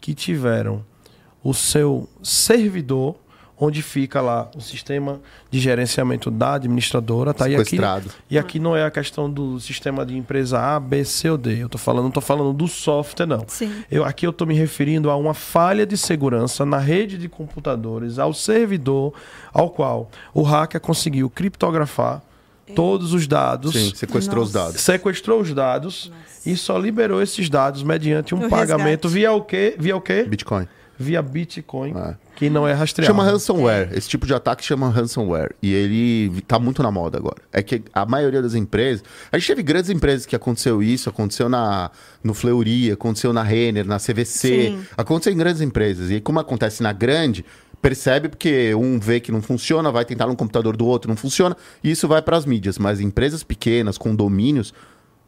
que 0.00 0.14
tiveram 0.14 0.84
o 1.42 1.52
seu 1.52 2.08
servidor, 2.22 3.16
onde 3.58 3.82
fica 3.82 4.20
lá 4.20 4.50
o 4.56 4.60
sistema 4.60 5.20
de 5.50 5.60
gerenciamento 5.60 6.30
da 6.30 6.54
administradora, 6.54 7.32
tá? 7.32 7.48
E 7.48 7.54
aqui, 7.54 7.64
Sequestrado. 7.64 8.10
e 8.28 8.36
aqui 8.38 8.58
não 8.58 8.76
é 8.76 8.84
a 8.84 8.90
questão 8.90 9.30
do 9.30 9.60
sistema 9.60 10.04
de 10.04 10.16
empresa 10.16 10.58
A, 10.60 10.80
B, 10.80 11.04
C 11.04 11.30
ou 11.30 11.38
D. 11.38 11.62
Eu 11.62 11.68
tô 11.68 11.78
falando, 11.78 12.04
não 12.04 12.10
tô 12.10 12.20
falando 12.20 12.52
do 12.52 12.66
software, 12.66 13.26
não. 13.26 13.44
Sim. 13.46 13.72
Eu, 13.90 14.04
aqui 14.04 14.26
eu 14.26 14.30
estou 14.30 14.46
me 14.46 14.54
referindo 14.54 15.08
a 15.08 15.16
uma 15.16 15.34
falha 15.34 15.86
de 15.86 15.96
segurança 15.96 16.66
na 16.66 16.78
rede 16.78 17.16
de 17.16 17.28
computadores, 17.28 18.18
ao 18.18 18.32
servidor 18.34 19.14
ao 19.52 19.70
qual 19.70 20.10
o 20.34 20.42
hacker 20.42 20.80
conseguiu 20.80 21.30
criptografar 21.30 22.22
todos 22.74 23.12
os 23.12 23.26
dados, 23.26 23.72
Sim, 23.74 23.92
sequestrou 23.94 24.42
os 24.42 24.52
Nossa. 24.52 24.66
dados. 24.66 24.80
sequestrou 24.80 25.40
os 25.40 25.52
dados 25.52 26.10
e 26.46 26.56
só 26.56 26.78
liberou 26.78 27.22
esses 27.22 27.48
dados 27.50 27.82
mediante 27.82 28.34
um 28.34 28.46
O 28.46 28.48
pagamento 28.48 29.06
resgate. 29.06 29.08
via 29.14 29.32
o 29.32 29.42
quê? 29.42 29.76
Via 29.78 29.96
o 29.96 30.00
quê? 30.00 30.24
Bitcoin. 30.26 30.66
Via 30.98 31.20
Bitcoin, 31.22 31.92
É. 31.96 32.14
que 32.36 32.48
não 32.48 32.66
é 32.66 32.72
rastreado. 32.72 33.12
Chama 33.12 33.24
ransomware. 33.24 33.88
Esse 33.92 34.08
tipo 34.08 34.26
de 34.26 34.34
ataque 34.34 34.64
chama 34.64 34.88
ransomware. 34.90 35.54
E 35.62 35.72
ele 35.72 36.40
tá 36.42 36.58
muito 36.58 36.82
na 36.82 36.90
moda 36.90 37.18
agora. 37.18 37.38
É 37.52 37.62
que 37.62 37.82
a 37.92 38.06
maioria 38.06 38.40
das 38.40 38.54
empresas. 38.54 39.02
A 39.32 39.38
gente 39.38 39.48
teve 39.48 39.62
grandes 39.62 39.90
empresas 39.90 40.24
que 40.26 40.36
aconteceu 40.36 40.82
isso, 40.82 41.08
aconteceu 41.08 41.48
na, 41.48 41.90
no 42.22 42.32
Fleury, 42.34 42.92
aconteceu 42.92 43.32
na 43.32 43.42
Renner, 43.42 43.86
na 43.86 43.98
CVC. 43.98 44.48
Sim. 44.70 44.80
Aconteceu 44.96 45.32
em 45.32 45.36
grandes 45.36 45.60
empresas. 45.60 46.10
E 46.10 46.20
como 46.20 46.38
acontece 46.38 46.82
na 46.82 46.92
grande, 46.92 47.44
percebe 47.82 48.28
porque 48.28 48.74
um 48.74 48.98
vê 48.98 49.20
que 49.20 49.30
não 49.30 49.42
funciona, 49.42 49.90
vai 49.92 50.04
tentar 50.04 50.26
no 50.26 50.34
computador 50.36 50.76
do 50.76 50.86
outro, 50.86 51.08
não 51.08 51.16
funciona, 51.16 51.54
e 51.82 51.90
isso 51.90 52.08
vai 52.08 52.22
para 52.22 52.36
as 52.36 52.46
mídias. 52.46 52.78
Mas 52.78 53.00
empresas 53.00 53.42
pequenas, 53.42 53.98
condomínios, 53.98 54.72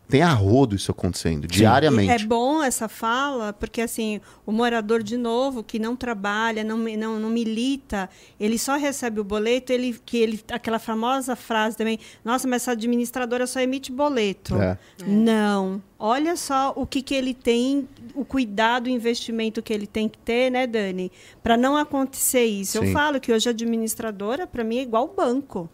tem 0.09 0.23
a 0.23 0.33
rodo 0.33 0.77
isso 0.77 0.91
acontecendo, 0.91 1.49
diariamente. 1.49 2.24
É 2.24 2.27
bom 2.27 2.62
essa 2.62 2.89
fala, 2.89 3.53
porque 3.53 3.81
assim, 3.81 4.20
o 4.45 4.53
morador, 4.53 5.03
de 5.03 5.16
novo, 5.16 5.65
que 5.65 5.78
não 5.78 5.97
trabalha, 5.97 6.62
não, 6.62 6.78
não, 6.78 7.19
não 7.19 7.28
milita, 7.28 8.09
ele 8.39 8.57
só 8.57 8.77
recebe 8.77 9.20
o 9.20 9.24
boleto, 9.24 9.73
ele, 9.73 9.99
que 10.05 10.16
ele, 10.19 10.41
aquela 10.53 10.78
famosa 10.78 11.35
frase 11.35 11.77
também, 11.77 11.99
nossa, 12.24 12.47
mas 12.47 12.62
essa 12.62 12.73
administradora 12.73 13.47
só 13.47 13.61
emite 13.61 13.91
boleto. 13.91 14.55
É. 14.57 14.78
Não. 15.05 15.83
Olha 15.99 16.37
só 16.37 16.73
o 16.77 16.87
que, 16.87 17.03
que 17.03 17.15
ele 17.15 17.35
tem, 17.35 17.89
o 18.15 18.24
cuidado, 18.24 18.87
o 18.87 18.91
investimento 18.91 19.61
que 19.62 19.73
ele 19.73 19.87
tem 19.87 20.09
que 20.09 20.19
ter, 20.19 20.51
né, 20.51 20.66
Dani? 20.66 21.11
Para 21.43 21.57
não 21.57 21.77
acontecer 21.77 22.45
isso. 22.45 22.78
Sim. 22.78 22.87
Eu 22.87 22.93
falo 22.93 23.19
que 23.19 23.33
hoje 23.33 23.49
a 23.49 23.53
administradora, 23.53 24.47
para 24.47 24.62
mim, 24.62 24.78
é 24.78 24.83
igual 24.83 25.09
banco. 25.09 25.69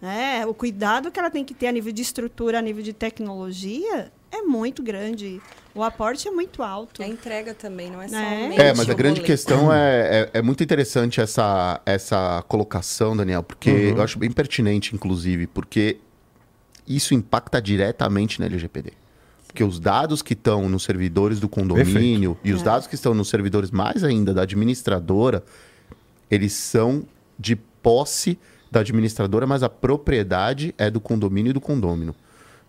Né? 0.00 0.46
O 0.46 0.54
cuidado 0.54 1.10
que 1.10 1.18
ela 1.18 1.30
tem 1.30 1.44
que 1.44 1.54
ter 1.54 1.66
a 1.66 1.72
nível 1.72 1.92
de 1.92 2.02
estrutura, 2.02 2.58
a 2.58 2.62
nível 2.62 2.82
de 2.82 2.92
tecnologia, 2.92 4.12
é 4.30 4.42
muito 4.42 4.82
grande. 4.82 5.40
O 5.74 5.82
aporte 5.82 6.28
é 6.28 6.30
muito 6.30 6.62
alto. 6.62 7.02
A 7.02 7.06
entrega 7.06 7.52
também, 7.54 7.90
não 7.90 8.00
é 8.00 8.08
só 8.08 8.16
É. 8.16 8.42
somente 8.42 8.60
É, 8.60 8.74
mas 8.74 8.88
a 8.88 8.92
o 8.92 8.96
grande 8.96 9.20
boleto. 9.20 9.26
questão 9.26 9.72
é, 9.72 10.30
é, 10.32 10.38
é 10.38 10.42
muito 10.42 10.62
interessante 10.62 11.20
essa, 11.20 11.80
essa 11.84 12.44
colocação, 12.48 13.16
Daniel, 13.16 13.42
porque 13.42 13.70
eu 13.70 14.00
acho 14.02 14.18
bem 14.18 14.30
pertinente, 14.30 14.94
inclusive, 14.94 15.46
porque 15.48 15.98
isso 16.86 17.12
impacta 17.14 17.60
diretamente 17.60 18.38
na 18.40 18.46
LGPD. 18.46 18.92
Porque 19.46 19.64
os 19.64 19.80
dados 19.80 20.22
que 20.22 20.34
estão 20.34 20.68
nos 20.68 20.84
servidores 20.84 21.40
do 21.40 21.48
condomínio 21.48 22.36
e 22.44 22.52
os 22.52 22.60
É. 22.60 22.64
dados 22.64 22.86
que 22.86 22.94
estão 22.94 23.14
nos 23.14 23.28
servidores 23.28 23.70
mais 23.70 24.04
ainda 24.04 24.32
da 24.32 24.42
administradora, 24.42 25.42
eles 26.30 26.52
são 26.52 27.04
de 27.38 27.56
posse 27.56 28.38
da 28.70 28.80
administradora, 28.80 29.46
mas 29.46 29.62
a 29.62 29.68
propriedade 29.68 30.74
é 30.76 30.90
do 30.90 31.00
condomínio 31.00 31.50
e 31.50 31.52
do 31.52 31.60
condômino. 31.60 32.14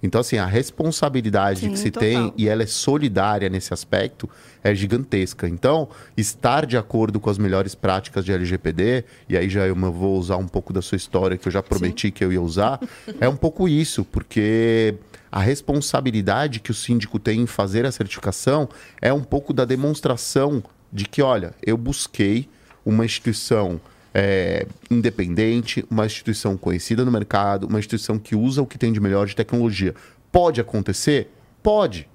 Então, 0.02 0.22
assim, 0.22 0.38
a 0.38 0.46
responsabilidade 0.46 1.62
Sim, 1.62 1.72
que 1.72 1.80
se 1.80 1.92
total. 1.92 2.10
tem, 2.10 2.34
e 2.38 2.48
ela 2.48 2.64
é 2.64 2.66
solidária 2.66 3.50
nesse 3.50 3.74
aspecto, 3.74 4.30
é 4.64 4.74
gigantesca. 4.74 5.48
Então, 5.48 5.90
estar 6.16 6.66
de 6.66 6.78
acordo 6.78 7.20
com 7.20 7.30
as 7.30 7.38
melhores 7.38 7.76
práticas 7.76 8.24
de 8.24 8.32
LGPD, 8.32 9.04
e 9.28 9.38
aí 9.38 9.50
já 9.50 9.68
eu 9.68 9.76
vou 9.76 10.18
usar 10.18 10.38
um 10.38 10.48
pouco 10.48 10.72
da 10.72 10.82
sua 10.82 10.96
história, 10.96 11.38
que 11.38 11.48
eu 11.48 11.52
já 11.52 11.62
prometi 11.62 12.12
que 12.12 12.24
eu 12.24 12.32
ia 12.32 12.42
usar, 12.42 12.80
é 13.20 13.28
um 13.28 13.36
pouco 13.36 13.68
isso, 13.68 14.06
porque 14.06 14.96
a 15.30 15.42
responsabilidade 15.42 16.62
que 16.62 16.72
o 16.72 16.74
síndico 16.74 17.20
tem 17.20 17.42
em 17.42 17.48
fazer 17.48 17.86
a 17.86 17.92
certificação 17.92 18.70
é 19.02 19.12
um 19.12 19.24
pouco 19.24 19.54
da 19.54 19.66
demonstração 19.66 20.64
de 20.92 21.06
que, 21.06 21.22
olha, 21.22 21.54
eu 21.62 21.78
busquei 21.78 22.48
uma 22.86 23.06
instituição 23.06 23.80
é, 24.14 24.66
independente, 24.90 25.86
uma 25.90 26.06
instituição 26.06 26.58
conhecida 26.58 27.06
no 27.06 27.12
mercado, 27.12 27.68
uma 27.68 27.80
instituição 27.80 28.18
que 28.18 28.36
usa 28.36 28.62
o 28.62 28.66
que 28.66 28.78
tem 28.78 28.92
de 28.92 29.00
melhor 29.00 29.28
de 29.28 29.36
tecnologia. 29.36 29.94
Pode 30.32 30.60
acontecer? 30.60 31.32
Pode. 31.62 32.08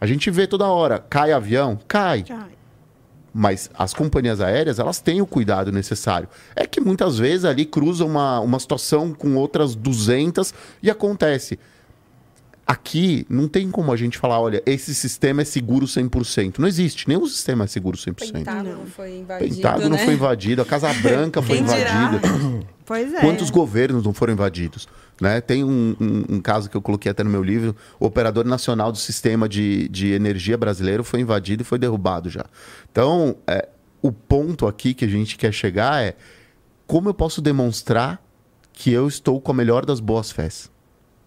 A 0.00 0.06
gente 0.06 0.30
vê 0.30 0.46
toda 0.46 0.66
hora, 0.66 0.98
cai 0.98 1.32
avião? 1.32 1.78
Cai. 1.88 2.24
Já. 2.26 2.46
Mas 3.38 3.70
as 3.74 3.92
companhias 3.92 4.40
aéreas, 4.40 4.78
elas 4.78 4.98
têm 4.98 5.20
o 5.20 5.26
cuidado 5.26 5.70
necessário. 5.70 6.26
É 6.54 6.66
que 6.66 6.80
muitas 6.80 7.18
vezes 7.18 7.44
ali 7.44 7.66
cruza 7.66 8.02
uma, 8.02 8.40
uma 8.40 8.58
situação 8.58 9.12
com 9.12 9.36
outras 9.36 9.74
200 9.74 10.54
e 10.82 10.90
acontece. 10.90 11.58
Aqui 12.66 13.24
não 13.30 13.46
tem 13.46 13.70
como 13.70 13.92
a 13.92 13.96
gente 13.96 14.18
falar, 14.18 14.40
olha, 14.40 14.60
esse 14.66 14.92
sistema 14.92 15.42
é 15.42 15.44
seguro 15.44 15.86
100%. 15.86 16.58
Não 16.58 16.66
existe, 16.66 17.06
nenhum 17.08 17.24
sistema 17.26 17.62
é 17.64 17.66
seguro 17.68 17.96
100%. 17.96 18.32
Pentágono 18.32 18.78
Não. 18.78 18.86
foi 18.86 19.18
invadido, 19.18 19.54
Pentágono 19.54 19.90
né? 19.90 20.04
foi 20.04 20.14
invadido, 20.14 20.62
a 20.62 20.64
Casa 20.64 20.92
Branca 21.00 21.40
foi 21.40 21.56
Quem 21.58 21.64
dirá? 21.64 21.94
invadida. 22.12 22.66
Pois 22.86 23.12
é. 23.12 23.20
Quantos 23.20 23.50
governos 23.50 24.04
não 24.04 24.12
foram 24.12 24.32
invadidos? 24.32 24.86
Né? 25.20 25.40
Tem 25.40 25.64
um, 25.64 25.96
um- 26.00 26.36
um 26.36 26.40
caso 26.40 26.70
que 26.70 26.76
eu 26.76 26.80
coloquei 26.80 27.10
até 27.10 27.24
no 27.24 27.30
meu 27.30 27.42
livro: 27.42 27.74
o 27.98 28.06
operador 28.06 28.44
nacional 28.44 28.92
do 28.92 28.98
sistema 28.98 29.48
de, 29.48 29.88
de 29.88 30.12
energia 30.12 30.56
brasileiro 30.56 31.02
foi 31.02 31.18
invadido 31.20 31.62
e 31.62 31.64
foi 31.64 31.80
derrubado 31.80 32.30
já. 32.30 32.44
Então, 32.92 33.36
é, 33.44 33.68
o 34.00 34.12
ponto 34.12 34.68
aqui 34.68 34.94
que 34.94 35.04
a 35.04 35.08
gente 35.08 35.36
quer 35.36 35.50
chegar 35.52 36.00
é 36.00 36.14
como 36.86 37.08
eu 37.08 37.14
posso 37.14 37.42
demonstrar 37.42 38.24
que 38.72 38.92
eu 38.92 39.08
estou 39.08 39.40
com 39.40 39.50
a 39.50 39.54
melhor 39.54 39.84
das 39.84 39.98
boas 39.98 40.30
fés? 40.30 40.70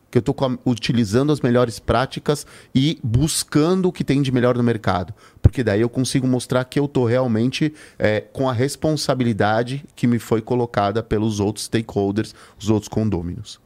Que 0.10 0.18
eu 0.18 0.22
estou 0.22 0.36
utilizando 0.66 1.32
as 1.32 1.42
melhores 1.42 1.80
práticas 1.80 2.46
e 2.74 3.00
buscando 3.04 3.90
o 3.90 3.92
que 3.92 4.04
tem 4.04 4.22
de 4.22 4.32
melhor 4.32 4.58
no 4.58 4.64
mercado. 4.64 5.14
Porque 5.42 5.64
daí 5.64 5.82
eu 5.82 5.90
consigo 5.90 6.28
mostrar 6.28 6.64
que 6.66 6.80
eu 6.80 6.86
estou 6.86 7.06
realmente 7.06 7.74
é, 7.98 8.22
com 8.22 8.50
a 8.50 8.54
responsabilidade 8.54 9.86
que 9.96 10.08
me 10.08 10.20
foi 10.20 10.42
colocada 10.42 11.04
pelos 11.04 11.40
outros 11.40 11.66
stakeholders, 11.66 12.34
os 12.60 12.70
outros 12.70 12.90
condôminos. 12.90 13.60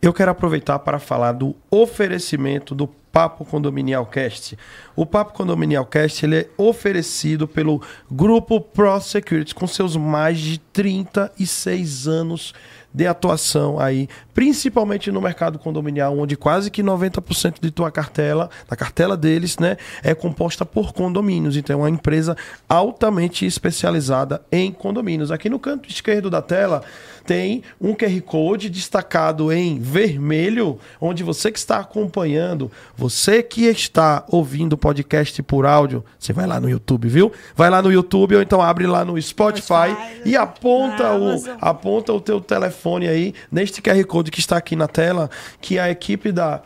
eu 0.00 0.12
quero 0.12 0.30
aproveitar 0.30 0.78
para 0.80 0.98
falar 0.98 1.32
do 1.32 1.56
oferecimento 1.70 2.74
do 2.74 2.86
Papo 3.16 3.46
Condominial 3.46 4.04
Cast. 4.04 4.58
O 4.94 5.06
Papo 5.06 5.32
Condominial 5.32 5.86
Cast 5.86 6.22
ele 6.26 6.36
é 6.36 6.48
oferecido 6.58 7.48
pelo 7.48 7.80
Grupo 8.10 8.60
Pro 8.60 9.00
Security 9.00 9.54
com 9.54 9.66
seus 9.66 9.96
mais 9.96 10.38
de 10.38 10.58
36 10.58 12.06
anos 12.06 12.52
de 12.92 13.06
atuação 13.06 13.80
aí, 13.80 14.06
principalmente 14.36 15.10
no 15.10 15.18
mercado 15.18 15.58
condominial, 15.58 16.18
onde 16.18 16.36
quase 16.36 16.70
que 16.70 16.82
90% 16.82 17.54
de 17.58 17.70
tua 17.70 17.90
cartela, 17.90 18.50
da 18.68 18.76
cartela 18.76 19.16
deles, 19.16 19.56
né, 19.56 19.78
é 20.02 20.14
composta 20.14 20.62
por 20.66 20.92
condomínios. 20.92 21.56
Então 21.56 21.80
é 21.80 21.82
uma 21.84 21.88
empresa 21.88 22.36
altamente 22.68 23.46
especializada 23.46 24.42
em 24.52 24.70
condomínios. 24.70 25.30
Aqui 25.30 25.48
no 25.48 25.58
canto 25.58 25.88
esquerdo 25.88 26.28
da 26.28 26.42
tela 26.42 26.82
tem 27.26 27.62
um 27.80 27.92
QR 27.92 28.20
Code 28.22 28.70
destacado 28.70 29.52
em 29.52 29.80
vermelho, 29.80 30.78
onde 31.00 31.24
você 31.24 31.50
que 31.50 31.58
está 31.58 31.78
acompanhando, 31.78 32.70
você 32.96 33.42
que 33.42 33.64
está 33.64 34.24
ouvindo 34.28 34.74
o 34.74 34.78
podcast 34.78 35.42
por 35.42 35.66
áudio, 35.66 36.04
você 36.18 36.32
vai 36.32 36.46
lá 36.46 36.60
no 36.60 36.70
YouTube, 36.70 37.08
viu? 37.08 37.32
Vai 37.54 37.68
lá 37.68 37.82
no 37.82 37.90
YouTube 37.90 38.36
ou 38.36 38.42
então 38.42 38.62
abre 38.62 38.86
lá 38.86 39.04
no 39.04 39.20
Spotify, 39.20 39.90
Spotify, 39.90 40.22
e 40.24 40.36
aponta 40.36 41.04
na 41.04 41.16
o, 41.16 41.42
aponta 41.60 42.12
o 42.12 42.20
teu 42.20 42.40
telefone 42.40 43.08
aí 43.08 43.34
neste 43.50 43.82
QR 43.82 44.04
Code 44.04 44.25
que 44.30 44.40
está 44.40 44.56
aqui 44.56 44.76
na 44.76 44.88
tela, 44.88 45.30
que 45.60 45.78
a 45.78 45.90
equipe 45.90 46.32
da 46.32 46.62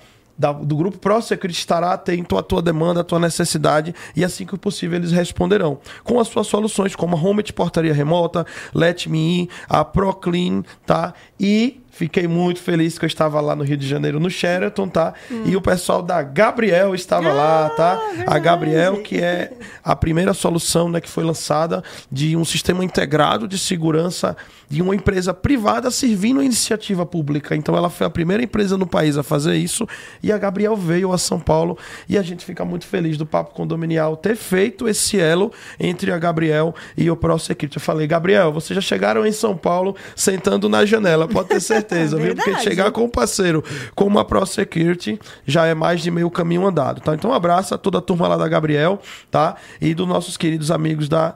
do 0.62 0.74
grupo 0.74 0.96
Pro 0.96 1.20
Security 1.20 1.58
estará 1.58 1.92
atento 1.92 2.38
à 2.38 2.42
tua 2.42 2.62
demanda, 2.62 3.02
à 3.02 3.04
tua 3.04 3.18
necessidade 3.18 3.94
e 4.16 4.24
assim 4.24 4.46
que 4.46 4.56
possível 4.56 4.98
eles 4.98 5.12
responderão 5.12 5.78
com 6.02 6.18
as 6.18 6.28
suas 6.28 6.46
soluções 6.46 6.96
como 6.96 7.14
a 7.14 7.20
Home 7.20 7.42
de 7.42 7.52
portaria 7.52 7.92
remota, 7.92 8.46
Let 8.74 9.06
Me 9.06 9.42
In, 9.42 9.48
a 9.68 9.84
ProClean, 9.84 10.62
tá? 10.86 11.12
E 11.38 11.82
fiquei 11.90 12.26
muito 12.26 12.60
feliz 12.60 12.98
que 12.98 13.04
eu 13.04 13.08
estava 13.08 13.40
lá 13.40 13.54
no 13.54 13.64
Rio 13.64 13.76
de 13.76 13.86
Janeiro 13.86 14.18
no 14.18 14.30
Sheraton, 14.30 14.88
tá? 14.88 15.14
E 15.44 15.56
o 15.56 15.60
pessoal 15.60 16.02
da 16.02 16.22
Gabriel 16.22 16.94
estava 16.94 17.32
lá, 17.32 17.70
tá? 17.70 18.00
A. 18.26 18.38
Gabriel 18.38 19.02
que 19.02 19.18
é 19.18 19.52
a 19.84 19.94
primeira 19.94 20.32
solução 20.32 20.88
né, 20.88 21.00
que 21.00 21.08
foi 21.08 21.24
lançada 21.24 21.82
de 22.10 22.36
um 22.36 22.44
sistema 22.44 22.84
integrado 22.84 23.46
de 23.46 23.58
segurança 23.58 24.36
de 24.68 24.80
uma 24.80 24.94
empresa 24.94 25.34
privada 25.34 25.90
servindo 25.90 26.40
a 26.40 26.44
iniciativa 26.44 27.04
pública. 27.04 27.56
Então 27.56 27.76
ela 27.76 27.90
foi 27.90 28.06
a 28.06 28.10
primeira 28.10 28.42
empresa 28.42 28.78
no 28.78 28.86
país 28.86 29.18
a 29.18 29.22
fazer 29.22 29.56
isso 29.56 29.86
e 30.22 30.30
a 30.30 30.38
Gabriel 30.38 30.76
veio 30.76 31.12
a 31.12 31.18
São 31.18 31.40
Paulo 31.40 31.76
e 32.08 32.16
a 32.16 32.22
gente 32.22 32.44
fica 32.44 32.64
muito 32.64 32.86
feliz 32.86 33.18
do 33.18 33.26
Papo 33.26 33.52
Condominial 33.52 34.16
ter 34.16 34.36
feito 34.36 34.88
esse 34.88 35.18
elo 35.18 35.52
entre 35.78 36.12
a 36.12 36.18
Gabriel 36.18 36.74
e 36.96 37.10
o 37.10 37.16
Pro 37.16 37.38
Security. 37.38 37.76
Eu 37.76 37.82
falei, 37.82 38.06
Gabriel, 38.06 38.52
vocês 38.52 38.74
já 38.76 38.80
chegaram 38.80 39.26
em 39.26 39.32
São 39.32 39.56
Paulo 39.56 39.96
sentando 40.14 40.68
na 40.68 40.86
janela, 40.86 41.26
pode 41.26 41.48
ter 41.48 41.60
certeza, 41.60 41.89
viu? 42.18 42.34
Porque 42.36 42.50
chegar 42.62 42.90
com 42.90 43.04
um 43.04 43.08
parceiro 43.08 43.62
como 43.94 44.18
a 44.18 44.24
Pro 44.24 44.44
Security 44.46 45.18
já 45.46 45.66
é 45.66 45.74
mais 45.74 46.00
de 46.00 46.10
meio 46.10 46.30
caminho 46.30 46.66
andado, 46.66 47.00
tá? 47.00 47.14
Então 47.14 47.30
um 47.30 47.34
abraço 47.34 47.74
a 47.74 47.78
toda 47.78 47.98
a 47.98 48.00
turma 48.00 48.28
lá 48.28 48.36
da 48.36 48.48
Gabriel, 48.48 49.00
tá? 49.30 49.56
E 49.80 49.94
dos 49.94 50.06
nossos 50.06 50.36
queridos 50.36 50.70
amigos 50.70 51.08
da, 51.08 51.34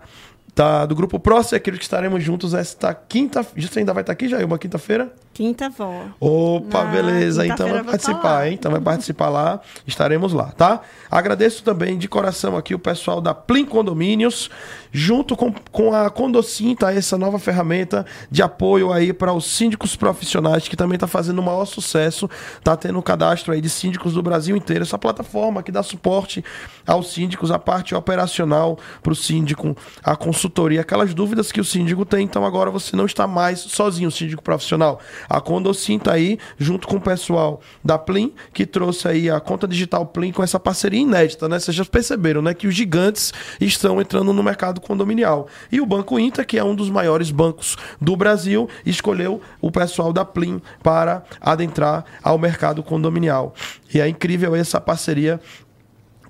da- 0.55 0.87
do 0.87 0.95
grupo 0.95 1.19
Pro 1.19 1.43
Security 1.43 1.79
que 1.79 1.85
estaremos 1.85 2.23
juntos 2.23 2.55
esta 2.55 2.95
quinta... 2.95 3.45
Você 3.57 3.79
ainda 3.81 3.93
vai 3.93 4.03
estar 4.03 4.13
aqui, 4.13 4.29
Jair, 4.29 4.47
uma 4.47 4.59
quinta-feira? 4.59 5.13
Quinta 5.35 5.69
vó. 5.69 6.05
Opa, 6.21 6.85
Na 6.85 6.91
beleza. 6.93 7.45
Então 7.45 7.69
vai 7.69 7.83
participar, 7.83 8.23
lá. 8.23 8.49
hein? 8.49 8.55
Então 8.55 8.71
vai 8.71 8.81
participar 8.81 9.29
lá. 9.29 9.61
Estaremos 9.85 10.33
lá, 10.33 10.53
tá? 10.53 10.81
Agradeço 11.11 11.65
também 11.65 11.99
de 11.99 12.07
coração 12.07 12.57
aqui 12.57 12.73
o 12.73 12.79
pessoal 12.79 13.21
da 13.21 13.35
Plim 13.35 13.65
Condomínios, 13.65 14.49
junto 14.93 15.35
com, 15.37 15.53
com 15.73 15.93
a 15.93 16.09
Condocin, 16.09 16.77
tá? 16.77 16.95
Essa 16.95 17.19
nova 17.19 17.41
ferramenta 17.41 18.07
de 18.31 18.43
apoio 18.45 18.93
aí 18.93 19.13
para 19.13 19.33
os 19.33 19.45
síndicos 19.45 19.97
profissionais, 19.97 20.69
que 20.69 20.77
também 20.77 20.97
tá 20.99 21.09
fazendo 21.09 21.41
o 21.41 21.43
maior 21.43 21.65
sucesso. 21.65 22.31
Tá 22.63 22.77
tendo 22.77 23.01
um 23.01 23.03
cadastro 23.03 23.53
aí 23.53 23.61
de 23.61 23.69
síndicos 23.69 24.15
do 24.15 24.23
Brasil 24.23 24.57
inteiro. 24.57 24.85
Essa 24.85 24.97
plataforma 24.99 25.65
que 25.65 25.73
dá 25.73 25.83
suporte 25.83 26.45
aos 26.87 27.13
síndicos, 27.13 27.51
a 27.51 27.59
parte 27.59 27.93
operacional 27.93 28.79
para 29.03 29.13
o 29.13 29.17
síndico, 29.17 29.77
a 30.03 30.15
consultoria, 30.15 30.81
aquelas 30.83 31.13
dúvidas 31.13 31.51
que 31.51 31.61
o 31.61 31.65
síndico 31.65 32.05
tem. 32.05 32.25
Então 32.25 32.45
agora 32.45 32.71
você 32.71 32.95
não 32.95 33.07
está 33.07 33.27
mais 33.27 33.59
sozinho, 33.59 34.11
síndico 34.13 34.41
profissional. 34.43 35.01
A 35.29 35.41
Condocin 35.41 36.01
aí, 36.11 36.39
junto 36.59 36.87
com 36.89 36.97
o 36.97 37.01
pessoal 37.01 37.61
da 37.85 37.97
Plim, 37.97 38.33
que 38.53 38.67
trouxe 38.67 39.09
aí 39.09 39.31
a 39.31 39.41
conta 39.41 39.67
digital 39.67 40.07
Plim 40.07 40.33
com 40.33 40.43
essa 40.43 40.59
parceria 40.59 41.01
inédita, 41.01 41.49
né? 41.49 41.59
Vocês 41.59 41.77
já 41.77 41.85
perceberam, 41.85 42.43
né? 42.43 42.53
Que 42.53 42.67
os 42.67 42.75
gigantes 42.75 43.33
estão 43.61 44.01
entrando 44.01 44.33
no 44.33 44.43
mercado 44.43 44.81
condominial. 44.81 45.49
E 45.71 45.81
o 45.81 45.87
Banco 45.87 46.19
Inter, 46.19 46.47
que 46.47 46.59
é 46.59 46.65
um 46.65 46.75
dos 46.75 46.91
maiores 46.91 47.31
bancos 47.31 47.77
do 48.01 48.17
Brasil, 48.17 48.69
escolheu 48.85 49.41
o 49.61 49.71
pessoal 49.71 50.13
da 50.13 50.25
Plim 50.25 50.61
para 50.83 51.23
adentrar 51.41 52.05
ao 52.23 52.39
mercado 52.39 52.83
condominial. 52.83 53.55
E 53.93 54.01
é 54.01 54.09
incrível 54.09 54.57
essa 54.57 54.81
parceria 54.81 55.41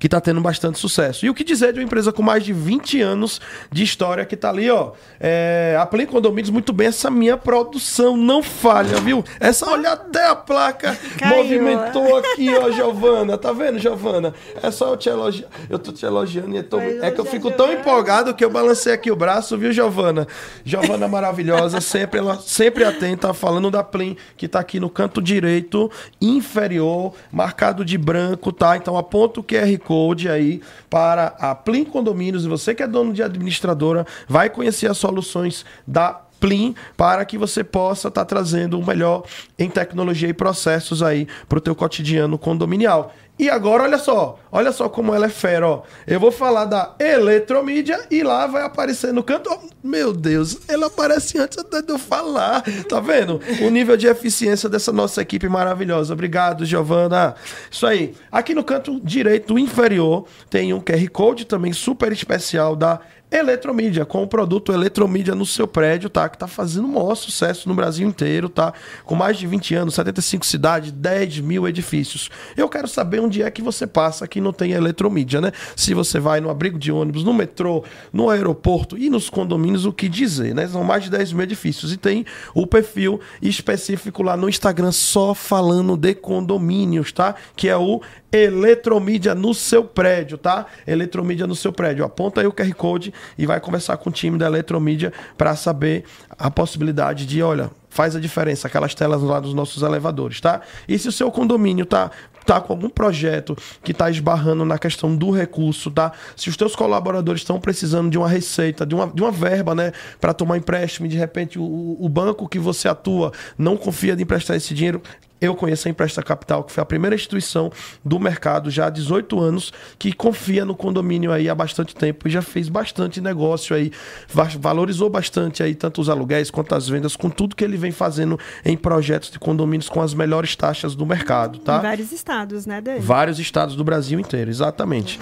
que 0.05 0.06
está 0.06 0.20
tendo 0.20 0.39
bastante 0.43 0.78
sucesso. 0.78 1.24
E 1.24 1.31
o 1.31 1.35
que 1.35 1.43
dizer 1.43 1.72
de 1.72 1.78
uma 1.78 1.85
empresa 1.86 2.12
com 2.12 2.20
mais 2.22 2.44
de 2.44 2.52
20 2.52 3.01
anos 3.01 3.40
de 3.72 3.82
história 3.82 4.22
que 4.26 4.35
está 4.35 4.51
ali, 4.51 4.70
ó. 4.70 4.93
É, 5.18 5.78
a 5.81 5.86
Play 5.86 6.05
Condomínios, 6.05 6.51
muito 6.51 6.74
bem, 6.74 6.89
essa 6.89 7.10
minha 7.10 7.39
produção 7.39 8.14
não 8.14 8.43
falha, 8.43 8.98
viu? 9.01 9.24
Essa, 9.40 9.66
olha 9.70 9.93
até 9.93 10.28
a 10.28 10.36
placa 10.36 10.94
Caiu. 11.18 11.36
movimentou 11.39 12.18
aqui, 12.18 12.51
ó, 12.55 12.70
Giovana. 12.70 13.39
Tá 13.39 13.51
vendo, 13.51 13.78
Giovana? 13.78 14.35
É 14.62 14.70
só 14.70 14.90
eu 14.90 14.97
te 14.98 15.09
elogiar. 15.09 15.48
Eu 15.70 15.78
tô 15.78 15.90
te 15.90 16.05
elogiando 16.05 16.55
e 16.55 16.62
tô- 16.62 16.78
é 16.78 16.90
que 16.90 17.18
eu 17.18 17.24
elogiar 17.24 17.24
fico 17.24 17.51
tão 17.52 17.72
empolgado 17.72 18.35
que 18.35 18.44
eu 18.44 18.51
balancei 18.51 18.93
aqui 18.93 19.10
o 19.10 19.16
braço, 19.16 19.56
viu, 19.56 19.72
Giovana? 19.72 20.28
Giovana 20.66 21.09
maravilhosa, 21.09 21.81
sempre, 21.81 22.18
ela, 22.20 22.36
sempre 22.36 22.85
atenta, 22.85 23.32
falando 23.32 23.70
da 23.70 23.82
Plim, 23.82 24.18
que 24.36 24.47
tá 24.48 24.60
aqui 24.60 24.78
no 24.78 24.90
canto 24.90 25.22
direito, 25.22 25.90
inferior, 26.20 27.14
marcado 27.32 27.82
de 27.86 27.97
branco, 27.97 28.52
tá? 28.52 28.76
Então 28.76 28.98
aponta 28.98 29.40
o 29.40 29.43
QR 29.43 29.78
Code 29.78 29.94
aí 30.29 30.61
para 30.91 31.35
a 31.39 31.55
Plim 31.55 31.85
Condomínios. 31.85 32.45
E 32.45 32.49
você 32.49 32.75
que 32.75 32.83
é 32.83 32.87
dono 32.87 33.12
de 33.12 33.23
administradora, 33.23 34.07
vai 34.29 34.51
conhecer 34.51 34.91
as 34.91 34.99
soluções 34.99 35.65
da 35.87 36.21
Plim 36.41 36.75
para 36.97 37.25
que 37.25 37.39
você 37.39 37.65
possa 37.65 38.09
estar 38.09 38.25
trazendo 38.27 38.79
o 38.79 38.87
melhor 38.87 39.25
em 39.59 39.71
tecnologia 39.71 40.29
e 40.29 40.35
processos 40.35 41.03
aí 41.03 41.27
para 41.49 41.59
o 41.59 41.61
teu 41.61 41.75
cotidiano 41.75 42.37
condominial. 42.37 43.15
E 43.36 43.51
agora, 43.51 43.82
olha 43.82 43.98
só, 43.98 44.39
olha 44.51 44.70
só 44.70 44.89
como 44.89 45.12
ela 45.12 45.27
é 45.27 45.28
fera, 45.28 45.66
ó. 45.66 45.82
Eu 46.06 46.20
vou 46.20 46.31
falar 46.31 46.66
da 46.66 46.94
eletromídia 47.01 48.06
e 48.09 48.23
lá 48.23 48.47
vai 48.47 48.62
aparecer 48.62 49.12
no 49.12 49.24
canto. 49.24 49.51
ó, 49.51 49.59
meu 49.82 50.12
Deus, 50.12 50.59
ela 50.69 50.86
aparece 50.86 51.36
antes 51.39 51.59
até 51.59 51.82
de 51.82 51.90
eu 51.90 51.98
falar. 51.98 52.62
Tá 52.89 53.01
vendo? 53.01 53.40
O 53.62 53.70
nível 53.70 53.97
de 53.97 54.06
eficiência 54.06 54.69
dessa 54.69 54.93
nossa 54.93 55.20
equipe 55.20 55.48
maravilhosa. 55.48 56.12
Obrigado, 56.12 56.65
Giovana. 56.65 57.35
Isso 57.69 57.86
aí. 57.86 58.15
Aqui 58.31 58.55
no 58.55 58.62
canto 58.62 59.01
direito 59.02 59.59
inferior 59.59 60.27
tem 60.48 60.73
um 60.73 60.81
QR 60.81 61.09
Code 61.11 61.44
também 61.44 61.73
super 61.73 62.12
especial 62.12 62.77
da 62.77 63.01
Eletromídia, 63.35 64.05
com 64.05 64.23
o 64.23 64.28
produto 64.28 64.73
Eletromídia 64.73 65.35
no 65.35 65.44
seu 65.44 65.66
prédio, 65.66 66.09
tá? 66.09 66.28
Que 66.28 66.39
tá 66.39 66.47
fazendo 66.47 66.85
o 66.85 66.93
maior 66.93 67.16
sucesso 67.16 67.69
no 67.69 67.74
Brasil 67.74 68.06
inteiro, 68.06 68.48
tá? 68.48 68.73
Com 69.05 69.16
mais 69.16 69.36
de 69.36 69.44
20 69.44 69.74
anos, 69.74 69.94
75 69.94 70.47
cidades, 70.47 70.93
10 70.93 71.40
mil 71.40 71.66
edifícios. 71.66 72.31
Eu 72.56 72.69
quero 72.69 72.86
saber 72.86 73.19
onde 73.19 73.43
é 73.43 73.51
que 73.51 73.61
você 73.61 73.89
passa 73.89 74.28
que 74.28 74.40
não 74.40 74.52
tem 74.52 74.70
Eletromídia, 74.70 75.40
né? 75.40 75.51
Se 75.74 75.94
você 75.94 76.20
vai 76.20 76.40
no 76.40 76.48
abrigo 76.48 76.78
de 76.78 76.93
ônibus, 76.93 77.24
no 77.24 77.35
metrô, 77.35 77.82
no 78.12 78.31
aeroporto 78.31 78.97
e 78.97 79.11
nos 79.11 79.28
condomínios, 79.28 79.85
o 79.85 79.93
que 79.93 80.09
dizer, 80.09 80.55
né? 80.55 80.69
São 80.69 80.85
mais 80.85 81.02
de 81.02 81.11
10 81.11 81.32
mil 81.32 81.43
edifícios. 81.43 81.93
E 81.93 81.97
tem 81.97 82.24
o 82.55 82.69
perfil 82.69 83.19
específico 83.43 84.23
lá 84.23 84.36
no 84.36 84.48
Instagram 84.48 84.93
só 84.93 85.35
falando 85.35 85.97
de 85.97 86.15
condomínios, 86.15 87.11
tá? 87.11 87.35
Que 87.56 87.69
é 87.69 87.77
o 87.77 88.01
Eletromídia 88.35 89.32
no 89.32 89.55
seu 89.55 89.85
prédio, 89.85 90.36
tá? 90.36 90.66
Eletromídia 90.85 91.47
no 91.47 91.55
seu 91.55 91.73
prédio. 91.73 92.05
Aponta 92.05 92.40
aí 92.40 92.47
o 92.48 92.52
QR 92.52 92.74
Code 92.74 93.15
e 93.37 93.47
vai 93.47 93.61
conversar 93.61 93.97
com 93.97 94.11
o 94.11 94.13
time 94.13 94.39
da 94.39 94.47
Eletromídia 94.47 95.13
para 95.37 95.55
saber 95.57 96.05
a 96.39 96.51
possibilidade 96.51 97.27
de, 97.27 97.43
olha, 97.43 97.71
faz 97.89 98.17
a 98.17 98.21
diferença, 98.21 98.67
aquelas 98.67 98.95
telas 98.95 99.23
lá 99.23 99.39
dos 99.39 99.55
nossos 99.55 99.83
elevadores, 99.83 100.41
tá? 100.41 100.61
E 100.89 100.99
se 100.99 101.09
o 101.09 101.13
seu 101.13 101.31
condomínio 101.31 101.87
tá 101.87 102.11
tá 102.45 102.61
com 102.61 102.73
algum 102.73 102.89
projeto 102.89 103.57
que 103.83 103.93
está 103.93 104.11
esbarrando 104.11 104.65
na 104.65 104.79
questão 104.79 105.17
do 105.17 105.31
recurso, 105.31 105.91
tá? 105.91 106.13
Se 106.37 106.49
os 106.49 106.57
teus 106.57 106.77
colaboradores 106.77 107.41
estão 107.41 107.59
precisando 107.59 108.11
de 108.11 108.19
uma 108.19 108.29
receita, 108.29 108.85
de 108.85 108.95
uma, 108.95 109.07
de 109.07 109.23
uma 109.23 109.33
verba, 109.33 109.75
né, 109.75 109.93
para 110.21 110.35
tomar 110.35 110.59
empréstimo, 110.59 111.07
e 111.07 111.09
de 111.09 111.17
repente 111.17 111.59
o, 111.59 111.97
o 111.99 112.09
banco 112.09 112.49
que 112.49 112.59
você 112.59 112.89
atua 112.89 113.33
não 113.57 113.77
confia 113.77 114.15
de 114.15 114.23
emprestar 114.23 114.57
esse 114.57 114.75
dinheiro, 114.75 115.03
eu 115.47 115.55
conheço 115.55 115.89
a 115.89 115.91
Empresta 115.91 116.23
Capital, 116.23 116.65
que 116.65 116.73
foi 116.73 116.83
a 116.83 116.85
primeira 116.87 117.15
instituição 117.15 117.71
do 118.05 118.19
mercado 118.21 118.71
já 118.71 118.87
há 118.87 118.91
18 118.91 119.39
anos 119.41 119.73
que 119.99 120.12
confia 120.12 120.65
no 120.65 120.75
condomínio 120.75 121.33
aí 121.33 121.49
há 121.49 121.55
bastante 121.55 121.95
tempo 121.95 122.27
e 122.29 122.31
já 122.31 122.43
fez 122.43 122.69
bastante 122.69 123.21
negócio 123.21 123.75
aí, 123.77 123.91
va- 124.29 124.49
valorizou 124.59 125.09
bastante 125.11 125.62
aí 125.62 125.75
tanto 125.75 126.01
os 126.01 126.09
aluguéis 126.09 126.51
quanto 126.51 126.75
as 126.75 126.89
vendas, 126.89 127.16
com 127.16 127.29
tudo 127.31 127.57
que 127.57 127.65
ele 127.65 127.77
vem 127.77 127.93
fazendo 127.93 128.39
em 128.65 128.77
projetos 128.77 129.31
de 129.31 129.39
condomínios 129.39 129.89
com 129.89 130.01
as 130.03 130.15
melhores 130.15 130.55
taxas 130.57 130.95
do 130.95 131.05
mercado, 131.07 131.59
tá? 131.59 131.79
Em 131.79 131.83
vários 131.83 132.12
estados, 132.12 132.66
né, 132.66 132.81
Dani? 132.81 133.01
Vários 133.01 133.39
estados 133.39 133.77
do 133.77 133.85
Brasil 133.85 134.19
inteiro, 134.21 134.51
exatamente. 134.51 135.19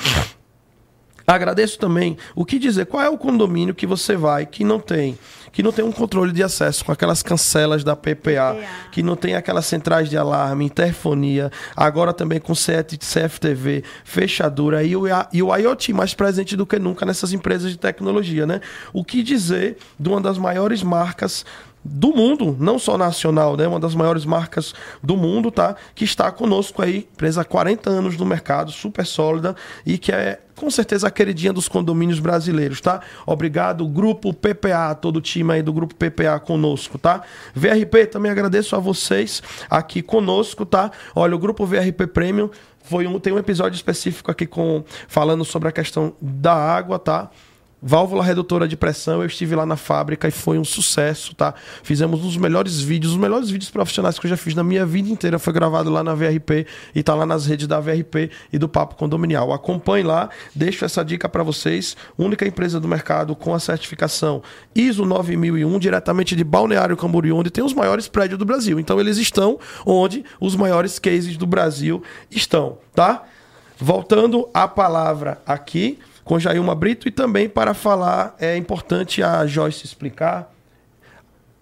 Agradeço 1.27 1.78
também. 1.78 2.16
O 2.35 2.44
que 2.44 2.59
dizer? 2.59 2.86
Qual 2.86 3.03
é 3.03 3.09
o 3.09 3.16
condomínio 3.16 3.74
que 3.74 3.86
você 3.86 4.16
vai 4.16 4.44
que 4.44 4.65
não 4.65 4.81
tem 4.81 5.16
que 5.53 5.62
não 5.62 5.70
tem 5.70 5.85
um 5.85 5.93
controle 5.93 6.33
de 6.33 6.43
acesso 6.43 6.85
com 6.85 6.91
aquelas 6.91 7.23
cancelas 7.23 7.85
da 7.85 7.95
PPA, 7.95 8.15
PPA. 8.15 8.57
que 8.91 9.03
não 9.03 9.15
tem 9.15 9.35
aquelas 9.35 9.66
centrais 9.66 10.09
de 10.09 10.16
alarme, 10.16 10.65
interfonia, 10.65 11.53
agora 11.77 12.12
também 12.12 12.41
com 12.41 12.55
CFTV, 12.55 13.85
fechadura 14.05 14.83
e 14.83 14.97
o, 14.97 15.05
e 15.33 15.43
o 15.43 15.55
IoT 15.55 15.93
mais 15.93 16.15
presente 16.15 16.57
do 16.57 16.66
que 16.66 16.79
nunca 16.79 17.05
nessas 17.05 17.33
empresas 17.33 17.70
de 17.70 17.79
tecnologia, 17.79 18.47
né? 18.47 18.61
O 18.93 19.05
que 19.05 19.23
dizer 19.23 19.77
de 19.99 20.09
uma 20.09 20.20
das 20.20 20.39
maiores 20.39 20.83
marcas 20.83 21.45
do 21.84 22.14
mundo, 22.14 22.56
não 22.59 22.78
só 22.78 22.96
nacional, 22.96 23.56
né? 23.56 23.66
Uma 23.66 23.80
das 23.80 23.94
maiores 23.94 24.24
marcas 24.24 24.74
do 25.02 25.16
mundo, 25.16 25.50
tá? 25.50 25.74
Que 25.94 26.04
está 26.04 26.30
conosco 26.30 26.82
aí, 26.82 27.09
empresa 27.12 27.40
há 27.40 27.44
40 27.44 27.90
anos 27.90 28.16
no 28.16 28.24
mercado, 28.24 28.70
super 28.70 29.04
sólida 29.04 29.56
e 29.84 29.98
que 29.98 30.12
é 30.12 30.40
com 30.54 30.70
certeza 30.70 31.09
a 31.09 31.10
queridinha 31.10 31.52
dos 31.52 31.68
condomínios 31.68 32.20
brasileiros, 32.20 32.80
tá? 32.80 33.00
Obrigado, 33.26 33.86
grupo 33.88 34.32
PPA, 34.32 34.94
todo 34.94 35.16
o 35.16 35.20
time 35.20 35.54
aí 35.54 35.62
do 35.62 35.72
grupo 35.72 35.94
PPA 35.94 36.38
conosco, 36.38 36.98
tá? 36.98 37.22
VRP, 37.54 38.06
também 38.06 38.30
agradeço 38.30 38.76
a 38.76 38.78
vocês 38.78 39.42
aqui 39.68 40.02
conosco, 40.02 40.64
tá? 40.64 40.92
Olha, 41.16 41.34
o 41.34 41.38
grupo 41.38 41.66
VRP 41.66 42.06
Premium 42.06 42.48
foi 42.84 43.06
um, 43.06 43.18
tem 43.18 43.32
um 43.32 43.38
episódio 43.38 43.74
específico 43.76 44.30
aqui 44.30 44.46
com 44.46 44.84
falando 45.09 45.44
sobre 45.44 45.68
a 45.68 45.72
questão 45.72 46.14
da 46.20 46.54
água, 46.54 46.98
tá? 46.98 47.30
Válvula 47.84 48.22
redutora 48.22 48.68
de 48.68 48.76
pressão, 48.76 49.22
eu 49.22 49.26
estive 49.26 49.56
lá 49.56 49.66
na 49.66 49.76
fábrica 49.76 50.28
e 50.28 50.30
foi 50.30 50.56
um 50.56 50.64
sucesso, 50.64 51.34
tá? 51.34 51.52
Fizemos 51.82 52.20
um 52.20 52.22
dos 52.22 52.36
melhores 52.36 52.80
vídeos, 52.80 53.14
os 53.14 53.18
melhores 53.18 53.50
vídeos 53.50 53.70
profissionais 53.70 54.20
que 54.20 54.26
eu 54.26 54.30
já 54.30 54.36
fiz 54.36 54.54
na 54.54 54.62
minha 54.62 54.86
vida 54.86 55.09
inteira. 55.09 55.36
Foi 55.36 55.52
gravado 55.52 55.90
lá 55.90 56.04
na 56.04 56.14
VRP 56.14 56.64
e 56.94 57.02
tá 57.02 57.12
lá 57.12 57.26
nas 57.26 57.44
redes 57.44 57.66
da 57.66 57.80
VRP 57.80 58.30
e 58.52 58.59
do 58.59 58.68
Papo 58.68 58.94
Condominial. 58.94 59.52
Acompanhe 59.52 60.04
lá, 60.04 60.30
deixo 60.54 60.84
essa 60.84 61.04
dica 61.04 61.28
para 61.28 61.42
vocês. 61.42 61.96
Única 62.16 62.46
empresa 62.46 62.78
do 62.78 62.86
mercado 62.86 63.34
com 63.34 63.52
a 63.52 63.59
certificação 63.59 64.44
ISO 64.76 65.04
9001, 65.04 65.78
diretamente 65.80 66.36
de 66.36 66.44
Balneário 66.44 66.96
Camboriú, 66.96 67.36
onde 67.36 67.50
tem 67.50 67.64
os 67.64 67.74
maiores 67.74 68.06
prédios 68.06 68.38
do 68.38 68.44
Brasil. 68.44 68.78
Então 68.78 69.00
eles 69.00 69.18
estão 69.18 69.59
onde 69.84 70.24
os 70.40 70.54
maiores 70.54 71.00
cases 71.00 71.36
do 71.36 71.48
Brasil 71.48 72.00
estão, 72.30 72.78
tá? 72.94 73.24
Voltando 73.76 74.48
a 74.54 74.68
palavra 74.68 75.42
aqui 75.44 75.98
com 76.24 76.39
Jailma 76.39 76.74
Brito 76.74 77.09
e 77.09 77.11
também 77.11 77.49
para 77.49 77.74
falar, 77.74 78.35
é 78.39 78.57
importante 78.57 79.23
a 79.23 79.47
Joyce 79.47 79.85
explicar. 79.85 80.53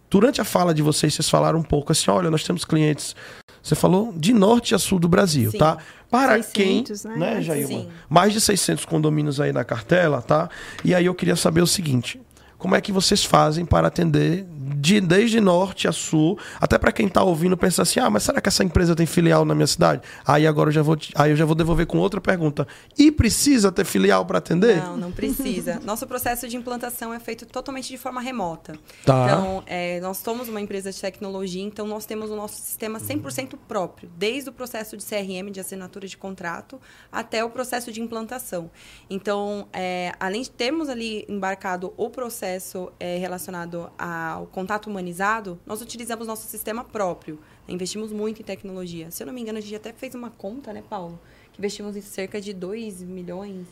Durante 0.09 0.41
a 0.41 0.45
fala 0.45 0.75
de 0.75 0.83
vocês, 0.83 1.15
vocês 1.15 1.31
falaram 1.31 1.59
um 1.59 1.63
pouco 1.63 1.93
assim: 1.93 2.11
olha, 2.11 2.31
nós 2.31 2.43
temos 2.43 2.65
clientes. 2.65 3.15
Você 3.63 3.75
falou 3.75 4.13
de 4.17 4.33
norte 4.33 4.75
a 4.75 4.79
sul 4.79 4.99
do 4.99 5.09
Brasil, 5.09 5.51
Sim. 5.51 5.59
tá? 5.59 5.79
Para 6.11 6.43
600, 6.43 6.53
quem, 6.53 7.13
né? 7.13 7.35
né, 7.35 7.43
Jailma? 7.43 7.69
Sim. 7.69 7.89
Mais 8.09 8.33
de 8.33 8.41
600 8.41 8.85
condomínios 8.85 9.39
aí 9.41 9.53
na 9.53 9.65
cartela, 9.65 10.23
tá? 10.23 10.49
E 10.85 10.95
aí 10.95 11.07
eu 11.07 11.15
queria 11.15 11.37
saber 11.37 11.61
o 11.61 11.67
seguinte: 11.67 12.21
como 12.61 12.77
é 12.77 12.81
que 12.81 12.93
vocês 12.93 13.25
fazem 13.25 13.65
para 13.65 13.89
atender 13.89 14.47
de, 14.77 15.01
desde 15.01 15.41
norte 15.41 15.89
a 15.89 15.93
sul? 15.93 16.39
Até 16.61 16.77
para 16.79 16.93
quem 16.93 17.09
tá 17.09 17.25
ouvindo 17.25 17.57
pensar 17.57 17.83
assim: 17.83 17.99
ah, 17.99 18.11
mas 18.11 18.23
será 18.23 18.39
que 18.39 18.49
essa 18.49 18.63
empresa 18.63 18.95
tem 18.95 19.07
filial 19.07 19.47
na 19.47 19.55
minha 19.55 19.67
cidade? 19.67 20.03
Aí 20.27 20.47
agora 20.47 20.69
eu 20.69 20.73
já 20.73 20.83
vou, 20.83 20.97
aí 21.15 21.31
eu 21.31 21.37
já 21.37 21.47
vou 21.47 21.55
devolver 21.55 21.87
com 21.87 21.97
outra 21.99 22.21
pergunta: 22.21 22.69
e 22.99 23.11
precisa 23.11 23.73
ter 23.73 23.87
filial 23.87 24.27
para 24.27 24.39
atender? 24.39 24.77
Não, 24.77 24.97
não 24.97 25.11
precisa. 25.11 25.81
Nosso 25.85 26.07
processo 26.07 26.47
de 26.47 26.57
implantação 26.57 27.15
é 27.15 27.19
feito 27.19 27.47
totalmente 27.47 27.89
de 27.89 27.97
forma 27.97 28.21
remota. 28.21 28.75
Tá. 29.07 29.25
Então, 29.25 29.63
é, 29.67 29.99
nós 30.01 30.19
somos 30.19 30.51
uma 30.51 30.61
empresa 30.61 30.93
de 30.93 31.01
tecnologia, 31.01 31.63
então 31.63 31.87
nós 31.87 32.05
temos 32.05 32.31
o 32.31 32.37
nosso 32.37 32.57
sistema 32.57 33.01
100% 33.01 33.55
próprio, 33.67 34.11
desde 34.19 34.51
o 34.51 34.53
processo 34.53 34.99
de 34.99 35.05
CRM, 35.05 35.51
de 35.51 35.61
assinatura 35.61 36.07
de 36.07 36.17
contrato, 36.17 36.79
até 37.11 37.43
o 37.43 37.49
processo 37.49 37.91
de 37.91 38.03
implantação. 38.03 38.71
Então, 39.09 39.67
é, 39.73 40.13
além 40.21 40.43
de 40.43 40.51
termos 40.51 40.91
ali 40.91 41.25
embarcado 41.27 41.95
o 41.97 42.11
processo 42.11 42.50
é, 42.99 43.19
relacionado 43.19 43.91
ao 43.99 44.47
contato 44.47 44.89
humanizado, 44.89 45.59
nós 45.67 45.81
utilizamos 45.81 46.27
nosso 46.27 46.47
sistema 46.47 46.83
próprio. 46.83 47.39
Investimos 47.69 48.13
muito 48.13 48.41
em 48.41 48.45
tecnologia. 48.45 49.11
Se 49.11 49.23
eu 49.23 49.27
não 49.27 49.35
me 49.35 49.41
engano, 49.41 49.59
a 49.59 49.61
gente 49.61 49.77
até 49.77 49.93
fez 49.93 50.15
uma 50.15 50.31
conta, 50.31 50.73
né, 50.73 50.83
Paulo? 50.89 51.21
Que 51.53 51.61
investimos 51.61 51.97
em 51.97 52.01
cerca 52.01 52.41
de 52.41 52.53
2 52.53 53.03
milhões 53.03 53.67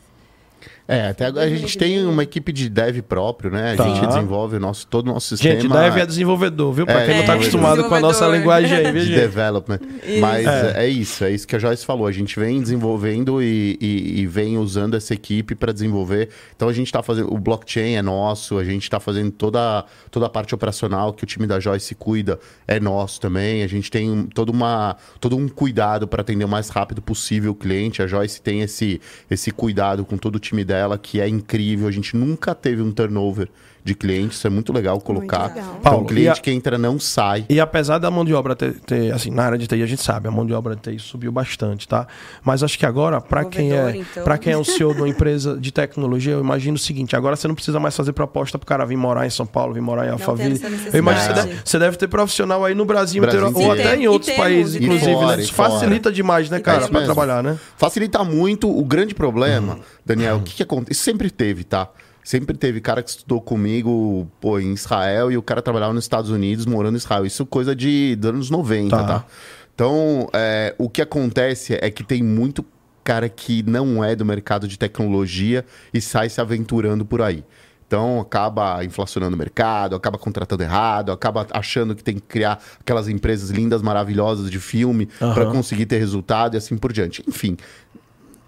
É, 0.87 1.07
até 1.09 1.25
agora 1.27 1.45
a 1.45 1.49
gente 1.49 1.77
tem 1.77 2.03
uma 2.05 2.23
equipe 2.23 2.51
de 2.51 2.67
dev 2.67 3.01
próprio, 3.01 3.51
né? 3.51 3.73
A 3.73 3.77
Tá. 3.77 3.83
gente 3.93 4.07
desenvolve 4.07 4.55
o 4.55 4.59
nosso, 4.59 4.87
todo 4.87 5.07
o 5.07 5.13
nosso 5.13 5.27
sistema. 5.37 5.61
Gente, 5.61 5.71
dev 5.71 5.97
é 5.97 6.05
desenvolvedor, 6.05 6.73
viu? 6.73 6.85
Pra 6.85 7.01
É, 7.03 7.05
quem 7.05 7.17
não 7.17 7.25
tá 7.25 7.33
é, 7.33 7.35
acostumado 7.35 7.83
com 7.83 7.93
a 7.93 7.99
nossa 7.99 8.25
linguagem 8.27 8.75
aí, 8.75 8.85
de 8.85 8.91
viu, 8.91 9.01
gente? 9.03 9.15
development. 9.19 9.79
Mas 10.19 10.47
é. 10.47 10.87
isso, 10.87 11.23
é 11.23 11.31
isso 11.31 11.47
que 11.47 11.55
a 11.55 11.59
Joyce 11.59 11.85
falou. 11.85 12.07
A 12.07 12.11
gente 12.11 12.39
vem 12.39 12.59
desenvolvendo 12.59 13.41
e, 13.41 13.77
e- 13.79 14.21
e 14.21 14.25
vem 14.25 14.57
usando 14.57 14.95
essa 14.95 15.13
equipe 15.13 15.53
para 15.53 15.71
desenvolver. 15.71 16.29
Então 16.55 16.67
a 16.67 16.73
gente 16.73 16.87
está 16.87 17.03
fazendo. 17.03 17.31
O 17.31 17.37
blockchain 17.37 17.93
é 17.93 18.01
nosso, 18.01 18.57
a 18.57 18.63
gente 18.63 18.81
está 18.81 18.99
fazendo 18.99 19.29
toda, 19.29 19.85
toda 20.09 20.25
a 20.25 20.29
parte 20.29 20.55
operacional 20.55 21.13
que 21.13 21.23
o 21.23 21.27
time 21.27 21.45
da 21.45 21.59
Joyce 21.59 21.93
cuida 21.93 22.39
é 22.67 22.79
nosso 22.79 23.21
também. 23.21 23.61
A 23.61 23.67
gente 23.67 23.91
tem 23.91 24.23
toda 24.33 24.51
uma, 24.51 24.95
todo 25.19 25.37
um 25.37 25.47
cuidado 25.47 26.07
para 26.07 26.21
atender 26.21 26.45
o 26.45 26.49
mais 26.49 26.69
rápido 26.69 26.99
possível 26.99 27.51
o 27.51 27.55
cliente. 27.55 28.01
A 28.01 28.07
Joyce 28.07 28.41
tem 28.41 28.61
esse, 28.61 28.99
esse 29.29 29.51
cuidado 29.51 30.03
com 30.03 30.17
todo 30.17 30.37
o 30.37 30.39
time 30.39 30.48
dela, 30.65 30.97
que 30.97 31.19
é 31.19 31.27
incrível. 31.27 31.87
A 31.87 31.91
gente 31.91 32.15
nunca 32.15 32.53
teve 32.53 32.81
um 32.81 32.91
turnover 32.91 33.49
de 33.83 33.95
clientes, 33.95 34.37
isso 34.37 34.45
é 34.47 34.49
muito 34.49 34.73
legal 34.73 34.99
colocar. 34.99 35.47
legal. 35.49 35.63
Então, 35.79 35.79
Paulo, 35.81 36.03
o 36.03 36.07
cliente 36.07 36.39
a- 36.39 36.43
que 36.43 36.51
entra 36.51 36.77
não 36.77 36.99
sai. 36.99 37.45
E 37.49 37.59
apesar 37.59 37.97
da 37.97 38.11
mão 38.11 38.25
de 38.25 38.33
obra 38.33 38.55
ter, 38.55 38.73
ter, 38.81 39.11
assim, 39.13 39.31
na 39.31 39.43
área 39.43 39.57
de 39.57 39.67
TI 39.67 39.81
a 39.81 39.85
gente 39.85 40.01
sabe, 40.03 40.27
a 40.27 40.31
mão 40.31 40.45
de 40.45 40.53
obra 40.53 40.75
de 40.75 40.81
TI 40.81 40.99
subiu 40.99 41.31
bastante, 41.31 41.87
tá? 41.87 42.05
Mas 42.43 42.61
acho 42.61 42.77
que 42.77 42.85
agora, 42.85 43.19
para 43.21 43.45
quem 43.45 43.71
é, 43.73 43.95
então. 43.97 44.23
para 44.23 44.37
quem 44.37 44.53
é 44.53 44.57
o 44.57 44.63
CEO 44.65 44.93
de 44.93 45.01
uma 45.01 45.07
empresa 45.07 45.57
de 45.57 45.71
tecnologia, 45.71 46.33
eu 46.33 46.41
imagino 46.41 46.75
o 46.75 46.79
seguinte, 46.79 47.15
agora 47.15 47.35
você 47.35 47.47
não 47.47 47.55
precisa 47.55 47.79
mais 47.79 47.95
fazer 47.95 48.13
proposta 48.13 48.57
pro 48.59 48.67
cara 48.67 48.85
vir 48.85 48.97
morar 48.97 49.25
em 49.25 49.29
São 49.29 49.45
Paulo, 49.45 49.73
vir 49.73 49.81
morar 49.81 50.05
em 50.07 50.11
Alphaville. 50.11 50.59
Eu 50.93 50.99
imagino 50.99 51.33
que 51.33 51.33
você 51.39 51.47
deve, 51.47 51.61
você 51.65 51.79
deve 51.79 51.97
ter 51.97 52.07
profissional 52.07 52.65
aí 52.65 52.75
no 52.75 52.85
Brasil, 52.85 53.21
Brasil 53.21 53.47
inteiro, 53.47 53.65
ou 53.65 53.71
até 53.71 53.95
em 53.95 54.03
E 54.03 54.07
outros 54.07 54.27
temos, 54.27 54.43
países, 54.43 54.75
e 54.75 54.83
inclusive, 54.83 55.13
fora, 55.13 55.37
né? 55.37 55.43
Isso 55.43 55.53
fora. 55.53 55.69
facilita 55.71 56.11
demais, 56.11 56.49
né, 56.49 56.57
É 56.57 56.59
cara, 56.59 56.79
isso 56.81 56.89
para 56.91 57.03
trabalhar, 57.05 57.41
né? 57.41 57.57
Facilita 57.77 58.23
muito. 58.23 58.69
O 58.69 58.83
grande 58.83 59.15
problema, 59.15 59.73
Uhum. 59.75 59.79
Daniel, 60.05 60.37
o 60.37 60.41
que, 60.41 60.53
que 60.55 60.63
acontece? 60.63 60.91
Isso 60.91 61.03
sempre 61.03 61.29
teve, 61.31 61.63
tá? 61.63 61.87
Sempre 62.29 62.55
teve 62.55 62.79
cara 62.79 63.01
que 63.01 63.09
estudou 63.09 63.41
comigo, 63.41 64.27
pô, 64.39 64.59
em 64.59 64.71
Israel 64.73 65.31
e 65.31 65.37
o 65.37 65.41
cara 65.41 65.63
trabalhava 65.63 65.93
nos 65.93 66.03
Estados 66.03 66.29
Unidos, 66.29 66.67
morando 66.67 66.93
em 66.93 66.97
Israel. 66.97 67.25
Isso 67.25 67.41
é 67.41 67.45
coisa 67.47 67.75
de 67.75 68.15
dos 68.17 68.29
anos 68.29 68.49
90, 68.51 68.95
Tá. 68.95 69.03
tá? 69.03 69.25
Então, 69.73 70.29
é, 70.31 70.75
o 70.77 70.87
que 70.87 71.01
acontece 71.01 71.79
é 71.81 71.89
que 71.89 72.03
tem 72.03 72.21
muito 72.21 72.63
cara 73.03 73.27
que 73.27 73.63
não 73.63 74.03
é 74.03 74.15
do 74.15 74.23
mercado 74.23 74.67
de 74.67 74.77
tecnologia 74.77 75.65
e 75.91 75.99
sai 75.99 76.29
se 76.29 76.39
aventurando 76.39 77.03
por 77.03 77.19
aí. 77.23 77.43
Então 77.87 78.19
acaba 78.19 78.85
inflacionando 78.85 79.35
o 79.35 79.39
mercado, 79.39 79.95
acaba 79.95 80.15
contratando 80.19 80.61
errado, 80.61 81.11
acaba 81.11 81.47
achando 81.49 81.95
que 81.95 82.03
tem 82.03 82.13
que 82.13 82.21
criar 82.21 82.61
aquelas 82.79 83.07
empresas 83.07 83.49
lindas, 83.49 83.81
maravilhosas 83.81 84.51
de 84.51 84.59
filme 84.59 85.07
para 85.17 85.45
Aham. 85.45 85.51
conseguir 85.53 85.87
ter 85.87 85.97
resultado 85.97 86.53
e 86.53 86.57
assim 86.59 86.77
por 86.77 86.93
diante. 86.93 87.23
Enfim, 87.27 87.57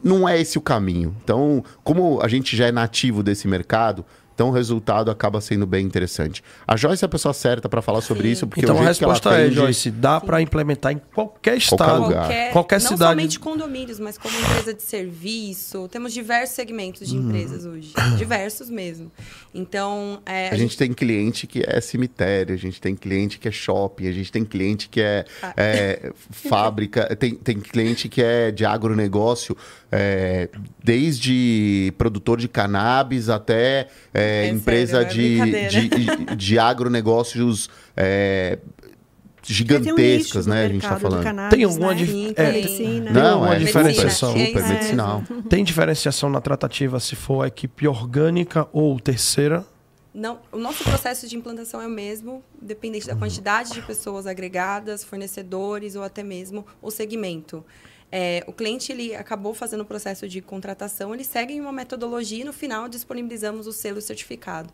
não 0.04 0.28
é 0.28 0.40
esse 0.40 0.58
o 0.58 0.62
caminho. 0.62 1.16
Então, 1.24 1.64
como 1.84 2.22
a 2.22 2.28
gente 2.28 2.56
já 2.56 2.68
é 2.68 2.72
nativo 2.72 3.22
desse 3.24 3.48
mercado, 3.48 4.06
então 4.34 4.50
o 4.50 4.52
resultado 4.52 5.12
acaba 5.12 5.40
sendo 5.40 5.68
bem 5.68 5.86
interessante. 5.86 6.42
A 6.66 6.76
Joyce 6.76 7.04
é 7.04 7.06
a 7.06 7.10
pessoa 7.10 7.32
certa 7.34 7.70
para 7.70 7.80
falar 7.80 8.02
sobre 8.02 8.24
Sim. 8.24 8.32
isso, 8.32 8.48
porque 8.48 8.62
Então 8.62 8.76
o 8.76 8.80
a 8.80 8.84
jeito 8.86 8.98
que 8.98 9.04
ela 9.04 9.14
resposta 9.14 9.40
é, 9.40 9.52
Joyce, 9.52 9.92
dá 9.92 10.20
para 10.20 10.42
implementar 10.42 10.94
em 10.94 11.02
qualquer 11.14 11.58
estado, 11.58 12.02
lugar. 12.06 12.52
qualquer, 12.52 12.82
não 12.82 12.90
cidade. 12.90 13.12
somente 13.12 13.40
condomínios, 13.40 14.00
mas 14.00 14.18
como 14.18 14.34
empresa 14.40 14.74
de 14.74 14.82
serviço. 14.82 15.88
Temos 15.90 16.12
diversos 16.12 16.56
segmentos 16.56 17.08
de 17.08 17.18
empresas 17.18 17.66
hoje. 17.66 17.94
Diversos 18.18 18.70
mesmo. 18.70 19.12
Então, 19.54 20.20
é, 20.26 20.50
A 20.50 20.56
gente 20.56 20.76
tem 20.76 20.92
cliente 20.92 21.46
que 21.46 21.62
é 21.68 21.80
cemitério, 21.80 22.56
a 22.56 22.58
gente 22.58 22.82
tem 22.82 22.96
cliente 22.96 23.38
que 23.38 23.48
é 23.48 23.52
shopping, 23.52 24.08
a 24.08 24.12
gente 24.12 24.32
tem 24.32 24.44
cliente 24.44 24.90
que 24.90 25.02
é, 25.02 25.26
Ah. 25.44 25.54
é, 25.58 26.12
fábrica, 26.32 27.16
tem, 27.16 27.36
tem 27.36 27.60
cliente 27.60 28.10
que 28.10 28.24
é 28.24 28.50
de 28.50 28.66
agronegócio, 28.66 29.56
é, 29.92 30.50
desde 30.84 31.94
produtor 31.98 32.38
de 32.40 32.48
cannabis 32.48 33.28
até 33.30 33.88
é, 34.14 34.46
É 34.46 34.50
empresa 34.50 35.02
sério, 35.04 35.54
é 35.56 35.68
de, 35.68 35.90
de, 35.90 36.36
de 36.36 36.60
agronegócios 36.60 37.70
é, 37.98 38.58
um 38.64 39.44
gigantescas, 39.44 40.46
no 40.46 40.54
né? 40.54 40.66
A 40.66 40.70
gente 40.70 40.82
tá 40.82 40.94
do 40.96 41.00
falando. 41.02 41.24
cannabis, 41.24 41.56
Tem 41.58 41.64
alguma 41.66 41.94
né? 41.94 41.96
dif- 41.96 42.30
é, 42.30 42.34
tem. 42.34 42.54
Medicina. 42.54 43.06
Tem 43.06 43.14
Não, 43.22 43.38
uma 43.42 43.56
é 43.56 43.60
diferenciação. 43.60 44.30
super, 44.32 44.46
super 44.48 44.64
É, 44.64 44.68
medicinal. 44.68 45.24
Tem 45.50 45.64
diferenciação 45.64 46.30
na 46.30 46.40
tratativa 46.42 47.00
se 47.00 47.16
for 47.16 47.44
a 47.44 47.48
equipe 47.48 47.88
orgânica 47.88 48.68
ou 48.72 49.00
terceira? 49.00 49.66
Não, 50.14 50.40
o 50.52 50.58
nosso 50.58 50.84
processo 50.84 51.26
de 51.28 51.38
implantação 51.38 51.82
é 51.82 51.88
o 51.88 51.90
mesmo, 51.90 52.44
dependente 52.62 53.08
da 53.08 53.16
quantidade 53.16 53.72
de 53.72 53.82
pessoas 53.82 54.28
agregadas, 54.28 55.04
fornecedores 55.06 55.96
ou 55.96 56.04
até 56.04 56.22
mesmo 56.22 56.66
o 56.82 56.92
segmento. 56.92 57.64
É, 58.12 58.44
o 58.46 58.52
cliente 58.52 58.92
ele 58.92 59.16
acabou 59.16 59.54
fazendo 59.54 59.82
o 59.82 59.86
processo 59.86 60.28
de 60.28 60.42
contratação, 60.42 61.14
ele 61.14 61.24
segue 61.24 61.60
uma 61.62 61.72
metodologia 61.72 62.42
e 62.42 62.44
no 62.44 62.52
final 62.52 62.90
disponibilizamos 62.90 63.68
o 63.68 63.72
selo 63.72 64.02
certificado. 64.02 64.70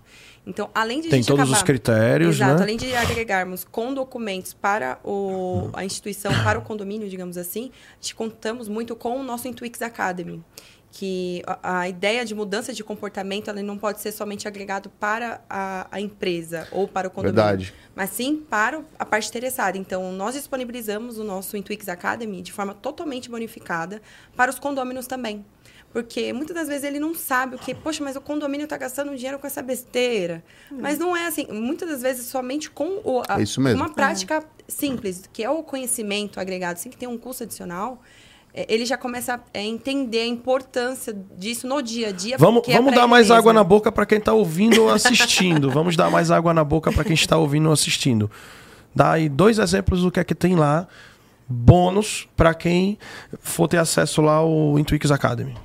Então, 0.45 0.69
além 0.73 1.01
de 1.01 1.09
Tem 1.09 1.21
todos 1.23 1.41
acabar- 1.41 1.57
os 1.57 1.61
critérios, 1.63 2.35
Exato, 2.37 2.55
né? 2.55 2.61
além 2.63 2.77
de 2.77 2.95
agregarmos 2.95 3.63
com 3.63 3.93
documentos 3.93 4.53
para 4.53 4.99
o, 5.03 5.69
a 5.73 5.85
instituição, 5.85 6.31
para 6.43 6.57
o 6.57 6.61
condomínio, 6.63 7.07
digamos 7.07 7.37
assim, 7.37 7.69
a 7.91 8.01
gente 8.01 8.15
contamos 8.15 8.67
muito 8.67 8.95
com 8.95 9.19
o 9.19 9.23
nosso 9.23 9.47
Intuix 9.47 9.81
Academy, 9.83 10.43
que 10.99 11.43
a, 11.45 11.81
a 11.81 11.89
ideia 11.89 12.25
de 12.25 12.33
mudança 12.33 12.73
de 12.73 12.83
comportamento 12.83 13.49
ela 13.51 13.61
não 13.61 13.77
pode 13.77 14.01
ser 14.01 14.11
somente 14.11 14.47
agregado 14.47 14.89
para 14.99 15.41
a, 15.47 15.85
a 15.91 16.01
empresa 16.01 16.67
ou 16.71 16.87
para 16.87 17.07
o 17.07 17.11
condomínio, 17.11 17.35
Verdade. 17.35 17.73
mas 17.95 18.09
sim 18.09 18.37
para 18.49 18.81
a 18.97 19.05
parte 19.05 19.29
interessada. 19.29 19.77
Então, 19.77 20.11
nós 20.11 20.33
disponibilizamos 20.33 21.19
o 21.19 21.23
nosso 21.23 21.55
Intuix 21.55 21.87
Academy 21.87 22.41
de 22.41 22.51
forma 22.51 22.73
totalmente 22.73 23.29
bonificada 23.29 24.01
para 24.35 24.49
os 24.49 24.57
condôminos 24.57 25.05
também. 25.05 25.45
Porque 25.93 26.33
muitas 26.33 26.55
das 26.55 26.67
vezes 26.67 26.83
ele 26.83 26.99
não 26.99 27.13
sabe 27.13 27.55
o 27.55 27.59
que, 27.59 27.75
poxa, 27.75 28.03
mas 28.03 28.15
o 28.15 28.21
condomínio 28.21 28.63
está 28.65 28.75
gastando 28.75 29.15
dinheiro 29.15 29.37
com 29.39 29.45
essa 29.45 29.61
besteira. 29.61 30.43
Mas 30.71 30.97
não 30.97 31.15
é 31.15 31.27
assim. 31.27 31.45
Muitas 31.51 31.89
das 31.89 32.01
vezes 32.01 32.25
somente 32.25 32.69
com 32.71 33.01
o, 33.03 33.21
a- 33.27 33.39
É 33.39 33.43
isso 33.43 33.61
mesmo. 33.61 33.81
uma 33.83 33.93
prática 33.93 34.43
simples, 34.67 35.29
que 35.31 35.43
é 35.43 35.49
o 35.49 35.61
conhecimento 35.63 36.39
agregado, 36.39 36.77
sem 36.79 36.91
que 36.91 36.97
tenha 36.97 37.09
um 37.09 37.17
custo 37.17 37.43
adicional, 37.43 38.01
é, 38.01 38.01
ele 38.67 38.85
já 38.85 38.97
começa 38.97 39.35
a 39.35 39.39
é, 39.53 39.63
entender 39.63 40.21
a 40.21 40.25
importância 40.25 41.15
disso 41.37 41.67
no 41.67 41.81
dia 41.81 42.09
a 42.09 42.11
dia. 42.11 42.37
Vamos, 42.37 42.67
é 42.67 42.73
vamos 42.73 42.91
pra 42.91 43.01
dar 43.01 43.07
mais 43.07 43.27
mesmo. 43.27 43.37
água 43.37 43.53
na 43.53 43.63
boca 43.63 43.91
para 43.91 44.05
quem 44.05 44.19
tá 44.19 44.33
ouvindo 44.33 44.83
ou 44.83 44.89
assistindo. 44.89 45.69
vamos 45.69 45.95
dar 45.95 46.09
mais 46.09 46.31
água 46.31 46.53
na 46.53 46.63
boca 46.63 46.91
para 46.91 47.03
quem 47.03 47.13
está 47.13 47.37
ouvindo 47.37 47.67
ou 47.67 47.71
assistindo. 47.73 48.29
Dá 48.95 49.11
aí 49.11 49.29
dois 49.29 49.59
exemplos 49.59 50.01
do 50.01 50.11
que 50.11 50.19
é 50.19 50.23
que 50.23 50.35
tem 50.35 50.55
lá. 50.55 50.87
Bônus 51.49 52.27
para 52.35 52.53
quem 52.53 52.97
for 53.39 53.67
ter 53.67 53.77
acesso 53.77 54.21
lá 54.21 54.35
ao 54.35 54.77
Intuix 54.77 55.11
Academy. 55.11 55.55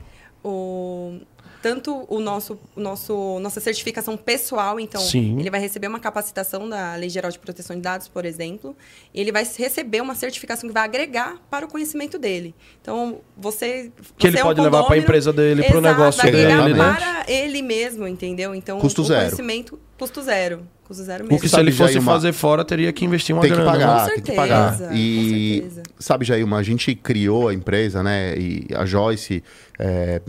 o 0.44 1.18
tanto 1.62 2.04
o 2.08 2.18
nosso, 2.20 2.58
o 2.76 2.80
nosso 2.80 3.38
nossa 3.40 3.60
certificação 3.60 4.16
pessoal, 4.16 4.80
então 4.80 5.00
Sim. 5.00 5.38
ele 5.38 5.48
vai 5.48 5.60
receber 5.60 5.86
uma 5.86 6.00
capacitação 6.00 6.68
da 6.68 6.94
Lei 6.96 7.08
Geral 7.08 7.30
de 7.30 7.38
Proteção 7.38 7.76
de 7.76 7.82
Dados, 7.82 8.08
por 8.08 8.24
exemplo, 8.24 8.76
e 9.14 9.20
ele 9.20 9.30
vai 9.30 9.46
receber 9.56 10.00
uma 10.00 10.14
certificação 10.14 10.68
que 10.68 10.74
vai 10.74 10.82
agregar 10.84 11.36
para 11.48 11.64
o 11.64 11.68
conhecimento 11.68 12.18
dele. 12.18 12.54
Então, 12.80 13.20
você 13.36 13.92
Que 14.18 14.22
você 14.22 14.28
ele 14.28 14.38
é 14.38 14.42
um 14.42 14.46
pode 14.48 14.60
levar 14.60 14.82
para 14.84 14.94
a 14.96 14.98
empresa 14.98 15.32
dele, 15.32 15.62
para 15.62 15.78
o 15.78 15.80
negócio 15.80 16.20
vai 16.20 16.30
agregar 16.30 16.62
dele, 16.64 16.74
né? 16.78 16.94
para 16.98 17.24
ele 17.32 17.62
mesmo, 17.62 18.06
entendeu? 18.08 18.54
Então, 18.54 18.80
Custo 18.80 19.02
o 19.02 19.04
zero. 19.04 19.20
conhecimento 19.26 19.78
custo 19.98 20.20
zero, 20.20 20.66
custo 20.84 21.04
zero 21.04 21.24
O 21.24 21.28
mesmo. 21.28 21.40
que 21.40 21.46
se 21.48 21.52
Sabe, 21.52 21.62
ele 21.64 21.70
fosse 21.72 21.92
Jailma, 21.92 22.12
fazer 22.12 22.32
fora, 22.32 22.64
teria 22.64 22.92
que 22.92 23.04
investir 23.04 23.32
uma 23.36 23.40
tem 23.42 23.50
que 23.52 23.56
grana. 23.56 23.70
né? 23.72 23.78
pagar, 23.78 24.08
Com 24.08 24.14
tem 24.16 24.22
que 24.24 24.32
pagar. 24.32 24.76
certeza, 24.76 24.94
E 24.98 25.60
com 25.62 25.68
certeza. 25.70 25.82
sabe, 26.00 26.24
Jailma, 26.24 26.56
a 26.58 26.62
gente 26.64 26.92
criou 26.96 27.46
a 27.48 27.54
empresa, 27.54 28.02
né? 28.02 28.36
E 28.36 28.66
a 28.74 28.84
Joyce, 28.84 29.44
é, 29.78 30.20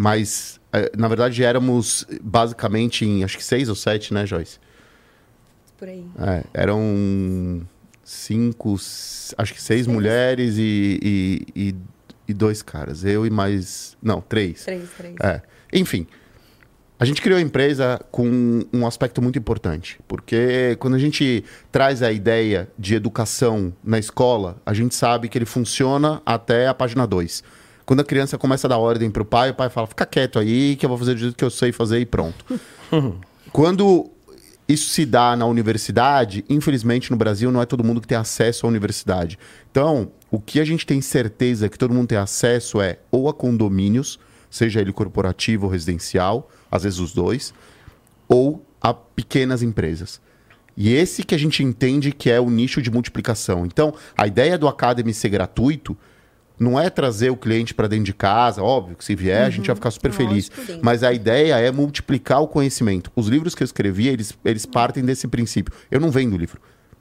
mas 0.00 0.58
é, 0.72 0.90
na 0.96 1.08
verdade 1.08 1.44
éramos 1.44 2.06
basicamente 2.22 3.04
em 3.04 3.22
acho 3.22 3.36
que 3.36 3.44
seis 3.44 3.68
ou 3.68 3.74
sete, 3.74 4.14
né, 4.14 4.24
Joyce? 4.24 4.58
Por 5.76 5.88
aí. 5.88 6.06
É, 6.18 6.44
eram 6.54 7.66
cinco, 8.02 8.76
acho 9.36 9.52
que 9.52 9.60
seis 9.60 9.86
mulheres 9.86 10.56
e, 10.56 10.98
e, 11.02 11.46
e, 11.54 11.74
e 12.28 12.32
dois 12.32 12.62
caras. 12.62 13.04
Eu 13.04 13.26
e 13.26 13.30
mais. 13.30 13.94
Não, 14.02 14.22
três. 14.22 14.64
Três, 14.64 14.88
três. 14.96 15.16
É. 15.22 15.42
Enfim, 15.70 16.06
a 16.98 17.04
gente 17.04 17.20
criou 17.20 17.38
a 17.38 17.42
empresa 17.42 18.00
com 18.10 18.64
um 18.72 18.86
aspecto 18.86 19.20
muito 19.20 19.38
importante, 19.38 20.00
porque 20.08 20.78
quando 20.80 20.94
a 20.94 20.98
gente 20.98 21.44
traz 21.70 22.02
a 22.02 22.10
ideia 22.10 22.70
de 22.78 22.94
educação 22.94 23.70
na 23.84 23.98
escola, 23.98 24.56
a 24.64 24.72
gente 24.72 24.94
sabe 24.94 25.28
que 25.28 25.36
ele 25.36 25.44
funciona 25.44 26.22
até 26.24 26.68
a 26.68 26.72
página 26.72 27.06
2. 27.06 27.59
Quando 27.90 27.98
a 27.98 28.04
criança 28.04 28.38
começa 28.38 28.68
a 28.68 28.70
dar 28.70 28.78
ordem 28.78 29.10
pro 29.10 29.24
pai, 29.24 29.50
o 29.50 29.54
pai 29.54 29.68
fala: 29.68 29.84
fica 29.84 30.06
quieto 30.06 30.38
aí, 30.38 30.76
que 30.76 30.86
eu 30.86 30.88
vou 30.88 30.96
fazer 30.96 31.14
do 31.14 31.18
jeito 31.18 31.36
que 31.36 31.44
eu 31.44 31.50
sei 31.50 31.72
fazer 31.72 31.98
e 31.98 32.06
pronto. 32.06 32.44
Quando 33.50 34.08
isso 34.68 34.90
se 34.90 35.04
dá 35.04 35.34
na 35.34 35.44
universidade, 35.44 36.44
infelizmente 36.48 37.10
no 37.10 37.16
Brasil 37.16 37.50
não 37.50 37.60
é 37.60 37.66
todo 37.66 37.82
mundo 37.82 38.00
que 38.00 38.06
tem 38.06 38.16
acesso 38.16 38.64
à 38.64 38.68
universidade. 38.68 39.36
Então, 39.72 40.12
o 40.30 40.38
que 40.38 40.60
a 40.60 40.64
gente 40.64 40.86
tem 40.86 41.00
certeza 41.00 41.68
que 41.68 41.76
todo 41.76 41.92
mundo 41.92 42.06
tem 42.06 42.18
acesso 42.18 42.80
é 42.80 43.00
ou 43.10 43.28
a 43.28 43.34
condomínios, 43.34 44.20
seja 44.48 44.80
ele 44.80 44.92
corporativo 44.92 45.66
ou 45.66 45.72
residencial, 45.72 46.48
às 46.70 46.84
vezes 46.84 47.00
os 47.00 47.12
dois, 47.12 47.52
ou 48.28 48.64
a 48.80 48.94
pequenas 48.94 49.64
empresas. 49.64 50.20
E 50.76 50.94
esse 50.94 51.24
que 51.24 51.34
a 51.34 51.38
gente 51.38 51.64
entende 51.64 52.12
que 52.12 52.30
é 52.30 52.38
o 52.38 52.48
nicho 52.48 52.80
de 52.80 52.88
multiplicação. 52.88 53.66
Então, 53.66 53.92
a 54.16 54.28
ideia 54.28 54.56
do 54.56 54.68
Academy 54.68 55.12
ser 55.12 55.30
gratuito 55.30 55.96
não 56.60 56.78
é 56.78 56.90
trazer 56.90 57.30
o 57.30 57.36
cliente 57.36 57.72
para 57.72 57.88
dentro 57.88 58.04
de 58.04 58.12
casa, 58.12 58.62
óbvio 58.62 58.94
que 58.94 59.02
se 59.02 59.14
vier 59.16 59.46
a 59.46 59.50
gente 59.50 59.66
vai 59.66 59.74
ficar 59.74 59.90
super 59.90 60.12
feliz. 60.12 60.50
Lógico, 60.50 60.74
sim. 60.74 60.80
Mas 60.82 61.02
a 61.02 61.10
ideia 61.10 61.54
é 61.58 61.72
multiplicar 61.72 62.42
o 62.42 62.46
conhecimento. 62.46 63.10
Os 63.16 63.28
livros 63.28 63.54
que 63.54 63.62
eu 63.62 63.64
escrevi, 63.64 64.08
eles, 64.08 64.38
eles 64.44 64.66
partem 64.66 65.02
desse 65.02 65.26
princípio. 65.26 65.72
Eu 65.90 65.98
não 65.98 66.10
vendo 66.10 66.36
livro. 66.36 66.60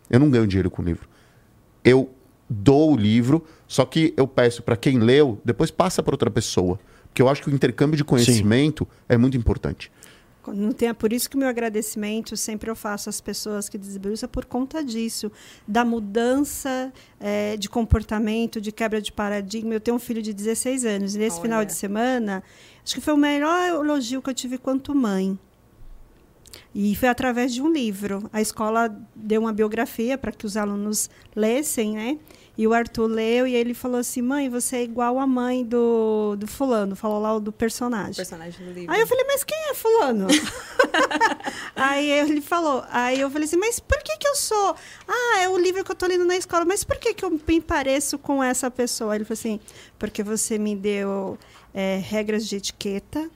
Eu 0.09 0.17
não 0.17 0.29
ganho 0.29 0.47
dinheiro 0.47 0.71
com 0.71 0.81
livro. 0.81 1.09
Eu 1.83 2.09
dou 2.49 2.93
o 2.93 2.95
livro, 2.95 3.45
só 3.67 3.83
que 3.83 4.13
eu 4.15 4.25
peço 4.25 4.63
para 4.63 4.77
quem 4.77 4.97
leu, 4.97 5.41
depois 5.43 5.69
passa 5.69 6.01
para 6.01 6.13
outra 6.13 6.31
pessoa. 6.31 6.79
Porque 7.09 7.21
eu 7.21 7.27
acho 7.27 7.41
que 7.41 7.49
o 7.49 7.53
intercâmbio 7.53 7.97
de 7.97 8.03
conhecimento 8.05 8.87
é 9.09 9.17
muito 9.17 9.35
importante. 9.35 9.91
Não 10.47 10.71
tem, 10.71 10.89
é 10.89 10.93
por 10.93 11.11
isso 11.13 11.29
que 11.29 11.37
meu 11.37 11.47
agradecimento 11.47 12.35
sempre 12.35 12.69
eu 12.69 12.75
faço 12.75 13.09
às 13.09 13.19
pessoas 13.21 13.69
que 13.69 13.77
desbruçam 13.77 14.27
por 14.27 14.45
conta 14.45 14.83
disso, 14.83 15.31
da 15.67 15.85
mudança 15.85 16.91
eh, 17.19 17.57
de 17.57 17.69
comportamento, 17.69 18.59
de 18.59 18.71
quebra 18.71 19.01
de 19.01 19.11
paradigma. 19.11 19.73
Eu 19.73 19.79
tenho 19.79 19.97
um 19.97 19.99
filho 19.99 20.21
de 20.21 20.33
16 20.33 20.85
anos 20.85 21.15
e 21.15 21.19
nesse 21.19 21.35
Olha. 21.35 21.41
final 21.41 21.65
de 21.65 21.73
semana, 21.73 22.43
acho 22.83 22.95
que 22.95 23.01
foi 23.01 23.13
o 23.13 23.17
melhor 23.17 23.83
elogio 23.83 24.21
que 24.21 24.29
eu 24.29 24.33
tive 24.33 24.57
quanto 24.57 24.95
mãe. 24.95 25.37
E 26.73 26.95
foi 26.95 27.09
através 27.09 27.53
de 27.53 27.61
um 27.61 27.71
livro. 27.71 28.29
A 28.31 28.41
escola 28.41 28.95
deu 29.15 29.41
uma 29.41 29.53
biografia 29.53 30.17
para 30.17 30.31
que 30.31 30.45
os 30.45 30.55
alunos 30.55 31.09
lessem, 31.35 31.95
né? 31.95 32.17
E 32.59 32.67
o 32.67 32.73
Arthur 32.73 33.07
leu 33.07 33.47
e 33.47 33.55
ele 33.55 33.73
falou 33.73 34.01
assim: 34.01 34.21
mãe, 34.21 34.49
você 34.49 34.75
é 34.75 34.83
igual 34.83 35.17
a 35.17 35.25
mãe 35.25 35.63
do, 35.63 36.35
do 36.35 36.45
fulano. 36.45 36.93
Falou 36.93 37.17
lá 37.17 37.33
o 37.33 37.39
do 37.39 37.51
O 37.51 37.53
personagem. 37.53 38.15
personagem 38.15 38.65
do 38.65 38.73
livro. 38.73 38.93
Aí 38.93 38.99
eu 38.99 39.07
falei, 39.07 39.23
mas 39.23 39.45
quem 39.45 39.57
é 39.69 39.73
fulano? 39.73 40.27
aí 41.73 42.11
ele 42.11 42.41
falou, 42.41 42.83
aí 42.89 43.17
eu 43.17 43.31
falei 43.31 43.45
assim, 43.45 43.55
mas 43.55 43.79
por 43.79 43.97
que 44.03 44.17
que 44.17 44.27
eu 44.27 44.35
sou? 44.35 44.75
Ah, 45.07 45.39
é 45.39 45.47
o 45.47 45.57
livro 45.57 45.85
que 45.85 45.91
eu 45.91 45.95
tô 45.95 46.05
lendo 46.05 46.25
na 46.25 46.35
escola, 46.35 46.65
mas 46.65 46.83
por 46.83 46.97
que 46.97 47.13
que 47.13 47.23
eu 47.23 47.29
me 47.47 47.61
pareço 47.61 48.17
com 48.19 48.43
essa 48.43 48.69
pessoa? 48.69 49.15
Ele 49.15 49.23
falou 49.23 49.39
assim, 49.39 49.57
porque 49.97 50.21
você 50.21 50.57
me 50.57 50.75
deu 50.75 51.37
é, 51.73 51.97
regras 52.03 52.45
de 52.45 52.57
etiqueta. 52.57 53.29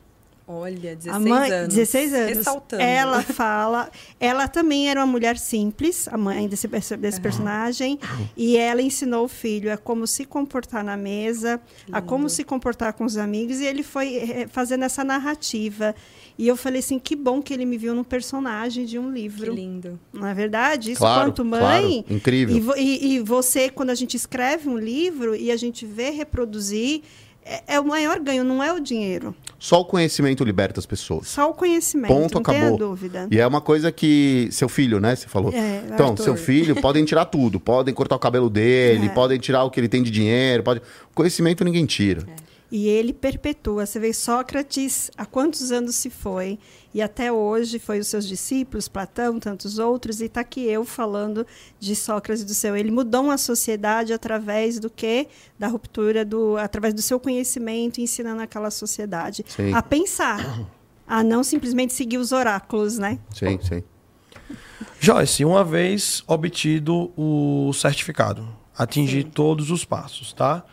Olha, 0.46 0.94
16 0.96 1.08
a 1.16 1.20
mãe, 1.20 1.52
anos. 1.52 1.74
16 1.74 2.14
anos. 2.14 2.38
Ressaltando. 2.38 2.84
Ela 2.84 3.22
fala, 3.24 3.90
ela 4.20 4.48
também 4.48 4.90
era 4.90 5.00
uma 5.00 5.08
mulher 5.08 5.38
simples, 5.38 6.08
a 6.10 6.18
mãe 6.18 6.48
desse, 6.50 6.68
desse 6.98 7.22
personagem, 7.22 7.98
e 8.36 8.58
ela 8.58 8.82
ensinou 8.82 9.24
o 9.24 9.28
filho 9.30 9.72
a 9.72 9.78
como 9.78 10.06
se 10.06 10.26
comportar 10.26 10.84
na 10.84 10.98
mesa, 10.98 11.62
a 11.92 12.02
como 12.02 12.28
se 12.30 12.44
comportar 12.44 12.92
com 12.94 13.06
os 13.06 13.16
amigos, 13.18 13.60
e 13.62 13.66
ele 13.66 13.84
foi 13.84 14.16
eh, 14.18 14.48
fazendo 14.52 14.84
essa 14.84 15.02
narrativa. 15.04 15.96
E 16.38 16.48
eu 16.48 16.58
falei 16.58 16.80
assim, 16.80 17.00
que 17.00 17.16
bom 17.16 17.42
que 17.42 17.54
ele 17.54 17.66
me 17.66 17.78
viu 17.78 17.96
no 17.96 18.04
personagem 18.04 18.86
de 18.86 19.00
um 19.00 19.14
Que 19.14 19.20
livro. 19.22 19.54
lindo. 19.54 20.00
Não 20.12 20.28
é 20.28 20.34
verdade? 20.34 20.92
Isso 20.92 21.00
Claro, 21.00 21.30
quanto 21.32 21.46
mãe. 21.46 21.60
claro. 21.62 22.06
Incrível. 22.10 22.58
E, 22.58 22.60
vo- 22.60 22.76
e- 22.76 23.14
e 23.16 23.20
você, 23.20 23.70
quando 23.70 23.92
a 23.92 23.96
gente 23.96 24.18
escreve 24.18 24.68
um 24.68 24.78
livro 24.78 25.36
e 25.36 25.52
a 25.52 25.56
gente 25.56 25.86
vê 25.86 26.10
reproduzir, 26.10 27.02
é, 27.46 27.76
é 27.76 27.80
o 27.80 27.86
maior 27.86 28.20
ganho, 28.20 28.44
não 28.44 28.64
é 28.64 28.72
o 28.74 28.80
dinheiro. 28.80 29.36
Só 29.60 29.82
o 29.82 29.86
conhecimento 29.86 30.44
liberta 30.44 30.80
as 30.80 30.86
pessoas. 30.86 31.28
Só 31.28 31.50
o 31.50 31.54
conhecimento. 31.54 32.14
Ponto, 32.14 32.38
acabou. 32.38 32.78
dúvida. 32.78 33.28
E 33.32 33.40
é 33.40 33.48
uma 33.48 33.62
coisa 33.62 33.92
que. 33.92 34.48
Seu 34.52 34.68
filho, 34.68 35.00
né? 35.00 35.16
Você 35.16 35.28
falou. 35.28 35.54
É, 35.54 35.84
então, 35.86 36.10
Arthur. 36.10 36.24
seu 36.24 36.36
filho, 36.36 36.76
podem 36.82 37.06
tirar 37.06 37.26
tudo. 37.26 37.60
Podem 37.60 37.94
cortar 37.94 38.16
o 38.16 38.20
cabelo 38.20 38.50
dele, 38.50 39.06
É. 39.08 39.10
podem 39.10 39.40
tirar 39.40 39.64
o 39.64 39.72
que 39.72 39.80
ele 39.80 39.88
tem 39.88 40.04
de 40.04 40.12
dinheiro. 40.12 40.64
Pode... 40.64 40.82
Conhecimento 41.14 41.64
ninguém 41.64 41.86
tira. 41.86 42.26
E 42.72 42.88
ele 42.88 43.14
perpetua. 43.14 43.86
Você 43.86 44.00
vê 44.00 44.12
Sócrates, 44.12 45.12
há 45.16 45.26
quantos 45.26 45.72
anos 45.72 45.96
se 45.96 46.10
foi? 46.10 46.58
E 46.94 47.02
até 47.02 47.32
hoje 47.32 47.80
foi 47.80 48.00
os 48.00 48.08
seus 48.08 48.28
discípulos, 48.28 48.88
Platão, 48.88 49.40
tantos 49.40 49.80
outros, 49.80 50.22
e 50.22 50.26
está 50.26 50.42
aqui 50.42 50.62
eu 50.62 50.86
falando 50.86 51.46
de 51.80 51.96
Sócrates 51.96 52.44
do 52.44 52.54
seu. 52.54 52.76
Ele 52.78 52.92
mudou 52.92 53.24
uma 53.24 53.38
sociedade 53.38 54.14
através 54.14 54.80
do 54.80 54.90
quê? 54.90 55.28
Da 55.58 55.68
ruptura, 55.68 56.24
do, 56.24 56.56
através 56.58 56.94
do 56.94 57.02
seu 57.02 57.20
conhecimento, 57.20 58.00
ensinando 58.00 58.42
aquela 58.42 58.70
sociedade 58.70 59.44
Sim. 59.48 59.74
a 59.74 59.82
pensar, 59.82 60.68
a 61.08 61.24
não 61.24 61.44
simplesmente 61.44 61.94
seguir 61.94 62.20
os 62.20 62.32
oráculos, 62.32 63.00
né? 63.00 63.18
Sim, 63.34 63.60
sim. 63.62 63.84
Joyce, 65.00 65.44
uma 65.44 65.64
vez 65.64 66.24
obtido 66.28 67.12
o 67.18 67.74
certificado, 67.74 68.48
atingi 68.78 69.24
todos 69.24 69.72
os 69.72 69.84
passos, 69.84 70.32
tá? 70.32 70.64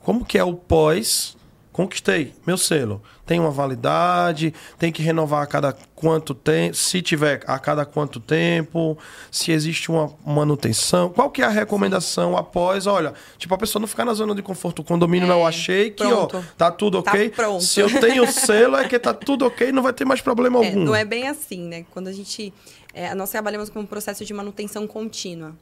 Como 0.00 0.24
que 0.24 0.38
é 0.38 0.44
o 0.44 0.54
pós? 0.54 1.36
Conquistei 1.76 2.32
meu 2.46 2.56
selo. 2.56 3.02
Tem 3.26 3.38
uma 3.38 3.50
validade, 3.50 4.54
tem 4.78 4.90
que 4.90 5.02
renovar 5.02 5.42
a 5.42 5.46
cada 5.46 5.76
quanto 5.94 6.34
tempo, 6.34 6.74
se 6.74 7.02
tiver 7.02 7.42
a 7.46 7.58
cada 7.58 7.84
quanto 7.84 8.18
tempo, 8.18 8.96
se 9.30 9.52
existe 9.52 9.90
uma 9.90 10.10
manutenção. 10.24 11.10
Qual 11.10 11.30
que 11.30 11.42
é 11.42 11.44
a 11.44 11.50
recomendação 11.50 12.34
após, 12.34 12.86
olha, 12.86 13.12
tipo 13.36 13.54
a 13.54 13.58
pessoa 13.58 13.78
não 13.80 13.86
ficar 13.86 14.06
na 14.06 14.14
zona 14.14 14.34
de 14.34 14.40
conforto, 14.40 14.78
o 14.80 14.84
condomínio 14.84 15.28
não 15.28 15.46
achei 15.46 15.90
que, 15.90 16.02
ó, 16.02 16.26
pronto. 16.26 16.46
tá 16.56 16.70
tudo 16.70 17.02
Tá 17.02 17.10
OK. 17.12 17.28
pronto. 17.28 17.62
Se 17.62 17.80
eu 17.80 18.00
tenho 18.00 18.26
selo 18.32 18.76
é 18.76 18.88
que 18.88 18.98
tá 18.98 19.12
tudo 19.12 19.44
OK, 19.44 19.70
não 19.70 19.82
vai 19.82 19.92
ter 19.92 20.06
mais 20.06 20.22
problema 20.22 20.64
É, 20.64 20.68
algum. 20.68 20.82
não 20.84 20.94
é 20.94 21.04
bem 21.04 21.28
assim, 21.28 21.60
né? 21.68 21.84
Quando 21.90 22.08
a 22.08 22.12
gente. 22.12 22.54
é, 22.94 23.14
nós 23.14 23.28
trabalhamos 23.28 23.68
com 23.68 23.80
um 23.80 23.86
processo 23.86 24.24
de 24.24 24.32
manutenção 24.32 24.86
contínua. 24.86 25.54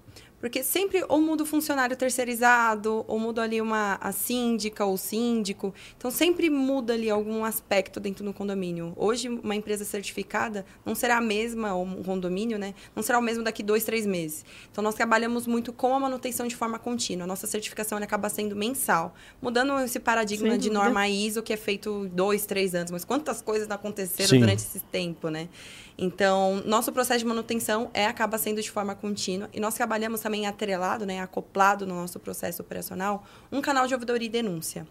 Porque 0.45 0.63
sempre 0.63 1.03
ou 1.09 1.23
muda 1.23 1.43
o 1.43 1.47
funcionário 1.47 1.97
terceirizado, 1.97 3.03
ou 3.09 3.19
muda 3.19 3.41
ali 3.41 3.63
uma 3.63 3.95
a 3.99 4.13
síndica 4.13 4.85
ou 4.85 4.95
síndico. 4.99 5.73
Então 5.97 6.11
sempre 6.11 6.51
muda 6.51 6.93
ali 6.93 7.09
algum 7.09 7.47
aspecto 7.47 7.99
dentro 7.99 8.23
do 8.23 8.31
condomínio. 8.35 8.93
Hoje, 8.95 9.27
uma 9.27 9.55
empresa 9.55 9.87
certificada 9.87 10.67
não 10.85 10.95
será 10.95 11.17
a 11.17 11.21
mesma, 11.23 11.75
ou 11.75 11.87
um 11.87 12.03
condomínio, 12.03 12.59
né? 12.59 12.75
Não 12.95 13.03
será 13.03 13.19
o 13.19 13.23
mesmo 13.23 13.43
daqui 13.43 13.63
dois, 13.63 13.85
três 13.85 14.05
meses. 14.05 14.45
Então 14.71 14.85
nós 14.85 14.95
trabalhamos 14.95 15.47
muito 15.47 15.73
com 15.73 15.95
a 15.95 16.01
manutenção 16.01 16.47
de 16.47 16.55
forma 16.55 16.79
contínua. 16.79 17.25
A 17.25 17.27
nossa 17.27 17.47
certificação 17.47 17.97
acaba 17.97 18.29
sendo 18.29 18.55
mensal. 18.55 19.15
Mudando 19.41 19.81
esse 19.81 19.99
paradigma 19.99 20.59
de 20.59 20.69
norma 20.69 21.09
ISO, 21.09 21.43
que 21.43 21.55
é 21.55 21.57
feito 21.57 22.07
dois, 22.13 22.45
três 22.45 22.75
anos. 22.75 22.91
Mas 22.91 23.03
quantas 23.03 23.41
coisas 23.41 23.71
aconteceram 23.71 24.29
Sim. 24.29 24.41
durante 24.41 24.59
esse 24.59 24.81
tempo, 24.81 25.31
né? 25.31 25.49
Então, 25.97 26.63
nosso 26.67 26.93
processo 26.93 27.21
de 27.21 27.27
manutenção 27.27 27.91
é 27.95 28.07
acaba 28.07 28.37
sendo 28.37 28.61
de 28.61 28.71
forma 28.71 28.95
contínua 28.95 29.49
e 29.53 29.61
nós 29.61 29.75
trabalhamos 29.75 30.21
também 30.21 30.47
atrelado, 30.47 31.07
né, 31.07 31.21
acoplado 31.21 31.87
no 31.87 31.95
nosso 31.95 32.19
processo 32.19 32.63
operacional, 32.63 33.25
um 33.53 33.61
canal 33.61 33.87
de 33.87 33.95
ouvidoria 33.95 34.27
e 34.27 34.31
denúncia. 34.31 34.87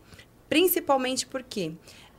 Principalmente 0.48 1.26
porque 1.26 1.74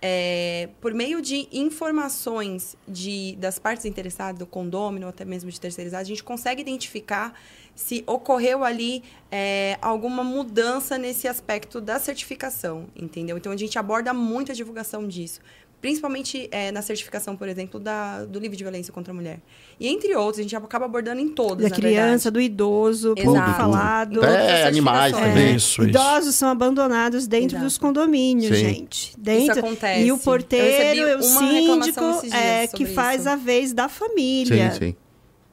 é, 0.06 0.68
por 0.82 0.92
meio 0.92 1.22
de 1.22 1.48
informações 1.50 2.76
de, 2.86 3.36
das 3.36 3.58
partes 3.58 3.86
interessadas, 3.86 4.38
do 4.38 4.46
condômino, 4.46 5.08
até 5.08 5.24
mesmo 5.24 5.50
de 5.50 5.58
terceirizado, 5.58 6.02
a 6.02 6.04
gente 6.04 6.22
consegue 6.22 6.60
identificar 6.60 7.32
se 7.74 8.04
ocorreu 8.06 8.62
ali 8.62 9.02
é, 9.30 9.78
alguma 9.80 10.22
mudança 10.22 10.98
nesse 10.98 11.26
aspecto 11.26 11.80
da 11.80 11.98
certificação, 11.98 12.86
entendeu? 12.94 13.38
Então, 13.38 13.50
a 13.50 13.56
gente 13.56 13.78
aborda 13.78 14.12
muito 14.12 14.52
a 14.52 14.54
divulgação 14.54 15.08
disso. 15.08 15.40
Principalmente 15.84 16.48
é, 16.50 16.72
na 16.72 16.80
certificação, 16.80 17.36
por 17.36 17.46
exemplo, 17.46 17.78
da, 17.78 18.24
do 18.24 18.38
livro 18.38 18.56
de 18.56 18.64
violência 18.64 18.90
contra 18.90 19.12
a 19.12 19.14
mulher. 19.14 19.40
E 19.78 19.86
entre 19.86 20.16
outros, 20.16 20.38
a 20.38 20.42
gente 20.42 20.56
acaba 20.56 20.86
abordando 20.86 21.20
em 21.20 21.28
todos, 21.28 21.62
Da 21.62 21.68
na 21.68 21.76
criança, 21.76 22.30
verdade. 22.30 22.30
do 22.30 22.40
idoso, 22.40 23.08
Exato. 23.14 23.22
pouco 23.22 23.40
Tudo, 23.44 23.54
falado. 23.54 24.14
Todas 24.14 24.30
as 24.34 24.40
É, 24.50 24.66
animais 24.66 25.12
também. 25.12 25.54
Isso, 25.56 25.82
isso. 25.82 25.90
Idosos 25.90 26.34
são 26.36 26.48
abandonados 26.48 27.26
dentro 27.26 27.48
Exato. 27.56 27.64
dos 27.64 27.76
condomínios, 27.76 28.56
Sim. 28.56 28.64
gente. 28.64 29.12
Dentro, 29.18 29.58
acontece. 29.58 30.04
E 30.06 30.10
o 30.10 30.16
porteiro, 30.16 30.66
recebi 31.06 31.14
o 31.16 31.22
síndico, 31.22 32.04
é 32.34 32.66
que 32.66 32.86
faz 32.86 33.20
isso. 33.20 33.28
a 33.28 33.36
vez 33.36 33.74
da 33.74 33.86
família. 33.86 34.72
Sim, 34.72 34.78
sim. 34.78 34.96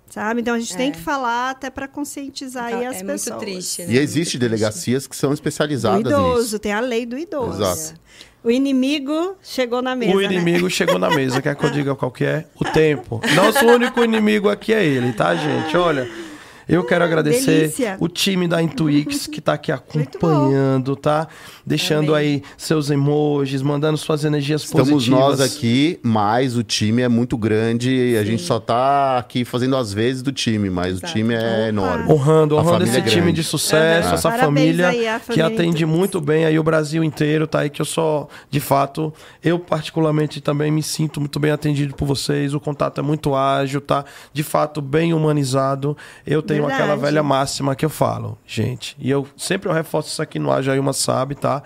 Sabe? 0.09 0.39
Então 0.39 0.53
a 0.55 0.59
gente 0.59 0.77
tem 0.77 0.87
É. 0.87 0.91
que 0.91 0.99
falar 1.01 1.49
até 1.49 1.69
para 1.69 1.89
conscientizar 1.89 2.67
aí 2.67 2.75
Então, 2.75 2.87
as 2.89 2.95
é 3.01 3.03
pessoas. 3.03 3.35
muito 3.35 3.51
triste, 3.51 3.81
né? 3.81 3.93
E 3.93 3.97
existe 3.97 4.15
Muito 4.15 4.23
triste. 4.23 4.39
delegacias 4.39 5.07
que 5.07 5.15
são 5.15 5.31
Do 5.31 5.33
especializadas 5.33 5.99
idoso, 6.09 6.41
nisso. 6.41 6.59
tem 6.59 6.71
a 6.71 6.79
lei 6.79 7.05
do 7.05 7.17
idoso. 7.17 7.61
Exato. 7.61 7.99
O 8.43 8.49
inimigo 8.49 9.37
chegou 9.43 9.81
na 9.81 9.95
mesa. 9.95 10.15
O 10.15 10.19
né? 10.19 10.25
inimigo 10.25 10.69
chegou 10.69 10.97
na 10.97 11.09
mesa. 11.09 11.41
Quer 11.41 11.55
que 11.55 11.63
eu 11.63 11.69
diga 11.71 11.95
qual 11.95 12.11
que 12.11 12.25
é? 12.25 12.45
O 12.55 12.65
tempo. 12.65 13.21
Nosso 13.35 13.65
único 13.65 14.03
inimigo 14.03 14.49
aqui 14.49 14.73
é 14.73 14.83
ele, 14.83 15.13
tá, 15.13 15.35
gente? 15.35 15.77
Olha, 15.77 16.09
eu 16.67 16.83
quero 16.83 17.03
agradecer 17.03 17.61
delícia. 17.61 17.97
o 17.99 18.07
time 18.07 18.47
da 18.47 18.61
Intuix 18.61 19.27
que 19.27 19.41
tá 19.41 19.53
aqui 19.53 19.71
acompanhando, 20.21 20.95
tá? 20.95 21.27
Deixando 21.65 22.15
Amém. 22.15 22.35
aí 22.35 22.43
seus 22.57 22.89
emojis, 22.89 23.61
mandando 23.61 23.97
suas 23.97 24.23
energias 24.25 24.63
Estamos 24.63 24.89
positivas. 24.89 25.19
nós 25.19 25.41
aqui, 25.41 25.99
mas 26.03 26.55
o 26.55 26.63
time 26.63 27.01
é 27.01 27.07
muito 27.07 27.37
grande 27.37 27.91
e 27.91 28.17
a 28.17 28.21
Sim. 28.21 28.31
gente 28.31 28.43
só 28.43 28.59
tá 28.59 29.17
aqui 29.17 29.43
fazendo 29.45 29.75
as 29.75 29.93
vezes 29.93 30.21
do 30.21 30.31
time, 30.31 30.69
mas 30.69 30.97
Exato. 30.97 31.05
o 31.07 31.15
time 31.15 31.33
é 31.33 31.37
Opa. 31.37 31.67
enorme. 31.67 32.11
Honrando, 32.11 32.55
honrando 32.55 32.71
família 32.85 32.99
esse 32.99 32.99
é 32.99 33.11
time 33.11 33.31
de 33.31 33.43
sucesso, 33.43 34.13
essa 34.13 34.29
Parabéns 34.29 34.45
família, 34.45 34.87
aí 34.89 35.07
à 35.07 35.19
que 35.19 35.25
família 35.27 35.45
atende 35.47 35.83
Intuix. 35.83 35.97
muito 35.97 36.21
bem 36.21 36.45
aí 36.45 36.57
o 36.57 36.63
Brasil 36.63 37.03
inteiro, 37.03 37.47
tá 37.47 37.59
aí 37.59 37.69
que 37.69 37.81
eu 37.81 37.85
só, 37.85 38.27
de 38.49 38.59
fato, 38.59 39.13
eu 39.43 39.59
particularmente 39.59 40.41
também 40.41 40.71
me 40.71 40.83
sinto 40.83 41.19
muito 41.19 41.39
bem 41.39 41.51
atendido 41.51 41.93
por 41.95 42.05
vocês, 42.05 42.53
o 42.53 42.59
contato 42.59 42.99
é 42.99 43.03
muito 43.03 43.35
ágil, 43.35 43.81
tá? 43.81 44.05
De 44.33 44.43
fato, 44.43 44.81
bem 44.81 45.13
humanizado. 45.13 45.95
Eu 46.25 46.41
tenho 46.51 46.67
Verdade. 46.67 46.83
aquela 46.83 46.95
velha 46.97 47.23
máxima 47.23 47.75
que 47.75 47.85
eu 47.85 47.89
falo, 47.89 48.37
gente, 48.45 48.95
e 48.99 49.09
eu 49.09 49.27
sempre 49.37 49.69
eu 49.69 49.73
reforço 49.73 50.09
isso 50.09 50.21
aqui 50.21 50.39
no 50.39 50.51
Ajaíma 50.51 50.93
Sabe, 50.93 51.35
tá? 51.35 51.63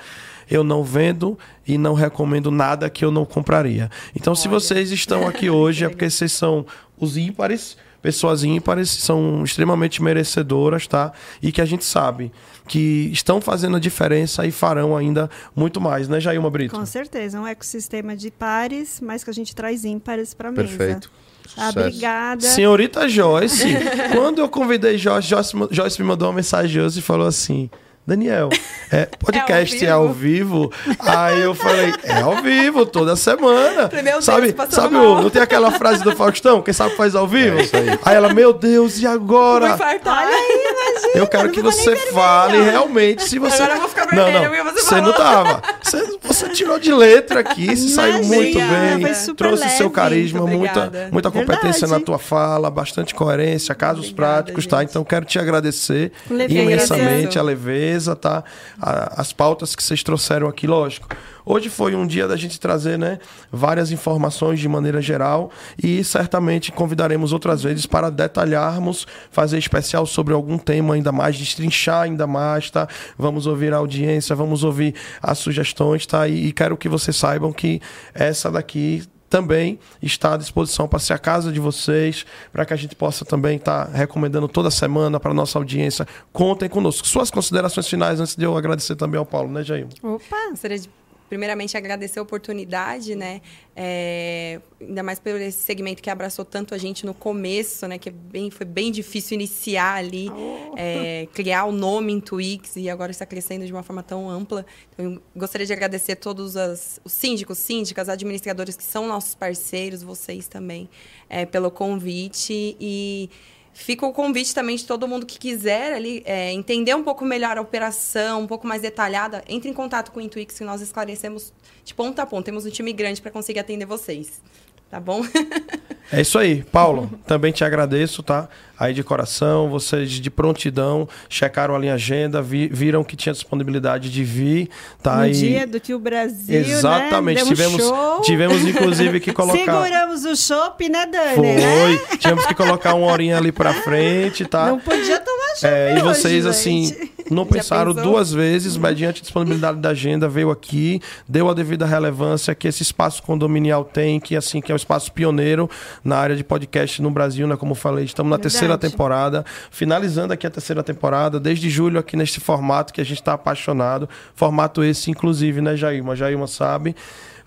Eu 0.49 0.63
não 0.63 0.83
vendo 0.83 1.37
e 1.67 1.77
não 1.77 1.93
recomendo 1.93 2.51
nada 2.51 2.89
que 2.89 3.03
eu 3.03 3.11
não 3.11 3.25
compraria. 3.25 3.89
Então, 4.15 4.35
se 4.35 4.47
Olha. 4.47 4.59
vocês 4.59 4.91
estão 4.91 5.25
aqui 5.27 5.49
hoje, 5.49 5.85
é 5.85 5.89
porque 5.89 6.09
vocês 6.09 6.31
são 6.31 6.65
os 6.97 7.17
ímpares, 7.17 7.75
pessoas 8.01 8.43
ímpares, 8.43 8.89
são 8.89 9.43
extremamente 9.43 10.01
merecedoras, 10.03 10.85
tá? 10.85 11.11
E 11.41 11.51
que 11.51 11.59
a 11.59 11.65
gente 11.65 11.83
sabe 11.83 12.31
que 12.67 13.09
estão 13.11 13.41
fazendo 13.41 13.77
a 13.77 13.79
diferença 13.79 14.45
e 14.45 14.51
farão 14.51 14.95
ainda 14.95 15.29
muito 15.55 15.81
mais, 15.81 16.07
né, 16.07 16.19
Jailma 16.19 16.49
Brito? 16.49 16.75
Com 16.75 16.85
certeza, 16.85 17.39
um 17.39 17.47
ecossistema 17.47 18.15
de 18.15 18.29
pares, 18.29 18.99
mas 19.01 19.23
que 19.23 19.29
a 19.29 19.33
gente 19.33 19.55
traz 19.55 19.83
ímpares 19.85 20.33
para 20.33 20.51
mesa. 20.51 20.67
Perfeito. 20.67 21.11
Ah, 21.57 21.69
obrigada. 21.69 22.41
Senhorita 22.41 23.07
Joyce, 23.07 23.65
quando 24.13 24.39
eu 24.39 24.49
convidei 24.49 24.97
Joyce, 24.97 25.27
Joyce, 25.27 25.53
Joyce 25.71 26.01
me 26.01 26.07
mandou 26.07 26.27
uma 26.27 26.35
mensagem 26.35 26.81
hoje 26.81 26.99
e 26.99 27.01
falou 27.01 27.27
assim. 27.27 27.69
Daniel, 28.07 28.49
é, 28.91 29.07
podcast 29.17 29.83
é 29.83 29.89
ao, 29.89 30.13
vivo? 30.13 30.71
Aí 30.99 31.41
eu 31.41 31.55
falei, 31.55 31.91
é 32.03 32.21
ao 32.21 32.35
vivo, 32.41 32.85
toda 32.85 33.15
semana. 33.15 33.89
Meu 33.91 34.03
Deus, 34.03 34.25
sabe, 34.25 34.53
passando 34.53 34.75
sabe 34.75 34.93
mal. 34.93 35.05
o, 35.05 35.21
não 35.23 35.29
tem 35.31 35.41
aquela 35.41 35.71
frase 35.71 36.03
do 36.03 36.15
Faustão, 36.15 36.61
quem 36.61 36.73
sabe 36.73 36.95
faz 36.95 37.15
ao 37.15 37.27
vivo? 37.27 37.57
É 37.59 37.77
aí. 37.77 37.99
aí 38.05 38.15
ela, 38.15 38.31
meu 38.31 38.53
Deus, 38.53 38.99
e 39.01 39.07
agora? 39.07 39.73
Olha 39.73 39.85
aí, 39.85 39.99
imagina. 40.03 41.15
Eu 41.15 41.27
quero 41.27 41.45
não 41.45 41.51
que 41.51 41.61
você 41.61 41.95
fale 41.95 42.61
realmente 42.61 43.23
se 43.23 43.39
você. 43.39 43.63
Agora 43.63 43.73
eu 43.73 43.79
vou 43.79 43.89
ficar 43.89 44.05
não, 44.13 44.23
vermelha, 44.25 44.47
não. 44.47 44.51
viu? 44.53 44.63
Você 44.65 44.81
Você 44.81 45.01
não 45.01 45.13
tava. 45.13 45.61
Você, 45.81 46.17
você 46.21 46.49
tirou 46.49 46.77
de 46.79 46.93
letra 46.93 47.39
aqui, 47.39 47.75
se 47.75 47.89
saiu 47.89 48.23
muito 48.23 48.57
bem. 48.59 49.01
foi 49.01 49.13
super 49.15 49.35
trouxe 49.35 49.69
seu 49.69 49.85
leve. 49.87 49.95
carisma, 49.95 50.41
Muito 50.41 50.57
muita, 50.59 51.09
muita 51.11 51.31
competência 51.31 51.87
Verdade. 51.87 51.91
na 51.91 51.99
tua 52.01 52.19
fala, 52.19 52.69
bastante 52.69 53.15
coerência, 53.15 53.73
casos 53.73 54.09
Obrigada, 54.09 54.33
práticos, 54.43 54.67
tá? 54.67 54.79
gente. 54.81 54.89
Então 54.89 55.03
quero 55.03 55.25
te 55.25 55.39
agradecer 55.39 56.11
leveza. 56.29 56.61
imensamente 56.61 57.05
Agradeço. 57.05 57.39
a 57.39 57.43
leveza, 57.43 57.94
tá? 58.15 58.43
A- 58.81 59.21
as 59.21 59.31
pautas 59.31 59.75
que 59.75 59.81
vocês 59.83 60.03
trouxeram 60.03 60.47
aqui, 60.47 60.67
lógico. 60.67 61.07
Hoje 61.45 61.69
foi 61.69 61.93
um 61.95 62.07
dia 62.07 62.27
da 62.27 62.35
gente 62.35 62.59
trazer, 62.59 62.97
né, 62.97 63.19
várias 63.51 63.91
informações 63.91 64.59
de 64.59 64.67
maneira 64.67 64.99
geral 64.99 65.51
e 65.81 66.03
certamente 66.03 66.71
convidaremos 66.71 67.31
outras 67.31 67.61
vezes 67.61 67.85
para 67.85 68.09
detalharmos, 68.09 69.05
fazer 69.29 69.59
especial 69.59 70.05
sobre 70.07 70.33
algum 70.33 70.57
tema 70.57 70.95
ainda 70.95 71.11
mais, 71.11 71.37
destrinchar 71.37 72.01
ainda 72.03 72.25
mais, 72.25 72.71
tá? 72.71 72.87
Vamos 73.15 73.45
ouvir 73.45 73.73
a 73.73 73.77
audiência, 73.77 74.35
vamos 74.35 74.63
ouvir 74.63 74.95
as 75.21 75.37
sugestões, 75.37 76.05
tá? 76.07 76.27
E, 76.27 76.47
e 76.47 76.51
quero 76.51 76.75
que 76.75 76.89
vocês 76.89 77.15
saibam 77.15 77.53
que 77.53 77.79
essa 78.13 78.49
daqui 78.51 79.03
também 79.29 79.79
está 80.01 80.33
à 80.33 80.37
disposição 80.37 80.87
para 80.87 80.99
ser 80.99 81.13
a 81.13 81.17
casa 81.17 81.51
de 81.51 81.59
vocês, 81.59 82.25
para 82.51 82.65
que 82.65 82.73
a 82.73 82.77
gente 82.77 82.95
possa 82.95 83.25
também 83.25 83.57
estar 83.57 83.85
recomendando 83.85 84.47
toda 84.47 84.71
semana 84.71 85.19
para 85.19 85.33
nossa 85.33 85.57
audiência. 85.57 86.07
Contem 86.31 86.69
conosco. 86.69 87.07
Suas 87.07 87.29
considerações 87.29 87.87
finais 87.87 88.19
antes 88.19 88.35
de 88.35 88.45
eu 88.45 88.55
agradecer 88.55 88.95
também 88.95 89.19
ao 89.19 89.25
Paulo, 89.25 89.51
né, 89.51 89.63
Jair? 89.63 89.87
Opa, 90.01 90.49
Gostaria 90.51 90.79
de, 90.79 90.89
primeiramente, 91.27 91.75
agradecer 91.75 92.19
a 92.19 92.21
oportunidade, 92.21 93.15
né? 93.15 93.41
É, 93.75 94.61
ainda 94.79 95.03
mais 95.03 95.19
pelo 95.19 95.37
esse 95.39 95.59
segmento 95.59 96.01
que 96.01 96.09
abraçou 96.09 96.45
tanto 96.45 96.73
a 96.73 96.77
gente 96.77 97.05
no 97.05 97.13
começo, 97.13 97.87
né? 97.87 97.97
Que 97.97 98.09
é 98.09 98.11
bem, 98.11 98.49
foi 98.51 98.65
bem 98.65 98.91
difícil 98.91 99.35
iniciar 99.35 99.95
ali, 99.95 100.29
é, 100.77 101.27
criar 101.33 101.65
o 101.65 101.71
nome 101.71 102.13
Intuix 102.13 102.75
e 102.75 102.89
agora 102.89 103.11
está 103.11 103.25
crescendo 103.25 103.65
de 103.65 103.71
uma 103.71 103.83
forma 103.83 104.03
tão 104.03 104.29
ampla. 104.29 104.65
Então, 104.93 105.21
gostaria 105.35 105.65
de 105.65 105.73
agradecer 105.73 106.15
todos 106.15 106.55
as, 106.55 106.99
os 107.03 107.11
síndicos, 107.11 107.57
síndicas, 107.57 108.07
administradores 108.07 108.75
que 108.75 108.83
são 108.83 109.07
nossos 109.07 109.35
parceiros, 109.35 110.03
vocês 110.03 110.47
também, 110.47 110.89
é, 111.29 111.45
pelo 111.45 111.71
convite 111.71 112.77
e 112.79 113.29
Fica 113.77 114.05
o 114.05 114.13
convite 114.13 114.55
também 114.55 114.77
de 114.77 114.85
todo 114.85 115.05
mundo 115.05 115.25
que 115.25 115.37
quiser 115.37 115.93
ali 115.93 116.23
é, 116.25 116.49
entender 116.53 116.95
um 116.95 117.03
pouco 117.03 117.25
melhor 117.25 117.57
a 117.57 117.61
operação, 117.61 118.41
um 118.41 118.47
pouco 118.47 118.65
mais 118.65 118.81
detalhada, 118.81 119.43
entre 119.49 119.69
em 119.69 119.73
contato 119.73 120.13
com 120.13 120.19
o 120.19 120.23
Intuix 120.23 120.57
que 120.57 120.63
nós 120.63 120.79
esclarecemos 120.81 121.51
de 121.83 121.93
ponta 121.93 122.21
a 122.21 122.25
ponta. 122.25 122.45
Temos 122.45 122.65
um 122.65 122.69
time 122.69 122.93
grande 122.93 123.21
para 123.21 123.31
conseguir 123.31 123.59
atender 123.59 123.85
vocês. 123.85 124.41
Tá 124.89 124.99
bom? 124.99 125.21
É 126.11 126.21
isso 126.21 126.37
aí. 126.37 126.63
Paulo, 126.63 127.09
também 127.25 127.51
te 127.51 127.63
agradeço, 127.63 128.21
tá? 128.21 128.47
Aí 128.77 128.93
de 128.93 129.03
coração, 129.03 129.69
vocês 129.69 130.09
de 130.11 130.29
prontidão, 130.29 131.07
checaram 131.29 131.75
ali 131.75 131.89
a 131.89 131.93
agenda, 131.93 132.41
vi- 132.41 132.67
viram 132.67 133.03
que 133.03 133.15
tinha 133.15 133.31
disponibilidade 133.33 134.09
de 134.11 134.23
vir, 134.23 134.69
tá? 135.01 135.17
no 135.17 135.27
E- 135.27 135.31
dia 135.31 135.67
do 135.67 135.79
que 135.79 135.93
o 135.93 135.99
Brasil, 135.99 136.59
Exatamente. 136.59 137.37
né? 137.37 137.43
Deu 137.43 137.45
um 137.45 137.49
tivemos, 137.49 137.81
show. 137.81 138.21
tivemos, 138.21 138.61
inclusive, 138.63 139.19
que 139.19 139.31
colocar. 139.33 139.57
Seguramos 139.57 140.25
o 140.25 140.35
chopp, 140.35 140.89
né, 140.89 141.05
Dani? 141.05 141.35
Foi. 141.35 141.45
né? 141.45 141.97
Tivemos 142.19 142.45
que 142.45 142.53
colocar 142.53 142.93
uma 142.95 143.07
horinha 143.11 143.37
ali 143.37 143.51
pra 143.51 143.73
frente, 143.73 144.45
tá? 144.45 144.67
Não 144.67 144.79
podia 144.79 145.19
tomar 145.19 145.55
chopp 145.55 145.65
É, 145.73 145.91
e 145.91 145.93
hoje, 145.95 146.03
vocês, 146.03 146.45
assim, 146.45 146.85
gente. 146.87 147.11
não 147.31 147.45
pensaram 147.47 147.93
duas 147.93 148.31
vezes, 148.33 148.75
mediante 148.77 149.19
a 149.19 149.21
disponibilidade 149.21 149.79
da 149.79 149.89
agenda, 149.89 150.27
veio 150.27 150.51
aqui, 150.51 150.99
deu 151.27 151.49
a 151.49 151.53
devida 151.53 151.85
relevância 151.85 152.53
que 152.53 152.67
esse 152.67 152.83
espaço 152.83 153.23
condominial 153.23 153.83
tem, 153.85 154.19
que 154.19 154.35
assim, 154.35 154.59
que 154.61 154.71
é 154.71 154.75
um 154.75 154.77
espaço 154.77 155.11
pioneiro 155.11 155.69
na 156.03 156.17
área 156.17 156.35
de 156.35 156.43
podcast 156.43 157.01
no 157.01 157.09
Brasil, 157.09 157.47
né? 157.47 157.55
Como 157.55 157.71
eu 157.71 157.75
falei, 157.75 158.05
estamos 158.05 158.29
na 158.29 158.35
Verdade. 158.37 158.53
Terceira 158.67 158.77
temporada, 158.77 159.45
finalizando 159.71 160.33
aqui 160.33 160.47
a 160.47 160.49
terceira 160.49 160.83
temporada, 160.83 161.39
desde 161.39 161.69
julho 161.69 161.99
aqui 161.99 162.15
neste 162.17 162.39
formato 162.39 162.93
que 162.93 163.01
a 163.01 163.03
gente 163.03 163.19
está 163.19 163.33
apaixonado. 163.33 164.09
Formato 164.35 164.83
esse, 164.83 165.11
inclusive, 165.11 165.61
né, 165.61 165.75
Jailma? 165.75 166.15
Jailma 166.15 166.47
sabe. 166.47 166.95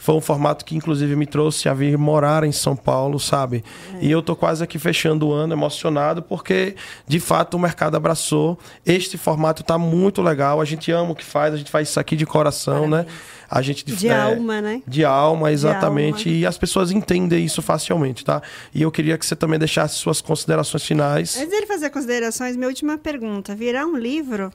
foi 0.01 0.15
um 0.15 0.21
formato 0.21 0.65
que, 0.65 0.77
inclusive, 0.77 1.17
me 1.17 1.27
trouxe 1.27 1.69
a 1.69 1.75
vir 1.75 1.99
morar 1.99 2.45
em 2.45 2.53
São 2.53 2.77
Paulo, 2.77 3.19
sabe? 3.19 3.65
É. 3.95 4.05
E 4.05 4.11
eu 4.11 4.23
tô 4.23 4.37
quase 4.37 4.63
aqui 4.63 4.79
fechando 4.79 5.27
o 5.27 5.33
ano 5.33 5.53
emocionado, 5.53 6.23
porque, 6.23 6.77
de 7.07 7.19
fato, 7.19 7.55
o 7.55 7.59
mercado 7.59 7.97
abraçou. 7.97 8.57
Este 8.87 9.19
formato 9.19 9.65
tá 9.65 9.77
muito 9.77 10.23
legal. 10.23 10.61
A 10.61 10.65
gente 10.65 10.93
ama 10.93 11.11
o 11.11 11.15
que 11.17 11.25
faz, 11.25 11.53
a 11.53 11.57
gente 11.57 11.71
faz 11.71 11.89
isso 11.89 11.99
aqui 11.99 12.15
de 12.15 12.25
coração, 12.25 12.89
né? 12.89 12.99
Parabéns. 12.99 13.07
né? 13.07 13.38
A 13.51 13.63
gente 13.63 13.85
de 13.85 14.09
é, 14.09 14.15
alma, 14.15 14.61
né? 14.61 14.83
De 14.87 15.05
alma, 15.05 15.51
exatamente. 15.51 16.25
De 16.25 16.31
alma. 16.31 16.41
E 16.41 16.47
as 16.47 16.59
pessoas 16.59 16.91
entendem 16.91 17.45
isso 17.45 17.63
facilmente, 17.63 18.25
tá? 18.25 18.43
E 18.75 18.83
eu 18.83 18.91
queria 18.91 19.17
que 19.17 19.25
você 19.25 19.35
também 19.35 19.59
deixasse 19.59 19.95
suas 19.95 20.21
considerações 20.21 20.85
finais. 20.85 21.37
Antes 21.37 21.51
dele 21.51 21.67
fazer 21.67 21.89
considerações, 21.91 22.57
minha 22.57 22.69
última 22.69 22.99
pergunta: 22.99 23.55
virá 23.55 23.87
um 23.87 23.97
livro 23.97 24.53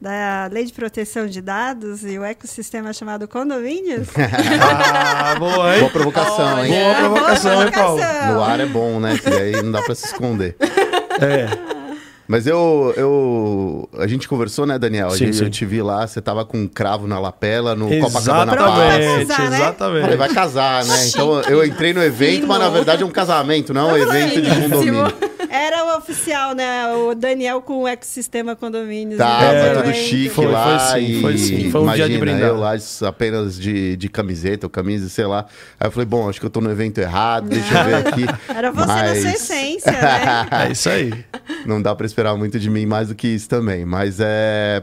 da 0.00 0.48
Lei 0.50 0.64
de 0.64 0.72
Proteção 0.72 1.26
de 1.26 1.40
Dados 1.40 2.04
e 2.04 2.18
o 2.18 2.24
ecossistema 2.24 2.92
chamado 2.92 3.28
condomínios? 3.28 4.08
ah, 4.18 5.34
boa, 5.38 5.74
hein? 5.74 5.80
Boa 5.80 5.92
provocação, 5.92 6.64
hein? 6.64 6.72
Boa 6.72 6.94
provocação, 6.94 7.52
boa 7.52 7.70
provocação. 7.70 7.98
hein, 7.98 8.08
Paulo? 8.08 8.34
No 8.34 8.42
ar 8.42 8.60
é 8.60 8.66
bom, 8.66 8.98
né? 8.98 9.18
Que 9.18 9.28
aí 9.28 9.62
não 9.62 9.70
dá 9.70 9.82
para 9.82 9.94
se 9.94 10.06
esconder. 10.06 10.56
É. 11.20 11.72
Mas 12.26 12.46
eu, 12.46 12.94
eu. 12.96 13.88
A 13.98 14.06
gente 14.06 14.28
conversou, 14.28 14.64
né, 14.64 14.78
Daniel? 14.78 15.10
Sim, 15.10 15.18
gente, 15.26 15.36
sim. 15.36 15.44
Eu 15.44 15.50
te 15.50 15.64
vi 15.66 15.82
lá, 15.82 16.06
você 16.06 16.20
tava 16.20 16.44
com 16.44 16.58
um 16.58 16.68
cravo 16.68 17.06
na 17.06 17.18
lapela 17.18 17.74
no 17.74 17.88
Copacabana 18.00 18.56
Palace. 18.56 19.26
Casar, 19.26 19.50
né? 19.50 19.56
Exatamente. 19.56 20.02
Falei, 20.02 20.16
vai 20.16 20.28
casar, 20.28 20.84
né? 20.84 21.06
Então 21.08 21.40
eu 21.42 21.64
entrei 21.64 21.92
no 21.92 22.02
evento, 22.02 22.46
mas 22.46 22.58
na 22.58 22.68
verdade 22.68 23.02
é 23.02 23.06
um 23.06 23.10
casamento, 23.10 23.74
não 23.74 23.90
é 23.90 23.92
um 23.92 23.96
evento 23.96 24.40
de 24.40 24.50
condomínio. 24.50 25.12
Era 25.50 25.81
oficial, 26.02 26.54
né? 26.54 26.92
O 26.92 27.14
Daniel 27.14 27.62
com 27.62 27.82
o 27.82 27.88
ecossistema 27.88 28.54
condomínios. 28.54 29.18
Tava 29.18 29.44
é, 29.44 29.74
tudo 29.74 29.94
chique 29.94 30.30
foi, 30.30 30.46
lá. 30.46 30.78
Foi 30.78 31.00
sim, 31.00 31.20
foi 31.20 31.38
sim. 31.38 31.70
Foi 31.70 31.80
um 31.80 31.84
imagina, 31.84 32.08
dia 32.08 32.18
de 32.18 32.20
brindar. 32.20 32.48
eu 32.48 32.56
lá 32.56 32.72
apenas 33.06 33.58
de, 33.58 33.96
de 33.96 34.08
camiseta 34.08 34.66
ou 34.66 34.70
camisa, 34.70 35.08
sei 35.08 35.26
lá. 35.26 35.46
Aí 35.78 35.86
eu 35.86 35.92
falei, 35.92 36.06
bom, 36.06 36.28
acho 36.28 36.40
que 36.40 36.46
eu 36.46 36.50
tô 36.50 36.60
no 36.60 36.70
evento 36.70 36.98
errado, 36.98 37.48
deixa 37.48 37.78
eu 37.78 37.84
ver 37.84 37.94
aqui. 37.94 38.24
Era 38.54 38.70
você 38.70 38.86
Mas... 38.86 39.24
na 39.24 39.30
sua 39.30 39.30
essência, 39.30 39.92
né? 39.92 40.46
é 40.68 40.72
isso 40.72 40.88
aí. 40.88 41.24
Não 41.64 41.80
dá 41.80 41.94
pra 41.94 42.06
esperar 42.06 42.36
muito 42.36 42.58
de 42.58 42.68
mim 42.68 42.86
mais 42.86 43.08
do 43.08 43.14
que 43.14 43.28
isso 43.28 43.48
também. 43.48 43.84
Mas 43.84 44.18
é... 44.20 44.82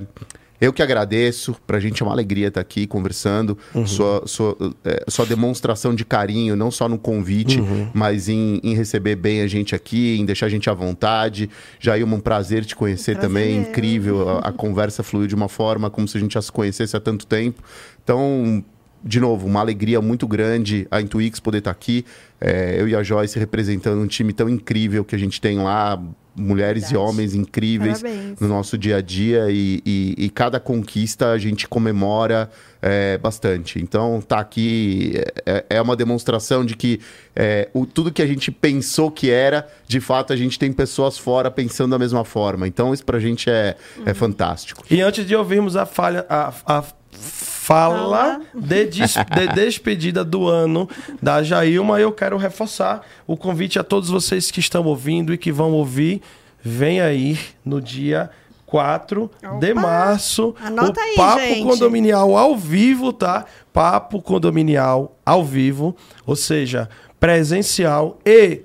Eu 0.62 0.72
que 0.72 0.82
agradeço, 0.82 1.56
pra 1.68 1.80
gente 1.80 2.02
é 2.02 2.06
uma 2.06 2.14
alegria 2.14 2.48
estar 2.48 2.62
aqui 2.62 2.88
conversando. 2.88 3.58
Uhum. 3.76 3.86
Sua, 3.86 4.24
sua, 4.26 4.58
é, 4.86 5.04
sua 5.08 5.26
demonstração 5.26 5.94
de 5.94 6.06
carinho, 6.06 6.56
não 6.56 6.72
só 6.72 6.88
no 6.88 6.98
convite, 6.98 7.60
uhum. 7.60 7.90
mas 7.94 8.30
em, 8.30 8.60
em, 8.64 8.76
receber 8.76 9.16
bem 9.16 9.42
a 9.42 9.48
gente 9.48 9.76
aqui, 9.76 10.18
em 10.20 10.26
deixar 10.26 10.46
a 10.46 10.50
gente 10.50 10.70
à 10.70 10.74
vontade. 10.74 11.50
Jair, 11.80 12.06
um 12.06 12.20
prazer 12.20 12.66
te 12.66 12.76
conhecer 12.76 13.10
prazer 13.10 13.18
também. 13.18 13.62
Incrível. 13.62 14.30
A, 14.30 14.50
a 14.50 14.52
conversa 14.52 15.02
fluiu 15.02 15.28
de 15.28 15.36
uma 15.36 15.50
forma 15.50 15.90
como 15.90 16.08
se 16.08 16.18
a 16.18 16.20
gente 16.20 16.34
já 16.34 16.42
se 16.42 16.52
conhecesse 16.52 16.96
há 16.96 17.00
tanto 17.00 17.26
tempo. 17.26 17.64
Então, 18.04 18.64
de 19.04 19.20
novo, 19.20 19.48
uma 19.48 19.60
alegria 19.60 20.02
muito 20.02 20.28
grande 20.28 20.88
a 20.92 21.02
Intuix 21.02 21.40
poder 21.40 21.60
estar 21.60 21.72
aqui. 21.72 22.06
É, 22.40 22.80
eu 22.80 22.88
e 22.88 22.96
a 22.96 23.02
Joyce 23.02 23.40
representando 23.40 24.02
um 24.02 24.08
time 24.08 24.34
tão 24.34 24.50
incrível 24.50 25.04
que 25.04 25.16
a 25.16 25.20
gente 25.20 25.40
tem 25.40 25.58
lá, 25.58 26.02
mulheres 26.40 26.84
Verdade. 26.84 26.96
e 26.96 26.98
homens 26.98 27.36
incríveis 27.36 28.02
Parabéns. 28.02 28.40
no 28.40 28.48
nosso 28.48 28.78
dia 28.78 28.98
a 28.98 29.02
dia 29.02 29.48
e, 29.50 29.82
e, 29.86 30.16
e 30.18 30.30
cada 30.30 30.60
conquista 30.60 31.32
a 31.32 31.38
gente 31.38 31.68
comemora 31.68 32.50
é, 32.82 33.18
bastante. 33.18 33.80
Então, 33.80 34.22
tá 34.22 34.40
aqui 34.40 35.14
é, 35.46 35.66
é, 35.70 35.82
uma 35.82 35.96
demonstração 35.96 36.66
de 36.66 36.76
que 36.76 37.00
é, 37.36 37.70
o, 37.74 37.86
tudo 37.86 38.12
que 38.12 38.22
a 38.22 38.28
gente 38.28 38.52
pensou 38.52 39.12
que 39.12 39.30
era, 39.30 39.68
de 39.88 40.00
fato, 40.00 40.32
a 40.32 40.36
gente 40.36 40.58
tem 40.58 40.72
pessoas 40.72 41.18
fora 41.18 41.52
pensando 41.52 41.92
da 41.92 42.00
mesma 42.00 42.24
forma. 42.24 42.68
Então, 42.68 42.94
isso 42.94 43.06
pra 43.06 43.20
gente 43.20 43.50
é, 43.50 43.54
é 43.54 44.00
uhum. 44.00 44.04
é 44.08 44.14
fantástico. 44.14 44.84
E 44.90 45.02
antes 45.02 45.26
de 45.26 45.36
ouvirmos 45.36 45.76
a 45.76 45.86
falha, 45.86 46.26
a, 46.30 46.54
a 46.66 46.84
fala 47.12 48.42
de, 48.54 48.86
des, 48.86 49.14
de, 49.14 49.48
despedida 49.54 50.24
do 50.24 50.48
ano 50.48 50.90
da 51.22 51.44
Jailma, 51.44 52.00
eu 52.00 52.12
quero 52.12 52.38
reforçar 52.38 53.02
o 53.28 53.38
convite 53.38 53.78
a 53.78 53.84
todos 53.84 54.10
vocês 54.10 54.50
que 54.50 54.60
estão 54.60 54.84
ouvindo 54.86 55.34
e 55.34 55.38
que 55.38 55.52
vão 55.52 55.72
ouvir. 55.72 56.22
Vem 56.62 57.00
aí 57.00 57.40
no 57.64 57.80
dia 57.80 58.30
4 58.66 59.24
Opa. 59.24 59.58
de 59.58 59.74
março. 59.74 60.56
Anota 60.62 61.00
o 61.00 61.04
aí, 61.04 61.16
Papo 61.16 61.40
gente. 61.42 61.64
Condominial 61.64 62.38
ao 62.38 62.58
vivo, 62.58 63.14
tá? 63.14 63.46
Papo 63.72 64.22
Condominial 64.22 65.18
ao 65.26 65.44
vivo, 65.44 65.96
ou 66.26 66.36
seja, 66.36 66.90
presencial 67.20 68.20
e 68.26 68.64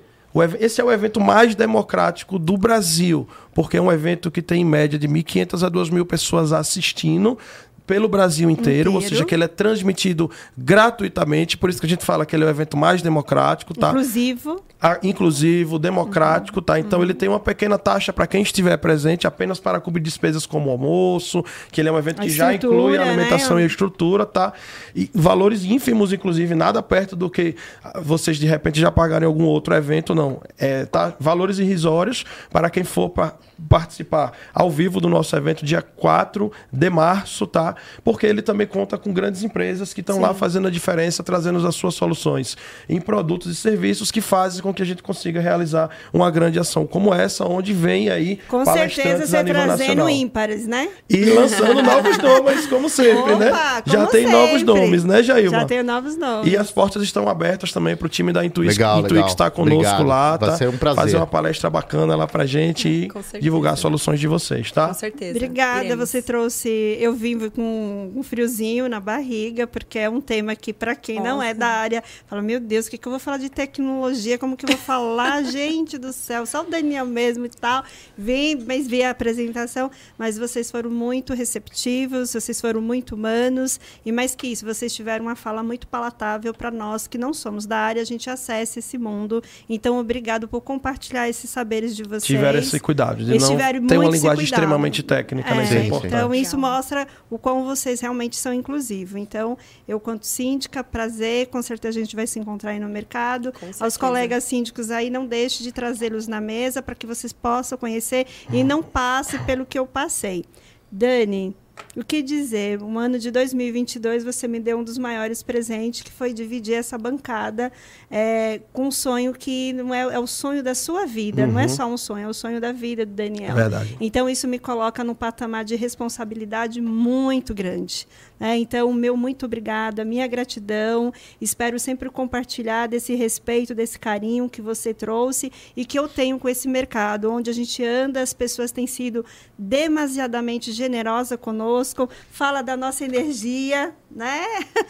esse 0.59 0.81
é 0.81 0.83
o 0.83 0.91
evento 0.91 1.21
mais 1.21 1.55
democrático 1.55 2.37
do 2.37 2.57
Brasil, 2.57 3.25
porque 3.53 3.77
é 3.77 3.81
um 3.81 3.89
evento 3.89 4.29
que 4.29 4.41
tem 4.41 4.63
em 4.63 4.65
média 4.65 4.99
de 4.99 5.07
1.500 5.07 5.65
a 5.65 5.71
2.000 5.71 6.05
pessoas 6.05 6.51
assistindo, 6.51 7.37
pelo 7.85 8.07
Brasil 8.07 8.49
inteiro, 8.49 8.89
inteiro, 8.89 8.93
ou 8.93 9.01
seja, 9.01 9.25
que 9.25 9.33
ele 9.33 9.43
é 9.43 9.47
transmitido 9.47 10.29
gratuitamente, 10.57 11.57
por 11.57 11.69
isso 11.69 11.79
que 11.79 11.85
a 11.85 11.89
gente 11.89 12.03
fala 12.03 12.25
que 12.25 12.35
ele 12.35 12.43
é 12.43 12.47
o 12.47 12.49
evento 12.49 12.75
mais 12.75 13.01
democrático, 13.01 13.73
tá? 13.73 13.89
Inclusivo. 13.89 14.63
Ah, 14.81 14.99
inclusivo, 15.01 15.79
democrático, 15.79 16.59
uhum. 16.59 16.63
tá? 16.63 16.79
Então 16.79 16.99
uhum. 16.99 17.05
ele 17.05 17.13
tem 17.13 17.29
uma 17.29 17.39
pequena 17.39 17.77
taxa 17.77 18.11
para 18.11 18.27
quem 18.27 18.41
estiver 18.41 18.77
presente, 18.77 19.25
apenas 19.27 19.59
para 19.59 19.79
cobrir 19.79 20.01
despesas 20.01 20.45
como 20.45 20.69
almoço, 20.69 21.43
que 21.71 21.79
ele 21.79 21.89
é 21.89 21.91
um 21.91 21.97
evento 21.97 22.21
a 22.21 22.23
que 22.23 22.29
já 22.29 22.53
inclui 22.53 22.97
a 22.97 23.03
alimentação 23.03 23.55
né? 23.57 23.61
e 23.61 23.65
a 23.65 23.67
estrutura, 23.67 24.25
tá? 24.25 24.53
E 24.95 25.09
valores 25.13 25.63
ínfimos, 25.63 26.11
inclusive, 26.11 26.53
nada 26.55 26.81
perto 26.81 27.15
do 27.15 27.29
que 27.29 27.55
vocês 28.01 28.37
de 28.37 28.45
repente 28.45 28.79
já 28.79 28.91
pagarem 28.91 29.27
algum 29.27 29.45
outro 29.45 29.73
evento, 29.73 30.13
não. 30.13 30.41
É, 30.57 30.85
tá? 30.85 31.13
Valores 31.19 31.59
irrisórios 31.59 32.25
para 32.51 32.69
quem 32.69 32.83
for 32.83 33.09
para 33.09 33.35
participar 33.69 34.33
ao 34.53 34.69
vivo 34.69 34.99
do 34.99 35.09
nosso 35.09 35.35
evento 35.35 35.65
dia 35.65 35.81
4 35.81 36.51
de 36.71 36.89
março, 36.89 37.47
tá? 37.47 37.75
Porque 38.03 38.25
ele 38.25 38.41
também 38.41 38.67
conta 38.67 38.97
com 38.97 39.13
grandes 39.13 39.43
empresas 39.43 39.93
que 39.93 40.01
estão 40.01 40.19
lá 40.19 40.33
fazendo 40.33 40.67
a 40.67 40.71
diferença, 40.71 41.23
trazendo 41.23 41.65
as 41.65 41.75
suas 41.75 41.95
soluções 41.95 42.57
em 42.87 42.99
produtos 42.99 43.51
e 43.51 43.55
serviços 43.55 44.11
que 44.11 44.21
fazem 44.21 44.61
com 44.61 44.73
que 44.73 44.81
a 44.81 44.85
gente 44.85 45.01
consiga 45.01 45.39
realizar 45.39 45.89
uma 46.13 46.29
grande 46.29 46.59
ação 46.59 46.85
como 46.85 47.13
essa, 47.13 47.45
onde 47.45 47.73
vem 47.73 48.09
aí 48.09 48.39
com 48.47 48.65
certeza 48.65 49.25
você 49.25 49.43
trazendo 49.43 49.67
nacional. 49.77 50.09
ímpares, 50.09 50.67
né? 50.67 50.89
E 51.09 51.25
lançando 51.25 51.81
novos 51.81 52.17
nomes, 52.17 52.67
como 52.67 52.89
sempre, 52.89 53.35
né? 53.35 53.47
Opa, 53.49 53.75
né? 53.75 53.83
Já 53.85 54.07
tem 54.07 54.25
sempre. 54.25 54.37
novos 54.37 54.63
nomes, 54.63 55.03
né, 55.03 55.23
Jailma? 55.23 55.59
Já 55.59 55.65
tem 55.65 55.83
novos 55.83 56.17
nomes. 56.17 56.51
E 56.51 56.57
as 56.57 56.71
portas 56.71 57.03
estão 57.03 57.27
abertas 57.27 57.71
também 57.71 57.95
para 57.95 58.05
o 58.05 58.09
time 58.09 58.31
da 58.33 58.45
Intuix, 58.45 58.75
legal, 58.75 58.99
Intuix 58.99 59.13
legal. 59.13 59.27
estar 59.27 59.51
conosco 59.51 59.75
Obrigado. 59.75 60.03
lá, 60.05 60.37
tá? 60.37 60.47
Vai 60.47 60.57
ser 60.57 60.69
um 60.69 60.77
prazer. 60.77 61.03
Fazer 61.03 61.17
uma 61.17 61.27
palestra 61.27 61.69
bacana 61.69 62.15
lá 62.15 62.27
pra 62.27 62.45
gente 62.45 63.09
e 63.41 63.44
divulgar 63.45 63.77
soluções 63.77 64.19
de 64.19 64.27
vocês, 64.27 64.71
tá? 64.71 64.87
Com 64.87 64.93
certeza. 64.95 65.37
Obrigada, 65.37 65.85
Iremos. 65.85 66.09
você 66.09 66.19
trouxe, 66.19 66.97
eu 66.99 67.13
vim 67.13 67.37
com 67.49 68.11
um 68.15 68.23
friozinho 68.23 68.89
na 68.89 68.99
barriga, 68.99 69.67
porque 69.67 69.99
é 69.99 70.09
um 70.09 70.19
tema 70.19 70.55
que 70.55 70.73
para 70.73 70.95
quem 70.95 71.17
Nossa. 71.17 71.29
não 71.29 71.43
é 71.43 71.53
da 71.53 71.67
área, 71.67 72.03
fala, 72.25 72.41
meu 72.41 72.59
Deus, 72.59 72.87
o 72.87 72.89
que 72.89 72.97
que 72.97 73.07
eu 73.07 73.11
vou 73.11 73.19
falar 73.19 73.37
de 73.37 73.49
tecnologia? 73.49 74.39
Como 74.39 74.57
que 74.57 74.65
eu 74.65 74.69
vou 74.69 74.77
falar? 74.77 75.43
Gente 75.45 75.97
do 75.99 76.11
céu, 76.11 76.45
só 76.47 76.63
o 76.63 76.69
Daniel 76.69 77.05
mesmo 77.05 77.45
e 77.45 77.49
tal. 77.49 77.83
Vim, 78.17 78.55
mas 78.65 78.87
vi 78.87 79.03
a 79.03 79.11
apresentação, 79.11 79.91
mas 80.17 80.39
vocês 80.39 80.71
foram 80.71 80.89
muito 80.89 81.33
receptivos, 81.35 82.33
vocês 82.33 82.59
foram 82.59 82.81
muito 82.81 83.13
humanos 83.13 83.79
e 84.03 84.11
mais 84.11 84.33
que 84.33 84.47
isso, 84.47 84.65
vocês 84.65 84.93
tiveram 84.93 85.25
uma 85.25 85.35
fala 85.35 85.61
muito 85.61 85.87
palatável 85.87 86.51
para 86.51 86.71
nós 86.71 87.05
que 87.05 87.17
não 87.17 87.31
somos 87.31 87.67
da 87.67 87.77
área, 87.77 88.01
a 88.01 88.05
gente 88.05 88.27
acessa 88.27 88.79
esse 88.79 88.97
mundo. 88.97 89.43
Então, 89.69 89.99
obrigado 89.99 90.47
por 90.47 90.61
compartilhar 90.61 91.29
esses 91.29 91.49
saberes 91.49 91.95
de 91.95 92.01
vocês. 92.03 92.23
Tiveram 92.23 92.57
esse 92.57 92.79
cuidado 92.79 93.23
de 93.23 93.34
não 93.39 93.87
ter 93.87 93.97
uma 93.97 94.09
linguagem 94.09 94.43
extremamente 94.43 95.03
técnica, 95.03 95.53
né? 95.53 95.63
é, 95.63 95.77
é 95.77 96.07
Então, 96.07 96.33
isso 96.33 96.57
mostra 96.57 97.07
o 97.29 97.37
quão 97.37 97.65
vocês 97.65 98.01
realmente 98.01 98.35
são 98.35 98.53
inclusivos. 98.53 99.15
Então, 99.15 99.57
eu, 99.87 99.99
quanto 99.99 100.25
síndica, 100.25 100.83
prazer, 100.83 101.47
com 101.47 101.61
certeza 101.61 101.99
a 101.99 102.03
gente 102.03 102.15
vai 102.15 102.27
se 102.27 102.39
encontrar 102.39 102.71
aí 102.71 102.79
no 102.79 102.89
mercado. 102.89 103.53
Aos 103.79 103.97
colegas 103.97 104.43
síndicos 104.43 104.91
aí, 104.91 105.09
não 105.09 105.25
deixe 105.25 105.63
de 105.63 105.71
trazê-los 105.71 106.27
na 106.27 106.41
mesa 106.41 106.81
para 106.81 106.95
que 106.95 107.05
vocês 107.05 107.33
possam 107.33 107.77
conhecer 107.77 108.27
e 108.51 108.63
não 108.63 108.81
passe 108.81 109.37
pelo 109.39 109.65
que 109.65 109.77
eu 109.77 109.85
passei. 109.85 110.45
Dani, 110.91 111.55
o 111.95 112.03
que 112.03 112.21
dizer? 112.21 112.81
Um 112.83 112.99
ano 112.99 113.17
de 113.17 113.31
2022 113.31 114.23
você 114.23 114.47
me 114.47 114.59
deu 114.59 114.77
um 114.79 114.83
dos 114.83 114.97
maiores 114.97 115.41
presentes, 115.41 116.01
que 116.01 116.11
foi 116.11 116.33
dividir 116.33 116.75
essa 116.75 116.97
bancada 116.97 117.71
é, 118.11 118.61
com 118.73 118.87
um 118.87 118.91
sonho 118.91 119.33
que 119.33 119.71
não 119.73 119.93
é, 119.93 120.01
é, 120.01 120.19
o 120.19 120.27
sonho 120.27 120.61
da 120.61 120.75
sua 120.75 121.05
vida, 121.05 121.43
uhum. 121.43 121.53
não 121.53 121.59
é 121.59 121.63
uhum. 121.63 121.69
só 121.69 121.87
um 121.87 121.97
sonho, 121.97 122.25
é 122.25 122.27
o 122.27 122.33
sonho 122.33 122.59
da 122.59 122.71
vida 122.71 123.05
do 123.05 123.13
Daniel. 123.13 123.51
É 123.51 123.53
verdade. 123.53 123.97
Então 123.99 124.29
isso 124.29 124.47
me 124.47 124.59
coloca 124.59 125.03
num 125.03 125.15
patamar 125.15 125.63
de 125.63 125.75
responsabilidade 125.75 126.81
muito 126.81 127.53
grande. 127.53 128.07
Né? 128.39 128.57
Então, 128.57 128.91
meu 128.93 129.15
muito 129.15 129.45
obrigada, 129.45 130.03
minha 130.03 130.27
gratidão. 130.27 131.13
Espero 131.39 131.79
sempre 131.79 132.09
compartilhar 132.09 132.87
desse 132.87 133.15
respeito, 133.15 133.73
desse 133.73 133.97
carinho 133.97 134.49
que 134.49 134.61
você 134.61 134.93
trouxe 134.93 135.51
e 135.75 135.85
que 135.85 135.97
eu 135.97 136.07
tenho 136.07 136.37
com 136.39 136.49
esse 136.49 136.67
mercado, 136.67 137.31
onde 137.31 137.49
a 137.49 137.53
gente 137.53 137.83
anda, 137.83 138.21
as 138.21 138.33
pessoas 138.33 138.71
têm 138.71 138.87
sido 138.87 139.25
demasiadamente 139.57 140.71
generosas 140.71 141.39
conosco, 141.39 142.09
fala 142.29 142.61
da 142.61 142.75
nossa 142.75 143.05
energia, 143.05 143.93
né? 144.11 144.43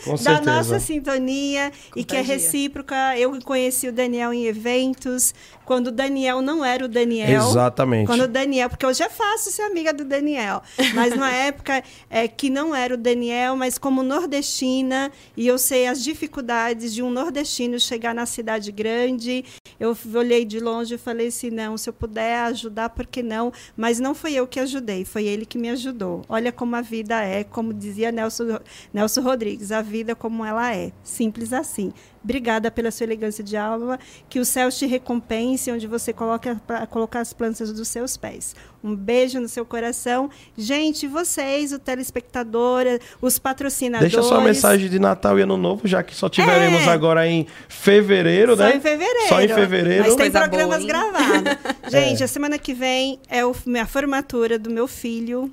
Com 0.03 0.15
da 0.23 0.41
nossa 0.41 0.79
sintonia 0.79 1.71
Contagia. 1.71 1.91
e 1.95 2.03
que 2.03 2.15
é 2.15 2.21
recíproca. 2.21 3.17
Eu 3.17 3.39
conheci 3.41 3.87
o 3.87 3.93
Daniel 3.93 4.33
em 4.33 4.45
eventos, 4.45 5.33
quando 5.65 5.87
o 5.87 5.91
Daniel 5.91 6.41
não 6.41 6.63
era 6.63 6.85
o 6.85 6.87
Daniel. 6.87 7.49
Exatamente. 7.49 8.07
Quando 8.07 8.21
o 8.21 8.27
Daniel, 8.27 8.69
porque 8.69 8.85
hoje 8.85 9.03
é 9.03 9.09
fácil 9.09 9.51
ser 9.51 9.63
amiga 9.63 9.93
do 9.93 10.05
Daniel, 10.05 10.61
mas 10.93 11.15
na 11.15 11.31
época 11.33 11.83
é 12.09 12.27
que 12.27 12.49
não 12.49 12.75
era 12.75 12.93
o 12.93 12.97
Daniel, 12.97 13.55
mas 13.55 13.77
como 13.77 14.03
nordestina, 14.03 15.11
e 15.35 15.47
eu 15.47 15.57
sei 15.57 15.87
as 15.87 16.03
dificuldades 16.03 16.93
de 16.93 17.01
um 17.01 17.09
nordestino 17.09 17.79
chegar 17.79 18.13
na 18.13 18.25
cidade 18.25 18.71
grande. 18.71 19.43
Eu 19.79 19.97
olhei 20.13 20.45
de 20.45 20.59
longe 20.59 20.95
e 20.95 20.97
falei 20.97 21.27
assim: 21.27 21.49
não, 21.49 21.77
se 21.77 21.89
eu 21.89 21.93
puder 21.93 22.39
ajudar, 22.45 22.89
por 22.89 23.05
que 23.05 23.21
não? 23.21 23.51
Mas 23.75 23.99
não 23.99 24.13
foi 24.15 24.33
eu 24.33 24.47
que 24.47 24.59
ajudei, 24.59 25.03
foi 25.03 25.25
ele 25.25 25.45
que 25.45 25.57
me 25.57 25.69
ajudou. 25.69 26.21
Olha 26.29 26.51
como 26.51 26.75
a 26.75 26.81
vida 26.81 27.21
é, 27.21 27.43
como 27.43 27.73
dizia 27.73 28.11
Nelson, 28.11 28.59
Nelson 28.93 29.21
Rodrigues, 29.21 29.71
a 29.71 29.81
vida 29.81 30.15
como 30.15 30.45
ela 30.45 30.73
é. 30.73 30.91
Simples 31.03 31.51
assim. 31.51 31.91
Obrigada 32.25 32.71
pela 32.71 32.89
sua 32.89 33.03
elegância 33.03 33.43
de 33.43 33.55
alma. 33.55 33.99
Que 34.27 34.39
o 34.39 34.45
céu 34.45 34.71
te 34.71 34.87
recompense 34.87 35.71
onde 35.71 35.85
você 35.85 36.11
coloca 36.11 36.59
colocar 36.89 37.19
as 37.19 37.31
plantas 37.33 37.71
dos 37.71 37.87
seus 37.87 38.17
pés. 38.17 38.55
Um 38.83 38.95
beijo 38.95 39.39
no 39.39 39.47
seu 39.47 39.63
coração. 39.63 40.27
Gente, 40.57 41.07
vocês, 41.07 41.71
o 41.71 41.77
telespectador, 41.77 42.83
os 43.21 43.37
patrocinadores. 43.37 44.11
Deixa 44.11 44.27
sua 44.27 44.41
mensagem 44.41 44.89
de 44.89 44.97
Natal 44.97 45.37
e 45.37 45.43
Ano 45.43 45.55
Novo, 45.55 45.87
já 45.87 46.01
que 46.01 46.15
só 46.15 46.27
tiveremos 46.27 46.81
É. 46.81 46.89
agora 46.89 47.27
em 47.27 47.45
fevereiro, 47.69 48.57
Só 48.57 48.63
né? 48.63 48.77
em 48.77 48.81
fevereiro. 48.81 49.29
Só 49.29 49.41
em 49.41 49.47
fevereiro. 49.47 50.03
Mas 50.05 50.15
tem 50.15 50.31
Coisa 50.31 50.39
programas 50.39 50.77
boa, 50.83 50.87
gravados. 50.87 51.57
Gente, 51.91 52.23
a 52.23 52.27
semana 52.27 52.57
que 52.57 52.73
vem 52.73 53.19
é 53.29 53.45
o, 53.45 53.55
minha 53.67 53.85
formatura 53.85 54.57
do 54.57 54.71
meu 54.71 54.87
filho, 54.87 55.51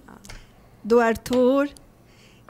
do 0.82 0.98
Arthur. 1.00 1.68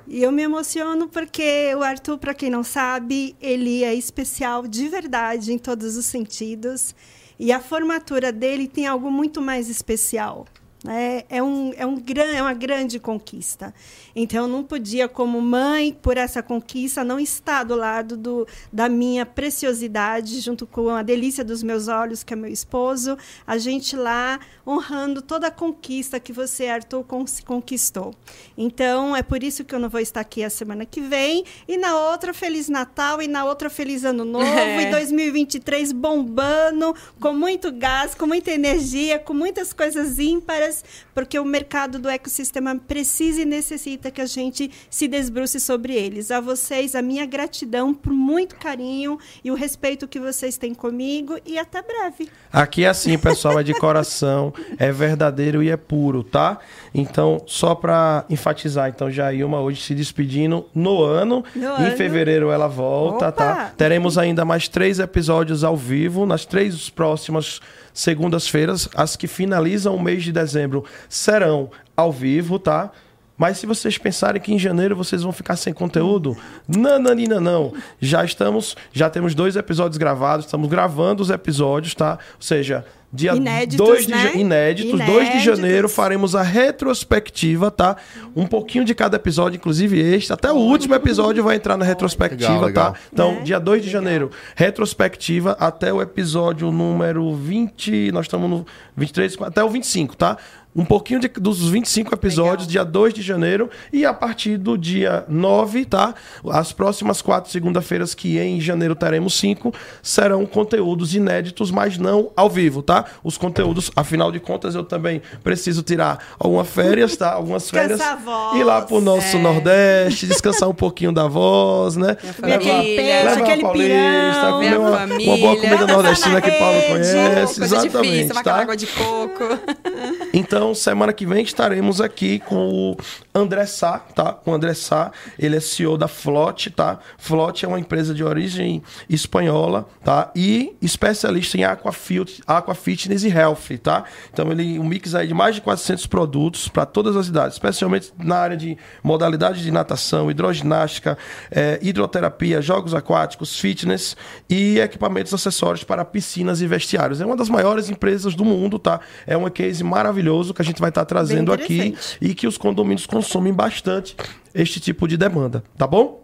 E 0.07 0.23
eu 0.23 0.33
me 0.33 0.43
emociono 0.43 1.09
porque 1.09 1.75
o 1.77 1.83
Arthur, 1.83 2.19
para 2.19 2.35
quem 2.35 2.51
não 2.51 2.63
sabe, 2.63 3.37
ele 3.41 3.85
é 3.85 3.95
especial 3.95 4.67
de 4.67 4.89
verdade 4.89 5.53
em 5.53 5.59
todos 5.59 5.97
os 5.97 6.07
sentidos. 6.07 6.95
E 7.39 7.53
a 7.53 7.61
formatura 7.61 8.33
dele 8.33 8.69
tem 8.69 8.87
algo 8.87 9.11
muito 9.11 9.41
mais 9.41 9.69
especial. 9.69 10.47
Né? 10.85 11.23
É, 11.29 11.43
um, 11.43 11.73
é, 11.77 11.87
um, 11.87 11.97
gran- 11.99 12.35
é 12.35 12.43
uma 12.43 12.55
grande 12.55 12.99
conquista. 12.99 13.73
Então, 14.15 14.43
eu 14.43 14.49
não 14.49 14.65
podia, 14.65 15.09
como 15.09 15.41
mãe, 15.41 15.93
por 16.03 16.17
essa 16.17 16.43
conquista, 16.43 17.05
não 17.05 17.19
estar 17.21 17.65
do 17.65 17.75
lado 17.77 18.17
do, 18.17 18.47
da 18.73 18.89
minha 18.89 19.25
preciosidade, 19.25 20.41
junto 20.41 20.67
com 20.67 20.89
a 20.91 21.03
delícia 21.03 21.45
dos 21.45 21.63
meus 21.63 21.89
olhos, 21.89 22.23
que 22.25 22.33
é 22.33 22.37
meu 22.37 22.51
esposo, 22.51 23.17
a 23.47 23.57
gente 23.59 23.97
lá 23.97 24.41
honrando 24.67 25.23
toda 25.23 25.49
a 25.49 25.51
conquista 25.51 26.19
que 26.21 26.33
você, 26.33 26.67
Arthur, 26.67 27.05
conquistou. 27.45 28.15
Então, 28.57 29.15
é 29.17 29.23
por 29.23 29.43
isso 29.43 29.65
que 29.65 29.75
eu 29.75 29.79
não 29.79 29.89
vou 29.89 30.01
estar 30.01 30.21
aqui 30.21 30.43
a 30.45 30.51
semana 30.51 30.85
que 30.85 31.01
vem. 31.01 31.45
E 31.67 31.77
na 31.77 31.99
outra, 32.11 32.33
Feliz 32.35 32.69
Natal. 32.69 33.21
E 33.23 33.29
na 33.29 33.45
outra, 33.45 33.69
Feliz 33.71 34.05
Ano 34.05 34.25
Novo. 34.25 34.45
É. 34.45 34.89
E 34.89 34.91
2023 34.91 35.93
bombando, 35.93 36.95
com 37.21 37.33
muito 37.33 37.71
gás, 37.73 38.15
com 38.15 38.27
muita 38.27 38.51
energia, 38.51 39.19
com 39.19 39.35
muitas 39.35 39.73
coisas 39.73 40.19
ímpares, 40.19 40.72
porque 41.15 41.39
o 41.39 41.45
mercado 41.45 41.99
do 41.99 42.09
ecossistema 42.09 42.77
precisa 42.77 43.43
e 43.43 43.45
necessita 43.45 44.11
que 44.11 44.21
a 44.21 44.27
gente 44.27 44.71
se 44.89 45.09
desbruce 45.09 45.59
sobre 45.59 45.95
eles. 45.95 46.31
A 46.31 46.41
vocês, 46.41 46.95
a 46.95 47.03
minha 47.03 47.27
gratidão 47.27 47.93
por 47.93 48.13
muito 48.13 48.57
carinho 48.57 49.19
e 49.45 49.51
o 49.51 49.55
respeito 49.55 50.07
que 50.07 50.21
vocês 50.21 50.57
têm 50.57 50.75
comigo. 50.75 51.39
E 51.45 51.59
até 51.59 51.83
breve. 51.83 52.29
Aqui 52.53 52.85
é 52.85 52.89
assim, 52.89 53.19
pessoal, 53.19 53.59
é 53.59 53.63
de 53.63 53.75
coração, 53.75 54.53
é 54.79 54.93
verdadeiro 54.93 55.63
e 55.63 55.71
é 55.71 55.77
puro, 55.77 56.23
tá? 56.23 56.59
Então, 56.95 57.43
só 57.47 57.75
pra 57.75 58.25
enfatizar, 58.31 58.89
então, 58.89 59.11
Jailma 59.11 59.61
hoje 59.61 59.83
se 59.83 59.95
despedindo 59.95 60.67
no 60.75 61.03
ano. 61.03 61.45
No 61.55 61.63
em 61.63 61.87
ano. 61.87 61.97
fevereiro 61.97 62.51
ela 62.51 62.69
volta, 62.69 63.29
Opa! 63.29 63.33
tá? 63.33 63.73
Teremos 63.77 64.19
ainda 64.19 64.45
mais 64.45 64.69
três 64.69 64.99
episódios 64.99 65.65
ao 65.65 65.77
vivo 65.77 66.27
nas 66.27 66.45
três 66.45 66.89
próximas 66.91 67.61
segundas-feiras. 67.95 68.89
As 68.95 69.17
que 69.17 69.27
finalizam 69.27 69.95
o 69.95 70.03
mês 70.03 70.23
de 70.23 70.33
dezembro 70.33 70.62
serão 71.09 71.71
ao 71.97 72.13
vivo, 72.13 72.59
tá? 72.59 72.91
Mas 73.37 73.59
se 73.59 73.67
vocês 73.67 73.99
pensarem 73.99 74.41
que 74.41 74.53
em 74.53 74.59
janeiro 74.59 74.95
vocês 74.95 75.23
vão 75.23 75.33
ficar 75.33 75.57
sem 75.57 75.73
conteúdo, 75.73 76.37
nananina 76.69 77.41
não. 77.41 77.73
Já 78.01 78.25
estamos, 78.25 78.77
já 78.93 79.11
temos 79.11 79.35
dois 79.35 79.57
episódios 79.57 79.99
gravados, 79.99 80.47
estamos 80.47 80.69
gravando 80.69 81.23
os 81.23 81.31
episódios, 81.31 81.95
tá? 81.95 82.19
Ou 82.37 82.43
seja, 82.43 82.85
dia 83.13 83.35
Inéditos, 83.35 83.87
2 83.87 84.07
de 84.07 84.13
né? 84.13 84.23
ja- 84.23 84.33
inéditos, 84.39 84.93
2 84.93 85.05
de 85.07 85.13
Inéditos. 85.13 85.43
janeiro 85.45 85.89
faremos 85.89 86.35
a 86.35 86.43
retrospectiva, 86.43 87.71
tá? 87.71 87.97
Um 88.35 88.47
pouquinho 88.47 88.85
de 88.85 88.95
cada 88.95 89.17
episódio, 89.17 89.57
inclusive 89.59 89.99
este, 90.01 90.33
até 90.33 90.51
o 90.51 90.57
último 90.57 90.95
episódio 90.95 91.45
vai 91.45 91.57
entrar 91.57 91.77
na 91.77 91.85
retrospectiva, 91.85 92.53
Legal, 92.53 92.67
legal. 92.67 92.93
tá? 92.93 92.99
Então, 93.13 93.35
Né? 93.35 93.41
dia 93.43 93.61
2 93.61 93.83
de 93.85 93.91
janeiro, 93.91 94.31
retrospectiva 94.57 95.57
até 95.61 95.93
o 95.93 96.01
episódio 96.01 96.71
número 96.73 97.35
20, 97.35 98.11
nós 98.13 98.25
estamos 98.27 98.49
no 98.49 98.67
23, 98.97 99.37
até 99.43 99.63
o 99.63 99.69
25, 99.69 100.17
tá? 100.17 100.37
Um 100.75 100.87
pouquinho 100.87 101.21
de- 101.21 101.29
dos 101.29 101.69
25 101.69 102.15
episódios, 102.15 102.67
dia 102.67 102.83
2 102.83 103.13
de 103.13 103.21
janeiro, 103.21 103.69
e 103.93 104.07
a 104.07 104.15
partir 104.15 104.57
do 104.57 104.79
dia 104.79 105.23
9, 105.29 105.85
tá? 105.85 106.15
As 106.51 106.73
próximas 106.73 107.21
quatro 107.21 107.51
segunda-feiras, 107.51 108.15
que 108.15 108.39
em 108.39 108.59
janeiro 108.59 108.95
teremos 108.95 109.35
cinco, 109.35 109.75
serão 110.03 110.47
conteúdos 110.47 111.15
inéditos, 111.15 111.71
mas 111.71 111.99
não 111.99 112.31
ao 112.35 112.49
vivo, 112.49 112.81
tá? 112.83 113.02
Os 113.23 113.37
conteúdos, 113.39 113.91
afinal 113.97 114.31
de 114.33 114.41
contas, 114.41 114.75
eu 114.75 114.85
também 114.85 115.21
preciso 115.43 115.83
tirar 115.83 116.19
algumas 116.39 116.69
férias, 116.69 117.17
tá? 117.17 117.33
Algumas 117.33 117.69
férias. 117.71 117.99
Descansar 117.99 118.17
a 118.23 118.25
voz, 118.25 118.59
Ir 118.61 118.65
lá 118.65 118.83
pro 118.83 119.01
nosso 119.01 119.37
é. 119.37 119.41
Nordeste, 119.41 120.27
descansar 120.27 120.69
um 120.69 120.75
pouquinho 120.75 121.13
da 121.13 121.27
voz, 121.29 121.97
né? 121.97 122.17
Minha 122.43 122.57
Aquele 122.57 122.73
família. 122.73 122.97
peixe, 122.97 123.23
Levar 123.25 123.39
aquele 123.43 123.63
a 123.63 123.65
Paulista, 123.67 123.89
pirão. 123.91 124.53
comer 124.53 124.79
uma, 124.79 125.05
uma 125.05 125.37
boa 125.39 125.57
comida 125.57 125.87
nordestina 125.87 126.41
que 126.41 126.51
Paulo 126.53 126.83
conhece. 126.83 127.59
Coisa 127.61 127.65
Exatamente, 127.77 128.11
difícil, 128.13 128.35
vai 128.35 128.43
tá? 128.45 128.55
água 128.57 128.77
de 128.77 128.87
coco. 128.87 129.43
Então, 130.35 130.75
semana 130.75 131.13
que 131.13 131.27
vem 131.27 131.45
estaremos 131.45 132.01
aqui 132.01 132.39
com 132.39 132.57
o 132.93 132.97
André 133.35 133.67
Sá, 133.67 133.99
tá? 133.99 134.33
Com 134.33 134.51
o 134.53 134.55
André 134.55 134.73
Sá, 134.73 135.13
ele 135.39 135.57
é 135.57 135.61
CEO 135.61 135.99
da 135.99 136.09
Flot, 136.09 136.71
tá? 136.71 136.99
Flot 137.19 137.65
é 137.65 137.69
uma 137.69 137.79
empresa 137.79 138.15
de 138.15 138.25
origem 138.25 138.83
espanhola, 139.09 139.87
tá? 140.03 140.31
E 140.35 140.75
especialista 140.81 141.59
em 141.59 141.65
aqua, 141.65 141.93
fit- 141.93 142.43
aqua 142.47 142.75
fitness 142.93 143.25
e 143.25 143.29
health, 143.29 143.79
tá? 143.83 144.05
Então, 144.33 144.53
ele 144.53 144.79
um 144.79 144.85
mix 144.85 145.15
aí 145.15 145.27
de 145.27 145.35
mais 145.35 145.55
de 145.55 145.61
400 145.63 146.07
produtos 146.07 146.69
para 146.69 146.85
todas 146.85 147.17
as 147.17 147.29
idades, 147.29 147.55
especialmente 147.55 148.13
na 148.19 148.37
área 148.37 148.57
de 148.57 148.77
modalidade 149.03 149.63
de 149.63 149.71
natação, 149.71 150.31
hidroginástica, 150.31 151.17
eh, 151.51 151.79
hidroterapia, 151.81 152.61
jogos 152.61 152.95
aquáticos, 152.95 153.59
fitness 153.59 154.15
e 154.49 154.79
equipamentos 154.79 155.33
acessórios 155.33 155.85
para 155.85 156.05
piscinas 156.05 156.61
e 156.61 156.67
vestiários. 156.67 157.21
É 157.21 157.27
uma 157.27 157.37
das 157.37 157.49
maiores 157.49 157.89
empresas 157.89 158.35
do 158.35 158.45
mundo, 158.45 158.79
tá? 158.79 159.01
É 159.27 159.37
um 159.37 159.49
case 159.49 159.83
maravilhoso 159.83 160.53
que 160.53 160.61
a 160.61 160.65
gente 160.65 160.81
vai 160.81 160.91
estar 160.91 161.05
trazendo 161.05 161.57
Bem 161.57 161.65
aqui 161.65 161.97
e 162.21 162.35
que 162.35 162.47
os 162.47 162.59
condomínios 162.59 163.07
consomem 163.07 163.53
bastante 163.53 164.15
este 164.55 164.81
tipo 164.81 165.09
de 165.09 165.17
demanda, 165.17 165.65
tá 165.79 165.87
bom? 165.87 166.23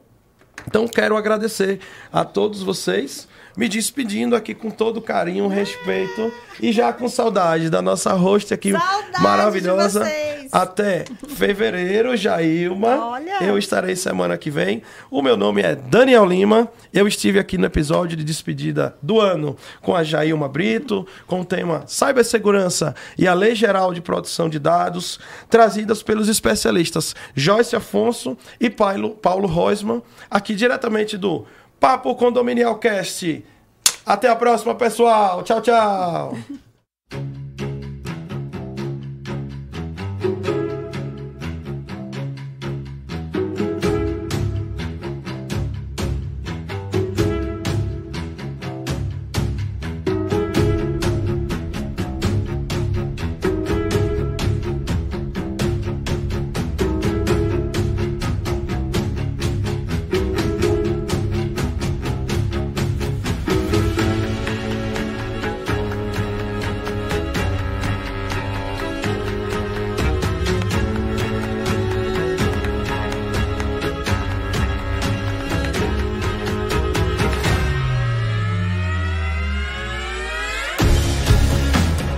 Então 0.66 0.86
quero 0.86 1.16
agradecer 1.16 1.80
a 2.12 2.24
todos 2.24 2.62
vocês, 2.62 3.26
me 3.58 3.68
despedindo 3.68 4.36
aqui 4.36 4.54
com 4.54 4.70
todo 4.70 5.02
carinho, 5.02 5.48
respeito 5.48 6.32
e 6.62 6.70
já 6.70 6.92
com 6.92 7.08
saudade 7.08 7.68
da 7.68 7.82
nossa 7.82 8.12
host 8.12 8.54
aqui 8.54 8.70
Saudade 8.70 9.20
maravilhosa. 9.20 10.04
de 10.04 10.06
vocês. 10.06 10.48
Até 10.52 11.04
fevereiro, 11.26 12.16
Jailma. 12.16 12.96
Olha. 13.04 13.42
Eu 13.42 13.58
estarei 13.58 13.96
semana 13.96 14.38
que 14.38 14.48
vem. 14.48 14.80
O 15.10 15.20
meu 15.20 15.36
nome 15.36 15.60
é 15.60 15.74
Daniel 15.74 16.24
Lima. 16.24 16.70
Eu 16.94 17.08
estive 17.08 17.40
aqui 17.40 17.58
no 17.58 17.66
episódio 17.66 18.16
de 18.16 18.22
despedida 18.22 18.96
do 19.02 19.20
ano 19.20 19.56
com 19.82 19.94
a 19.94 20.04
Jailma 20.04 20.48
Brito, 20.48 21.04
com 21.26 21.40
o 21.40 21.44
tema 21.44 21.82
Cibersegurança 21.88 22.94
e 23.18 23.26
a 23.26 23.34
Lei 23.34 23.56
Geral 23.56 23.92
de 23.92 24.00
Proteção 24.00 24.48
de 24.48 24.60
Dados, 24.60 25.18
trazidas 25.50 26.00
pelos 26.00 26.28
especialistas 26.28 27.14
Joyce 27.34 27.74
Afonso 27.74 28.38
e 28.60 28.70
Paulo, 28.70 29.10
Paulo 29.10 29.48
Roisman, 29.48 30.00
aqui 30.30 30.54
diretamente 30.54 31.18
do 31.18 31.44
Papo 31.80 32.14
Condominial 32.14 32.78
Cast. 32.78 33.44
Até 34.04 34.28
a 34.28 34.36
próxima, 34.36 34.74
pessoal. 34.74 35.42
Tchau, 35.42 35.60
tchau. 35.60 36.38